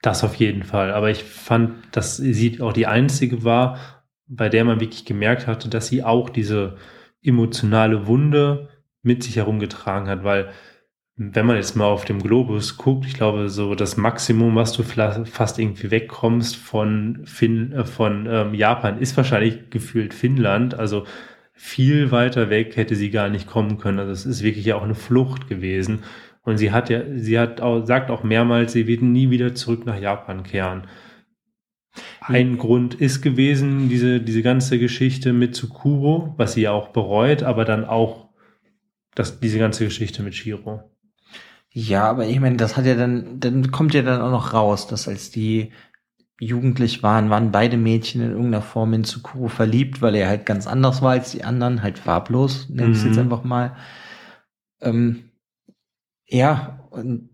Das 0.00 0.24
auf 0.24 0.34
jeden 0.34 0.64
Fall. 0.64 0.92
Aber 0.92 1.10
ich 1.10 1.24
fand, 1.24 1.74
dass 1.92 2.16
sie 2.16 2.60
auch 2.60 2.72
die 2.72 2.86
einzige 2.86 3.44
war, 3.44 3.78
bei 4.36 4.48
der 4.48 4.64
man 4.64 4.80
wirklich 4.80 5.04
gemerkt 5.04 5.46
hatte, 5.46 5.68
dass 5.68 5.88
sie 5.88 6.02
auch 6.02 6.28
diese 6.28 6.76
emotionale 7.22 8.06
Wunde 8.06 8.68
mit 9.02 9.22
sich 9.22 9.36
herumgetragen 9.36 10.08
hat, 10.08 10.24
weil 10.24 10.50
wenn 11.16 11.46
man 11.46 11.56
jetzt 11.56 11.76
mal 11.76 11.86
auf 11.86 12.04
dem 12.04 12.20
Globus 12.20 12.76
guckt, 12.76 13.06
ich 13.06 13.14
glaube, 13.14 13.48
so 13.48 13.74
das 13.76 13.96
Maximum, 13.96 14.56
was 14.56 14.72
du 14.72 14.82
fast 14.82 15.58
irgendwie 15.60 15.90
wegkommst 15.92 16.56
von, 16.56 17.20
fin 17.24 17.72
äh, 17.72 17.84
von 17.84 18.26
ähm, 18.28 18.54
Japan, 18.54 18.98
ist 18.98 19.16
wahrscheinlich 19.16 19.70
gefühlt 19.70 20.12
Finnland. 20.12 20.74
Also 20.74 21.04
viel 21.52 22.10
weiter 22.10 22.50
weg 22.50 22.76
hätte 22.76 22.96
sie 22.96 23.10
gar 23.10 23.28
nicht 23.28 23.46
kommen 23.46 23.78
können. 23.78 24.00
Also 24.00 24.10
es 24.10 24.26
ist 24.26 24.42
wirklich 24.42 24.64
ja 24.64 24.74
auch 24.74 24.82
eine 24.82 24.96
Flucht 24.96 25.48
gewesen. 25.48 26.02
Und 26.42 26.58
sie 26.58 26.72
hat 26.72 26.90
ja, 26.90 27.02
sie 27.14 27.38
hat 27.38 27.60
auch, 27.60 27.86
sagt 27.86 28.10
auch 28.10 28.24
mehrmals, 28.24 28.72
sie 28.72 28.88
wird 28.88 29.02
nie 29.02 29.30
wieder 29.30 29.54
zurück 29.54 29.86
nach 29.86 29.98
Japan 29.98 30.42
kehren. 30.42 30.88
Ein 32.20 32.58
Grund 32.58 32.94
ist 32.94 33.20
gewesen, 33.22 33.88
diese, 33.88 34.20
diese 34.20 34.42
ganze 34.42 34.78
Geschichte 34.78 35.32
mit 35.32 35.54
Tsukuro, 35.54 36.34
was 36.36 36.54
sie 36.54 36.62
ja 36.62 36.72
auch 36.72 36.88
bereut, 36.88 37.42
aber 37.42 37.64
dann 37.64 37.84
auch 37.84 38.28
das, 39.14 39.40
diese 39.40 39.58
ganze 39.58 39.84
Geschichte 39.84 40.22
mit 40.22 40.34
Shiro. 40.34 40.90
Ja, 41.70 42.08
aber 42.08 42.26
ich 42.26 42.38
meine, 42.40 42.56
das 42.56 42.76
hat 42.76 42.86
ja 42.86 42.94
dann, 42.94 43.40
dann 43.40 43.70
kommt 43.70 43.94
ja 43.94 44.02
dann 44.02 44.20
auch 44.20 44.30
noch 44.30 44.52
raus, 44.52 44.86
dass 44.86 45.08
als 45.08 45.30
die 45.30 45.72
jugendlich 46.40 47.02
waren, 47.02 47.30
waren 47.30 47.52
beide 47.52 47.76
Mädchen 47.76 48.20
in 48.20 48.30
irgendeiner 48.30 48.62
Form 48.62 48.92
in 48.92 49.04
Tsukuro 49.04 49.48
verliebt, 49.48 50.02
weil 50.02 50.14
er 50.14 50.28
halt 50.28 50.46
ganz 50.46 50.66
anders 50.66 51.00
war 51.02 51.12
als 51.12 51.30
die 51.30 51.44
anderen, 51.44 51.82
halt 51.82 51.98
farblos, 51.98 52.68
nenne 52.68 52.92
ich 52.92 52.98
es 52.98 53.04
jetzt 53.04 53.14
mhm. 53.14 53.22
einfach 53.22 53.44
mal. 53.44 53.76
Ähm, 54.80 55.30
ja, 56.26 56.80
und 56.90 57.30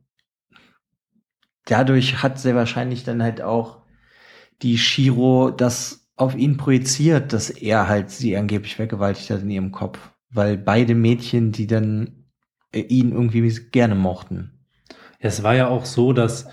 dadurch 1.65 2.23
hat 2.23 2.39
sie 2.39 2.55
wahrscheinlich 2.55 3.05
dann 3.05 3.23
halt 3.23 3.41
auch 3.41 3.80
die 4.63 4.79
Shiro 4.79 5.51
das 5.51 6.09
auf 6.17 6.37
ihn 6.37 6.57
projiziert, 6.57 7.33
dass 7.33 7.51
er 7.51 7.89
halt 7.89 8.11
sie 8.11 8.37
angeblich 8.37 8.77
vergewaltigt 8.77 9.31
hat 9.31 9.43
in 9.43 9.51
ihrem 9.51 9.73
Kopf. 9.73 9.99
Weil 10.31 10.59
beide 10.59 10.95
Mädchen, 10.95 11.51
die 11.51 11.67
dann 11.67 12.27
äh, 12.73 12.81
ihn 12.81 13.13
irgendwie 13.13 13.49
gerne 13.71 13.95
mochten. 13.95 14.53
Es 15.19 15.43
war 15.43 15.55
ja 15.55 15.69
auch 15.69 15.87
so, 15.87 16.13
dass 16.13 16.49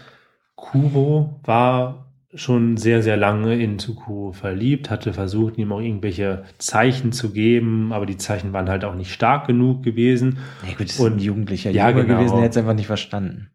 Kuro 0.55 1.39
war 1.43 2.07
schon 2.33 2.77
sehr, 2.77 3.03
sehr 3.03 3.17
lange 3.17 3.61
in 3.61 3.79
Tsukuro 3.79 4.31
verliebt, 4.31 4.89
hatte 4.89 5.13
versucht, 5.13 5.57
ihm 5.57 5.71
auch 5.71 5.79
irgendwelche 5.79 6.43
Zeichen 6.57 7.11
zu 7.11 7.31
geben, 7.31 7.93
aber 7.93 8.05
die 8.05 8.17
Zeichen 8.17 8.53
waren 8.53 8.69
halt 8.69 8.83
auch 8.83 8.95
nicht 8.95 9.11
stark 9.11 9.47
genug 9.47 9.83
gewesen. 9.83 10.39
Ja 10.65 10.75
gut, 10.77 10.89
das 10.89 10.99
und, 10.99 11.07
ist 11.07 11.13
ein 11.13 11.19
jugendlicher 11.19 11.71
ja, 11.71 11.89
Junge 11.89 12.05
genau. 12.05 12.19
gewesen, 12.19 12.35
der 12.35 12.43
hätte 12.43 12.51
es 12.51 12.57
einfach 12.57 12.75
nicht 12.75 12.87
verstanden. 12.87 13.49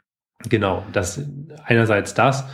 Genau, 0.48 0.82
das 0.92 1.22
einerseits 1.64 2.14
das 2.14 2.48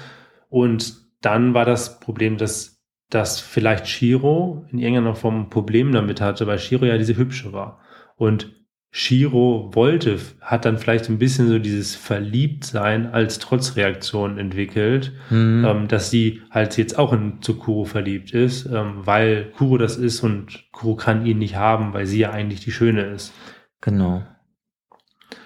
und 0.49 1.08
dann 1.21 1.55
war 1.55 1.65
das 1.65 2.01
Problem, 2.01 2.37
dass, 2.37 2.81
dass 3.11 3.41
vielleicht 3.41 3.89
Shiro 3.89 4.67
in 4.71 4.79
irgendeiner 4.79 5.15
Form 5.15 5.43
ein 5.43 5.51
Problem 5.51 5.93
damit 5.93 6.21
hatte, 6.21 6.47
weil 6.47 6.59
Shiro 6.59 6.85
ja 6.85 6.99
diese 6.99 7.17
hübsche 7.17 7.53
war. 7.53 7.81
Und 8.17 8.59
Shiro 8.91 9.71
wollte, 9.75 10.19
hat 10.41 10.65
dann 10.65 10.79
vielleicht 10.79 11.11
ein 11.11 11.19
bisschen 11.19 11.49
so 11.49 11.59
dieses 11.59 11.95
Verliebtsein 11.95 13.07
als 13.13 13.39
Trotzreaktion 13.39 14.39
entwickelt, 14.39 15.13
mhm. 15.29 15.65
ähm, 15.67 15.89
dass 15.89 16.11
sie 16.11 16.43
halt 16.51 16.79
jetzt 16.79 16.99
auch 16.99 17.13
in 17.13 17.43
zu 17.43 17.59
Kuro 17.59 17.85
verliebt 17.85 18.33
ist, 18.33 18.65
ähm, 18.67 19.07
weil 19.07 19.51
Kuro 19.57 19.77
das 19.77 19.97
ist 19.97 20.23
und 20.23 20.65
Kuro 20.73 20.97
kann 20.97 21.27
ihn 21.27 21.39
nicht 21.39 21.57
haben, 21.57 21.93
weil 21.93 22.07
sie 22.07 22.21
ja 22.21 22.31
eigentlich 22.31 22.61
die 22.61 22.73
Schöne 22.73 23.03
ist. 23.03 23.35
Genau. 23.83 24.23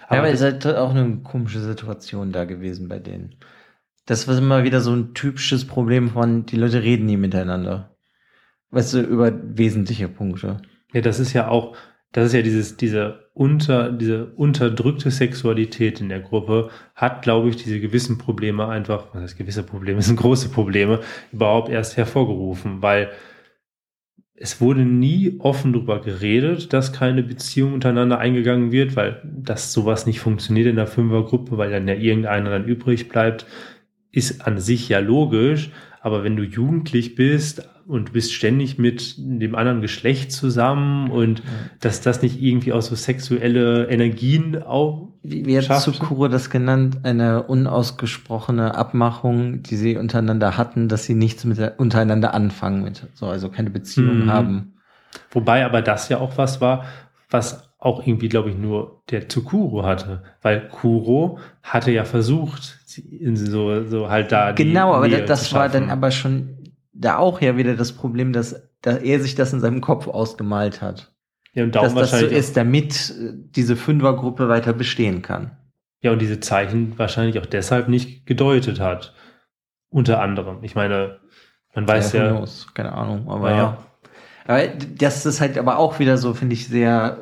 Aber 0.07 0.15
ja, 0.15 0.19
aber 0.21 0.29
es 0.29 0.41
ist 0.41 0.65
halt 0.65 0.67
auch 0.77 0.91
eine 0.91 1.19
komische 1.23 1.61
Situation 1.61 2.31
da 2.33 2.45
gewesen 2.45 2.89
bei 2.89 3.01
denen. 3.01 3.37
Das 4.13 4.29
war 4.29 4.37
immer 4.37 4.63
wieder 4.63 4.83
so 4.83 4.93
ein 4.93 5.15
typisches 5.15 5.67
Problem 5.67 6.11
von, 6.11 6.45
die 6.45 6.57
Leute 6.57 6.83
reden 6.83 7.07
nie 7.07 7.17
miteinander. 7.17 7.97
Weißt 8.71 8.93
du, 8.93 9.01
über 9.01 9.33
wesentliche 9.43 10.07
Punkte. 10.07 10.61
Ja, 10.93 11.01
das 11.01 11.19
ist 11.19 11.33
ja 11.33 11.49
auch, 11.49 11.75
das 12.13 12.27
ist 12.27 12.35
ja 12.35 12.43
dieses, 12.43 12.77
diese 12.77 13.31
unter, 13.33 13.91
diese 13.91 14.27
unterdrückte 14.27 15.11
Sexualität 15.11 16.03
in 16.03 16.11
der 16.11 16.21
Gruppe 16.21 16.69
hat, 16.95 17.23
glaube 17.23 17.49
ich, 17.49 17.57
diese 17.57 17.81
gewissen 17.81 18.19
Probleme 18.19 18.69
einfach, 18.69 19.07
was 19.15 19.23
heißt 19.23 19.39
gewisse 19.39 19.63
Probleme, 19.63 20.03
sind 20.03 20.17
große 20.17 20.51
Probleme, 20.51 21.01
überhaupt 21.33 21.71
erst 21.71 21.97
hervorgerufen, 21.97 22.83
weil 22.83 23.13
es 24.35 24.61
wurde 24.61 24.85
nie 24.85 25.37
offen 25.39 25.73
darüber 25.73 26.03
geredet, 26.03 26.75
dass 26.75 26.93
keine 26.93 27.23
Beziehung 27.23 27.73
untereinander 27.73 28.19
eingegangen 28.19 28.73
wird, 28.73 28.95
weil 28.95 29.23
das 29.25 29.73
sowas 29.73 30.05
nicht 30.05 30.21
funktioniert 30.21 30.67
in 30.67 30.77
der 30.77 30.87
Fünfergruppe, 30.87 31.57
weil 31.57 31.71
dann 31.71 31.89
ja 31.89 31.95
irgendeiner 31.95 32.51
dann 32.51 32.67
übrig 32.67 33.09
bleibt, 33.09 33.47
ist 34.13 34.47
an 34.47 34.59
sich 34.59 34.89
ja 34.89 35.01
logisch. 35.01 35.71
Aber 36.01 36.25
wenn 36.25 36.37
du 36.37 36.43
jugendlich 36.43 37.15
bist 37.15 37.69
und 37.87 38.09
du 38.09 38.13
bist 38.13 38.33
ständig 38.33 38.79
mit 38.79 39.15
dem 39.19 39.55
anderen 39.55 39.81
Geschlecht 39.81 40.33
zusammen 40.33 41.11
und 41.11 41.41
ja. 41.41 41.45
dass 41.81 42.01
das 42.01 42.23
nicht 42.23 42.41
irgendwie 42.41 42.73
auch 42.73 42.83
so 42.83 42.95
sexuelle 42.95 43.89
Energien 43.89 44.63
auch. 44.63 45.09
Wie, 45.23 45.47
wie 45.47 45.59
hat 45.59 45.81
Tsukuro 45.81 46.29
das 46.29 46.51
genannt? 46.51 46.99
Eine 47.05 47.45
unausgesprochene 47.45 48.75
Abmachung, 48.75 49.63
die 49.63 49.77
sie 49.77 49.97
untereinander 49.97 50.57
hatten, 50.57 50.89
dass 50.89 51.05
sie 51.05 51.15
nichts 51.15 51.45
mit 51.45 51.59
untereinander 51.79 52.35
anfangen 52.35 52.83
mit, 52.83 53.07
so, 53.15 53.27
also 53.27 53.49
keine 53.49 53.71
Beziehung 53.71 54.25
mhm. 54.25 54.33
haben. 54.33 54.75
Wobei 55.31 55.65
aber 55.65 55.83
das 55.83 56.09
ja 56.09 56.19
auch 56.19 56.37
was 56.39 56.61
war, 56.61 56.85
was 57.31 57.72
auch 57.83 58.07
irgendwie, 58.07 58.29
glaube 58.29 58.49
ich, 58.49 58.57
nur 58.57 59.03
der 59.11 59.29
Tsukuro 59.29 59.85
hatte, 59.85 60.23
weil 60.41 60.69
Kuro 60.69 61.41
hatte 61.65 61.91
ja 61.91 62.05
versucht, 62.05 62.79
so, 62.87 63.85
so 63.89 64.09
halt 64.09 64.31
da. 64.31 64.53
Genau, 64.53 64.95
aber 64.95 65.09
Nähe 65.09 65.25
das 65.25 65.53
war 65.53 65.69
dann 65.69 65.91
aber 65.91 66.13
schon 66.13 66.75
da 66.93 67.17
auch 67.17 67.41
ja 67.41 67.57
wieder 67.57 67.75
das 67.75 67.93
Problem, 67.93 68.33
dass, 68.33 68.71
dass 68.83 68.99
er 68.99 69.19
sich 69.19 69.35
das 69.35 69.53
in 69.53 69.59
seinem 69.59 69.81
Kopf 69.81 70.07
ausgemalt 70.07 70.81
hat. 70.81 71.13
Ja, 71.55 71.65
und 71.65 71.75
darum 71.75 71.97
dass 71.97 72.13
das 72.13 72.21
so 72.21 72.27
ist, 72.27 72.57
damit 72.57 73.11
äh, 73.11 73.33
diese 73.35 73.75
Fünfergruppe 73.75 74.49
weiter 74.49 74.73
bestehen 74.73 75.23
kann. 75.23 75.57
Ja, 76.03 76.13
und 76.13 76.23
diese 76.23 76.39
Zeichen 76.39 76.97
wahrscheinlich 77.01 77.41
auch 77.41 77.47
deshalb 77.47 77.89
nicht 77.89 78.27
gedeutet 78.27 78.79
hat. 78.79 79.13
Unter 79.91 80.23
anderem. 80.23 80.63
Ich 80.63 80.77
meine, 80.77 81.19
man 81.75 81.89
weiß 81.89 82.13
ja. 82.13 82.33
ja 82.33 82.45
keine 82.75 82.93
Ahnung, 82.93 83.29
aber 83.29 83.51
ja. 83.51 83.57
ja. 83.57 83.79
Aber 84.47 84.69
das 84.69 85.27
ist 85.27 85.41
halt 85.41 85.59
aber 85.59 85.79
auch 85.79 85.99
wieder 85.99 86.17
so, 86.17 86.33
finde 86.33 86.55
ich, 86.55 86.69
sehr 86.69 87.19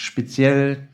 speziell 0.00 0.88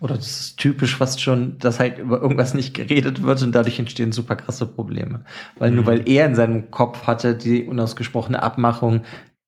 oder 0.00 0.16
das 0.16 0.40
ist 0.40 0.56
typisch 0.58 0.96
fast 0.96 1.22
schon, 1.22 1.58
dass 1.58 1.80
halt 1.80 1.98
über 1.98 2.20
irgendwas 2.20 2.52
nicht 2.52 2.74
geredet 2.74 3.22
wird 3.22 3.42
und 3.42 3.54
dadurch 3.54 3.78
entstehen 3.78 4.12
super 4.12 4.36
krasse 4.36 4.66
Probleme. 4.66 5.24
Weil 5.58 5.70
mhm. 5.70 5.76
nur 5.76 5.86
weil 5.86 6.08
er 6.08 6.26
in 6.26 6.34
seinem 6.34 6.70
Kopf 6.70 7.06
hatte 7.06 7.34
die 7.34 7.64
unausgesprochene 7.64 8.42
Abmachung, 8.42 9.02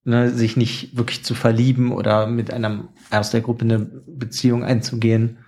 ne, 0.04 0.30
sich 0.30 0.56
nicht 0.56 0.96
wirklich 0.96 1.24
zu 1.24 1.34
verlieben 1.34 1.92
oder 1.92 2.26
mit 2.26 2.52
einem 2.52 2.88
aus 3.10 3.30
der 3.30 3.42
Gruppe 3.42 3.64
eine 3.64 3.80
Beziehung 3.80 4.64
einzugehen, 4.64 5.38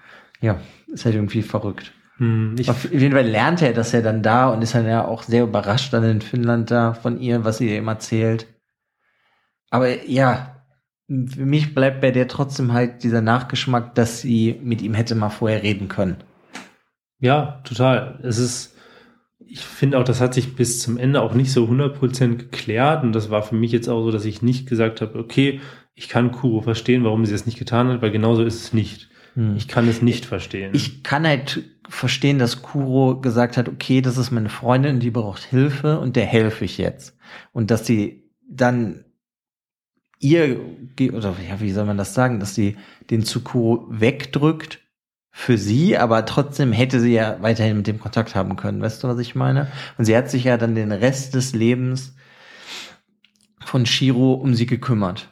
ja, 0.40 0.60
ist 0.92 1.04
halt 1.04 1.14
irgendwie 1.14 1.42
verrückt. 1.42 1.92
Mhm, 2.18 2.56
Auf 2.66 2.92
jeden 2.92 3.14
Fall 3.14 3.26
lernt 3.26 3.62
er 3.62 3.72
das 3.72 3.92
ja 3.92 4.02
dann 4.02 4.22
da 4.22 4.48
und 4.48 4.60
ist 4.62 4.74
dann 4.74 4.86
ja 4.86 5.06
auch 5.06 5.22
sehr 5.22 5.44
überrascht 5.44 5.92
dann 5.92 6.04
in 6.04 6.20
Finnland 6.20 6.70
da 6.70 6.92
von 6.92 7.20
ihr, 7.20 7.44
was 7.44 7.58
sie 7.58 7.74
ihm 7.74 7.88
erzählt. 7.88 8.46
Aber 9.70 10.04
ja, 10.06 10.57
für 11.08 11.46
mich 11.46 11.74
bleibt 11.74 12.02
bei 12.02 12.10
der 12.10 12.28
trotzdem 12.28 12.72
halt 12.72 13.02
dieser 13.02 13.22
Nachgeschmack, 13.22 13.94
dass 13.94 14.20
sie 14.20 14.60
mit 14.62 14.82
ihm 14.82 14.94
hätte 14.94 15.14
mal 15.14 15.30
vorher 15.30 15.62
reden 15.62 15.88
können. 15.88 16.18
Ja, 17.18 17.62
total. 17.64 18.20
Es 18.22 18.38
ist, 18.38 18.76
ich 19.38 19.60
finde 19.60 19.98
auch, 19.98 20.04
das 20.04 20.20
hat 20.20 20.34
sich 20.34 20.54
bis 20.54 20.80
zum 20.80 20.98
Ende 20.98 21.22
auch 21.22 21.32
nicht 21.32 21.50
so 21.50 21.64
100% 21.64 22.36
geklärt 22.36 23.04
und 23.04 23.12
das 23.12 23.30
war 23.30 23.42
für 23.42 23.54
mich 23.54 23.72
jetzt 23.72 23.88
auch 23.88 24.04
so, 24.04 24.10
dass 24.10 24.26
ich 24.26 24.42
nicht 24.42 24.68
gesagt 24.68 25.00
habe, 25.00 25.18
okay, 25.18 25.60
ich 25.94 26.08
kann 26.08 26.30
Kuro 26.30 26.60
verstehen, 26.60 27.04
warum 27.04 27.24
sie 27.24 27.32
das 27.32 27.46
nicht 27.46 27.58
getan 27.58 27.88
hat, 27.88 28.02
weil 28.02 28.10
genauso 28.10 28.44
ist 28.44 28.62
es 28.62 28.72
nicht. 28.74 29.08
Hm. 29.34 29.56
Ich 29.56 29.66
kann 29.66 29.88
es 29.88 30.02
nicht 30.02 30.26
verstehen. 30.26 30.72
Ich 30.74 31.02
kann 31.02 31.26
halt 31.26 31.64
verstehen, 31.88 32.38
dass 32.38 32.62
Kuro 32.62 33.18
gesagt 33.18 33.56
hat, 33.56 33.68
okay, 33.68 34.02
das 34.02 34.18
ist 34.18 34.30
meine 34.30 34.50
Freundin, 34.50 35.00
die 35.00 35.10
braucht 35.10 35.42
Hilfe 35.42 35.98
und 35.98 36.16
der 36.16 36.26
helfe 36.26 36.66
ich 36.66 36.76
jetzt. 36.76 37.16
Und 37.52 37.70
dass 37.70 37.86
sie 37.86 38.30
dann 38.48 39.04
ihr, 40.18 40.60
oder 41.12 41.36
ja, 41.48 41.60
wie 41.60 41.72
soll 41.72 41.84
man 41.84 41.98
das 41.98 42.14
sagen, 42.14 42.40
dass 42.40 42.54
sie 42.54 42.76
den 43.10 43.24
Tsukuro 43.24 43.86
wegdrückt 43.88 44.80
für 45.30 45.56
sie, 45.56 45.96
aber 45.96 46.24
trotzdem 46.26 46.72
hätte 46.72 47.00
sie 47.00 47.14
ja 47.14 47.38
weiterhin 47.40 47.76
mit 47.76 47.86
dem 47.86 48.00
Kontakt 48.00 48.34
haben 48.34 48.56
können. 48.56 48.80
Weißt 48.80 49.02
du, 49.02 49.08
was 49.08 49.18
ich 49.18 49.34
meine? 49.34 49.68
Und 49.96 50.04
sie 50.04 50.16
hat 50.16 50.30
sich 50.30 50.44
ja 50.44 50.56
dann 50.56 50.74
den 50.74 50.90
Rest 50.90 51.34
des 51.34 51.54
Lebens 51.54 52.16
von 53.64 53.86
Shiro 53.86 54.34
um 54.34 54.54
sie 54.54 54.66
gekümmert. 54.66 55.28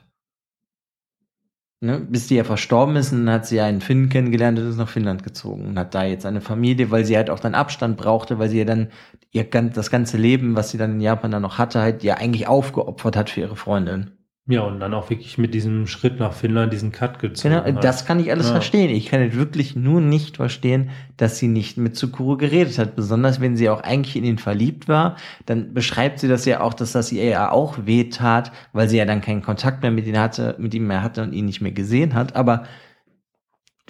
Ne? 1.80 1.98
Bis 2.00 2.28
die 2.28 2.36
ja 2.36 2.44
verstorben 2.44 2.96
ist, 2.96 3.12
und 3.12 3.26
dann 3.26 3.34
hat 3.34 3.46
sie 3.46 3.56
ja 3.56 3.66
einen 3.66 3.80
Finn 3.80 4.08
kennengelernt 4.08 4.58
und 4.58 4.68
ist 4.68 4.76
nach 4.76 4.88
Finnland 4.88 5.22
gezogen 5.22 5.66
und 5.66 5.78
hat 5.78 5.94
da 5.94 6.04
jetzt 6.04 6.24
eine 6.24 6.40
Familie, 6.40 6.90
weil 6.90 7.04
sie 7.04 7.16
halt 7.16 7.28
auch 7.28 7.40
dann 7.40 7.54
Abstand 7.54 7.96
brauchte, 7.96 8.38
weil 8.38 8.48
sie 8.48 8.58
ja 8.58 8.64
dann 8.64 8.88
ihr 9.30 9.44
das 9.44 9.90
ganze 9.90 10.16
Leben, 10.16 10.56
was 10.56 10.70
sie 10.70 10.78
dann 10.78 10.92
in 10.92 11.00
Japan 11.00 11.30
dann 11.30 11.42
noch 11.42 11.58
hatte, 11.58 11.80
halt 11.80 12.02
ja 12.02 12.14
eigentlich 12.14 12.46
aufgeopfert 12.46 13.16
hat 13.16 13.30
für 13.30 13.40
ihre 13.40 13.56
Freundin. 13.56 14.12
Ja, 14.48 14.60
und 14.60 14.78
dann 14.78 14.94
auch 14.94 15.10
wirklich 15.10 15.38
mit 15.38 15.54
diesem 15.54 15.88
Schritt 15.88 16.20
nach 16.20 16.32
Finnland 16.32 16.72
diesen 16.72 16.92
Cut 16.92 17.18
gezogen. 17.18 17.54
Genau, 17.54 17.66
hat. 17.66 17.82
das 17.82 18.06
kann 18.06 18.20
ich 18.20 18.30
alles 18.30 18.46
ja. 18.46 18.52
verstehen. 18.52 18.90
Ich 18.90 19.06
kann 19.06 19.34
wirklich 19.34 19.74
nur 19.74 20.00
nicht 20.00 20.36
verstehen, 20.36 20.90
dass 21.16 21.38
sie 21.38 21.48
nicht 21.48 21.78
mit 21.78 21.96
Tsukuro 21.96 22.36
geredet 22.36 22.78
hat. 22.78 22.94
Besonders 22.94 23.40
wenn 23.40 23.56
sie 23.56 23.68
auch 23.68 23.80
eigentlich 23.80 24.14
in 24.14 24.22
ihn 24.22 24.38
verliebt 24.38 24.86
war, 24.86 25.16
dann 25.46 25.74
beschreibt 25.74 26.20
sie 26.20 26.28
das 26.28 26.44
ja 26.44 26.60
auch, 26.60 26.74
dass 26.74 26.92
das 26.92 27.10
ihr 27.10 27.24
ja 27.24 27.50
auch 27.50 27.86
weh 27.86 28.04
tat, 28.04 28.52
weil 28.72 28.88
sie 28.88 28.98
ja 28.98 29.04
dann 29.04 29.20
keinen 29.20 29.42
Kontakt 29.42 29.82
mehr 29.82 29.90
mit 29.90 30.06
ihm 30.06 30.16
hatte, 30.16 30.54
mit 30.58 30.74
ihm 30.74 30.86
mehr 30.86 31.02
hatte 31.02 31.24
und 31.24 31.32
ihn 31.32 31.46
nicht 31.46 31.60
mehr 31.60 31.72
gesehen 31.72 32.14
hat. 32.14 32.36
Aber 32.36 32.66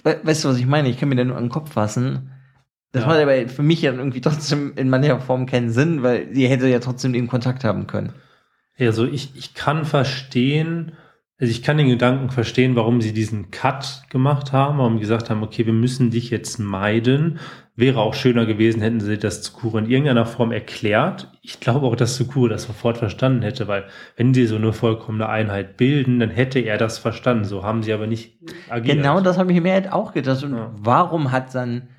weißt 0.03 0.43
du, 0.43 0.49
was 0.49 0.57
ich 0.57 0.65
meine? 0.65 0.89
Ich 0.89 0.97
kann 0.97 1.09
mir 1.09 1.15
da 1.17 1.23
nur 1.23 1.37
an 1.37 1.45
den 1.45 1.51
Kopf 1.51 1.73
fassen. 1.73 2.31
Das 2.93 3.03
ja. 3.03 3.09
macht 3.09 3.19
aber 3.19 3.47
für 3.47 3.61
mich 3.63 3.83
ja 3.83 3.91
irgendwie 3.91 4.21
trotzdem 4.21 4.73
in 4.75 4.89
mancher 4.89 5.19
Form 5.19 5.45
keinen 5.45 5.69
Sinn, 5.69 6.01
weil 6.01 6.33
sie 6.33 6.47
hätte 6.47 6.67
ja 6.67 6.79
trotzdem 6.79 7.13
den 7.13 7.27
Kontakt 7.27 7.63
haben 7.63 7.85
können. 7.85 8.13
Also 8.79 9.05
ich, 9.05 9.31
ich 9.35 9.53
kann 9.53 9.85
verstehen, 9.85 10.93
also 11.39 11.51
ich 11.51 11.61
kann 11.61 11.77
den 11.77 11.89
Gedanken 11.89 12.31
verstehen, 12.31 12.75
warum 12.75 12.99
sie 12.99 13.13
diesen 13.13 13.51
Cut 13.51 14.03
gemacht 14.09 14.53
haben, 14.53 14.79
warum 14.79 14.95
sie 14.95 15.01
gesagt 15.01 15.29
haben, 15.29 15.43
okay, 15.43 15.67
wir 15.67 15.73
müssen 15.73 16.09
dich 16.09 16.31
jetzt 16.31 16.57
meiden. 16.57 17.39
Wäre 17.75 17.99
auch 17.99 18.15
schöner 18.15 18.47
gewesen, 18.47 18.81
hätten 18.81 18.99
sie 18.99 19.19
das 19.19 19.43
Tsukuro 19.43 19.77
in 19.77 19.87
irgendeiner 19.87 20.25
Form 20.25 20.51
erklärt. 20.51 21.31
Ich 21.43 21.59
glaube 21.59 21.85
auch, 21.85 21.95
dass 21.95 22.15
Tsukuro 22.15 22.47
das 22.47 22.63
sofort 22.63 22.97
verstanden 22.97 23.43
hätte, 23.43 23.67
weil 23.67 23.85
wenn 24.15 24.33
sie 24.33 24.47
so 24.47 24.55
eine 24.55 24.73
vollkommene 24.73 25.29
Einheit 25.29 25.77
bilden, 25.77 26.19
dann 26.19 26.31
hätte 26.31 26.57
er 26.57 26.79
das 26.79 26.97
verstanden. 26.97 27.45
So 27.45 27.63
haben 27.63 27.83
sie 27.83 27.93
aber 27.93 28.07
nicht 28.07 28.39
agiert. 28.67 28.97
Genau 28.97 29.21
das 29.21 29.37
habe 29.37 29.53
ich 29.53 29.61
mir 29.61 29.73
halt 29.73 29.93
auch 29.93 30.13
gedacht. 30.13 30.43
Und 30.43 30.55
ja. 30.55 30.71
warum 30.75 31.31
hat 31.31 31.53
dann, 31.53 31.89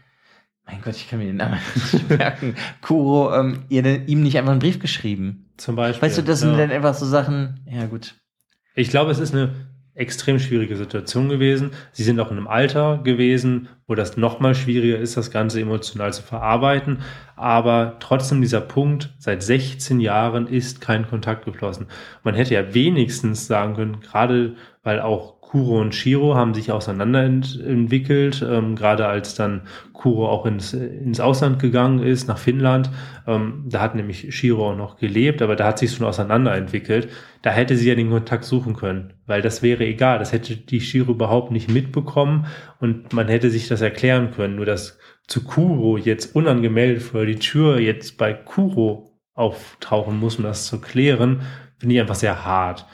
mein 0.68 0.82
Gott, 0.82 0.96
ich 0.96 1.08
kann 1.08 1.18
mir 1.18 1.26
den 1.26 1.36
Namen 1.36 1.58
nicht 1.92 2.08
merken, 2.10 2.54
Kuro 2.82 3.34
ähm, 3.34 3.64
ihr, 3.68 4.08
ihm 4.08 4.22
nicht 4.22 4.36
einfach 4.38 4.52
einen 4.52 4.60
Brief 4.60 4.78
geschrieben? 4.78 5.50
Zum 5.56 5.76
Beispiel. 5.76 6.06
Weißt 6.06 6.18
du, 6.18 6.22
das 6.22 6.40
sind 6.40 6.56
dann 6.56 6.70
einfach 6.70 6.94
so 6.94 7.06
Sachen, 7.06 7.60
ja 7.66 7.86
gut. 7.86 8.14
Ich 8.74 8.90
glaube, 8.90 9.10
es 9.10 9.18
ist 9.18 9.34
eine 9.34 9.54
extrem 9.98 10.38
schwierige 10.38 10.76
Situation 10.76 11.28
gewesen. 11.28 11.72
Sie 11.90 12.04
sind 12.04 12.20
auch 12.20 12.30
in 12.30 12.36
einem 12.36 12.46
Alter 12.46 12.98
gewesen, 12.98 13.68
wo 13.88 13.96
das 13.96 14.16
nochmal 14.16 14.54
schwieriger 14.54 14.98
ist, 14.98 15.16
das 15.16 15.32
Ganze 15.32 15.60
emotional 15.60 16.12
zu 16.12 16.22
verarbeiten. 16.22 16.98
Aber 17.34 17.96
trotzdem 17.98 18.40
dieser 18.40 18.60
Punkt, 18.60 19.12
seit 19.18 19.42
16 19.42 19.98
Jahren 19.98 20.46
ist 20.46 20.80
kein 20.80 21.08
Kontakt 21.08 21.44
geflossen. 21.44 21.86
Man 22.22 22.36
hätte 22.36 22.54
ja 22.54 22.74
wenigstens 22.74 23.48
sagen 23.48 23.74
können, 23.74 24.00
gerade 24.00 24.54
weil 24.84 25.00
auch 25.00 25.37
Kuro 25.48 25.80
und 25.80 25.94
Shiro 25.94 26.34
haben 26.34 26.52
sich 26.52 26.70
auseinanderentwickelt, 26.70 28.46
ähm, 28.46 28.76
gerade 28.76 29.06
als 29.06 29.34
dann 29.34 29.62
Kuro 29.94 30.28
auch 30.28 30.44
ins, 30.44 30.74
ins 30.74 31.20
Ausland 31.20 31.58
gegangen 31.58 32.02
ist, 32.02 32.28
nach 32.28 32.36
Finnland. 32.36 32.90
Ähm, 33.26 33.64
da 33.66 33.80
hat 33.80 33.94
nämlich 33.94 34.34
Shiro 34.36 34.72
auch 34.72 34.76
noch 34.76 34.98
gelebt, 34.98 35.40
aber 35.40 35.56
da 35.56 35.66
hat 35.66 35.78
sich 35.78 35.92
schon 35.92 36.06
auseinanderentwickelt. 36.06 37.08
Da 37.40 37.48
hätte 37.48 37.78
sie 37.78 37.88
ja 37.88 37.94
den 37.94 38.10
Kontakt 38.10 38.44
suchen 38.44 38.76
können, 38.76 39.14
weil 39.24 39.40
das 39.40 39.62
wäre 39.62 39.86
egal. 39.86 40.18
Das 40.18 40.32
hätte 40.32 40.54
die 40.54 40.82
Shiro 40.82 41.12
überhaupt 41.12 41.50
nicht 41.50 41.70
mitbekommen 41.70 42.44
und 42.78 43.14
man 43.14 43.28
hätte 43.28 43.48
sich 43.48 43.68
das 43.68 43.80
erklären 43.80 44.32
können. 44.32 44.56
Nur 44.56 44.66
dass 44.66 44.98
zu 45.28 45.44
Kuro 45.44 45.96
jetzt 45.96 46.36
unangemeldet 46.36 47.02
vor 47.02 47.24
die 47.24 47.36
Tür 47.36 47.78
jetzt 47.80 48.18
bei 48.18 48.34
Kuro 48.34 49.18
auftauchen 49.32 50.18
muss, 50.18 50.36
um 50.36 50.44
das 50.44 50.66
zu 50.66 50.78
klären, 50.78 51.40
finde 51.78 51.94
ich 51.94 52.00
einfach 52.02 52.16
sehr 52.16 52.44
hart. 52.44 52.84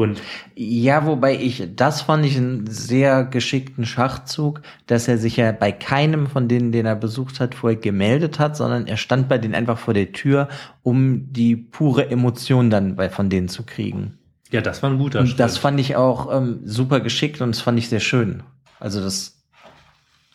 Und 0.00 0.20
ja, 0.54 1.06
wobei 1.06 1.36
ich, 1.36 1.68
das 1.76 2.02
fand 2.02 2.24
ich 2.26 2.36
einen 2.36 2.66
sehr 2.66 3.24
geschickten 3.24 3.86
Schachzug, 3.86 4.62
dass 4.86 5.08
er 5.08 5.18
sich 5.18 5.36
ja 5.36 5.52
bei 5.52 5.72
keinem 5.72 6.26
von 6.26 6.48
denen, 6.48 6.72
den 6.72 6.86
er 6.86 6.96
besucht 6.96 7.40
hat, 7.40 7.54
vorher 7.54 7.78
gemeldet 7.78 8.38
hat, 8.38 8.56
sondern 8.56 8.86
er 8.86 8.96
stand 8.96 9.28
bei 9.28 9.38
denen 9.38 9.54
einfach 9.54 9.78
vor 9.78 9.94
der 9.94 10.12
Tür, 10.12 10.48
um 10.82 11.32
die 11.32 11.56
pure 11.56 12.10
Emotion 12.10 12.70
dann 12.70 12.96
bei, 12.96 13.08
von 13.10 13.30
denen 13.30 13.48
zu 13.48 13.64
kriegen. 13.64 14.18
Ja, 14.50 14.60
das 14.60 14.82
war 14.82 14.90
ein 14.90 14.98
guter 14.98 15.24
Schritt. 15.26 15.38
Das 15.38 15.58
fand 15.58 15.78
ich 15.78 15.94
auch 15.96 16.36
ähm, 16.36 16.60
super 16.64 17.00
geschickt 17.00 17.40
und 17.40 17.54
das 17.54 17.60
fand 17.60 17.78
ich 17.78 17.88
sehr 17.88 18.00
schön. 18.00 18.42
Also 18.80 19.00
das. 19.00 19.36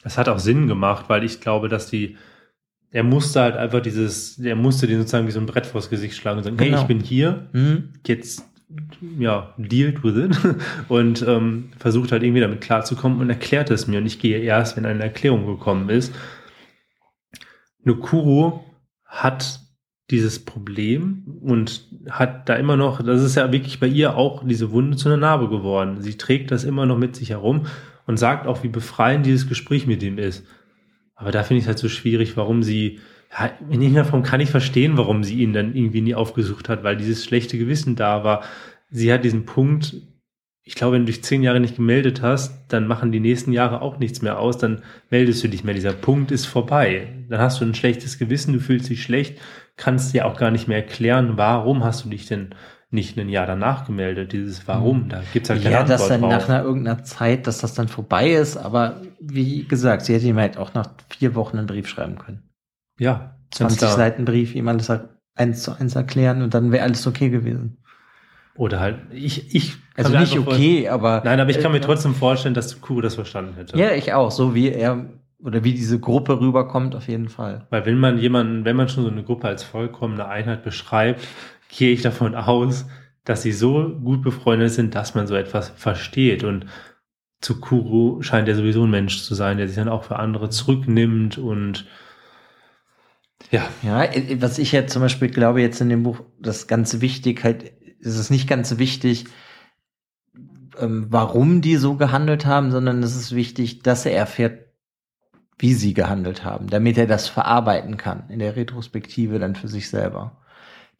Das 0.03 0.18
hat 0.18 0.30
auch 0.30 0.39
Sinn 0.39 0.68
gemacht, 0.68 1.05
weil 1.07 1.24
ich 1.24 1.41
glaube, 1.41 1.68
dass 1.68 1.88
die, 1.89 2.16
er 2.91 3.03
musste 3.03 3.41
halt 3.41 3.57
einfach 3.57 3.82
dieses, 3.82 4.38
er 4.38 4.55
musste 4.55 4.86
den 4.88 4.99
sozusagen 4.99 5.28
wie 5.28 5.32
so 5.32 5.39
ein 5.39 5.47
Brett 5.47 5.66
vors 5.66 5.89
Gesicht 5.89 6.16
schlagen 6.16 6.38
und 6.38 6.43
sagen, 6.43 6.57
Genau. 6.57 6.74
hey, 6.78 6.82
ich 6.82 6.88
bin 6.88 6.99
hier, 7.01 7.47
Mhm. 7.53 7.89
jetzt 8.05 8.45
ja, 9.20 9.53
dealt 9.57 10.03
with 10.03 10.18
it 10.18 10.38
und 10.89 11.22
ähm, 11.28 11.72
versucht 11.78 12.11
halt 12.11 12.24
irgendwie 12.24 12.41
damit 12.41 12.61
klarzukommen 12.61 13.20
und 13.20 13.30
erklärt 13.30 13.72
es 13.72 13.88
mir. 13.88 13.99
Und 13.99 14.05
ich 14.05 14.20
gehe 14.20 14.39
erst, 14.39 14.78
wenn 14.78 14.86
eine 14.86 15.03
Erklärung 15.03 15.45
gekommen 15.45 15.89
ist. 15.89 16.13
Nokuro 17.84 18.66
hat 19.05 19.61
dieses 20.11 20.43
Problem 20.43 21.39
und 21.41 21.88
hat 22.09 22.47
da 22.47 22.55
immer 22.55 22.78
noch, 22.78 23.01
das 23.01 23.24
ist 23.24 23.36
ja 23.36 23.51
wirklich 23.51 23.80
bei 23.80 23.88
ihr 23.88 24.16
auch 24.16 24.45
diese 24.45 24.72
Wunde 24.72 24.97
zu 24.97 25.09
einer 25.09 25.18
Narbe 25.18 25.49
geworden. 25.49 26.01
Sie 26.01 26.18
trägt 26.18 26.51
das 26.51 26.63
immer 26.63 26.86
noch 26.86 26.97
mit 26.97 27.16
sich 27.16 27.32
herum 27.32 27.66
und 28.05 28.18
sagt 28.18 28.45
auch, 28.45 28.63
wie 28.63 28.68
befreiend 28.68 29.26
dieses 29.26 29.47
Gespräch 29.47 29.88
mit 29.88 30.03
ihm 30.03 30.20
ist. 30.20 30.45
Aber 31.16 31.32
da 31.32 31.43
finde 31.43 31.59
ich 31.59 31.63
es 31.63 31.68
halt 31.68 31.80
so 31.80 31.89
schwierig, 31.89 32.38
warum 32.38 32.61
sie, 32.61 32.99
ja, 33.38 33.52
in 33.70 33.82
irgendeiner 33.82 34.06
Form 34.06 34.24
kann 34.24 34.40
ich 34.40 34.50
verstehen, 34.50 34.98
warum 34.98 35.24
sie 35.24 35.42
ihn 35.42 35.54
dann 35.54 35.76
irgendwie 35.76 36.02
nie 36.02 36.16
aufgesucht 36.16 36.70
hat, 36.70 36.84
weil 36.84 36.96
dieses 36.96 37.24
schlechte 37.24 37.58
Gewissen 37.58 37.96
da 37.96 38.24
war. 38.24 38.44
Sie 38.90 39.12
hat 39.12 39.24
diesen 39.24 39.46
Punkt, 39.46 39.96
ich 40.64 40.76
glaube, 40.76 40.96
wenn 40.96 41.02
du 41.02 41.08
dich 41.08 41.24
zehn 41.24 41.44
Jahre 41.44 41.60
nicht 41.60 41.76
gemeldet 41.76 42.22
hast, 42.22 42.66
dann 42.70 42.88
machen 42.88 43.12
die 43.12 43.20
nächsten 43.20 43.52
Jahre 43.52 43.82
auch 43.82 44.00
nichts 44.00 44.22
mehr 44.22 44.40
aus, 44.40 44.58
dann 44.58 44.82
meldest 45.10 45.44
du 45.44 45.50
dich 45.50 45.64
mehr. 45.64 45.76
Dieser 45.76 45.94
Punkt 45.94 46.32
ist 46.32 46.46
vorbei. 46.46 47.26
Dann 47.30 47.40
hast 47.40 47.60
du 47.60 47.66
ein 47.66 47.76
schlechtes 47.76 48.18
Gewissen, 48.18 48.54
du 48.54 48.60
fühlst 48.60 48.90
dich 48.90 49.04
schlecht, 49.04 49.38
kannst 49.76 50.14
dir 50.14 50.26
auch 50.26 50.38
gar 50.38 50.52
nicht 50.52 50.68
mehr 50.68 50.78
erklären, 50.78 51.34
warum 51.36 51.84
hast 51.84 52.06
du 52.06 52.10
dich 52.10 52.26
denn 52.28 52.56
nicht 52.90 53.20
ein 53.20 53.30
Jahr 53.30 53.46
danach 53.46 53.86
gemeldet. 53.86 54.32
Dieses 54.32 54.68
Warum, 54.68 55.10
da 55.10 55.22
gibt's 55.34 55.50
halt 55.50 55.62
keine 55.62 55.76
Ja, 55.76 55.84
dass 55.84 56.04
Antwort 56.04 56.12
dann 56.12 56.22
drauf. 56.22 56.32
nach 56.32 56.50
einer 56.50 56.64
irgendeiner 56.64 57.04
Zeit, 57.04 57.46
dass 57.48 57.58
das 57.60 57.74
dann 57.74 57.90
vorbei 57.90 58.32
ist, 58.32 58.58
aber 58.58 59.02
wie 59.20 59.66
gesagt, 59.66 60.06
sie 60.06 60.14
hätte 60.14 60.28
ihm 60.28 60.38
halt 60.38 60.58
auch 60.58 60.74
nach 60.74 60.92
vier 61.10 61.36
Wochen 61.36 61.58
einen 61.58 61.68
Brief 61.68 61.88
schreiben 61.88 62.18
können. 62.18 62.44
Ja, 62.98 63.38
ganz 63.58 63.76
20 63.76 63.78
klar. 63.80 63.91
Seiten 63.91 64.26
Brief, 64.26 64.56
ihm 64.56 64.68
alles 64.68 64.91
eins 65.36 65.64
zu 65.64 65.78
eins 65.78 65.96
erklären 65.96 66.41
und 66.41 66.54
dann 66.54 66.72
wäre 66.72 66.84
alles 66.84 67.06
okay 67.08 67.30
gewesen. 67.30 67.78
Oder 68.56 68.80
halt, 68.80 69.00
ich, 69.12 69.54
ich 69.54 69.74
Also 69.96 70.12
mir 70.12 70.22
nicht 70.22 70.38
okay, 70.39 70.88
aber. 70.88 71.22
Nein, 71.26 71.39
aber 71.39 71.50
ich 71.50 71.60
kann 71.60 71.74
mir 71.74 71.80
äh, 71.80 71.82
trotzdem 71.82 72.16
vorstellen, 72.16 72.54
dass 72.54 72.80
Kuro 72.80 73.02
das 73.02 73.16
verstanden 73.16 73.54
hätte. 73.56 73.78
Ja, 73.78 73.91
ich 73.91 74.14
auch. 74.14 74.32
So 74.32 74.56
wie 74.56 74.70
er 74.70 75.10
oder 75.39 75.64
wie 75.64 75.74
diese 75.74 76.00
Gruppe 76.00 76.39
rüberkommt, 76.39 76.96
auf 76.96 77.08
jeden 77.08 77.28
Fall. 77.30 77.68
Weil 77.70 77.86
wenn 77.86 78.00
man 78.00 78.18
jemanden, 78.18 78.64
wenn 78.66 78.78
man 78.78 78.88
schon 78.88 79.04
so 79.04 79.12
eine 79.12 79.24
Gruppe 79.24 79.48
als 79.48 79.64
vollkommene 79.64 80.28
Einheit 80.28 80.64
beschreibt, 80.64 81.28
gehe 81.70 81.91
ich 81.91 82.02
davon 82.02 82.34
aus, 82.34 82.86
dass 83.26 83.41
sie 83.41 83.52
so 83.52 83.89
gut 83.89 84.22
befreundet 84.24 84.72
sind, 84.72 84.96
dass 84.96 85.16
man 85.16 85.28
so 85.28 85.36
etwas 85.36 85.70
versteht. 85.70 86.43
Und 86.43 86.66
zu 87.41 87.60
Kuro 87.60 88.22
scheint 88.22 88.48
er 88.48 88.56
sowieso 88.56 88.86
ein 88.86 88.89
Mensch 88.89 89.22
zu 89.22 89.36
sein, 89.36 89.58
der 89.58 89.68
sich 89.68 89.76
dann 89.76 89.89
auch 89.89 90.06
für 90.06 90.18
andere 90.18 90.50
zurücknimmt 90.50 91.38
und 91.38 91.86
ja, 93.52 93.70
Ja, 93.84 94.04
äh, 94.04 94.42
was 94.42 94.58
ich 94.58 94.72
jetzt 94.72 94.94
zum 94.94 95.02
Beispiel 95.02 95.30
glaube, 95.30 95.62
jetzt 95.62 95.82
in 95.82 95.90
dem 95.90 96.04
Buch, 96.04 96.22
das 96.40 96.68
ganz 96.68 97.02
wichtig, 97.02 97.44
halt, 97.44 97.64
ist 98.00 98.18
es 98.18 98.30
nicht 98.30 98.48
ganz 98.48 98.78
wichtig, 98.78 99.26
ähm, 100.80 101.08
warum 101.10 101.62
die 101.62 101.78
so 101.78 101.96
gehandelt 101.96 102.46
haben, 102.46 102.72
sondern 102.72 103.02
es 103.04 103.16
ist 103.16 103.34
wichtig, 103.36 103.84
dass 103.84 104.06
er 104.06 104.16
erfährt, 104.16 104.66
wie 105.58 105.74
sie 105.74 105.94
gehandelt 105.94 106.44
haben, 106.44 106.68
damit 106.68 106.98
er 106.98 107.08
das 107.08 107.30
verarbeiten 107.30 107.98
kann 107.98 108.30
in 108.30 108.40
der 108.40 108.56
Retrospektive 108.58 109.40
dann 109.40 109.56
für 109.56 109.70
sich 109.70 109.90
selber. 109.90 110.42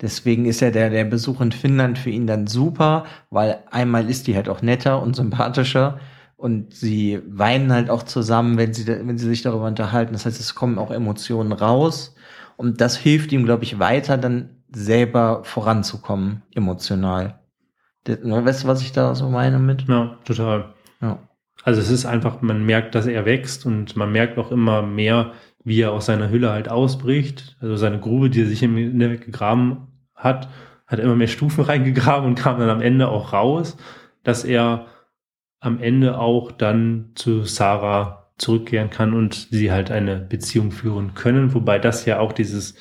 Deswegen 0.02 0.46
ist 0.46 0.62
ja 0.62 0.72
der, 0.72 0.90
der 0.90 1.06
Besuch 1.06 1.42
in 1.42 1.52
Finnland 1.52 1.98
für 1.98 2.10
ihn 2.10 2.28
dann 2.28 2.48
super, 2.48 3.06
weil 3.30 3.60
einmal 3.72 4.10
ist 4.10 4.28
die 4.28 4.36
halt 4.36 4.50
auch 4.50 4.62
netter 4.62 5.02
und 5.02 5.16
sympathischer 5.16 6.00
und 6.38 6.74
sie 6.74 7.22
weinen 7.28 7.72
halt 7.72 7.90
auch 7.90 8.04
zusammen, 8.04 8.58
wenn 8.58 8.74
sie, 8.74 8.88
wenn 8.88 9.18
sie 9.18 9.28
sich 9.28 9.42
darüber 9.42 9.68
unterhalten. 9.68 10.14
Das 10.14 10.26
heißt, 10.26 10.40
es 10.40 10.56
kommen 10.56 10.78
auch 10.80 10.92
Emotionen 10.92 11.52
raus 11.54 12.14
und 12.58 12.82
das 12.82 12.97
hilft 12.97 13.32
ihm, 13.32 13.45
glaube 13.45 13.64
ich, 13.64 13.80
weiter 13.80 14.18
dann 14.18 14.49
selber 14.72 15.41
voranzukommen, 15.43 16.43
emotional. 16.53 17.39
Das, 18.03 18.20
weißt 18.24 18.64
du, 18.64 18.68
was 18.68 18.82
ich 18.82 18.91
da 18.91 19.16
so 19.16 19.30
meine 19.30 19.60
mit? 19.60 19.88
ja, 19.88 20.18
total. 20.26 20.74
Ja. 21.01 21.20
Also 21.64 21.82
es 21.82 21.89
ist 21.89 22.06
einfach, 22.06 22.41
man 22.41 22.66
merkt, 22.66 22.93
dass 22.93 23.08
er 23.08 23.26
wächst 23.26 23.66
und 23.66 23.95
man 23.95 24.12
merkt 24.12 24.38
auch 24.38 24.51
immer 24.51 24.82
mehr, 24.82 25.32
wie 25.64 25.82
er 25.82 25.93
aus 25.93 26.06
seiner 26.06 26.30
Hülle 26.30 26.51
halt 26.51 26.70
ausbricht. 26.70 27.58
Also 27.60 27.76
seine 27.76 27.99
Grube, 27.99 28.30
die 28.30 28.41
er 28.41 28.47
sich 28.47 28.62
im 28.62 28.78
Inneren 28.78 29.20
gegraben 29.20 29.88
hat, 30.14 30.47
hat 30.86 30.99
immer 30.99 31.16
mehr 31.16 31.28
Stufen 31.28 31.64
reingegraben 31.66 32.28
und 32.28 32.36
kam 32.36 32.60
dann 32.60 32.70
am 32.70 32.82
Ende 32.82 33.08
auch 33.08 33.34
raus, 33.34 33.78
dass 34.24 34.43
er 34.43 34.88
am 35.60 35.80
Ende 35.80 36.20
auch 36.20 36.51
dann 36.51 37.12
zu 37.16 37.43
Sarah 37.43 38.24
zurückkehren 38.38 38.90
kann 38.90 39.14
und 39.14 39.48
sie 39.52 39.72
halt 39.72 39.92
eine 39.92 40.18
Beziehung 40.18 40.72
führen 40.72 41.14
können, 41.14 41.54
wobei 41.54 41.80
das 41.80 42.06
ja 42.06 42.20
auch 42.20 42.34
dieses 42.34 42.76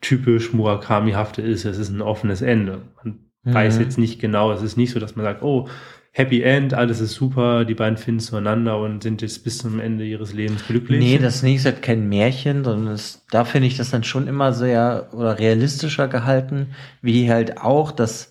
typisch 0.00 0.52
Murakami-hafte 0.52 1.42
ist, 1.42 1.64
es 1.64 1.78
ist 1.78 1.90
ein 1.90 2.00
offenes 2.00 2.42
Ende. 2.42 2.82
Man 3.02 3.20
Mhm. 3.42 3.54
weiß 3.54 3.78
jetzt 3.78 3.98
nicht 3.98 4.20
genau, 4.20 4.52
es 4.52 4.62
ist 4.62 4.76
nicht 4.76 4.92
so, 4.92 5.00
dass 5.00 5.16
man 5.16 5.24
sagt, 5.24 5.42
oh, 5.42 5.68
Happy 6.12 6.42
End, 6.42 6.74
alles 6.74 7.00
ist 7.00 7.14
super, 7.14 7.64
die 7.64 7.74
beiden 7.74 7.96
finden 7.96 8.20
zueinander 8.20 8.78
und 8.78 9.02
sind 9.02 9.22
jetzt 9.22 9.44
bis 9.44 9.58
zum 9.58 9.78
Ende 9.78 10.04
ihres 10.04 10.32
Lebens 10.32 10.66
glücklich. 10.66 10.98
Nee, 10.98 11.18
das 11.18 11.42
nächste 11.44 11.68
ist 11.68 11.74
halt 11.76 11.84
kein 11.84 12.08
Märchen, 12.08 12.64
sondern 12.64 12.92
es, 12.92 13.24
da 13.30 13.44
finde 13.44 13.68
ich 13.68 13.76
das 13.76 13.90
dann 13.90 14.02
schon 14.02 14.26
immer 14.26 14.52
sehr 14.52 15.08
oder 15.12 15.38
realistischer 15.38 16.08
gehalten, 16.08 16.74
wie 17.00 17.30
halt 17.30 17.58
auch 17.58 17.92
das, 17.92 18.29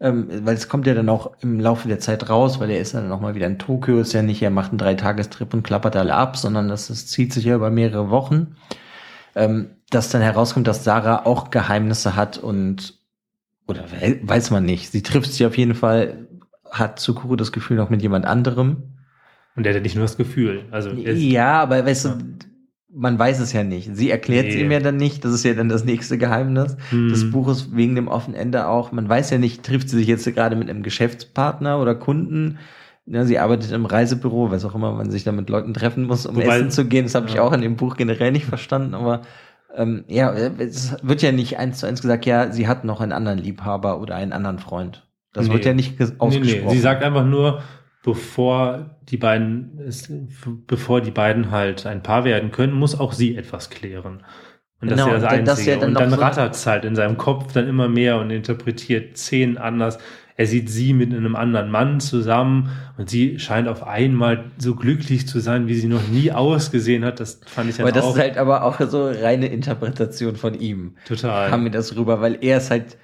ähm, 0.00 0.28
weil 0.44 0.54
es 0.54 0.68
kommt 0.68 0.86
ja 0.86 0.94
dann 0.94 1.08
auch 1.08 1.32
im 1.40 1.58
Laufe 1.60 1.88
der 1.88 1.98
Zeit 1.98 2.28
raus, 2.30 2.60
weil 2.60 2.70
er 2.70 2.80
ist 2.80 2.94
dann 2.94 3.08
noch 3.08 3.20
mal 3.20 3.34
wieder 3.34 3.46
in 3.46 3.58
Tokio, 3.58 3.98
ist 4.00 4.12
ja 4.12 4.22
nicht, 4.22 4.42
er 4.42 4.50
macht 4.50 4.70
einen 4.70 4.78
Dreitagestrip 4.78 5.52
und 5.54 5.62
klappert 5.64 5.96
alle 5.96 6.14
ab, 6.14 6.36
sondern 6.36 6.68
das, 6.68 6.88
das 6.88 7.06
zieht 7.06 7.32
sich 7.32 7.44
ja 7.44 7.56
über 7.56 7.70
mehrere 7.70 8.10
Wochen, 8.10 8.56
ähm, 9.34 9.70
dass 9.90 10.10
dann 10.10 10.22
herauskommt, 10.22 10.66
dass 10.68 10.84
Sarah 10.84 11.26
auch 11.26 11.50
Geheimnisse 11.50 12.14
hat 12.16 12.38
und 12.38 12.94
oder 13.66 13.84
we- 13.90 14.20
weiß 14.22 14.50
man 14.50 14.64
nicht. 14.64 14.90
Sie 14.90 15.02
trifft 15.02 15.32
sich 15.32 15.44
auf 15.46 15.58
jeden 15.58 15.74
Fall, 15.74 16.28
hat 16.70 16.98
Tsukuru 17.00 17.36
das 17.36 17.52
Gefühl 17.52 17.76
noch 17.76 17.90
mit 17.90 18.02
jemand 18.02 18.24
anderem. 18.24 18.94
Und 19.56 19.64
der 19.64 19.72
hat 19.72 19.76
ja 19.78 19.82
nicht 19.82 19.96
nur 19.96 20.04
das 20.04 20.16
Gefühl. 20.16 20.66
Also 20.70 20.90
er 20.90 21.14
Ja, 21.14 21.60
aber 21.60 21.84
weißt 21.84 22.04
du, 22.06 22.08
man 22.92 23.18
weiß 23.18 23.40
es 23.40 23.52
ja 23.52 23.64
nicht. 23.64 23.90
Sie 23.94 24.10
erklärt 24.10 24.46
es 24.48 24.54
Nee. 24.54 24.62
ihm 24.62 24.70
ja 24.70 24.80
dann 24.80 24.96
nicht. 24.96 25.24
Das 25.24 25.32
ist 25.32 25.44
ja 25.44 25.52
dann 25.54 25.68
das 25.68 25.84
nächste 25.84 26.16
Geheimnis 26.18 26.76
Hm. 26.90 27.08
des 27.10 27.30
Buches 27.30 27.74
wegen 27.74 27.94
dem 27.94 28.08
offenen 28.08 28.38
Ende 28.38 28.66
auch. 28.66 28.92
Man 28.92 29.08
weiß 29.08 29.30
ja 29.30 29.38
nicht, 29.38 29.62
trifft 29.62 29.90
sie 29.90 29.96
sich 29.98 30.06
jetzt 30.06 30.24
gerade 30.34 30.56
mit 30.56 30.70
einem 30.70 30.82
Geschäftspartner 30.82 31.80
oder 31.80 31.94
Kunden. 31.94 32.58
Ja, 33.06 33.24
sie 33.24 33.38
arbeitet 33.38 33.72
im 33.72 33.86
Reisebüro, 33.86 34.50
was 34.50 34.64
auch 34.64 34.74
immer 34.74 34.92
man 34.92 35.10
sich 35.10 35.24
da 35.24 35.32
mit 35.32 35.48
Leuten 35.48 35.72
treffen 35.74 36.04
muss, 36.04 36.26
um 36.26 36.36
Wobei- 36.36 36.56
essen 36.58 36.70
zu 36.70 36.84
gehen. 36.86 37.04
Das 37.04 37.14
habe 37.14 37.26
ich 37.28 37.34
Ja. 37.34 37.42
auch 37.42 37.52
in 37.52 37.60
dem 37.62 37.76
Buch 37.76 37.96
generell 37.96 38.32
nicht 38.32 38.44
verstanden. 38.46 38.94
Aber 38.94 39.22
ähm, 39.76 40.04
ja, 40.08 40.32
es 40.32 40.96
wird 41.02 41.22
ja 41.22 41.30
nicht 41.32 41.58
eins 41.58 41.78
zu 41.78 41.86
eins 41.86 42.00
gesagt, 42.02 42.24
ja, 42.26 42.50
sie 42.52 42.68
hat 42.68 42.84
noch 42.84 43.00
einen 43.00 43.12
anderen 43.12 43.38
Liebhaber 43.38 44.00
oder 44.00 44.14
einen 44.16 44.32
anderen 44.32 44.58
Freund. 44.58 45.06
Das 45.34 45.46
Nee. 45.48 45.52
wird 45.54 45.64
ja 45.66 45.74
nicht 45.74 46.00
ges- 46.00 46.10
Nee, 46.12 46.14
ausgesprochen. 46.18 46.66
nee. 46.68 46.72
Sie 46.74 46.80
sagt 46.80 47.02
einfach 47.04 47.24
nur, 47.26 47.62
bevor 48.08 48.96
die 49.10 49.18
beiden, 49.18 49.78
es, 49.86 50.10
bevor 50.66 51.00
die 51.02 51.10
beiden 51.10 51.50
halt 51.50 51.84
ein 51.86 52.02
Paar 52.02 52.24
werden 52.24 52.50
können, 52.52 52.72
muss 52.72 52.98
auch 52.98 53.12
sie 53.12 53.36
etwas 53.36 53.68
klären. 53.68 54.22
Und 54.80 54.90
das 54.90 55.04
Genau, 55.04 55.14
ist 55.14 55.22
ja 55.22 55.28
das 55.28 55.44
das 55.44 55.58
Einzige. 55.58 55.70
ja 55.72 55.76
dann 55.76 55.90
und 55.90 56.00
dann 56.00 56.14
rattert 56.14 56.54
es 56.54 56.66
halt 56.66 56.84
in 56.86 56.96
seinem 56.96 57.18
Kopf 57.18 57.52
dann 57.52 57.68
immer 57.68 57.88
mehr 57.88 58.18
und 58.18 58.30
interpretiert 58.30 59.18
Szenen 59.18 59.58
anders. 59.58 59.98
Er 60.36 60.46
sieht 60.46 60.70
sie 60.70 60.94
mit 60.94 61.12
einem 61.12 61.36
anderen 61.36 61.70
Mann 61.70 62.00
zusammen 62.00 62.70
und 62.96 63.10
sie 63.10 63.38
scheint 63.40 63.68
auf 63.68 63.86
einmal 63.86 64.52
so 64.56 64.74
glücklich 64.76 65.26
zu 65.28 65.40
sein, 65.40 65.66
wie 65.68 65.74
sie 65.74 65.88
noch 65.88 66.06
nie 66.08 66.32
ausgesehen 66.32 67.04
hat. 67.04 67.20
Das 67.20 67.40
fand 67.46 67.68
ich 67.70 67.76
dann 67.76 67.86
aber 67.86 67.92
das 67.92 68.04
auch 68.04 68.14
ist 68.14 68.18
halt 68.18 68.38
aber 68.38 68.62
auch 68.62 68.80
so 68.88 69.06
reine 69.08 69.48
Interpretation 69.48 70.36
von 70.36 70.54
ihm. 70.58 70.94
total. 71.04 71.50
kam 71.50 71.64
mir 71.64 71.70
das 71.70 71.96
rüber, 71.96 72.20
weil 72.20 72.38
er 72.40 72.58
ist 72.58 72.70
halt 72.70 72.96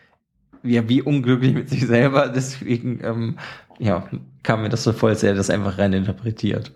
ja, 0.63 0.89
wie 0.89 1.03
unglücklich 1.03 1.53
mit 1.55 1.69
sich 1.69 1.87
selber, 1.87 2.29
deswegen 2.35 3.01
ähm, 3.05 3.39
ja, 3.79 4.09
kam 4.45 4.63
mir 4.63 4.69
das 4.69 4.85
so 4.85 4.93
vor, 4.93 5.09
als 5.09 5.23
er 5.23 5.35
das 5.35 5.51
einfach 5.51 5.79
rein 5.79 5.93
interpretiert. 5.93 6.73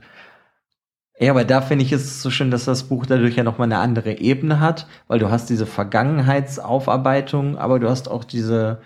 Ja, 1.21 1.33
aber 1.33 1.45
da 1.45 1.61
finde 1.61 1.85
ich 1.85 1.93
es 1.93 2.23
so 2.23 2.31
schön, 2.31 2.51
dass 2.51 2.65
das 2.65 2.85
Buch 2.85 3.05
dadurch 3.07 3.37
ja 3.37 3.43
nochmal 3.43 3.67
eine 3.67 3.79
andere 3.79 4.19
Ebene 4.19 4.61
hat, 4.61 4.87
weil 5.09 5.19
du 5.19 5.31
hast 5.31 5.51
diese 5.51 5.67
Vergangenheitsaufarbeitung, 5.67 7.59
aber 7.59 7.81
du 7.81 7.89
hast 7.89 8.09
auch 8.09 8.25
diese 8.25 8.81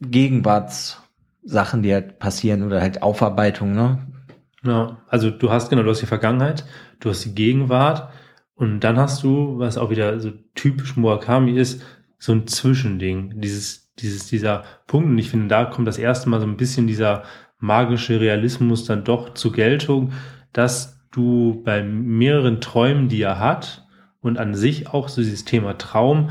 Gegenwartssachen, 0.00 1.82
die 1.82 1.94
halt 1.94 2.18
passieren 2.18 2.62
oder 2.62 2.80
halt 2.80 3.02
Aufarbeitung, 3.02 3.72
ne? 3.72 4.06
Ja, 4.62 4.98
also 5.08 5.30
du 5.30 5.50
hast 5.50 5.70
genau, 5.70 5.82
du 5.82 5.90
hast 5.90 6.02
die 6.02 6.06
Vergangenheit, 6.06 6.64
du 7.00 7.10
hast 7.10 7.24
die 7.24 7.34
Gegenwart 7.34 8.10
und 8.54 8.80
dann 8.80 8.98
hast 8.98 9.22
du, 9.22 9.58
was 9.58 9.78
auch 9.78 9.88
wieder 9.88 10.20
so 10.20 10.32
typisch 10.54 10.96
Murakami 10.96 11.52
ist, 11.58 11.82
so 12.18 12.32
ein 12.32 12.46
Zwischending, 12.46 13.40
dieses, 13.40 13.94
dieses, 13.94 14.26
dieser 14.26 14.64
Punkt. 14.86 15.08
Und 15.08 15.18
ich 15.18 15.30
finde, 15.30 15.48
da 15.48 15.64
kommt 15.64 15.86
das 15.86 15.98
erste 15.98 16.28
Mal 16.28 16.40
so 16.40 16.46
ein 16.46 16.56
bisschen 16.56 16.86
dieser 16.86 17.22
magische 17.58 18.20
Realismus 18.20 18.84
dann 18.84 19.04
doch 19.04 19.34
zur 19.34 19.52
Geltung, 19.52 20.12
dass 20.52 21.00
du 21.10 21.62
bei 21.64 21.82
mehreren 21.82 22.60
Träumen, 22.60 23.08
die 23.08 23.22
er 23.22 23.38
hat 23.38 23.86
und 24.20 24.38
an 24.38 24.54
sich 24.54 24.88
auch 24.88 25.08
so 25.08 25.22
dieses 25.22 25.44
Thema 25.44 25.78
Traum, 25.78 26.30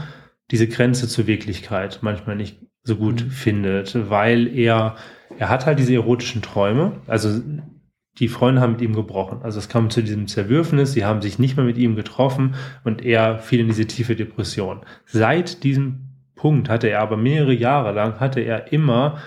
diese 0.51 0.67
Grenze 0.67 1.07
zur 1.07 1.27
Wirklichkeit 1.27 1.99
manchmal 2.01 2.35
nicht 2.35 2.59
so 2.83 2.95
gut 2.95 3.25
Mhm. 3.25 3.29
findet, 3.29 4.09
weil 4.09 4.47
er, 4.47 4.95
er 5.37 5.49
hat 5.49 5.65
halt 5.65 5.79
diese 5.79 5.93
erotischen 5.93 6.41
Träume, 6.41 6.93
also 7.07 7.41
die 8.19 8.29
Freunde 8.29 8.61
haben 8.61 8.71
mit 8.73 8.81
ihm 8.81 8.95
gebrochen. 8.95 9.41
Also 9.43 9.59
es 9.59 9.69
kam 9.69 9.89
zu 9.89 10.01
diesem 10.01 10.27
Zerwürfnis, 10.27 10.93
sie 10.93 11.05
haben 11.05 11.21
sich 11.21 11.37
nicht 11.37 11.55
mehr 11.55 11.65
mit 11.65 11.77
ihm 11.77 11.95
getroffen 11.95 12.55
und 12.83 13.03
er 13.05 13.39
fiel 13.39 13.59
in 13.59 13.67
diese 13.67 13.85
tiefe 13.85 14.15
Depression. 14.15 14.81
Seit 15.05 15.63
diesem 15.63 16.07
Punkt 16.35 16.69
hatte 16.69 16.87
er 16.87 17.01
aber 17.01 17.17
mehrere 17.17 17.53
Jahre 17.53 17.91
lang, 17.91 18.19
hatte 18.19 18.39
er 18.39 18.71
immer 18.71 19.17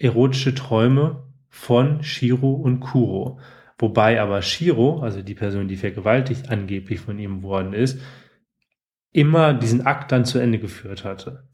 erotische 0.00 0.54
Träume 0.54 1.22
von 1.48 2.02
Shiro 2.02 2.52
und 2.52 2.80
Kuro. 2.80 3.38
Wobei 3.78 4.20
aber 4.20 4.42
Shiro, 4.42 5.00
also 5.00 5.22
die 5.22 5.34
Person, 5.34 5.68
die 5.68 5.76
vergewaltigt 5.76 6.50
angeblich 6.50 7.00
von 7.00 7.18
ihm 7.18 7.42
worden 7.42 7.72
ist, 7.72 8.00
immer 9.12 9.54
diesen 9.54 9.86
Akt 9.86 10.12
dann 10.12 10.24
zu 10.24 10.38
Ende 10.38 10.58
geführt 10.58 11.04
hatte. 11.04 11.44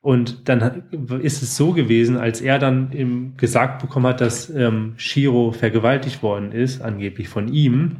Und 0.00 0.48
dann 0.48 0.84
ist 1.20 1.42
es 1.42 1.56
so 1.56 1.72
gewesen, 1.72 2.16
als 2.16 2.40
er 2.40 2.58
dann 2.58 2.92
im 2.92 3.36
gesagt 3.36 3.82
bekommen 3.82 4.06
hat, 4.06 4.20
dass 4.20 4.48
ähm, 4.50 4.94
Shiro 4.96 5.50
vergewaltigt 5.50 6.22
worden 6.22 6.52
ist, 6.52 6.80
angeblich 6.82 7.28
von 7.28 7.48
ihm 7.48 7.96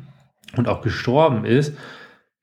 und 0.57 0.69
auch 0.69 0.83
gestorben 0.83 1.45
ist, 1.45 1.77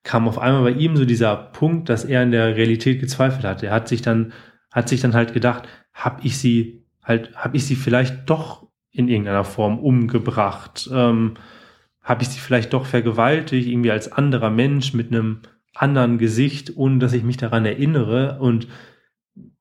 kam 0.03 0.27
auf 0.27 0.37
einmal 0.37 0.63
bei 0.63 0.77
ihm 0.77 0.97
so 0.97 1.05
dieser 1.05 1.35
Punkt, 1.35 1.87
dass 1.87 2.03
er 2.03 2.23
in 2.23 2.31
der 2.31 2.57
Realität 2.57 2.99
gezweifelt 2.99 3.45
hat. 3.45 3.63
Er 3.63 3.71
hat 3.71 3.87
sich 3.87 4.01
dann, 4.01 4.33
hat 4.71 4.89
sich 4.89 4.99
dann 4.99 5.13
halt 5.13 5.33
gedacht, 5.33 5.67
hab 5.93 6.25
ich 6.25 6.37
sie 6.37 6.82
halt, 7.03 7.35
hab 7.35 7.55
ich 7.55 7.65
sie 7.65 7.75
vielleicht 7.75 8.29
doch 8.29 8.67
in 8.91 9.07
irgendeiner 9.07 9.43
Form 9.43 9.79
umgebracht? 9.79 10.89
Ähm, 10.93 11.35
hab 12.01 12.21
ich 12.21 12.29
sie 12.29 12.39
vielleicht 12.39 12.73
doch 12.73 12.85
vergewaltigt, 12.85 13.67
irgendwie 13.67 13.91
als 13.91 14.11
anderer 14.11 14.49
Mensch 14.49 14.93
mit 14.93 15.07
einem 15.07 15.39
anderen 15.73 16.17
Gesicht, 16.17 16.75
ohne 16.75 16.99
dass 16.99 17.13
ich 17.13 17.23
mich 17.23 17.37
daran 17.37 17.65
erinnere 17.65 18.39
und 18.39 18.67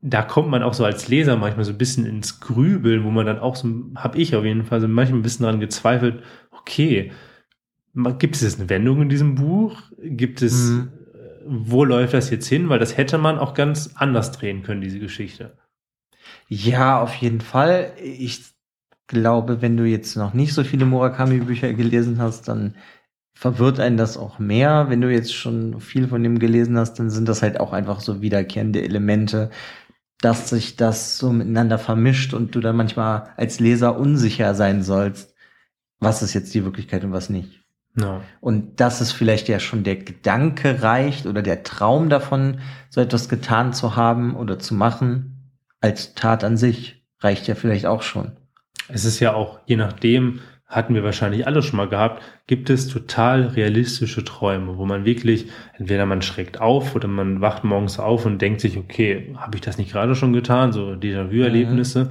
da 0.01 0.23
kommt 0.23 0.49
man 0.49 0.63
auch 0.63 0.75
so 0.75 0.85
als 0.85 1.09
Leser 1.09 1.37
manchmal 1.37 1.65
so 1.65 1.73
ein 1.73 1.79
bisschen 1.79 2.05
ins 2.05 2.41
Grübeln, 2.41 3.05
wo 3.05 3.11
man 3.11 3.25
dann 3.25 3.39
auch 3.39 3.57
so, 3.57 3.69
habe 3.95 4.19
ich 4.19 4.35
auf 4.37 4.45
jeden 4.45 4.65
Fall 4.65 4.81
so 4.81 4.89
manchmal 4.89 5.21
ein 5.21 5.23
bisschen 5.23 5.45
daran 5.45 5.61
gezweifelt, 5.61 6.23
okay, 6.51 7.13
gibt 8.19 8.37
es 8.37 8.43
jetzt 8.43 8.59
eine 8.59 8.69
Wendung 8.69 9.03
in 9.03 9.09
diesem 9.09 9.35
Buch? 9.35 9.81
Gibt 10.03 10.43
es, 10.43 10.71
mhm. 10.71 10.91
wo 11.47 11.85
läuft 11.85 12.15
das 12.15 12.31
jetzt 12.31 12.49
hin? 12.49 12.69
Weil 12.69 12.79
das 12.79 12.97
hätte 12.97 13.17
man 13.19 13.39
auch 13.39 13.55
ganz 13.55 13.93
anders 13.95 14.33
drehen 14.33 14.63
können, 14.63 14.81
diese 14.81 14.99
Geschichte. 14.99 15.57
Ja, 16.49 17.01
auf 17.01 17.15
jeden 17.15 17.41
Fall. 17.41 17.93
Ich 18.03 18.43
glaube, 19.07 19.63
wenn 19.63 19.77
du 19.77 19.85
jetzt 19.85 20.17
noch 20.17 20.35
nicht 20.35 20.55
so 20.55 20.65
viele 20.65 20.87
Murakami-Bücher 20.87 21.73
gelesen 21.75 22.21
hast, 22.21 22.49
dann 22.49 22.75
verwirrt 23.35 23.81
einen 23.81 23.97
das 23.97 24.17
auch 24.17 24.39
mehr. 24.39 24.89
Wenn 24.89 25.01
du 25.01 25.13
jetzt 25.13 25.35
schon 25.35 25.81
viel 25.81 26.09
von 26.09 26.23
dem 26.23 26.39
gelesen 26.39 26.79
hast, 26.79 26.95
dann 26.99 27.11
sind 27.11 27.29
das 27.29 27.43
halt 27.43 27.61
auch 27.61 27.73
einfach 27.73 28.01
so 28.01 28.23
wiederkehrende 28.23 28.83
Elemente, 28.83 29.51
dass 30.21 30.49
sich 30.51 30.77
das 30.77 31.19
so 31.19 31.33
miteinander 31.33 31.79
vermischt 31.79 32.33
und 32.35 32.55
du 32.55 32.61
dann 32.61 32.77
manchmal 32.77 33.31
als 33.37 33.59
Leser 33.61 33.99
unsicher 33.99 34.55
sein 34.55 34.83
sollst, 34.83 35.35
was 35.99 36.23
ist 36.23 36.35
jetzt 36.35 36.55
die 36.55 36.65
Wirklichkeit 36.65 37.05
und 37.05 37.13
was 37.13 37.31
nicht. 37.31 37.61
No. 37.95 38.23
Und 38.41 38.81
dass 38.81 39.01
es 39.01 39.13
vielleicht 39.13 39.49
ja 39.49 39.61
schon 39.61 39.85
der 39.85 39.97
Gedanke 39.97 40.83
reicht 40.83 41.27
oder 41.27 41.43
der 41.43 41.63
Traum 41.63 42.09
davon, 42.09 42.61
so 42.89 43.01
etwas 43.01 43.29
getan 43.29 43.75
zu 43.75 43.97
haben 43.97 44.35
oder 44.35 44.59
zu 44.59 44.75
machen, 44.75 45.32
als 45.83 46.15
Tat 46.15 46.45
an 46.45 46.57
sich, 46.57 47.05
reicht 47.21 47.47
ja 47.47 47.55
vielleicht 47.55 47.87
auch 47.87 48.03
schon. 48.03 48.33
Es 48.89 49.05
ist 49.05 49.21
ja 49.21 49.35
auch, 49.35 49.61
je 49.67 49.77
nachdem, 49.77 50.41
hatten 50.67 50.95
wir 50.95 51.05
wahrscheinlich 51.05 51.47
alle 51.47 51.63
schon 51.63 51.77
mal 51.77 51.89
gehabt, 51.89 52.23
gibt 52.47 52.71
es 52.71 52.89
total 52.89 53.49
realistische 53.49 54.25
Träume, 54.25 54.79
wo 54.79 54.87
man 54.87 55.05
wirklich, 55.05 55.49
entweder 55.77 56.07
man 56.07 56.23
schreckt 56.23 56.61
auf 56.61 56.97
oder 56.97 57.09
man 57.09 57.43
wacht 57.43 57.63
morgens 57.63 57.99
auf 57.99 58.25
und 58.25 58.41
denkt 58.41 58.63
sich, 58.63 58.79
okay, 58.79 59.35
habe 59.37 59.57
ich 59.57 59.61
das 59.61 59.77
nicht 59.77 59.93
gerade 59.93 60.15
schon 60.15 60.33
getan, 60.33 60.73
so 60.73 60.93
Déjà-vu-Erlebnisse. 60.93 62.05
Mhm. 62.05 62.11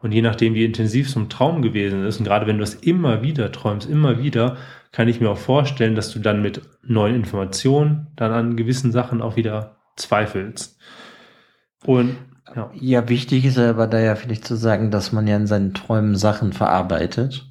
Und 0.00 0.12
je 0.12 0.20
nachdem, 0.20 0.54
wie 0.54 0.64
intensiv 0.64 1.08
so 1.08 1.20
ein 1.20 1.30
Traum 1.30 1.62
gewesen 1.62 2.04
ist, 2.04 2.18
und 2.18 2.24
gerade 2.24 2.46
wenn 2.46 2.58
du 2.58 2.64
es 2.64 2.74
immer 2.74 3.22
wieder 3.22 3.50
träumst, 3.50 3.88
immer 3.88 4.18
wieder, 4.18 4.56
kann 4.90 5.08
ich 5.08 5.20
mir 5.20 5.30
auch 5.30 5.38
vorstellen, 5.38 5.94
dass 5.94 6.12
du 6.12 6.18
dann 6.18 6.42
mit 6.42 6.60
neuen 6.82 7.14
Informationen 7.14 8.08
dann 8.16 8.32
an 8.32 8.56
gewissen 8.56 8.92
Sachen 8.92 9.22
auch 9.22 9.36
wieder 9.36 9.76
zweifelst. 9.96 10.78
Und 11.86 12.16
ja. 12.54 12.70
ja, 12.74 13.08
wichtig 13.08 13.44
ist 13.44 13.58
aber 13.58 13.86
da 13.86 13.98
ja 13.98 14.14
vielleicht 14.14 14.46
zu 14.46 14.56
sagen, 14.56 14.90
dass 14.90 15.12
man 15.12 15.26
ja 15.26 15.36
in 15.36 15.46
seinen 15.46 15.74
Träumen 15.74 16.16
Sachen 16.16 16.52
verarbeitet 16.52 17.46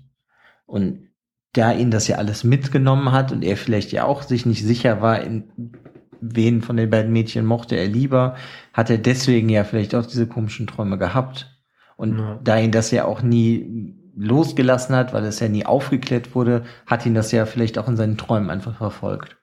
und 0.66 1.10
da 1.54 1.74
ihn 1.74 1.92
das 1.92 2.08
ja 2.08 2.18
alles 2.18 2.44
mitgenommen 2.44 3.12
hat 3.12 3.32
und 3.32 3.44
er 3.44 3.58
vielleicht 3.58 3.92
ja 3.92 4.06
auch 4.06 4.22
sich 4.24 4.46
nicht 4.46 4.64
sicher 4.64 5.02
war, 5.02 5.22
in 5.22 5.52
wen 6.22 6.62
von 6.62 6.78
den 6.78 6.90
beiden 6.90 7.12
Mädchen 7.12 7.46
mochte 7.46 7.76
er 7.76 7.88
lieber, 7.88 8.36
hat 8.74 8.90
er 8.90 8.98
deswegen 8.98 9.50
ja 9.50 9.64
vielleicht 9.64 9.96
auch 9.96 10.06
diese 10.06 10.28
komischen 10.28 10.68
Träume 10.68 10.98
gehabt. 10.98 11.48
Und 11.98 12.18
ja. 12.18 12.40
da 12.44 12.58
ihn 12.58 12.72
das 12.72 12.92
ja 12.92 13.06
auch 13.06 13.22
nie 13.22 13.96
losgelassen 14.16 14.96
hat, 14.96 15.14
weil 15.14 15.26
es 15.26 15.40
ja 15.40 15.50
nie 15.50 15.66
aufgeklärt 15.66 16.36
wurde, 16.36 16.64
hat 16.86 17.06
ihn 17.06 17.16
das 17.16 17.32
ja 17.32 17.46
vielleicht 17.46 17.78
auch 17.78 17.88
in 17.88 17.98
seinen 17.98 18.18
Träumen 18.18 18.50
einfach 18.50 18.78
verfolgt. 18.78 19.38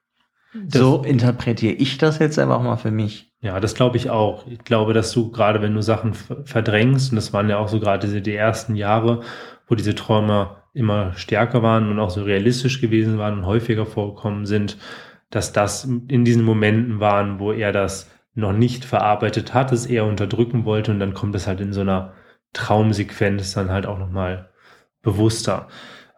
Das 0.55 0.81
so 0.81 1.03
interpretiere 1.03 1.75
ich 1.75 1.99
das 1.99 2.19
jetzt 2.19 2.39
einfach 2.39 2.63
mal 2.63 2.77
für 2.77 2.91
mich. 2.91 3.33
Ja, 3.41 3.61
das 3.61 3.75
glaube 3.75 3.97
ich 3.97 4.11
auch. 4.11 4.47
Ich 4.47 4.65
glaube, 4.65 4.95
dass 4.95 5.13
du 5.13 5.31
gerade, 5.31 5.61
wenn 5.63 5.75
du 5.75 5.83
Sachen 5.83 6.15
verdrängst, 6.15 7.13
und 7.13 7.17
das 7.17 7.33
waren 7.33 7.49
ja 7.49 7.59
auch 7.59 7.69
so 7.69 7.81
gerade 7.81 8.07
diese, 8.07 8.23
die 8.23 8.35
ersten 8.35 8.75
Jahre, 8.75 9.21
wo 9.67 9.75
diese 9.75 9.95
Träume 9.95 10.57
immer 10.73 11.13
stärker 11.15 11.63
waren 11.63 11.91
und 11.91 11.99
auch 11.99 12.11
so 12.11 12.23
realistisch 12.23 12.81
gewesen 12.81 13.19
waren 13.19 13.39
und 13.39 13.47
häufiger 13.47 13.87
vorgekommen 13.87 14.47
sind, 14.47 14.79
dass 15.31 15.53
das 15.53 15.85
in 15.85 16.25
diesen 16.25 16.45
Momenten 16.45 17.01
waren, 17.01 17.39
wo 17.39 17.53
er 17.53 17.73
das 17.73 18.11
noch 18.35 18.53
nicht 18.53 18.85
verarbeitet 18.85 19.53
hat, 19.53 19.73
es 19.73 19.87
eher 19.87 20.05
unterdrücken 20.05 20.65
wollte 20.65 20.91
und 20.91 21.01
dann 21.01 21.15
kommt 21.15 21.35
es 21.35 21.47
halt 21.47 21.61
in 21.61 21.73
so 21.73 21.81
einer 21.83 22.15
Traumsequenz 22.53 23.53
dann 23.53 23.71
halt 23.71 23.87
auch 23.87 23.99
nochmal 23.99 24.51
bewusster. 25.03 25.69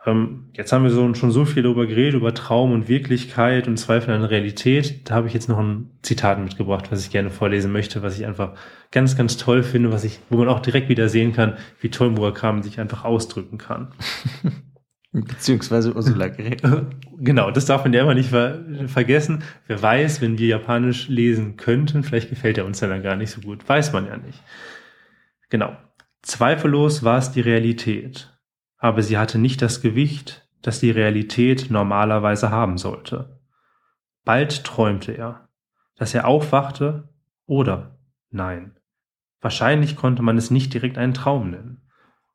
Ähm, 0.07 0.46
jetzt 0.55 0.72
haben 0.72 0.84
wir 0.84 0.90
so, 0.90 1.12
schon 1.14 1.30
so 1.30 1.44
viel 1.44 1.62
darüber 1.62 1.86
geredet, 1.86 2.14
über 2.14 2.32
Traum 2.32 2.72
und 2.72 2.88
Wirklichkeit 2.88 3.68
und 3.68 3.76
Zweifel 3.76 4.14
an 4.14 4.24
Realität. 4.24 5.11
Da 5.11 5.14
habe 5.14 5.26
ich 5.28 5.34
jetzt 5.34 5.48
noch 5.48 5.59
ein 5.59 5.90
Zitat 6.03 6.38
mitgebracht, 6.38 6.90
was 6.90 7.05
ich 7.05 7.11
gerne 7.11 7.30
vorlesen 7.30 7.70
möchte, 7.70 8.03
was 8.03 8.18
ich 8.18 8.24
einfach 8.24 8.55
ganz, 8.90 9.16
ganz 9.16 9.36
toll 9.36 9.62
finde, 9.62 9.92
was 9.92 10.05
ich, 10.05 10.20
wo 10.30 10.38
man 10.38 10.48
auch 10.48 10.61
direkt 10.61 10.88
wieder 10.88 11.09
sehen 11.09 11.34
kann, 11.34 11.59
wie 11.80 11.90
toll 11.90 12.11
Murakami 12.11 12.62
sich 12.62 12.80
einfach 12.80 13.05
ausdrücken 13.05 13.59
kann. 13.59 13.92
Beziehungsweise 15.12 15.94
Ursula 15.94 16.28
Gräber. 16.28 16.86
Genau, 17.22 17.51
das 17.51 17.66
darf 17.66 17.84
man 17.84 17.92
ja 17.92 18.01
immer 18.01 18.14
nicht 18.14 18.30
ver 18.30 18.64
vergessen. 18.86 19.42
Wer 19.66 19.82
weiß, 19.82 20.22
wenn 20.22 20.38
wir 20.38 20.46
Japanisch 20.46 21.09
lesen 21.09 21.59
könnten, 21.59 22.03
vielleicht 22.03 22.30
gefällt 22.30 22.57
er 22.57 22.64
uns 22.64 22.80
dann 22.80 23.03
gar 23.03 23.14
nicht 23.14 23.30
so 23.30 23.42
gut. 23.42 23.68
Weiß 23.68 23.92
man 23.92 24.07
ja 24.07 24.16
nicht. 24.16 24.42
Genau. 25.51 25.76
Zweifellos 26.22 27.03
war 27.03 27.18
es 27.18 27.30
die 27.30 27.42
Realität 27.42 28.30
aber 28.81 29.03
sie 29.03 29.18
hatte 29.18 29.39
nicht 29.39 29.62
das 29.62 29.83
Gewicht, 29.83 30.49
das 30.62 30.81
die 30.81 30.91
Realität 30.91 31.70
normalerweise 31.70 32.51
haben 32.51 32.78
sollte. 32.78 33.39
Bald 34.24 34.64
träumte 34.64 35.12
er, 35.12 35.49
dass 35.97 36.14
er 36.14 36.26
aufwachte 36.26 37.09
oder 37.47 37.99
nein. 38.31 38.76
Wahrscheinlich 39.41 39.97
konnte 39.97 40.22
man 40.22 40.37
es 40.37 40.51
nicht 40.51 40.74
direkt 40.74 40.99
einen 40.99 41.14
Traum 41.14 41.51
nennen. 41.51 41.83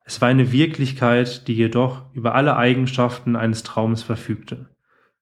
Es 0.05 0.21
war 0.21 0.29
eine 0.29 0.51
Wirklichkeit, 0.51 1.47
die 1.47 1.55
jedoch 1.55 2.13
über 2.13 2.35
alle 2.35 2.55
Eigenschaften 2.55 3.35
eines 3.35 3.63
Traumes 3.63 4.03
verfügte. 4.03 4.69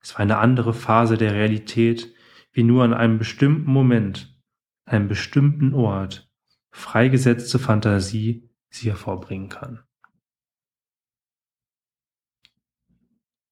Es 0.01 0.13
war 0.13 0.19
eine 0.19 0.37
andere 0.37 0.73
Phase 0.73 1.17
der 1.17 1.33
Realität, 1.33 2.13
wie 2.51 2.63
nur 2.63 2.83
an 2.83 2.93
einem 2.93 3.17
bestimmten 3.17 3.71
Moment, 3.71 4.37
einem 4.85 5.07
bestimmten 5.07 5.73
Ort, 5.73 6.29
freigesetzte 6.71 7.59
Fantasie 7.59 8.49
sie 8.69 8.89
hervorbringen 8.89 9.47
kann. 9.47 9.79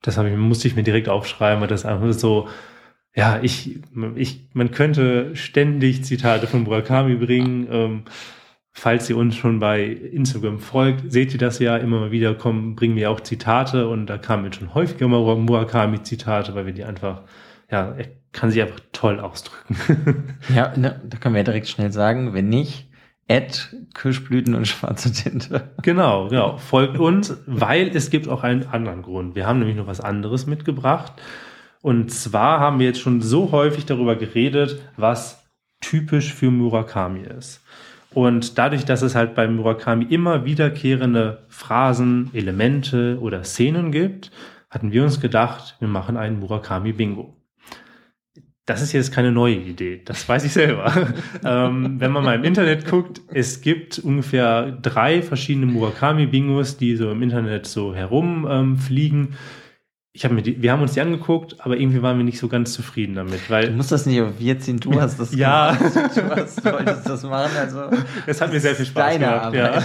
Das 0.01 0.17
ich, 0.17 0.35
musste 0.35 0.67
ich 0.67 0.75
mir 0.75 0.83
direkt 0.83 1.09
aufschreiben, 1.09 1.61
weil 1.61 1.67
das 1.67 1.85
einfach 1.85 2.11
so, 2.13 2.47
ja, 3.15 3.39
ich, 3.41 3.79
ich, 4.15 4.49
man 4.53 4.71
könnte 4.71 5.35
ständig 5.35 6.03
Zitate 6.03 6.47
von 6.47 6.63
Murakami 6.63 7.15
bringen. 7.15 7.67
Ähm, 7.69 8.03
falls 8.71 9.09
ihr 9.09 9.17
uns 9.17 9.35
schon 9.35 9.59
bei 9.59 9.83
Instagram 9.83 10.59
folgt, 10.59 11.11
seht 11.11 11.33
ihr 11.33 11.39
das 11.39 11.59
ja 11.59 11.77
immer 11.77 11.99
mal 11.99 12.11
wieder 12.11 12.33
kommen, 12.33 12.75
bringen 12.75 12.95
wir 12.95 13.11
auch 13.11 13.19
Zitate 13.19 13.87
und 13.87 14.07
da 14.07 14.17
kamen 14.17 14.45
jetzt 14.45 14.57
schon 14.57 14.73
häufiger 14.73 15.07
mal 15.07 15.35
Murakami-Zitate, 15.35 16.55
weil 16.55 16.65
wir 16.65 16.73
die 16.73 16.85
einfach, 16.85 17.23
ja, 17.69 17.91
er 17.91 18.07
kann 18.31 18.49
sich 18.49 18.61
einfach 18.61 18.79
toll 18.93 19.19
ausdrücken. 19.19 20.35
ja, 20.55 20.75
ne, 20.77 21.01
da 21.05 21.17
können 21.17 21.35
wir 21.35 21.43
direkt 21.43 21.67
schnell 21.67 21.91
sagen, 21.91 22.33
wenn 22.33 22.47
nicht, 22.47 22.90
Add 23.29 23.57
Kirschblüten 23.93 24.55
und 24.55 24.67
schwarze 24.67 25.11
Tinte. 25.11 25.69
Genau, 25.81 26.27
genau. 26.27 26.57
Folgt 26.57 26.99
uns, 26.99 27.37
weil 27.45 27.95
es 27.95 28.09
gibt 28.09 28.27
auch 28.27 28.43
einen 28.43 28.67
anderen 28.67 29.01
Grund. 29.01 29.35
Wir 29.35 29.47
haben 29.47 29.59
nämlich 29.59 29.77
noch 29.77 29.87
was 29.87 30.01
anderes 30.01 30.47
mitgebracht. 30.47 31.13
Und 31.81 32.11
zwar 32.11 32.59
haben 32.59 32.79
wir 32.79 32.87
jetzt 32.87 32.99
schon 32.99 33.21
so 33.21 33.51
häufig 33.51 33.85
darüber 33.85 34.15
geredet, 34.15 34.81
was 34.97 35.43
typisch 35.79 36.33
für 36.33 36.51
Murakami 36.51 37.21
ist. 37.21 37.63
Und 38.13 38.57
dadurch, 38.57 38.85
dass 38.85 39.01
es 39.01 39.15
halt 39.15 39.35
bei 39.35 39.47
Murakami 39.47 40.05
immer 40.05 40.45
wiederkehrende 40.45 41.45
Phrasen, 41.47 42.29
Elemente 42.33 43.17
oder 43.21 43.43
Szenen 43.43 43.91
gibt, 43.91 44.31
hatten 44.69 44.91
wir 44.91 45.03
uns 45.03 45.21
gedacht, 45.21 45.77
wir 45.79 45.87
machen 45.87 46.17
einen 46.17 46.39
Murakami 46.39 46.91
Bingo 46.91 47.40
das 48.71 48.81
ist 48.81 48.93
jetzt 48.93 49.11
keine 49.11 49.33
neue 49.33 49.55
Idee, 49.55 50.01
das 50.05 50.27
weiß 50.27 50.45
ich 50.45 50.53
selber. 50.53 50.93
ähm, 51.45 51.99
wenn 51.99 52.11
man 52.11 52.23
mal 52.23 52.35
im 52.35 52.45
Internet 52.45 52.85
guckt, 52.85 53.19
es 53.27 53.59
gibt 53.59 53.99
ungefähr 53.99 54.71
drei 54.71 55.21
verschiedene 55.21 55.65
Murakami-Bingos, 55.65 56.77
die 56.77 56.95
so 56.95 57.11
im 57.11 57.21
Internet 57.21 57.67
so 57.67 57.93
herumfliegen. 57.93 59.19
Ähm, 59.19 59.37
ich 60.13 60.23
habe 60.23 60.35
mir 60.35 60.41
die, 60.41 60.61
wir 60.61 60.71
haben 60.71 60.81
uns 60.81 60.93
die 60.93 61.01
angeguckt, 61.01 61.57
aber 61.59 61.77
irgendwie 61.77 62.01
waren 62.01 62.15
wir 62.17 62.23
nicht 62.23 62.39
so 62.39 62.47
ganz 62.47 62.71
zufrieden 62.71 63.15
damit, 63.15 63.49
weil 63.49 63.67
du 63.67 63.73
musst 63.73 63.91
das 63.91 64.05
nicht 64.05 64.21
auf 64.21 64.39
wir 64.39 64.57
ziehen, 64.59 64.79
du 64.79 65.01
hast 65.01 65.19
das 65.19 65.35
ja 65.35 65.73
gemacht. 65.73 66.15
du, 66.15 66.29
hast, 66.29 66.65
du 66.65 66.71
wolltest 66.71 67.09
das 67.09 67.23
machen, 67.23 67.51
also 67.57 67.89
es 68.25 68.39
hat 68.39 68.53
mir 68.53 68.61
sehr 68.61 68.75
viel 68.75 68.85
Spaß 68.85 69.19
gemacht. 69.19 69.53
Ja. 69.53 69.83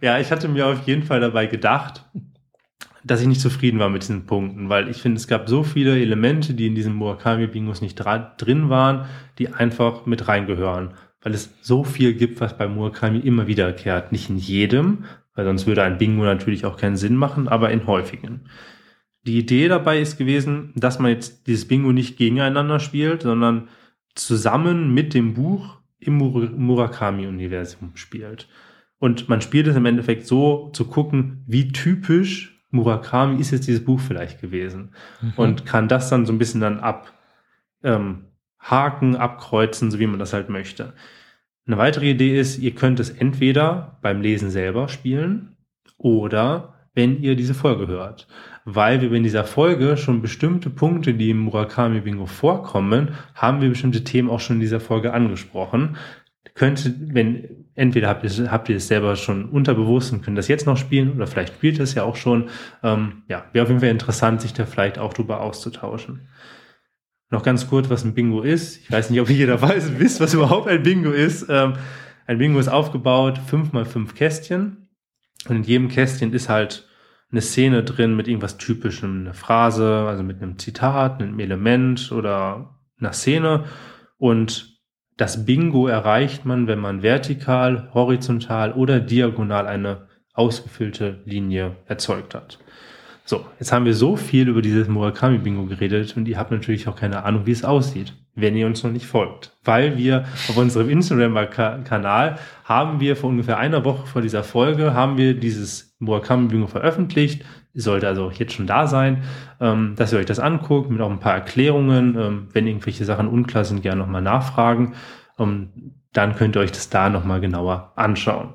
ja, 0.00 0.18
ich 0.18 0.32
hatte 0.32 0.48
mir 0.48 0.66
auf 0.66 0.82
jeden 0.86 1.04
Fall 1.04 1.20
dabei 1.20 1.46
gedacht, 1.46 2.04
dass 3.04 3.20
ich 3.20 3.26
nicht 3.26 3.40
zufrieden 3.40 3.78
war 3.78 3.90
mit 3.90 4.02
diesen 4.02 4.24
Punkten, 4.24 4.68
weil 4.68 4.88
ich 4.88 5.02
finde, 5.02 5.18
es 5.18 5.28
gab 5.28 5.48
so 5.48 5.62
viele 5.62 6.00
Elemente, 6.00 6.54
die 6.54 6.66
in 6.66 6.74
diesen 6.74 6.94
Murakami-Bingos 6.94 7.82
nicht 7.82 7.96
drin 7.96 8.70
waren, 8.70 9.04
die 9.38 9.48
einfach 9.52 10.06
mit 10.06 10.26
reingehören. 10.26 10.94
Weil 11.22 11.34
es 11.34 11.54
so 11.60 11.84
viel 11.84 12.14
gibt, 12.14 12.40
was 12.40 12.56
bei 12.56 12.66
Murakami 12.66 13.18
immer 13.18 13.46
wiederkehrt. 13.46 14.12
Nicht 14.12 14.30
in 14.30 14.38
jedem, 14.38 15.04
weil 15.34 15.44
sonst 15.44 15.66
würde 15.66 15.82
ein 15.82 15.98
Bingo 15.98 16.24
natürlich 16.24 16.64
auch 16.64 16.76
keinen 16.76 16.96
Sinn 16.96 17.16
machen, 17.16 17.46
aber 17.48 17.70
in 17.70 17.86
häufigen. 17.86 18.48
Die 19.26 19.38
Idee 19.38 19.68
dabei 19.68 20.00
ist 20.00 20.18
gewesen, 20.18 20.72
dass 20.74 20.98
man 20.98 21.10
jetzt 21.10 21.46
dieses 21.46 21.66
Bingo 21.66 21.92
nicht 21.92 22.16
gegeneinander 22.16 22.78
spielt, 22.80 23.22
sondern 23.22 23.68
zusammen 24.14 24.92
mit 24.94 25.14
dem 25.14 25.34
Buch 25.34 25.78
im 25.98 26.16
Murakami-Universum 26.16 27.92
spielt. 27.94 28.48
Und 28.98 29.28
man 29.28 29.40
spielt 29.40 29.66
es 29.66 29.76
im 29.76 29.86
Endeffekt 29.86 30.26
so 30.26 30.70
zu 30.72 30.86
gucken, 30.86 31.42
wie 31.46 31.68
typisch 31.68 32.53
Murakami 32.74 33.40
ist 33.40 33.52
jetzt 33.52 33.68
dieses 33.68 33.84
Buch 33.84 34.00
vielleicht 34.00 34.40
gewesen 34.40 34.92
mhm. 35.22 35.32
und 35.36 35.66
kann 35.66 35.88
das 35.88 36.08
dann 36.08 36.26
so 36.26 36.32
ein 36.32 36.38
bisschen 36.38 36.60
dann 36.60 36.80
ab 36.80 37.12
ähm, 37.82 38.26
abkreuzen, 38.58 39.90
so 39.90 39.98
wie 39.98 40.06
man 40.06 40.18
das 40.18 40.32
halt 40.32 40.48
möchte. 40.48 40.94
Eine 41.66 41.78
weitere 41.78 42.10
Idee 42.10 42.38
ist, 42.38 42.58
ihr 42.58 42.74
könnt 42.74 42.98
es 42.98 43.10
entweder 43.10 43.98
beim 44.02 44.20
Lesen 44.20 44.50
selber 44.50 44.88
spielen 44.88 45.56
oder 45.96 46.74
wenn 46.94 47.20
ihr 47.20 47.36
diese 47.36 47.54
Folge 47.54 47.86
hört. 47.86 48.26
Weil 48.64 49.00
wir 49.02 49.12
in 49.12 49.22
dieser 49.22 49.44
Folge 49.44 49.96
schon 49.96 50.22
bestimmte 50.22 50.70
Punkte, 50.70 51.14
die 51.14 51.30
im 51.30 51.40
Murakami 51.40 52.00
Bingo 52.00 52.26
vorkommen, 52.26 53.10
haben 53.34 53.60
wir 53.60 53.68
bestimmte 53.68 54.04
Themen 54.04 54.30
auch 54.30 54.40
schon 54.40 54.56
in 54.56 54.60
dieser 54.60 54.80
Folge 54.80 55.12
angesprochen 55.12 55.96
könnte, 56.54 56.94
wenn 56.98 57.66
entweder 57.74 58.08
habt 58.08 58.24
ihr, 58.24 58.50
habt 58.50 58.68
ihr 58.68 58.76
es 58.76 58.88
selber 58.88 59.16
schon 59.16 59.46
unterbewusst 59.46 60.12
und 60.12 60.22
könnt 60.22 60.38
das 60.38 60.48
jetzt 60.48 60.66
noch 60.66 60.76
spielen 60.76 61.12
oder 61.14 61.26
vielleicht 61.26 61.54
spielt 61.54 61.80
es 61.80 61.94
ja 61.94 62.04
auch 62.04 62.16
schon. 62.16 62.48
Ähm, 62.82 63.22
ja, 63.28 63.44
wäre 63.52 63.64
auf 63.64 63.68
jeden 63.68 63.80
Fall 63.80 63.90
interessant, 63.90 64.40
sich 64.40 64.52
da 64.52 64.64
vielleicht 64.64 64.98
auch 64.98 65.12
drüber 65.12 65.40
auszutauschen. 65.40 66.28
Noch 67.30 67.42
ganz 67.42 67.68
kurz, 67.68 67.90
was 67.90 68.04
ein 68.04 68.14
Bingo 68.14 68.42
ist. 68.42 68.78
Ich 68.78 68.92
weiß 68.92 69.10
nicht, 69.10 69.20
ob 69.20 69.28
jeder 69.28 69.60
weiß, 69.60 69.92
wisst, 69.98 70.20
was 70.20 70.34
überhaupt 70.34 70.68
ein 70.68 70.82
Bingo 70.82 71.10
ist. 71.10 71.46
Ähm, 71.48 71.74
ein 72.26 72.38
Bingo 72.38 72.60
ist 72.60 72.68
aufgebaut, 72.68 73.38
fünf 73.38 73.72
mal 73.72 73.84
fünf 73.84 74.14
Kästchen. 74.14 74.88
Und 75.48 75.56
in 75.56 75.62
jedem 75.64 75.88
Kästchen 75.88 76.32
ist 76.32 76.48
halt 76.48 76.88
eine 77.30 77.40
Szene 77.40 77.82
drin 77.82 78.14
mit 78.14 78.28
irgendwas 78.28 78.56
Typischem, 78.58 79.22
eine 79.22 79.34
Phrase, 79.34 80.06
also 80.06 80.22
mit 80.22 80.40
einem 80.40 80.58
Zitat, 80.58 81.20
einem 81.20 81.40
Element 81.40 82.12
oder 82.12 82.78
einer 83.00 83.12
Szene. 83.12 83.64
Und 84.16 84.73
das 85.16 85.44
Bingo 85.44 85.86
erreicht 85.86 86.44
man, 86.44 86.66
wenn 86.66 86.78
man 86.78 87.02
vertikal, 87.02 87.88
horizontal 87.94 88.72
oder 88.72 89.00
diagonal 89.00 89.66
eine 89.66 90.08
ausgefüllte 90.32 91.20
Linie 91.24 91.76
erzeugt 91.86 92.34
hat. 92.34 92.58
So, 93.24 93.46
jetzt 93.58 93.72
haben 93.72 93.86
wir 93.86 93.94
so 93.94 94.16
viel 94.16 94.48
über 94.48 94.60
dieses 94.60 94.86
Murakami-Bingo 94.88 95.64
geredet 95.64 96.14
und 96.16 96.28
ihr 96.28 96.36
habt 96.36 96.50
natürlich 96.50 96.88
auch 96.88 96.96
keine 96.96 97.24
Ahnung, 97.24 97.46
wie 97.46 97.52
es 97.52 97.64
aussieht, 97.64 98.12
wenn 98.34 98.54
ihr 98.54 98.66
uns 98.66 98.82
noch 98.82 98.90
nicht 98.90 99.06
folgt. 99.06 99.56
Weil 99.64 99.96
wir 99.96 100.26
auf 100.48 100.56
unserem 100.58 100.90
Instagram-Kanal 100.90 102.38
haben 102.64 103.00
wir 103.00 103.16
vor 103.16 103.30
ungefähr 103.30 103.56
einer 103.56 103.84
Woche 103.84 104.06
vor 104.06 104.20
dieser 104.20 104.44
Folge 104.44 104.92
haben 104.92 105.16
wir 105.16 105.32
dieses 105.34 105.96
Murakami-Bingo 106.00 106.66
veröffentlicht 106.66 107.44
sollte 107.74 108.06
also 108.08 108.30
jetzt 108.30 108.54
schon 108.54 108.66
da 108.66 108.86
sein, 108.86 109.24
ähm, 109.60 109.94
dass 109.96 110.12
ihr 110.12 110.18
euch 110.18 110.26
das 110.26 110.38
anguckt 110.38 110.90
mit 110.90 111.00
auch 111.00 111.10
ein 111.10 111.20
paar 111.20 111.34
Erklärungen. 111.34 112.16
Ähm, 112.18 112.48
wenn 112.52 112.66
irgendwelche 112.66 113.04
Sachen 113.04 113.28
unklar 113.28 113.64
sind, 113.64 113.82
gerne 113.82 114.00
nochmal 114.00 114.22
nachfragen. 114.22 114.94
Ähm, 115.38 115.70
dann 116.12 116.36
könnt 116.36 116.56
ihr 116.56 116.60
euch 116.60 116.72
das 116.72 116.90
da 116.90 117.10
nochmal 117.10 117.40
genauer 117.40 117.92
anschauen. 117.96 118.54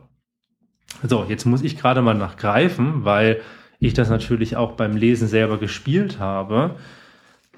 So, 1.03 1.25
jetzt 1.27 1.45
muss 1.45 1.61
ich 1.61 1.77
gerade 1.77 2.01
mal 2.01 2.15
nachgreifen, 2.15 3.05
weil 3.05 3.41
ich 3.79 3.93
das 3.93 4.09
natürlich 4.09 4.57
auch 4.57 4.73
beim 4.73 4.95
Lesen 4.95 5.27
selber 5.27 5.57
gespielt 5.57 6.19
habe. 6.19 6.75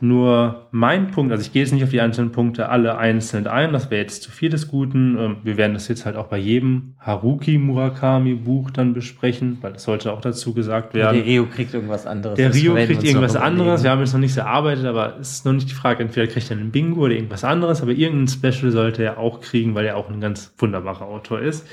Nur 0.04 0.68
mein 0.72 1.12
Punkt, 1.12 1.32
also 1.32 1.44
ich 1.44 1.54
gehe 1.54 1.62
jetzt 1.62 1.72
nicht 1.72 1.84
auf 1.84 1.92
die 1.92 2.02
einzelnen 2.02 2.32
Punkte 2.32 2.70
alle 2.70 2.98
einzeln 2.98 3.46
ein, 3.46 3.72
das 3.72 3.92
wäre 3.92 4.02
jetzt 4.02 4.24
zu 4.24 4.32
viel 4.32 4.50
des 4.50 4.68
Guten. 4.68 5.16
Ähm, 5.16 5.38
wir 5.44 5.58
werden 5.58 5.74
das 5.76 5.88
jetzt 5.88 6.08
halt 6.08 6.16
auch 6.16 6.26
bei 6.26 6.40
jedem 6.40 6.96
Haruki 7.00 7.60
Murakami 7.60 8.34
Buch 8.34 8.72
dann 8.72 8.96
besprechen, 8.96 9.60
weil 9.62 9.74
das 9.74 9.84
sollte 9.84 10.12
auch 10.12 10.20
dazu 10.20 10.56
gesagt 10.56 10.96
werden. 10.96 11.18
Der 11.18 11.26
Rio 11.26 11.46
kriegt 11.46 11.76
irgendwas 11.76 12.08
anderes. 12.08 12.36
Der 12.36 12.52
Rio 12.52 12.74
kriegt 12.74 13.04
irgendwas 13.04 13.36
anderes. 13.36 13.84
Wir 13.84 13.92
haben 13.92 14.00
jetzt 14.00 14.14
noch 14.14 14.20
nicht 14.20 14.34
so 14.34 14.42
erarbeitet, 14.42 14.86
aber 14.86 15.20
es 15.20 15.34
ist 15.34 15.46
noch 15.46 15.54
nicht 15.54 15.70
die 15.70 15.76
Frage, 15.76 16.02
entweder 16.02 16.26
kriegt 16.26 16.50
er 16.50 16.58
einen 16.58 16.72
Bingo 16.72 17.02
oder 17.02 17.14
irgendwas 17.14 17.44
anderes, 17.44 17.84
aber 17.84 17.92
irgendein 17.92 18.28
Special 18.28 18.72
sollte 18.72 19.04
er 19.04 19.20
auch 19.20 19.40
kriegen, 19.40 19.76
weil 19.76 19.86
er 19.86 19.98
auch 19.98 20.10
ein 20.10 20.20
ganz 20.20 20.52
wunderbarer 20.58 21.06
Autor 21.06 21.42
ist. 21.42 21.68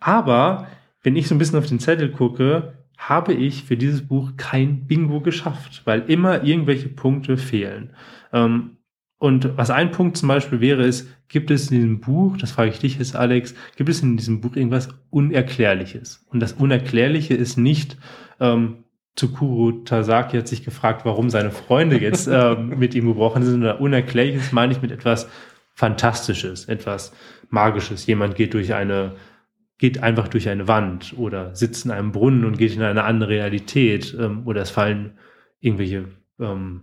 Aber 0.00 0.66
wenn 1.02 1.16
ich 1.16 1.28
so 1.28 1.34
ein 1.34 1.38
bisschen 1.38 1.58
auf 1.58 1.66
den 1.66 1.80
Zettel 1.80 2.10
gucke, 2.10 2.74
habe 2.98 3.32
ich 3.32 3.64
für 3.64 3.76
dieses 3.76 4.06
Buch 4.06 4.32
kein 4.36 4.86
Bingo 4.86 5.20
geschafft, 5.20 5.82
weil 5.84 6.02
immer 6.08 6.42
irgendwelche 6.44 6.88
Punkte 6.88 7.38
fehlen. 7.38 7.90
Ähm, 8.32 8.76
und 9.18 9.56
was 9.56 9.70
ein 9.70 9.90
Punkt 9.90 10.16
zum 10.16 10.28
Beispiel 10.28 10.60
wäre, 10.60 10.84
ist, 10.84 11.08
gibt 11.28 11.50
es 11.50 11.70
in 11.70 11.76
diesem 11.76 12.00
Buch, 12.00 12.36
das 12.36 12.52
frage 12.52 12.70
ich 12.70 12.78
dich 12.78 12.98
jetzt, 12.98 13.16
Alex, 13.16 13.54
gibt 13.76 13.88
es 13.88 14.02
in 14.02 14.16
diesem 14.16 14.40
Buch 14.40 14.54
irgendwas 14.54 14.88
Unerklärliches? 15.10 16.24
Und 16.30 16.40
das 16.40 16.52
Unerklärliche 16.52 17.34
ist 17.34 17.56
nicht, 17.56 17.96
ähm, 18.40 18.84
Tsukuru 19.16 19.72
Tasaki 19.84 20.36
hat 20.36 20.46
sich 20.46 20.64
gefragt, 20.64 21.04
warum 21.04 21.30
seine 21.30 21.50
Freunde 21.50 21.98
jetzt 22.00 22.26
äh, 22.28 22.54
mit 22.54 22.94
ihm 22.94 23.06
gebrochen 23.06 23.42
sind, 23.44 23.62
oder 23.62 23.80
Unerklärliches 23.80 24.52
meine 24.52 24.72
ich 24.72 24.82
mit 24.82 24.90
etwas 24.92 25.28
Fantastisches, 25.74 26.64
etwas 26.66 27.12
Magisches. 27.50 28.06
Jemand 28.06 28.34
geht 28.34 28.54
durch 28.54 28.74
eine 28.74 29.12
geht 29.78 30.02
einfach 30.02 30.28
durch 30.28 30.48
eine 30.48 30.68
Wand 30.68 31.14
oder 31.16 31.54
sitzt 31.54 31.84
in 31.84 31.90
einem 31.90 32.12
Brunnen 32.12 32.44
und 32.44 32.58
geht 32.58 32.74
in 32.74 32.82
eine 32.82 33.04
andere 33.04 33.30
Realität 33.30 34.16
ähm, 34.18 34.46
oder 34.46 34.62
es 34.62 34.70
fallen 34.70 35.18
irgendwelche 35.60 36.06
ähm, 36.40 36.82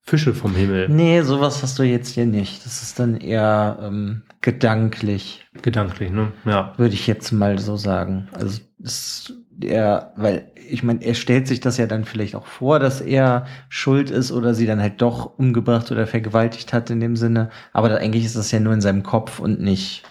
Fische 0.00 0.34
vom 0.34 0.54
Himmel. 0.54 0.88
Nee, 0.90 1.22
sowas 1.22 1.62
hast 1.62 1.78
du 1.78 1.82
jetzt 1.82 2.10
hier 2.10 2.26
nicht. 2.26 2.66
Das 2.66 2.82
ist 2.82 2.98
dann 2.98 3.16
eher 3.16 3.78
ähm, 3.80 4.22
gedanklich. 4.42 5.46
Gedanklich, 5.62 6.10
ne? 6.10 6.32
Ja. 6.44 6.74
Würde 6.76 6.94
ich 6.94 7.06
jetzt 7.06 7.32
mal 7.32 7.58
so 7.58 7.76
sagen. 7.76 8.28
Also 8.32 8.60
ist 8.78 9.32
er, 9.62 10.12
weil 10.16 10.50
ich 10.68 10.82
meine, 10.82 11.02
er 11.02 11.14
stellt 11.14 11.46
sich 11.46 11.60
das 11.60 11.78
ja 11.78 11.86
dann 11.86 12.04
vielleicht 12.04 12.34
auch 12.34 12.46
vor, 12.46 12.78
dass 12.78 13.00
er 13.00 13.46
schuld 13.68 14.10
ist 14.10 14.32
oder 14.32 14.54
sie 14.54 14.66
dann 14.66 14.80
halt 14.80 15.00
doch 15.00 15.38
umgebracht 15.38 15.90
oder 15.90 16.06
vergewaltigt 16.06 16.72
hat 16.72 16.90
in 16.90 17.00
dem 17.00 17.16
Sinne. 17.16 17.50
Aber 17.72 17.88
da, 17.88 17.96
eigentlich 17.96 18.24
ist 18.24 18.36
das 18.36 18.50
ja 18.50 18.60
nur 18.60 18.74
in 18.74 18.80
seinem 18.82 19.02
Kopf 19.02 19.40
und 19.40 19.60
nicht 19.60 20.02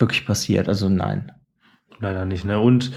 wirklich 0.00 0.26
passiert. 0.26 0.68
Also 0.68 0.88
nein. 0.88 1.32
Leider 1.98 2.24
nicht. 2.24 2.44
Ne? 2.44 2.58
Und 2.58 2.92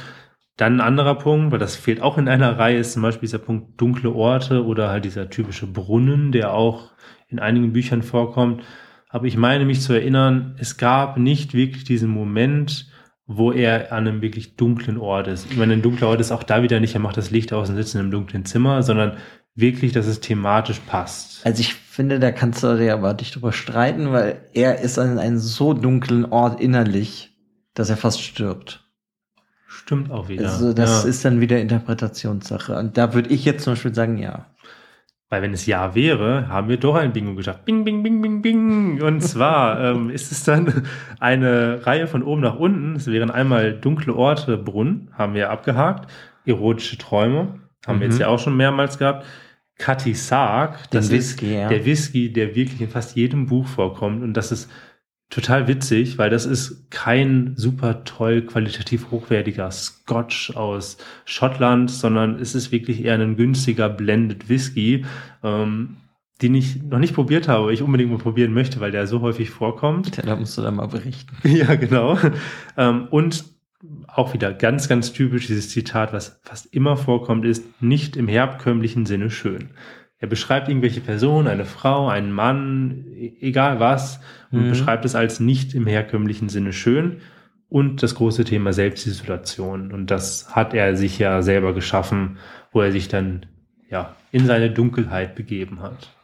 dann 0.57 0.77
ein 0.77 0.81
anderer 0.81 1.15
Punkt, 1.15 1.51
weil 1.51 1.59
das 1.59 1.75
fehlt 1.75 2.01
auch 2.01 2.17
in 2.17 2.27
einer 2.27 2.57
Reihe, 2.57 2.77
ist 2.77 2.93
zum 2.93 3.01
Beispiel 3.01 3.27
dieser 3.27 3.39
Punkt 3.39 3.79
dunkle 3.81 4.11
Orte 4.11 4.63
oder 4.65 4.89
halt 4.89 5.05
dieser 5.05 5.29
typische 5.29 5.67
Brunnen, 5.67 6.31
der 6.31 6.53
auch 6.53 6.91
in 7.27 7.39
einigen 7.39 7.73
Büchern 7.73 8.03
vorkommt. 8.03 8.63
Aber 9.09 9.25
ich 9.25 9.37
meine 9.37 9.65
mich 9.65 9.81
zu 9.81 9.93
erinnern, 9.93 10.55
es 10.59 10.77
gab 10.77 11.17
nicht 11.17 11.53
wirklich 11.53 11.83
diesen 11.83 12.09
Moment, 12.09 12.91
wo 13.25 13.51
er 13.51 13.91
an 13.91 14.07
einem 14.07 14.21
wirklich 14.21 14.55
dunklen 14.55 14.97
Ort 14.97 15.27
ist. 15.27 15.49
Ich 15.51 15.57
meine, 15.57 15.73
ein 15.73 15.81
dunkler 15.81 16.09
Ort 16.09 16.19
ist 16.19 16.31
auch 16.31 16.43
da 16.43 16.61
wieder 16.61 16.79
nicht, 16.79 16.93
er 16.93 16.99
macht 16.99 17.17
das 17.17 17.31
Licht 17.31 17.53
aus 17.53 17.69
und 17.69 17.75
sitzt 17.75 17.95
in 17.95 18.01
einem 18.01 18.11
dunklen 18.11 18.45
Zimmer, 18.45 18.83
sondern 18.83 19.17
wirklich, 19.55 19.91
dass 19.91 20.07
es 20.07 20.19
thematisch 20.19 20.79
passt. 20.79 21.45
Also 21.45 21.61
ich 21.61 21.73
finde, 21.73 22.19
da 22.19 22.31
kannst 22.31 22.63
du 22.63 22.77
dir 22.77 22.93
aber 22.93 23.13
nicht 23.13 23.35
drüber 23.35 23.51
streiten, 23.51 24.11
weil 24.11 24.41
er 24.53 24.79
ist 24.79 24.97
an 24.97 25.19
einem 25.19 25.37
so 25.37 25.73
dunklen 25.73 26.25
Ort 26.25 26.59
innerlich, 26.59 27.37
dass 27.73 27.89
er 27.89 27.97
fast 27.97 28.21
stirbt. 28.21 28.83
Stimmt 29.67 30.11
auch 30.11 30.29
wieder. 30.29 30.49
Also 30.49 30.73
das 30.73 31.03
ja. 31.03 31.09
ist 31.09 31.25
dann 31.25 31.41
wieder 31.41 31.59
Interpretationssache. 31.59 32.77
Und 32.77 32.97
da 32.97 33.13
würde 33.13 33.29
ich 33.29 33.43
jetzt 33.45 33.63
zum 33.63 33.73
Beispiel 33.73 33.93
sagen, 33.93 34.17
ja. 34.17 34.45
Weil 35.29 35.41
wenn 35.41 35.53
es 35.53 35.65
ja 35.65 35.95
wäre, 35.95 36.47
haben 36.47 36.69
wir 36.69 36.77
doch 36.77 36.95
ein 36.95 37.11
Bingo 37.11 37.33
geschafft. 37.33 37.65
Bing, 37.65 37.83
bing, 37.83 38.03
bing, 38.03 38.21
bing, 38.21 38.41
bing. 38.41 39.01
Und 39.01 39.21
zwar 39.21 39.79
ähm, 39.83 40.11
ist 40.11 40.31
es 40.31 40.43
dann 40.43 40.83
eine 41.19 41.85
Reihe 41.85 42.07
von 42.07 42.21
oben 42.21 42.41
nach 42.41 42.55
unten. 42.55 42.95
Es 42.95 43.07
wären 43.07 43.31
einmal 43.31 43.73
dunkle 43.73 44.13
Orte, 44.13 44.57
Brunnen, 44.57 45.09
haben 45.17 45.33
wir 45.33 45.49
abgehakt. 45.49 46.11
Erotische 46.45 46.97
Träume, 46.97 47.59
haben 47.85 47.95
mhm. 47.95 47.99
wir 47.99 48.07
jetzt 48.07 48.15
mhm. 48.15 48.21
ja 48.21 48.27
auch 48.27 48.39
schon 48.39 48.55
mehrmals 48.55 48.99
gehabt. 48.99 49.25
Cutty 49.83 50.13
Sark, 50.13 50.89
das 50.91 51.09
Den 51.09 51.19
ist 51.19 51.41
Whisky, 51.41 51.55
ja. 51.55 51.67
der 51.67 51.85
Whisky, 51.85 52.31
der 52.31 52.55
wirklich 52.55 52.79
in 52.79 52.89
fast 52.89 53.17
jedem 53.17 53.47
Buch 53.47 53.67
vorkommt. 53.67 54.23
Und 54.23 54.33
das 54.33 54.53
ist 54.53 54.69
total 55.29 55.67
witzig, 55.67 56.17
weil 56.17 56.29
das 56.29 56.45
ist 56.45 56.89
kein 56.89 57.53
super 57.57 58.05
toll 58.05 58.43
qualitativ 58.43 59.11
hochwertiger 59.11 59.69
Scotch 59.71 60.55
aus 60.55 60.97
Schottland, 61.25 61.91
sondern 61.91 62.39
es 62.39 62.55
ist 62.55 62.71
wirklich 62.71 63.03
eher 63.03 63.15
ein 63.15 63.35
günstiger 63.35 63.89
Blended 63.89 64.47
Whisky. 64.47 65.05
Ähm, 65.43 65.97
den 66.41 66.55
ich 66.55 66.81
noch 66.81 66.99
nicht 66.99 67.13
probiert 67.13 67.47
habe, 67.47 67.71
ich 67.73 67.81
unbedingt 67.81 68.11
mal 68.11 68.17
probieren 68.17 68.53
möchte, 68.53 68.79
weil 68.79 68.91
der 68.91 69.07
so 69.07 69.21
häufig 69.21 69.49
vorkommt. 69.49 70.17
Ja, 70.17 70.23
da 70.23 70.35
musst 70.35 70.57
du 70.57 70.61
dann 70.61 70.75
mal 70.75 70.87
berichten. 70.87 71.35
Ja, 71.43 71.75
genau. 71.75 72.17
Ähm, 72.75 73.07
und 73.11 73.45
auch 74.07 74.33
wieder 74.33 74.53
ganz, 74.53 74.87
ganz 74.87 75.13
typisch 75.13 75.47
dieses 75.47 75.69
Zitat, 75.69 76.13
was 76.13 76.39
fast 76.43 76.73
immer 76.73 76.97
vorkommt, 76.97 77.45
ist 77.45 77.81
nicht 77.81 78.15
im 78.15 78.27
herkömmlichen 78.27 79.05
Sinne 79.05 79.29
schön. 79.29 79.71
Er 80.19 80.27
beschreibt 80.27 80.69
irgendwelche 80.69 81.01
Personen, 81.01 81.49
eine 81.49 81.65
Frau, 81.65 82.07
einen 82.07 82.31
Mann, 82.31 83.07
e- 83.13 83.35
egal 83.41 83.79
was, 83.79 84.21
und 84.51 84.65
mhm. 84.65 84.69
beschreibt 84.69 85.03
es 85.03 85.15
als 85.15 85.39
nicht 85.39 85.73
im 85.73 85.85
herkömmlichen 85.85 86.47
Sinne 86.47 86.71
schön. 86.71 87.17
Und 87.67 88.03
das 88.03 88.15
große 88.15 88.45
Thema 88.45 88.71
Selbstisolation. 88.71 89.91
Und 89.91 90.11
das 90.11 90.55
hat 90.55 90.73
er 90.73 90.95
sich 90.95 91.17
ja 91.17 91.41
selber 91.41 91.73
geschaffen, 91.73 92.37
wo 92.71 92.81
er 92.81 92.91
sich 92.91 93.07
dann 93.07 93.47
ja 93.89 94.15
in 94.31 94.45
seine 94.45 94.69
Dunkelheit 94.69 95.35
begeben 95.35 95.81
hat. 95.81 96.15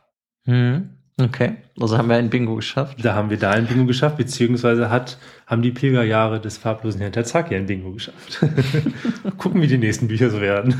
Mhm. 0.45 0.98
Okay, 1.21 1.57
also 1.77 1.97
haben 1.97 2.07
wir 2.07 2.15
ein 2.15 2.29
Bingo 2.29 2.55
geschafft. 2.55 3.03
Da 3.03 3.13
haben 3.13 3.29
wir 3.29 3.37
da 3.37 3.51
ein 3.51 3.67
Bingo 3.67 3.85
geschafft, 3.85 4.15
beziehungsweise 4.15 4.89
hat, 4.89 5.17
haben 5.45 5.61
die 5.61 5.71
Pilgerjahre 5.71 6.39
des 6.39 6.57
farblosen 6.57 7.01
Herrn 7.01 7.11
Terzaki 7.11 7.55
ein 7.55 7.65
Bingo 7.65 7.91
geschafft. 7.91 8.39
Gucken, 9.37 9.61
wie 9.61 9.67
die 9.67 9.77
nächsten 9.77 10.07
Bücher 10.07 10.29
so 10.29 10.39
werden. 10.39 10.75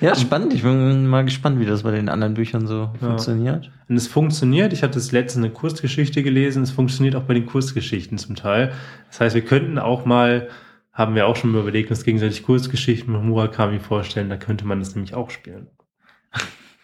Ja, 0.00 0.14
spannend. 0.14 0.54
Ich 0.54 0.62
bin 0.62 1.06
mal 1.06 1.24
gespannt, 1.24 1.60
wie 1.60 1.66
das 1.66 1.82
bei 1.82 1.90
den 1.90 2.08
anderen 2.08 2.32
Büchern 2.32 2.66
so 2.66 2.74
ja. 2.74 3.08
funktioniert. 3.08 3.70
Und 3.88 3.96
es 3.96 4.06
funktioniert. 4.06 4.72
Ich 4.72 4.82
hatte 4.82 4.94
das 4.94 5.12
letzte 5.12 5.38
eine 5.38 5.50
Kurzgeschichte 5.50 6.22
gelesen. 6.22 6.62
Es 6.62 6.70
funktioniert 6.70 7.14
auch 7.14 7.24
bei 7.24 7.34
den 7.34 7.44
Kurzgeschichten 7.44 8.16
zum 8.16 8.36
Teil. 8.36 8.72
Das 9.08 9.20
heißt, 9.20 9.34
wir 9.34 9.44
könnten 9.44 9.78
auch 9.78 10.06
mal, 10.06 10.48
haben 10.94 11.14
wir 11.14 11.26
auch 11.26 11.36
schon 11.36 11.52
mal 11.52 11.60
überlegt, 11.60 11.90
uns 11.90 12.04
gegenseitig 12.04 12.42
Kurzgeschichten 12.42 13.12
mit 13.12 13.22
Murakami 13.22 13.80
vorstellen. 13.80 14.30
Da 14.30 14.38
könnte 14.38 14.66
man 14.66 14.78
das 14.78 14.94
nämlich 14.94 15.14
auch 15.14 15.28
spielen. 15.28 15.66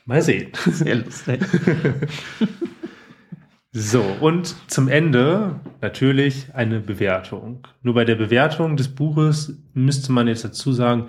Mal 0.05 0.21
sehen. 0.21 0.53
Sehr 0.67 0.97
lustig. 0.97 1.41
So, 3.73 4.03
und 4.21 4.57
zum 4.69 4.89
Ende 4.89 5.61
natürlich 5.81 6.49
eine 6.55 6.81
Bewertung. 6.81 7.67
Nur 7.83 7.95
bei 7.95 8.05
der 8.05 8.17
Bewertung 8.17 8.77
des 8.77 8.89
Buches 8.89 9.63
müsste 9.75 10.11
man 10.11 10.27
jetzt 10.27 10.45
dazu 10.45 10.73
sagen, 10.73 11.09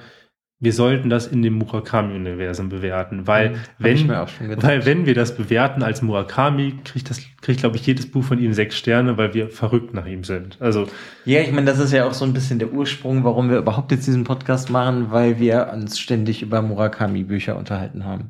wir 0.60 0.74
sollten 0.74 1.10
das 1.10 1.26
in 1.26 1.42
dem 1.42 1.56
Murakami-Universum 1.56 2.70
bewerten, 2.70 3.26
weil, 3.26 3.54
hm, 3.54 3.58
wenn, 3.80 4.10
weil 4.10 4.86
wenn 4.86 5.08
wir 5.08 5.16
das 5.16 5.36
bewerten 5.36 5.82
als 5.82 6.04
Murakami, 6.04 6.76
kriegt 6.84 7.10
das, 7.10 7.20
kriegt, 7.42 7.62
glaube 7.62 7.78
ich, 7.78 7.88
jedes 7.88 8.12
Buch 8.12 8.24
von 8.24 8.38
ihm 8.38 8.54
sechs 8.54 8.78
Sterne, 8.78 9.18
weil 9.18 9.34
wir 9.34 9.50
verrückt 9.50 9.96
nach 9.96 10.06
ihm 10.06 10.24
sind. 10.24 10.58
Also. 10.60 10.88
Ja, 11.26 11.42
ich 11.42 11.52
meine, 11.52 11.66
das 11.66 11.80
ist 11.80 11.92
ja 11.94 12.06
auch 12.06 12.14
so 12.14 12.26
ein 12.26 12.34
bisschen 12.34 12.60
der 12.60 12.72
Ursprung, 12.72 13.24
warum 13.24 13.50
wir 13.50 13.58
überhaupt 13.58 13.92
jetzt 13.92 14.06
diesen 14.06 14.24
Podcast 14.24 14.70
machen, 14.70 15.08
weil 15.10 15.40
wir 15.40 15.72
uns 15.74 16.00
ständig 16.00 16.44
über 16.44 16.62
Murakami-Bücher 16.62 17.58
unterhalten 17.58 18.06
haben. 18.06 18.30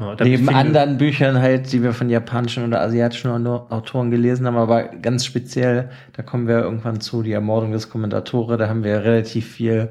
Ja, 0.00 0.16
Neben 0.22 0.48
anderen 0.48 0.96
Büchern 0.96 1.40
halt, 1.40 1.70
die 1.72 1.82
wir 1.82 1.92
von 1.92 2.08
japanischen 2.08 2.66
oder 2.66 2.80
asiatischen 2.80 3.46
Autoren 3.46 4.10
gelesen 4.10 4.46
haben, 4.46 4.56
aber 4.56 4.84
ganz 4.84 5.26
speziell, 5.26 5.90
da 6.14 6.22
kommen 6.22 6.48
wir 6.48 6.60
irgendwann 6.60 7.00
zu, 7.00 7.22
die 7.22 7.32
Ermordung 7.32 7.72
des 7.72 7.90
Kommentatore, 7.90 8.56
da 8.56 8.68
haben 8.68 8.82
wir 8.82 9.04
relativ 9.04 9.46
viel 9.46 9.90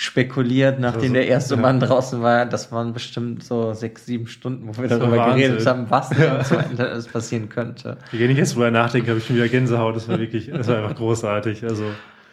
spekuliert, 0.00 0.80
nachdem 0.80 1.02
also, 1.02 1.12
der 1.12 1.28
erste 1.28 1.54
ja. 1.56 1.60
Mann 1.60 1.78
draußen 1.78 2.22
war. 2.22 2.46
Das 2.46 2.72
waren 2.72 2.94
bestimmt 2.94 3.44
so 3.44 3.74
sechs, 3.74 4.06
sieben 4.06 4.28
Stunden, 4.28 4.66
wo 4.66 4.80
wir 4.80 4.88
das 4.88 4.98
darüber 4.98 5.34
geredet 5.34 5.66
haben, 5.66 5.90
was 5.90 6.08
ja. 6.16 6.42
zu 6.42 6.56
Ende 6.56 6.88
alles 6.88 7.06
passieren 7.06 7.50
könnte. 7.50 7.98
Wenn 8.10 8.30
ich 8.30 8.38
jetzt 8.38 8.54
drüber 8.54 8.70
nachdenke, 8.70 9.10
habe 9.10 9.18
ich 9.18 9.26
schon 9.26 9.36
wieder 9.36 9.48
Gänsehaut. 9.48 9.94
Das 9.94 10.08
war 10.08 10.18
wirklich, 10.18 10.50
das 10.50 10.68
war 10.68 10.78
einfach 10.78 10.96
großartig. 10.96 11.64
Also. 11.64 11.84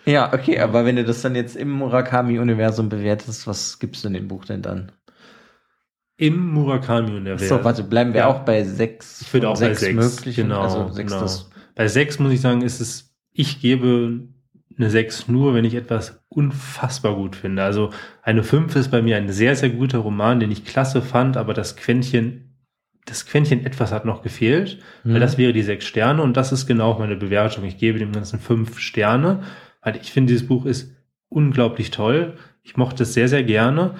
Ja, 0.05 0.33
okay, 0.33 0.61
aber 0.61 0.85
wenn 0.85 0.95
du 0.95 1.03
das 1.03 1.21
dann 1.21 1.35
jetzt 1.35 1.57
im 1.57 1.71
Murakami-Universum 1.71 2.87
bewertest, 2.87 3.47
was 3.47 3.79
gibst 3.79 4.05
du 4.05 4.07
in 4.07 4.13
dem 4.13 4.29
Buch 4.29 4.45
denn 4.45 4.61
dann? 4.61 4.93
Im 6.17 6.51
Murakami-Universum. 6.53 7.59
So, 7.59 7.63
warte, 7.63 7.83
bleiben 7.83 8.13
wir 8.13 8.21
ja. 8.21 8.27
auch 8.27 8.39
bei 8.39 8.63
sechs. 8.63 9.21
Ich 9.21 9.31
würde 9.33 9.49
auch 9.49 9.55
sechs 9.55 9.81
bei 9.81 9.93
sechs. 9.93 10.15
Möglichen, 10.15 10.49
genau, 10.49 10.61
also 10.61 10.89
sechs 10.91 11.11
genau. 11.13 11.31
Bei 11.75 11.87
sechs 11.87 12.17
muss 12.17 12.31
ich 12.31 12.41
sagen, 12.41 12.63
ist 12.63 12.79
es, 12.79 13.15
ich 13.31 13.61
gebe 13.61 14.27
eine 14.77 14.89
sechs 14.89 15.27
nur, 15.27 15.53
wenn 15.53 15.65
ich 15.65 15.75
etwas 15.75 16.23
unfassbar 16.29 17.15
gut 17.15 17.35
finde. 17.35 17.63
Also 17.63 17.91
eine 18.23 18.43
fünf 18.43 18.75
ist 18.75 18.89
bei 18.89 19.01
mir 19.01 19.17
ein 19.17 19.29
sehr, 19.29 19.55
sehr 19.55 19.69
guter 19.69 19.99
Roman, 19.99 20.39
den 20.39 20.51
ich 20.51 20.65
klasse 20.65 21.01
fand, 21.01 21.37
aber 21.37 21.53
das 21.53 21.75
Quäntchen, 21.75 22.55
das 23.05 23.25
Quäntchen 23.25 23.65
etwas 23.65 23.91
hat 23.91 24.05
noch 24.05 24.23
gefehlt, 24.23 24.79
mhm. 25.03 25.13
weil 25.13 25.19
das 25.19 25.37
wäre 25.37 25.53
die 25.53 25.63
sechs 25.63 25.85
Sterne 25.85 26.21
und 26.23 26.35
das 26.35 26.51
ist 26.51 26.65
genau 26.67 26.97
meine 26.97 27.15
Bewertung. 27.15 27.63
Ich 27.63 27.77
gebe 27.77 27.99
dem 27.99 28.11
Ganzen 28.11 28.39
fünf 28.39 28.79
Sterne, 28.79 29.43
weil 29.81 29.97
ich 29.97 30.11
finde, 30.11 30.33
dieses 30.33 30.47
Buch 30.47 30.65
ist 30.65 30.95
unglaublich 31.29 31.91
toll. 31.91 32.37
Ich 32.63 32.75
mochte 32.75 33.03
es 33.03 33.13
sehr, 33.13 33.27
sehr 33.27 33.43
gerne. 33.43 33.95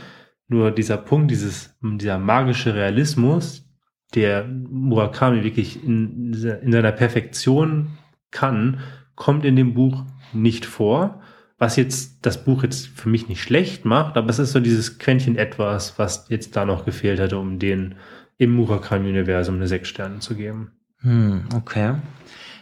Nur 0.48 0.72
dieser 0.72 0.98
Punkt, 0.98 1.32
dieses, 1.32 1.78
dieser 1.82 2.18
magische 2.18 2.74
Realismus, 2.74 3.68
der 4.16 4.45
Murakami 4.45 5.43
wirklich 5.43 5.84
in, 5.84 6.34
in 6.34 6.72
seiner 6.72 6.93
Perfektion 6.93 7.98
kann, 8.32 8.80
kommt 9.16 9.43
in 9.43 9.56
dem 9.56 9.74
Buch 9.74 10.06
nicht 10.34 10.66
vor. 10.66 11.22
Was 11.58 11.76
jetzt 11.76 12.26
das 12.26 12.45
Buch 12.45 12.64
jetzt 12.64 12.88
für 12.88 13.10
mich 13.10 13.28
nicht 13.28 13.41
schlecht 13.41 13.84
macht, 13.84 14.16
aber 14.16 14.30
es 14.30 14.39
ist 14.39 14.52
so 14.52 14.60
dieses 14.60 15.00
Quäntchen 15.00 15.36
etwas, 15.36 15.98
was 15.98 16.30
jetzt 16.30 16.56
da 16.56 16.66
noch 16.66 16.86
gefehlt 16.86 17.20
hätte, 17.20 17.39
um 17.39 17.58
den 17.58 17.95
im 18.38 18.52
Murakami-Universum 18.52 19.56
eine 19.56 19.68
sechs 19.68 19.89
Sterne 19.89 20.20
zu 20.20 20.36
geben. 20.36 20.72
Hm, 21.00 21.45
okay. 21.56 21.95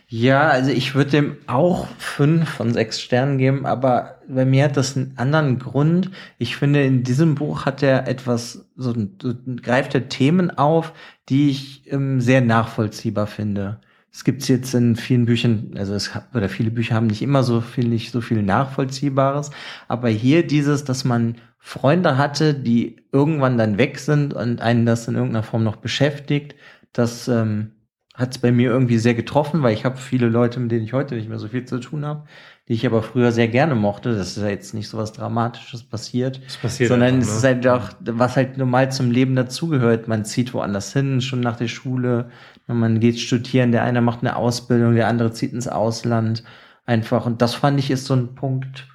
Ja, 0.07 0.49
also 0.49 0.69
ich 0.69 0.93
würde 0.93 1.11
dem 1.11 1.37
auch 1.47 1.87
fünf 1.97 2.47
von 2.49 2.71
sechs 2.73 3.01
Sternen 3.01 3.39
geben, 3.39 3.65
aber 3.65 4.19
bei 4.27 4.45
mir 4.45 4.65
hat 4.65 4.77
das 4.77 4.95
einen 4.95 5.13
anderen 5.17 5.57
Grund. 5.57 6.11
Ich 6.37 6.57
finde, 6.57 6.83
in 6.83 7.03
diesem 7.03 7.33
Buch 7.33 7.65
hat 7.65 7.81
er 7.81 8.07
etwas, 8.07 8.69
so, 8.75 8.93
so 8.93 9.33
greift 9.63 9.95
er 9.95 10.07
Themen 10.07 10.51
auf, 10.51 10.93
die 11.27 11.49
ich 11.49 11.91
ähm, 11.91 12.21
sehr 12.21 12.41
nachvollziehbar 12.41 13.25
finde. 13.25 13.79
Es 14.11 14.23
gibt 14.23 14.47
jetzt 14.47 14.75
in 14.75 14.95
vielen 14.95 15.25
Büchern, 15.25 15.71
also 15.75 15.93
es 15.95 16.11
oder 16.33 16.49
viele 16.49 16.71
Bücher 16.71 16.95
haben 16.95 17.07
nicht 17.07 17.21
immer 17.23 17.43
so 17.43 17.59
viel, 17.59 17.87
nicht 17.87 18.11
so 18.11 18.21
viel 18.21 18.43
Nachvollziehbares, 18.43 19.49
aber 19.87 20.09
hier 20.09 20.45
dieses, 20.45 20.83
dass 20.85 21.03
man 21.03 21.35
Freunde 21.57 22.17
hatte, 22.17 22.53
die 22.53 22.97
irgendwann 23.11 23.57
dann 23.57 23.77
weg 23.79 23.97
sind 23.99 24.33
und 24.35 24.61
einen 24.61 24.85
das 24.85 25.07
in 25.07 25.15
irgendeiner 25.15 25.43
Form 25.43 25.63
noch 25.63 25.77
beschäftigt, 25.77 26.55
das 26.93 27.27
ähm, 27.27 27.71
hat 28.16 28.32
es 28.32 28.38
bei 28.38 28.51
mir 28.51 28.70
irgendwie 28.70 28.97
sehr 28.97 29.13
getroffen, 29.13 29.61
weil 29.61 29.74
ich 29.74 29.84
habe 29.84 29.97
viele 29.97 30.28
Leute, 30.28 30.59
mit 30.59 30.72
denen 30.72 30.86
ich 30.86 30.93
heute 30.93 31.16
nicht 31.16 31.28
mehr 31.28 31.39
so 31.39 31.49
viel 31.49 31.66
zu 31.66 31.80
tun 31.80 32.05
habe, 32.05 32.24
die 32.68 32.74
ich 32.74 32.86
aber 32.86 33.03
früher 33.03 33.32
sehr 33.32 33.49
gerne 33.49 33.76
mochte. 33.76 34.16
Das 34.16 34.38
ist 34.38 34.43
ja 34.43 34.49
jetzt 34.49 34.74
nicht 34.74 34.88
so 34.88 34.97
was 34.97 35.11
Dramatisches 35.11 35.84
passiert, 35.84 36.41
das 36.45 36.57
passiert 36.57 36.89
sondern 36.89 37.16
einfach, 37.16 37.28
ne? 37.28 37.32
es 37.32 37.38
ist 37.38 37.43
halt 37.43 37.68
auch, 37.68 37.89
was 37.99 38.38
halt 38.38 38.57
normal 38.57 38.91
zum 38.91 39.11
Leben 39.11 39.36
dazugehört. 39.36 40.07
Man 40.07 40.24
zieht 40.24 40.53
woanders 40.53 40.93
hin, 40.93 41.22
schon 41.22 41.41
nach 41.41 41.57
der 41.57 41.68
Schule, 41.68 42.30
man 42.68 42.99
geht 42.99 43.20
studieren, 43.20 43.72
der 43.72 43.84
eine 43.84 44.01
macht 44.01 44.22
eine 44.22 44.36
Ausbildung, 44.38 44.95
der 44.95 45.07
andere 45.07 45.32
zieht 45.32 45.53
ins 45.53 45.68
Ausland. 45.68 46.43
Einfach, 46.86 47.26
und 47.26 47.41
das 47.41 47.55
fand 47.55 47.80
ich 47.80 47.91
ist 47.91 48.05
so 48.05 48.13
ein 48.13 48.36
Punkt, 48.36 48.88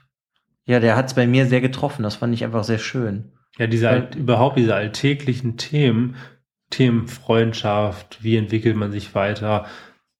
ja, 0.65 0.81
der 0.81 0.97
hat 0.97 1.07
es 1.07 1.15
bei 1.15 1.27
mir 1.27 1.47
sehr 1.47 1.61
getroffen. 1.61 2.03
Das 2.05 2.17
fand 2.17 2.33
ich 2.33 2.45
einfach 2.45 2.65
sehr 2.65 2.79
schön. 2.79 3.33
Ja, 3.59 3.67
diese 3.67 3.87
Weil, 3.87 4.11
überhaupt 4.17 4.57
diese 4.57 4.75
alltäglichen 4.75 5.57
Themen, 5.57 6.17
Themen 6.71 7.09
Freundschaft, 7.09 8.23
wie 8.23 8.37
entwickelt 8.37 8.77
man 8.77 8.93
sich 8.93 9.15
weiter. 9.15 9.67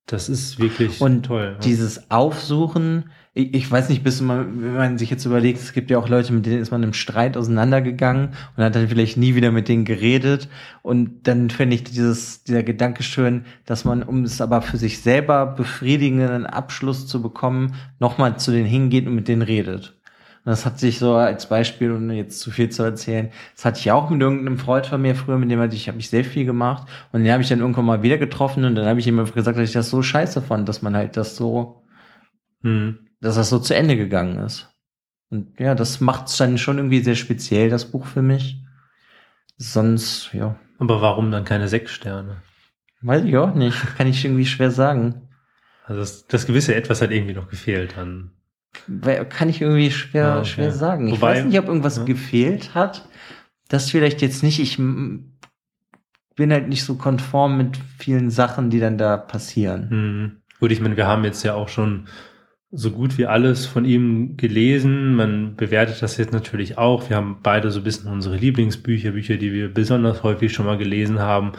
Das 0.07 0.29
ist 0.29 0.59
wirklich 0.59 1.01
und 1.01 1.25
toll. 1.25 1.53
Ja. 1.55 1.59
Dieses 1.61 2.11
Aufsuchen, 2.11 3.11
ich, 3.33 3.55
ich, 3.55 3.71
weiß 3.71 3.89
nicht, 3.89 4.03
bis 4.03 4.21
man, 4.21 4.61
wenn 4.61 4.75
man 4.75 4.99
sich 4.99 5.09
jetzt 5.09 5.25
überlegt, 5.25 5.61
es 5.61 5.73
gibt 5.73 5.89
ja 5.89 5.99
auch 5.99 6.09
Leute, 6.09 6.33
mit 6.33 6.47
denen 6.47 6.61
ist 6.61 6.73
man 6.73 6.83
im 6.83 6.93
Streit 6.93 7.37
auseinandergegangen 7.37 8.31
und 8.57 8.65
hat 8.65 8.75
dann 8.75 8.89
vielleicht 8.89 9.17
nie 9.17 9.37
wieder 9.37 9.53
mit 9.53 9.69
denen 9.69 9.85
geredet. 9.85 10.49
Und 10.83 11.29
dann 11.29 11.49
finde 11.49 11.77
ich 11.77 11.85
dieses, 11.85 12.43
dieser 12.43 12.65
Gedanke 12.65 13.05
schön, 13.05 13.45
dass 13.67 13.85
man, 13.85 14.03
um 14.03 14.25
es 14.25 14.41
aber 14.41 14.63
für 14.63 14.79
sich 14.79 15.01
selber 15.01 15.47
befriedigenden 15.47 16.45
Abschluss 16.45 17.07
zu 17.07 17.23
bekommen, 17.23 17.75
nochmal 18.01 18.37
zu 18.39 18.51
denen 18.51 18.67
hingeht 18.67 19.07
und 19.07 19.15
mit 19.15 19.29
denen 19.29 19.43
redet. 19.43 20.00
Und 20.45 20.51
das 20.51 20.65
hat 20.65 20.79
sich 20.79 20.99
so 20.99 21.15
als 21.15 21.49
Beispiel, 21.49 21.93
um 21.93 22.11
jetzt 22.11 22.41
zu 22.41 22.51
viel 22.51 22.71
zu 22.71 22.83
erzählen, 22.83 23.31
das 23.55 23.67
hatte 23.67 23.81
ich 23.81 23.91
auch 23.93 24.09
mit 24.09 24.23
irgendeinem 24.23 24.57
Freund 24.57 24.87
von 24.87 25.03
mir 25.03 25.15
früher, 25.15 25.37
mit 25.37 25.51
dem 25.51 25.61
hatte 25.61 25.77
ich, 25.77 25.89
habe 25.89 25.99
ich 25.99 26.09
sehr 26.09 26.25
viel 26.25 26.47
gemacht. 26.47 26.89
Und 27.13 27.25
den 27.25 27.33
habe 27.33 27.43
ich 27.43 27.49
dann 27.51 27.61
irgendwann 27.61 27.85
mal 27.85 28.03
wieder 28.03 28.17
getroffen 28.17 28.65
und 28.65 28.75
dann 28.75 28.87
habe 28.87 29.01
ich 29.01 29.07
ihm 29.07 29.19
gesagt, 29.19 29.59
dass 29.59 29.69
ich 29.69 29.75
das 29.75 29.91
so 29.91 30.03
scheiße 30.03 30.41
fand, 30.41 30.69
dass 30.69 30.81
man 30.81 30.97
halt 30.97 31.19
das 31.19 31.37
so, 31.37 31.85
hm. 32.63 33.01
dass 33.21 33.35
das 33.35 33.51
so 33.51 33.59
zu 33.59 33.77
Ende 33.77 33.97
gegangen 33.97 34.39
ist. 34.39 34.75
Und 35.29 35.61
ja, 35.61 35.75
das 35.75 36.01
macht 36.01 36.29
es 36.29 36.39
dann 36.39 36.57
schon 36.57 36.79
irgendwie 36.79 37.01
sehr 37.01 37.17
speziell, 37.17 37.69
das 37.69 37.91
Buch 37.91 38.07
für 38.07 38.23
mich. 38.23 38.63
Sonst, 39.59 40.33
ja. 40.33 40.57
Aber 40.79 41.03
warum 41.03 41.31
dann 41.31 41.45
keine 41.45 41.69
sechs 41.69 41.93
Sterne? 41.93 42.43
Weiß 43.03 43.25
ich 43.25 43.37
auch 43.37 43.55
nicht. 43.55 43.77
Kann 43.97 44.07
ich 44.07 44.25
irgendwie 44.25 44.47
schwer 44.47 44.71
sagen. 44.71 45.29
Also 45.85 46.01
das, 46.01 46.27
das 46.27 46.47
gewisse 46.47 46.75
Etwas 46.75 47.03
hat 47.03 47.11
irgendwie 47.11 47.35
noch 47.35 47.49
gefehlt 47.49 47.95
dann. 47.97 48.33
Kann 49.29 49.49
ich 49.49 49.61
irgendwie 49.61 49.91
schwer, 49.91 50.39
okay. 50.39 50.49
schwer 50.49 50.73
sagen. 50.73 51.09
Ich 51.09 51.15
Wobei, 51.15 51.37
weiß 51.37 51.45
nicht, 51.45 51.59
ob 51.59 51.67
irgendwas 51.67 51.99
ja. 51.99 52.05
gefehlt 52.05 52.75
hat. 52.75 53.09
Das 53.69 53.91
vielleicht 53.91 54.23
jetzt 54.23 54.43
nicht. 54.43 54.61
Ich 54.61 54.77
bin 54.77 56.53
halt 56.53 56.69
nicht 56.69 56.85
so 56.85 56.97
konform 56.97 57.57
mit 57.57 57.79
vielen 57.99 58.31
Sachen, 58.31 58.71
die 58.71 58.81
dann 58.81 58.99
da 58.99 59.17
passieren. 59.17 59.91
Hm. 59.91 60.33
Gut, 60.61 60.73
ich 60.73 60.81
meine, 60.81 60.97
wir 60.97 61.07
haben 61.07 61.25
jetzt 61.25 61.43
ja 61.43 61.55
auch 61.55 61.69
schon 61.69 62.07
so 62.73 62.91
gut 62.91 63.19
wie 63.19 63.27
alles 63.27 63.67
von 63.67 63.85
ihm 63.85 64.37
gelesen. 64.37 65.15
Man 65.15 65.57
bewertet 65.57 66.03
das 66.03 66.17
jetzt 66.17 66.33
natürlich 66.33 66.79
auch. 66.79 67.09
Wir 67.09 67.17
haben 67.17 67.39
beide 67.43 67.71
so 67.71 67.81
ein 67.81 67.85
bisschen 67.85 68.11
unsere 68.11 68.37
Lieblingsbücher, 68.37 69.11
Bücher, 69.11 69.37
die 69.37 69.53
wir 69.53 69.73
besonders 69.73 70.23
häufig 70.23 70.53
schon 70.53 70.67
mal 70.67 70.79
gelesen 70.79 71.19
haben. 71.19 71.53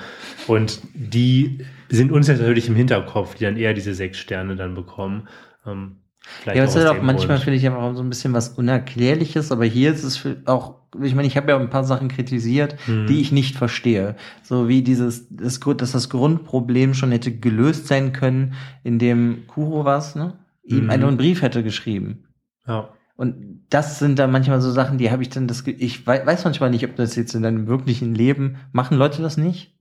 Und 0.47 0.81
die 0.93 1.65
sind 1.89 2.11
uns 2.11 2.27
jetzt 2.27 2.39
natürlich 2.39 2.69
im 2.69 2.75
Hinterkopf, 2.75 3.35
die 3.35 3.43
dann 3.43 3.57
eher 3.57 3.73
diese 3.73 3.93
sechs 3.93 4.19
Sterne 4.19 4.55
dann 4.55 4.73
bekommen. 4.73 5.27
Ähm, 5.65 5.97
ja, 6.45 6.53
aber 6.53 6.63
es 6.63 6.75
ist 6.75 6.85
auch 6.85 7.01
manchmal, 7.01 7.39
finde 7.39 7.57
ich, 7.57 7.65
einfach 7.65 7.95
so 7.95 8.03
ein 8.03 8.09
bisschen 8.09 8.33
was 8.33 8.49
Unerklärliches, 8.49 9.51
aber 9.51 9.65
hier 9.65 9.91
ist 9.91 10.03
es 10.03 10.25
auch, 10.45 10.75
ich 11.01 11.15
meine, 11.15 11.27
ich 11.27 11.37
habe 11.37 11.51
ja 11.51 11.59
ein 11.59 11.69
paar 11.69 11.83
Sachen 11.83 12.07
kritisiert, 12.07 12.75
hm. 12.85 13.07
die 13.07 13.21
ich 13.21 13.31
nicht 13.31 13.55
verstehe. 13.55 14.15
So 14.43 14.67
wie 14.67 14.81
dieses, 14.81 15.27
das, 15.29 15.59
dass 15.59 15.91
das 15.91 16.09
Grundproblem 16.09 16.93
schon 16.93 17.11
hätte 17.11 17.31
gelöst 17.31 17.87
sein 17.87 18.13
können, 18.13 18.53
indem 18.83 19.47
Kuro 19.47 19.85
was, 19.85 20.15
ne? 20.15 20.37
ihm 20.63 20.85
mhm. 20.85 20.89
einen 20.89 21.17
Brief 21.17 21.41
hätte 21.41 21.63
geschrieben. 21.63 22.25
Ja. 22.67 22.89
Und 23.15 23.65
das 23.69 23.99
sind 23.99 24.17
dann 24.19 24.31
manchmal 24.31 24.61
so 24.61 24.71
Sachen, 24.71 24.97
die 24.97 25.11
habe 25.11 25.21
ich 25.21 25.29
dann 25.29 25.47
das, 25.47 25.65
ich 25.65 26.05
weiß 26.07 26.43
manchmal 26.43 26.71
nicht, 26.71 26.85
ob 26.85 26.95
das 26.95 27.15
jetzt 27.15 27.35
in 27.35 27.43
deinem 27.43 27.67
wirklichen 27.67 28.15
Leben, 28.15 28.57
machen 28.71 28.97
Leute 28.97 29.21
das 29.21 29.37
nicht? 29.37 29.75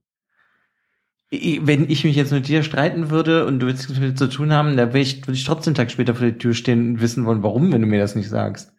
Wenn 1.31 1.89
ich 1.89 2.05
mich 2.05 2.17
jetzt 2.17 2.33
mit 2.33 2.49
dir 2.49 2.65
streiten 2.65 3.11
würde 3.11 3.47
und 3.47 3.61
du 3.61 3.67
willst 3.67 3.89
nichts 3.89 4.01
mit 4.01 4.13
dir 4.13 4.17
zu 4.17 4.29
tun 4.29 4.53
haben, 4.53 4.77
da 4.77 4.89
würde 4.89 5.01
ich, 5.01 5.23
würde 5.23 5.35
ich 5.35 5.45
trotzdem 5.45 5.71
einen 5.71 5.77
Tag 5.77 5.91
später 5.93 6.15
vor 6.15 6.27
der 6.27 6.39
Tür 6.39 6.55
stehen 6.55 6.91
und 6.91 7.01
wissen 7.01 7.25
wollen, 7.25 7.43
warum, 7.43 7.73
wenn 7.73 7.83
du 7.83 7.87
mir 7.87 8.01
das 8.01 8.17
nicht 8.17 8.29
sagst. 8.29 8.73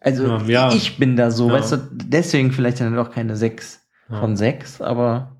Also 0.00 0.38
ja, 0.46 0.72
ich 0.72 0.96
bin 0.96 1.16
da 1.16 1.30
so, 1.30 1.48
ja. 1.48 1.54
weißt 1.54 1.72
du, 1.72 1.76
deswegen 1.92 2.52
vielleicht 2.52 2.80
dann 2.80 2.94
doch 2.94 3.10
keine 3.10 3.36
sechs 3.36 3.80
ja. 4.08 4.20
von 4.20 4.36
sechs, 4.36 4.80
aber 4.80 5.36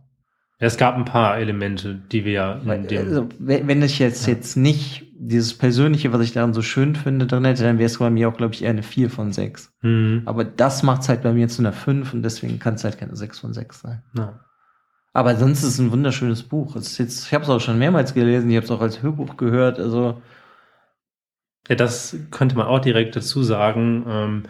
es 0.63 0.77
gab 0.77 0.95
ein 0.97 1.07
paar 1.07 1.39
Elemente, 1.39 1.95
die 2.13 2.27
wir 2.27 2.33
ja 2.33 2.53
in 2.55 2.87
dem 2.87 3.09
also, 3.09 3.29
wenn 3.39 3.81
ich 3.81 3.99
jetzt 3.99 4.27
ja. 4.27 4.35
jetzt 4.35 4.57
nicht 4.57 5.07
dieses 5.19 5.57
Persönliche, 5.57 6.13
was 6.13 6.21
ich 6.21 6.33
daran 6.33 6.53
so 6.53 6.61
schön 6.61 6.95
finde, 6.95 7.27
drin 7.27 7.47
hätte, 7.47 7.63
dann 7.63 7.79
wäre 7.79 7.87
es 7.87 7.99
bei 7.99 8.11
mir 8.11 8.29
auch, 8.29 8.37
glaube 8.37 8.53
ich, 8.53 8.63
eher 8.63 8.71
eine 8.71 8.83
4 8.83 9.09
von 9.09 9.33
6. 9.33 9.73
Mhm. 9.81 10.23
Aber 10.27 10.45
das 10.45 10.83
macht 10.83 11.03
es 11.03 11.09
halt 11.09 11.23
bei 11.23 11.33
mir 11.33 11.49
zu 11.49 11.63
einer 11.63 11.73
5 11.73 12.13
und 12.13 12.23
deswegen 12.23 12.59
kann 12.59 12.75
es 12.75 12.85
halt 12.85 12.99
keine 12.99 13.17
6 13.17 13.39
von 13.39 13.55
6 13.55 13.81
sein. 13.81 14.03
Ja. 14.15 14.41
Aber 15.13 15.37
sonst 15.37 15.63
ist 15.63 15.75
es 15.75 15.79
ein 15.79 15.93
wunderschönes 15.93 16.45
Buch. 16.45 16.77
Jetzt, 16.77 17.01
ich 17.01 17.35
habe 17.35 17.45
es 17.45 17.51
auch 17.51 17.61
schon 17.61 17.79
mehrmals 17.79 18.15
gelesen, 18.15 18.51
ich 18.51 18.57
habe 18.57 18.65
es 18.65 18.71
auch 18.71 18.81
als 18.81 19.03
Hörbuch 19.03 19.37
gehört. 19.37 19.79
Also 19.81 20.23
ja, 21.69 21.75
das 21.77 22.17
könnte 22.31 22.57
man 22.57 22.67
auch 22.67 22.81
direkt 22.81 23.17
dazu 23.17 23.43
sagen. 23.43 24.05
Ähm, 24.09 24.43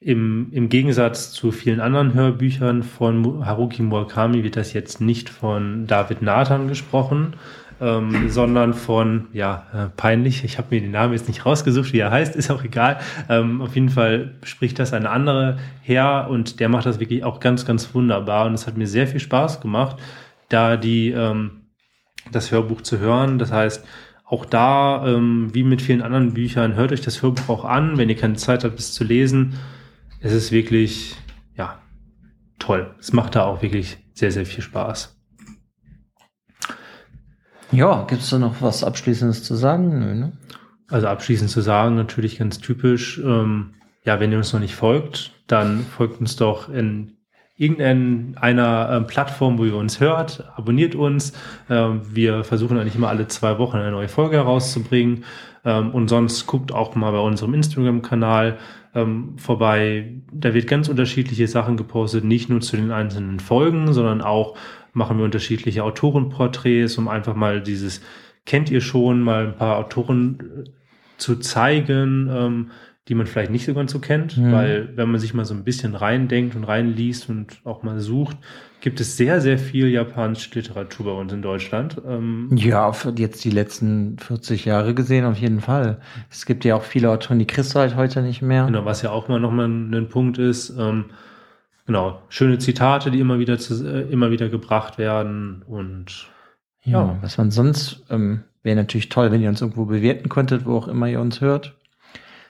im, 0.00 0.52
Im 0.52 0.68
Gegensatz 0.68 1.32
zu 1.32 1.50
vielen 1.50 1.80
anderen 1.80 2.14
Hörbüchern 2.14 2.84
von 2.84 3.44
Haruki 3.44 3.82
Murakami 3.82 4.44
wird 4.44 4.56
das 4.56 4.72
jetzt 4.72 5.00
nicht 5.00 5.28
von 5.28 5.86
David 5.88 6.22
Nathan 6.22 6.68
gesprochen, 6.68 7.34
ähm, 7.80 8.28
sondern 8.28 8.74
von, 8.74 9.28
ja, 9.32 9.66
äh, 9.72 9.86
peinlich, 9.96 10.44
ich 10.44 10.58
habe 10.58 10.68
mir 10.70 10.80
den 10.80 10.90
Namen 10.90 11.12
jetzt 11.12 11.28
nicht 11.28 11.46
rausgesucht, 11.46 11.92
wie 11.92 11.98
er 11.98 12.10
heißt, 12.10 12.36
ist 12.36 12.50
auch 12.50 12.64
egal. 12.64 12.98
Ähm, 13.28 13.60
auf 13.60 13.74
jeden 13.74 13.88
Fall 13.88 14.34
spricht 14.42 14.78
das 14.78 14.92
eine 14.92 15.10
andere 15.10 15.58
her 15.82 16.28
und 16.30 16.60
der 16.60 16.68
macht 16.68 16.86
das 16.86 17.00
wirklich 17.00 17.24
auch 17.24 17.40
ganz, 17.40 17.64
ganz 17.64 17.94
wunderbar 17.94 18.46
und 18.46 18.54
es 18.54 18.66
hat 18.66 18.76
mir 18.76 18.86
sehr 18.86 19.06
viel 19.06 19.20
Spaß 19.20 19.60
gemacht, 19.60 19.96
da 20.48 20.76
die, 20.76 21.10
ähm, 21.10 21.62
das 22.32 22.50
Hörbuch 22.50 22.82
zu 22.82 22.98
hören. 22.98 23.38
Das 23.38 23.52
heißt, 23.52 23.86
auch 24.24 24.44
da, 24.44 25.06
ähm, 25.06 25.54
wie 25.54 25.62
mit 25.62 25.80
vielen 25.80 26.02
anderen 26.02 26.34
Büchern, 26.34 26.74
hört 26.74 26.92
euch 26.92 27.00
das 27.00 27.22
Hörbuch 27.22 27.48
auch 27.48 27.64
an, 27.64 27.96
wenn 27.96 28.08
ihr 28.08 28.16
keine 28.16 28.34
Zeit 28.34 28.64
habt, 28.64 28.78
es 28.78 28.92
zu 28.92 29.04
lesen 29.04 29.54
es 30.20 30.32
ist 30.32 30.52
wirklich, 30.52 31.16
ja, 31.56 31.80
toll. 32.58 32.94
Es 32.98 33.12
macht 33.12 33.36
da 33.36 33.44
auch 33.44 33.62
wirklich 33.62 33.98
sehr, 34.14 34.32
sehr 34.32 34.46
viel 34.46 34.62
Spaß. 34.62 35.17
Ja, 37.70 38.04
gibt 38.08 38.22
es 38.22 38.30
da 38.30 38.38
noch 38.38 38.60
was 38.60 38.84
Abschließendes 38.84 39.44
zu 39.44 39.54
sagen? 39.54 39.98
Nö, 39.98 40.14
ne? 40.14 40.32
Also 40.90 41.06
abschließend 41.06 41.50
zu 41.50 41.60
sagen, 41.60 41.96
natürlich 41.96 42.38
ganz 42.38 42.60
typisch, 42.60 43.18
ähm, 43.18 43.74
ja, 44.04 44.20
wenn 44.20 44.32
ihr 44.32 44.38
uns 44.38 44.52
noch 44.52 44.60
nicht 44.60 44.74
folgt, 44.74 45.32
dann 45.46 45.80
folgt 45.84 46.18
uns 46.20 46.36
doch 46.36 46.70
in 46.70 47.18
irgendeiner 47.58 48.90
äh, 48.90 49.00
Plattform, 49.02 49.58
wo 49.58 49.64
ihr 49.64 49.76
uns 49.76 50.00
hört, 50.00 50.44
abonniert 50.56 50.94
uns. 50.94 51.32
Ähm, 51.68 52.02
wir 52.10 52.44
versuchen 52.44 52.78
eigentlich 52.78 52.94
immer 52.94 53.08
alle 53.08 53.26
zwei 53.26 53.58
Wochen 53.58 53.76
eine 53.76 53.90
neue 53.90 54.08
Folge 54.08 54.36
herauszubringen. 54.36 55.24
Ähm, 55.64 55.90
und 55.90 56.08
sonst 56.08 56.46
guckt 56.46 56.72
auch 56.72 56.94
mal 56.94 57.10
bei 57.10 57.18
unserem 57.18 57.52
Instagram-Kanal 57.54 58.58
ähm, 58.94 59.36
vorbei. 59.38 60.14
Da 60.32 60.54
wird 60.54 60.68
ganz 60.68 60.88
unterschiedliche 60.88 61.48
Sachen 61.48 61.76
gepostet, 61.76 62.24
nicht 62.24 62.48
nur 62.48 62.60
zu 62.60 62.76
den 62.76 62.92
einzelnen 62.92 63.40
Folgen, 63.40 63.92
sondern 63.92 64.22
auch 64.22 64.56
machen 64.92 65.18
wir 65.18 65.24
unterschiedliche 65.24 65.84
Autorenporträts, 65.84 66.98
um 66.98 67.08
einfach 67.08 67.34
mal 67.34 67.62
dieses, 67.62 68.00
kennt 68.46 68.70
ihr 68.70 68.80
schon, 68.80 69.20
mal 69.20 69.48
ein 69.48 69.56
paar 69.56 69.76
Autoren 69.76 70.64
äh, 70.64 70.70
zu 71.18 71.36
zeigen, 71.36 72.30
ähm, 72.32 72.70
die 73.08 73.14
man 73.14 73.26
vielleicht 73.26 73.50
nicht 73.50 73.64
so 73.64 73.72
ganz 73.72 73.92
so 73.92 74.00
kennt, 74.00 74.36
mhm. 74.36 74.52
weil 74.52 74.92
wenn 74.96 75.10
man 75.10 75.20
sich 75.20 75.32
mal 75.32 75.46
so 75.46 75.54
ein 75.54 75.64
bisschen 75.64 75.94
reindenkt 75.94 76.54
und 76.54 76.64
reinliest 76.64 77.30
und 77.30 77.60
auch 77.64 77.82
mal 77.82 78.00
sucht, 78.00 78.36
gibt 78.80 79.00
es 79.00 79.16
sehr, 79.16 79.40
sehr 79.40 79.58
viel 79.58 79.88
japanische 79.88 80.54
Literatur 80.54 81.06
bei 81.06 81.12
uns 81.12 81.32
in 81.32 81.42
Deutschland. 81.42 82.00
Ähm 82.06 82.48
ja, 82.54 82.92
jetzt 83.16 83.44
die 83.44 83.50
letzten 83.50 84.18
40 84.18 84.66
Jahre 84.66 84.94
gesehen 84.94 85.24
auf 85.24 85.38
jeden 85.38 85.60
Fall. 85.60 86.00
Es 86.30 86.46
gibt 86.46 86.64
ja 86.64 86.76
auch 86.76 86.84
viele 86.84 87.10
Autoren, 87.10 87.38
die 87.38 87.46
kriegst 87.46 87.74
du 87.74 87.78
halt 87.78 87.96
heute 87.96 88.22
nicht 88.22 88.42
mehr. 88.42 88.66
Genau, 88.66 88.84
was 88.84 89.02
ja 89.02 89.10
auch 89.10 89.28
mal 89.28 89.40
nochmal 89.40 89.66
ein 89.68 90.08
Punkt 90.08 90.38
ist. 90.38 90.74
Ähm, 90.78 91.06
genau, 91.88 92.20
schöne 92.28 92.58
Zitate, 92.58 93.10
die 93.10 93.18
immer 93.18 93.38
wieder, 93.38 93.58
zu, 93.58 93.82
äh, 93.82 94.02
immer 94.12 94.30
wieder 94.30 94.50
gebracht 94.50 94.98
werden 94.98 95.62
und 95.66 96.28
ja, 96.84 97.00
ja 97.00 97.18
was 97.22 97.38
man 97.38 97.50
sonst, 97.50 98.04
ähm, 98.10 98.44
wäre 98.62 98.76
natürlich 98.76 99.08
toll, 99.08 99.32
wenn 99.32 99.40
ihr 99.40 99.48
uns 99.48 99.62
irgendwo 99.62 99.86
bewerten 99.86 100.28
könntet, 100.28 100.66
wo 100.66 100.76
auch 100.76 100.86
immer 100.86 101.08
ihr 101.08 101.20
uns 101.20 101.40
hört. 101.40 101.74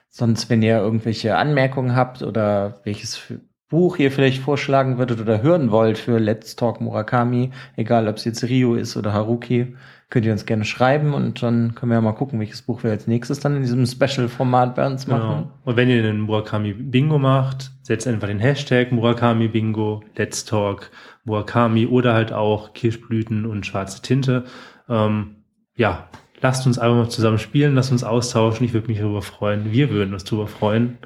Sonst, 0.08 0.50
wenn 0.50 0.60
ihr 0.60 0.78
irgendwelche 0.78 1.36
Anmerkungen 1.36 1.94
habt 1.94 2.22
oder 2.22 2.80
welches 2.82 3.32
Buch 3.68 3.98
ihr 3.98 4.10
vielleicht 4.10 4.42
vorschlagen 4.42 4.98
würdet 4.98 5.20
oder 5.20 5.40
hören 5.40 5.70
wollt 5.70 5.98
für 5.98 6.18
Let's 6.18 6.56
Talk 6.56 6.80
Murakami, 6.80 7.52
egal 7.76 8.08
ob 8.08 8.16
es 8.16 8.24
jetzt 8.24 8.42
Rio 8.42 8.74
ist 8.74 8.96
oder 8.96 9.12
Haruki, 9.12 9.76
könnt 10.10 10.24
ihr 10.24 10.32
uns 10.32 10.46
gerne 10.46 10.64
schreiben 10.64 11.12
und 11.12 11.42
dann 11.42 11.74
können 11.74 11.90
wir 11.90 11.96
ja 11.96 12.00
mal 12.00 12.12
gucken, 12.12 12.40
welches 12.40 12.62
Buch 12.62 12.82
wir 12.82 12.90
als 12.90 13.06
nächstes 13.06 13.40
dann 13.40 13.56
in 13.56 13.62
diesem 13.62 13.84
Special-Format 13.84 14.74
bei 14.74 14.86
uns 14.86 15.06
machen. 15.06 15.28
Genau. 15.28 15.52
Und 15.64 15.76
wenn 15.76 15.90
ihr 15.90 16.02
einen 16.02 16.20
Murakami 16.20 16.72
Bingo 16.72 17.18
macht, 17.18 17.70
setzt 17.82 18.06
einfach 18.06 18.28
den 18.28 18.38
Hashtag 18.38 18.90
Murakami 18.90 19.48
Bingo, 19.48 20.02
Let's 20.16 20.44
Talk 20.46 20.90
Murakami 21.24 21.86
oder 21.86 22.14
halt 22.14 22.32
auch 22.32 22.72
Kirschblüten 22.72 23.44
und 23.44 23.66
schwarze 23.66 24.00
Tinte. 24.00 24.44
Ähm, 24.88 25.36
ja, 25.76 26.08
lasst 26.40 26.66
uns 26.66 26.78
einfach 26.78 26.96
mal 26.96 27.10
zusammen 27.10 27.38
spielen, 27.38 27.74
lasst 27.74 27.92
uns 27.92 28.02
austauschen. 28.02 28.64
Ich 28.64 28.72
würde 28.72 28.88
mich 28.88 28.98
darüber 28.98 29.22
freuen. 29.22 29.72
Wir 29.72 29.90
würden 29.90 30.14
uns 30.14 30.24
darüber 30.24 30.46
freuen. 30.46 30.98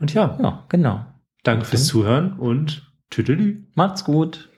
Und 0.00 0.14
ja. 0.14 0.38
Ja, 0.42 0.64
genau. 0.70 1.04
Danke 1.42 1.66
fürs 1.66 1.86
Zuhören 1.86 2.34
und 2.38 2.90
tüdelü. 3.10 3.64
Macht's 3.74 4.04
gut. 4.04 4.49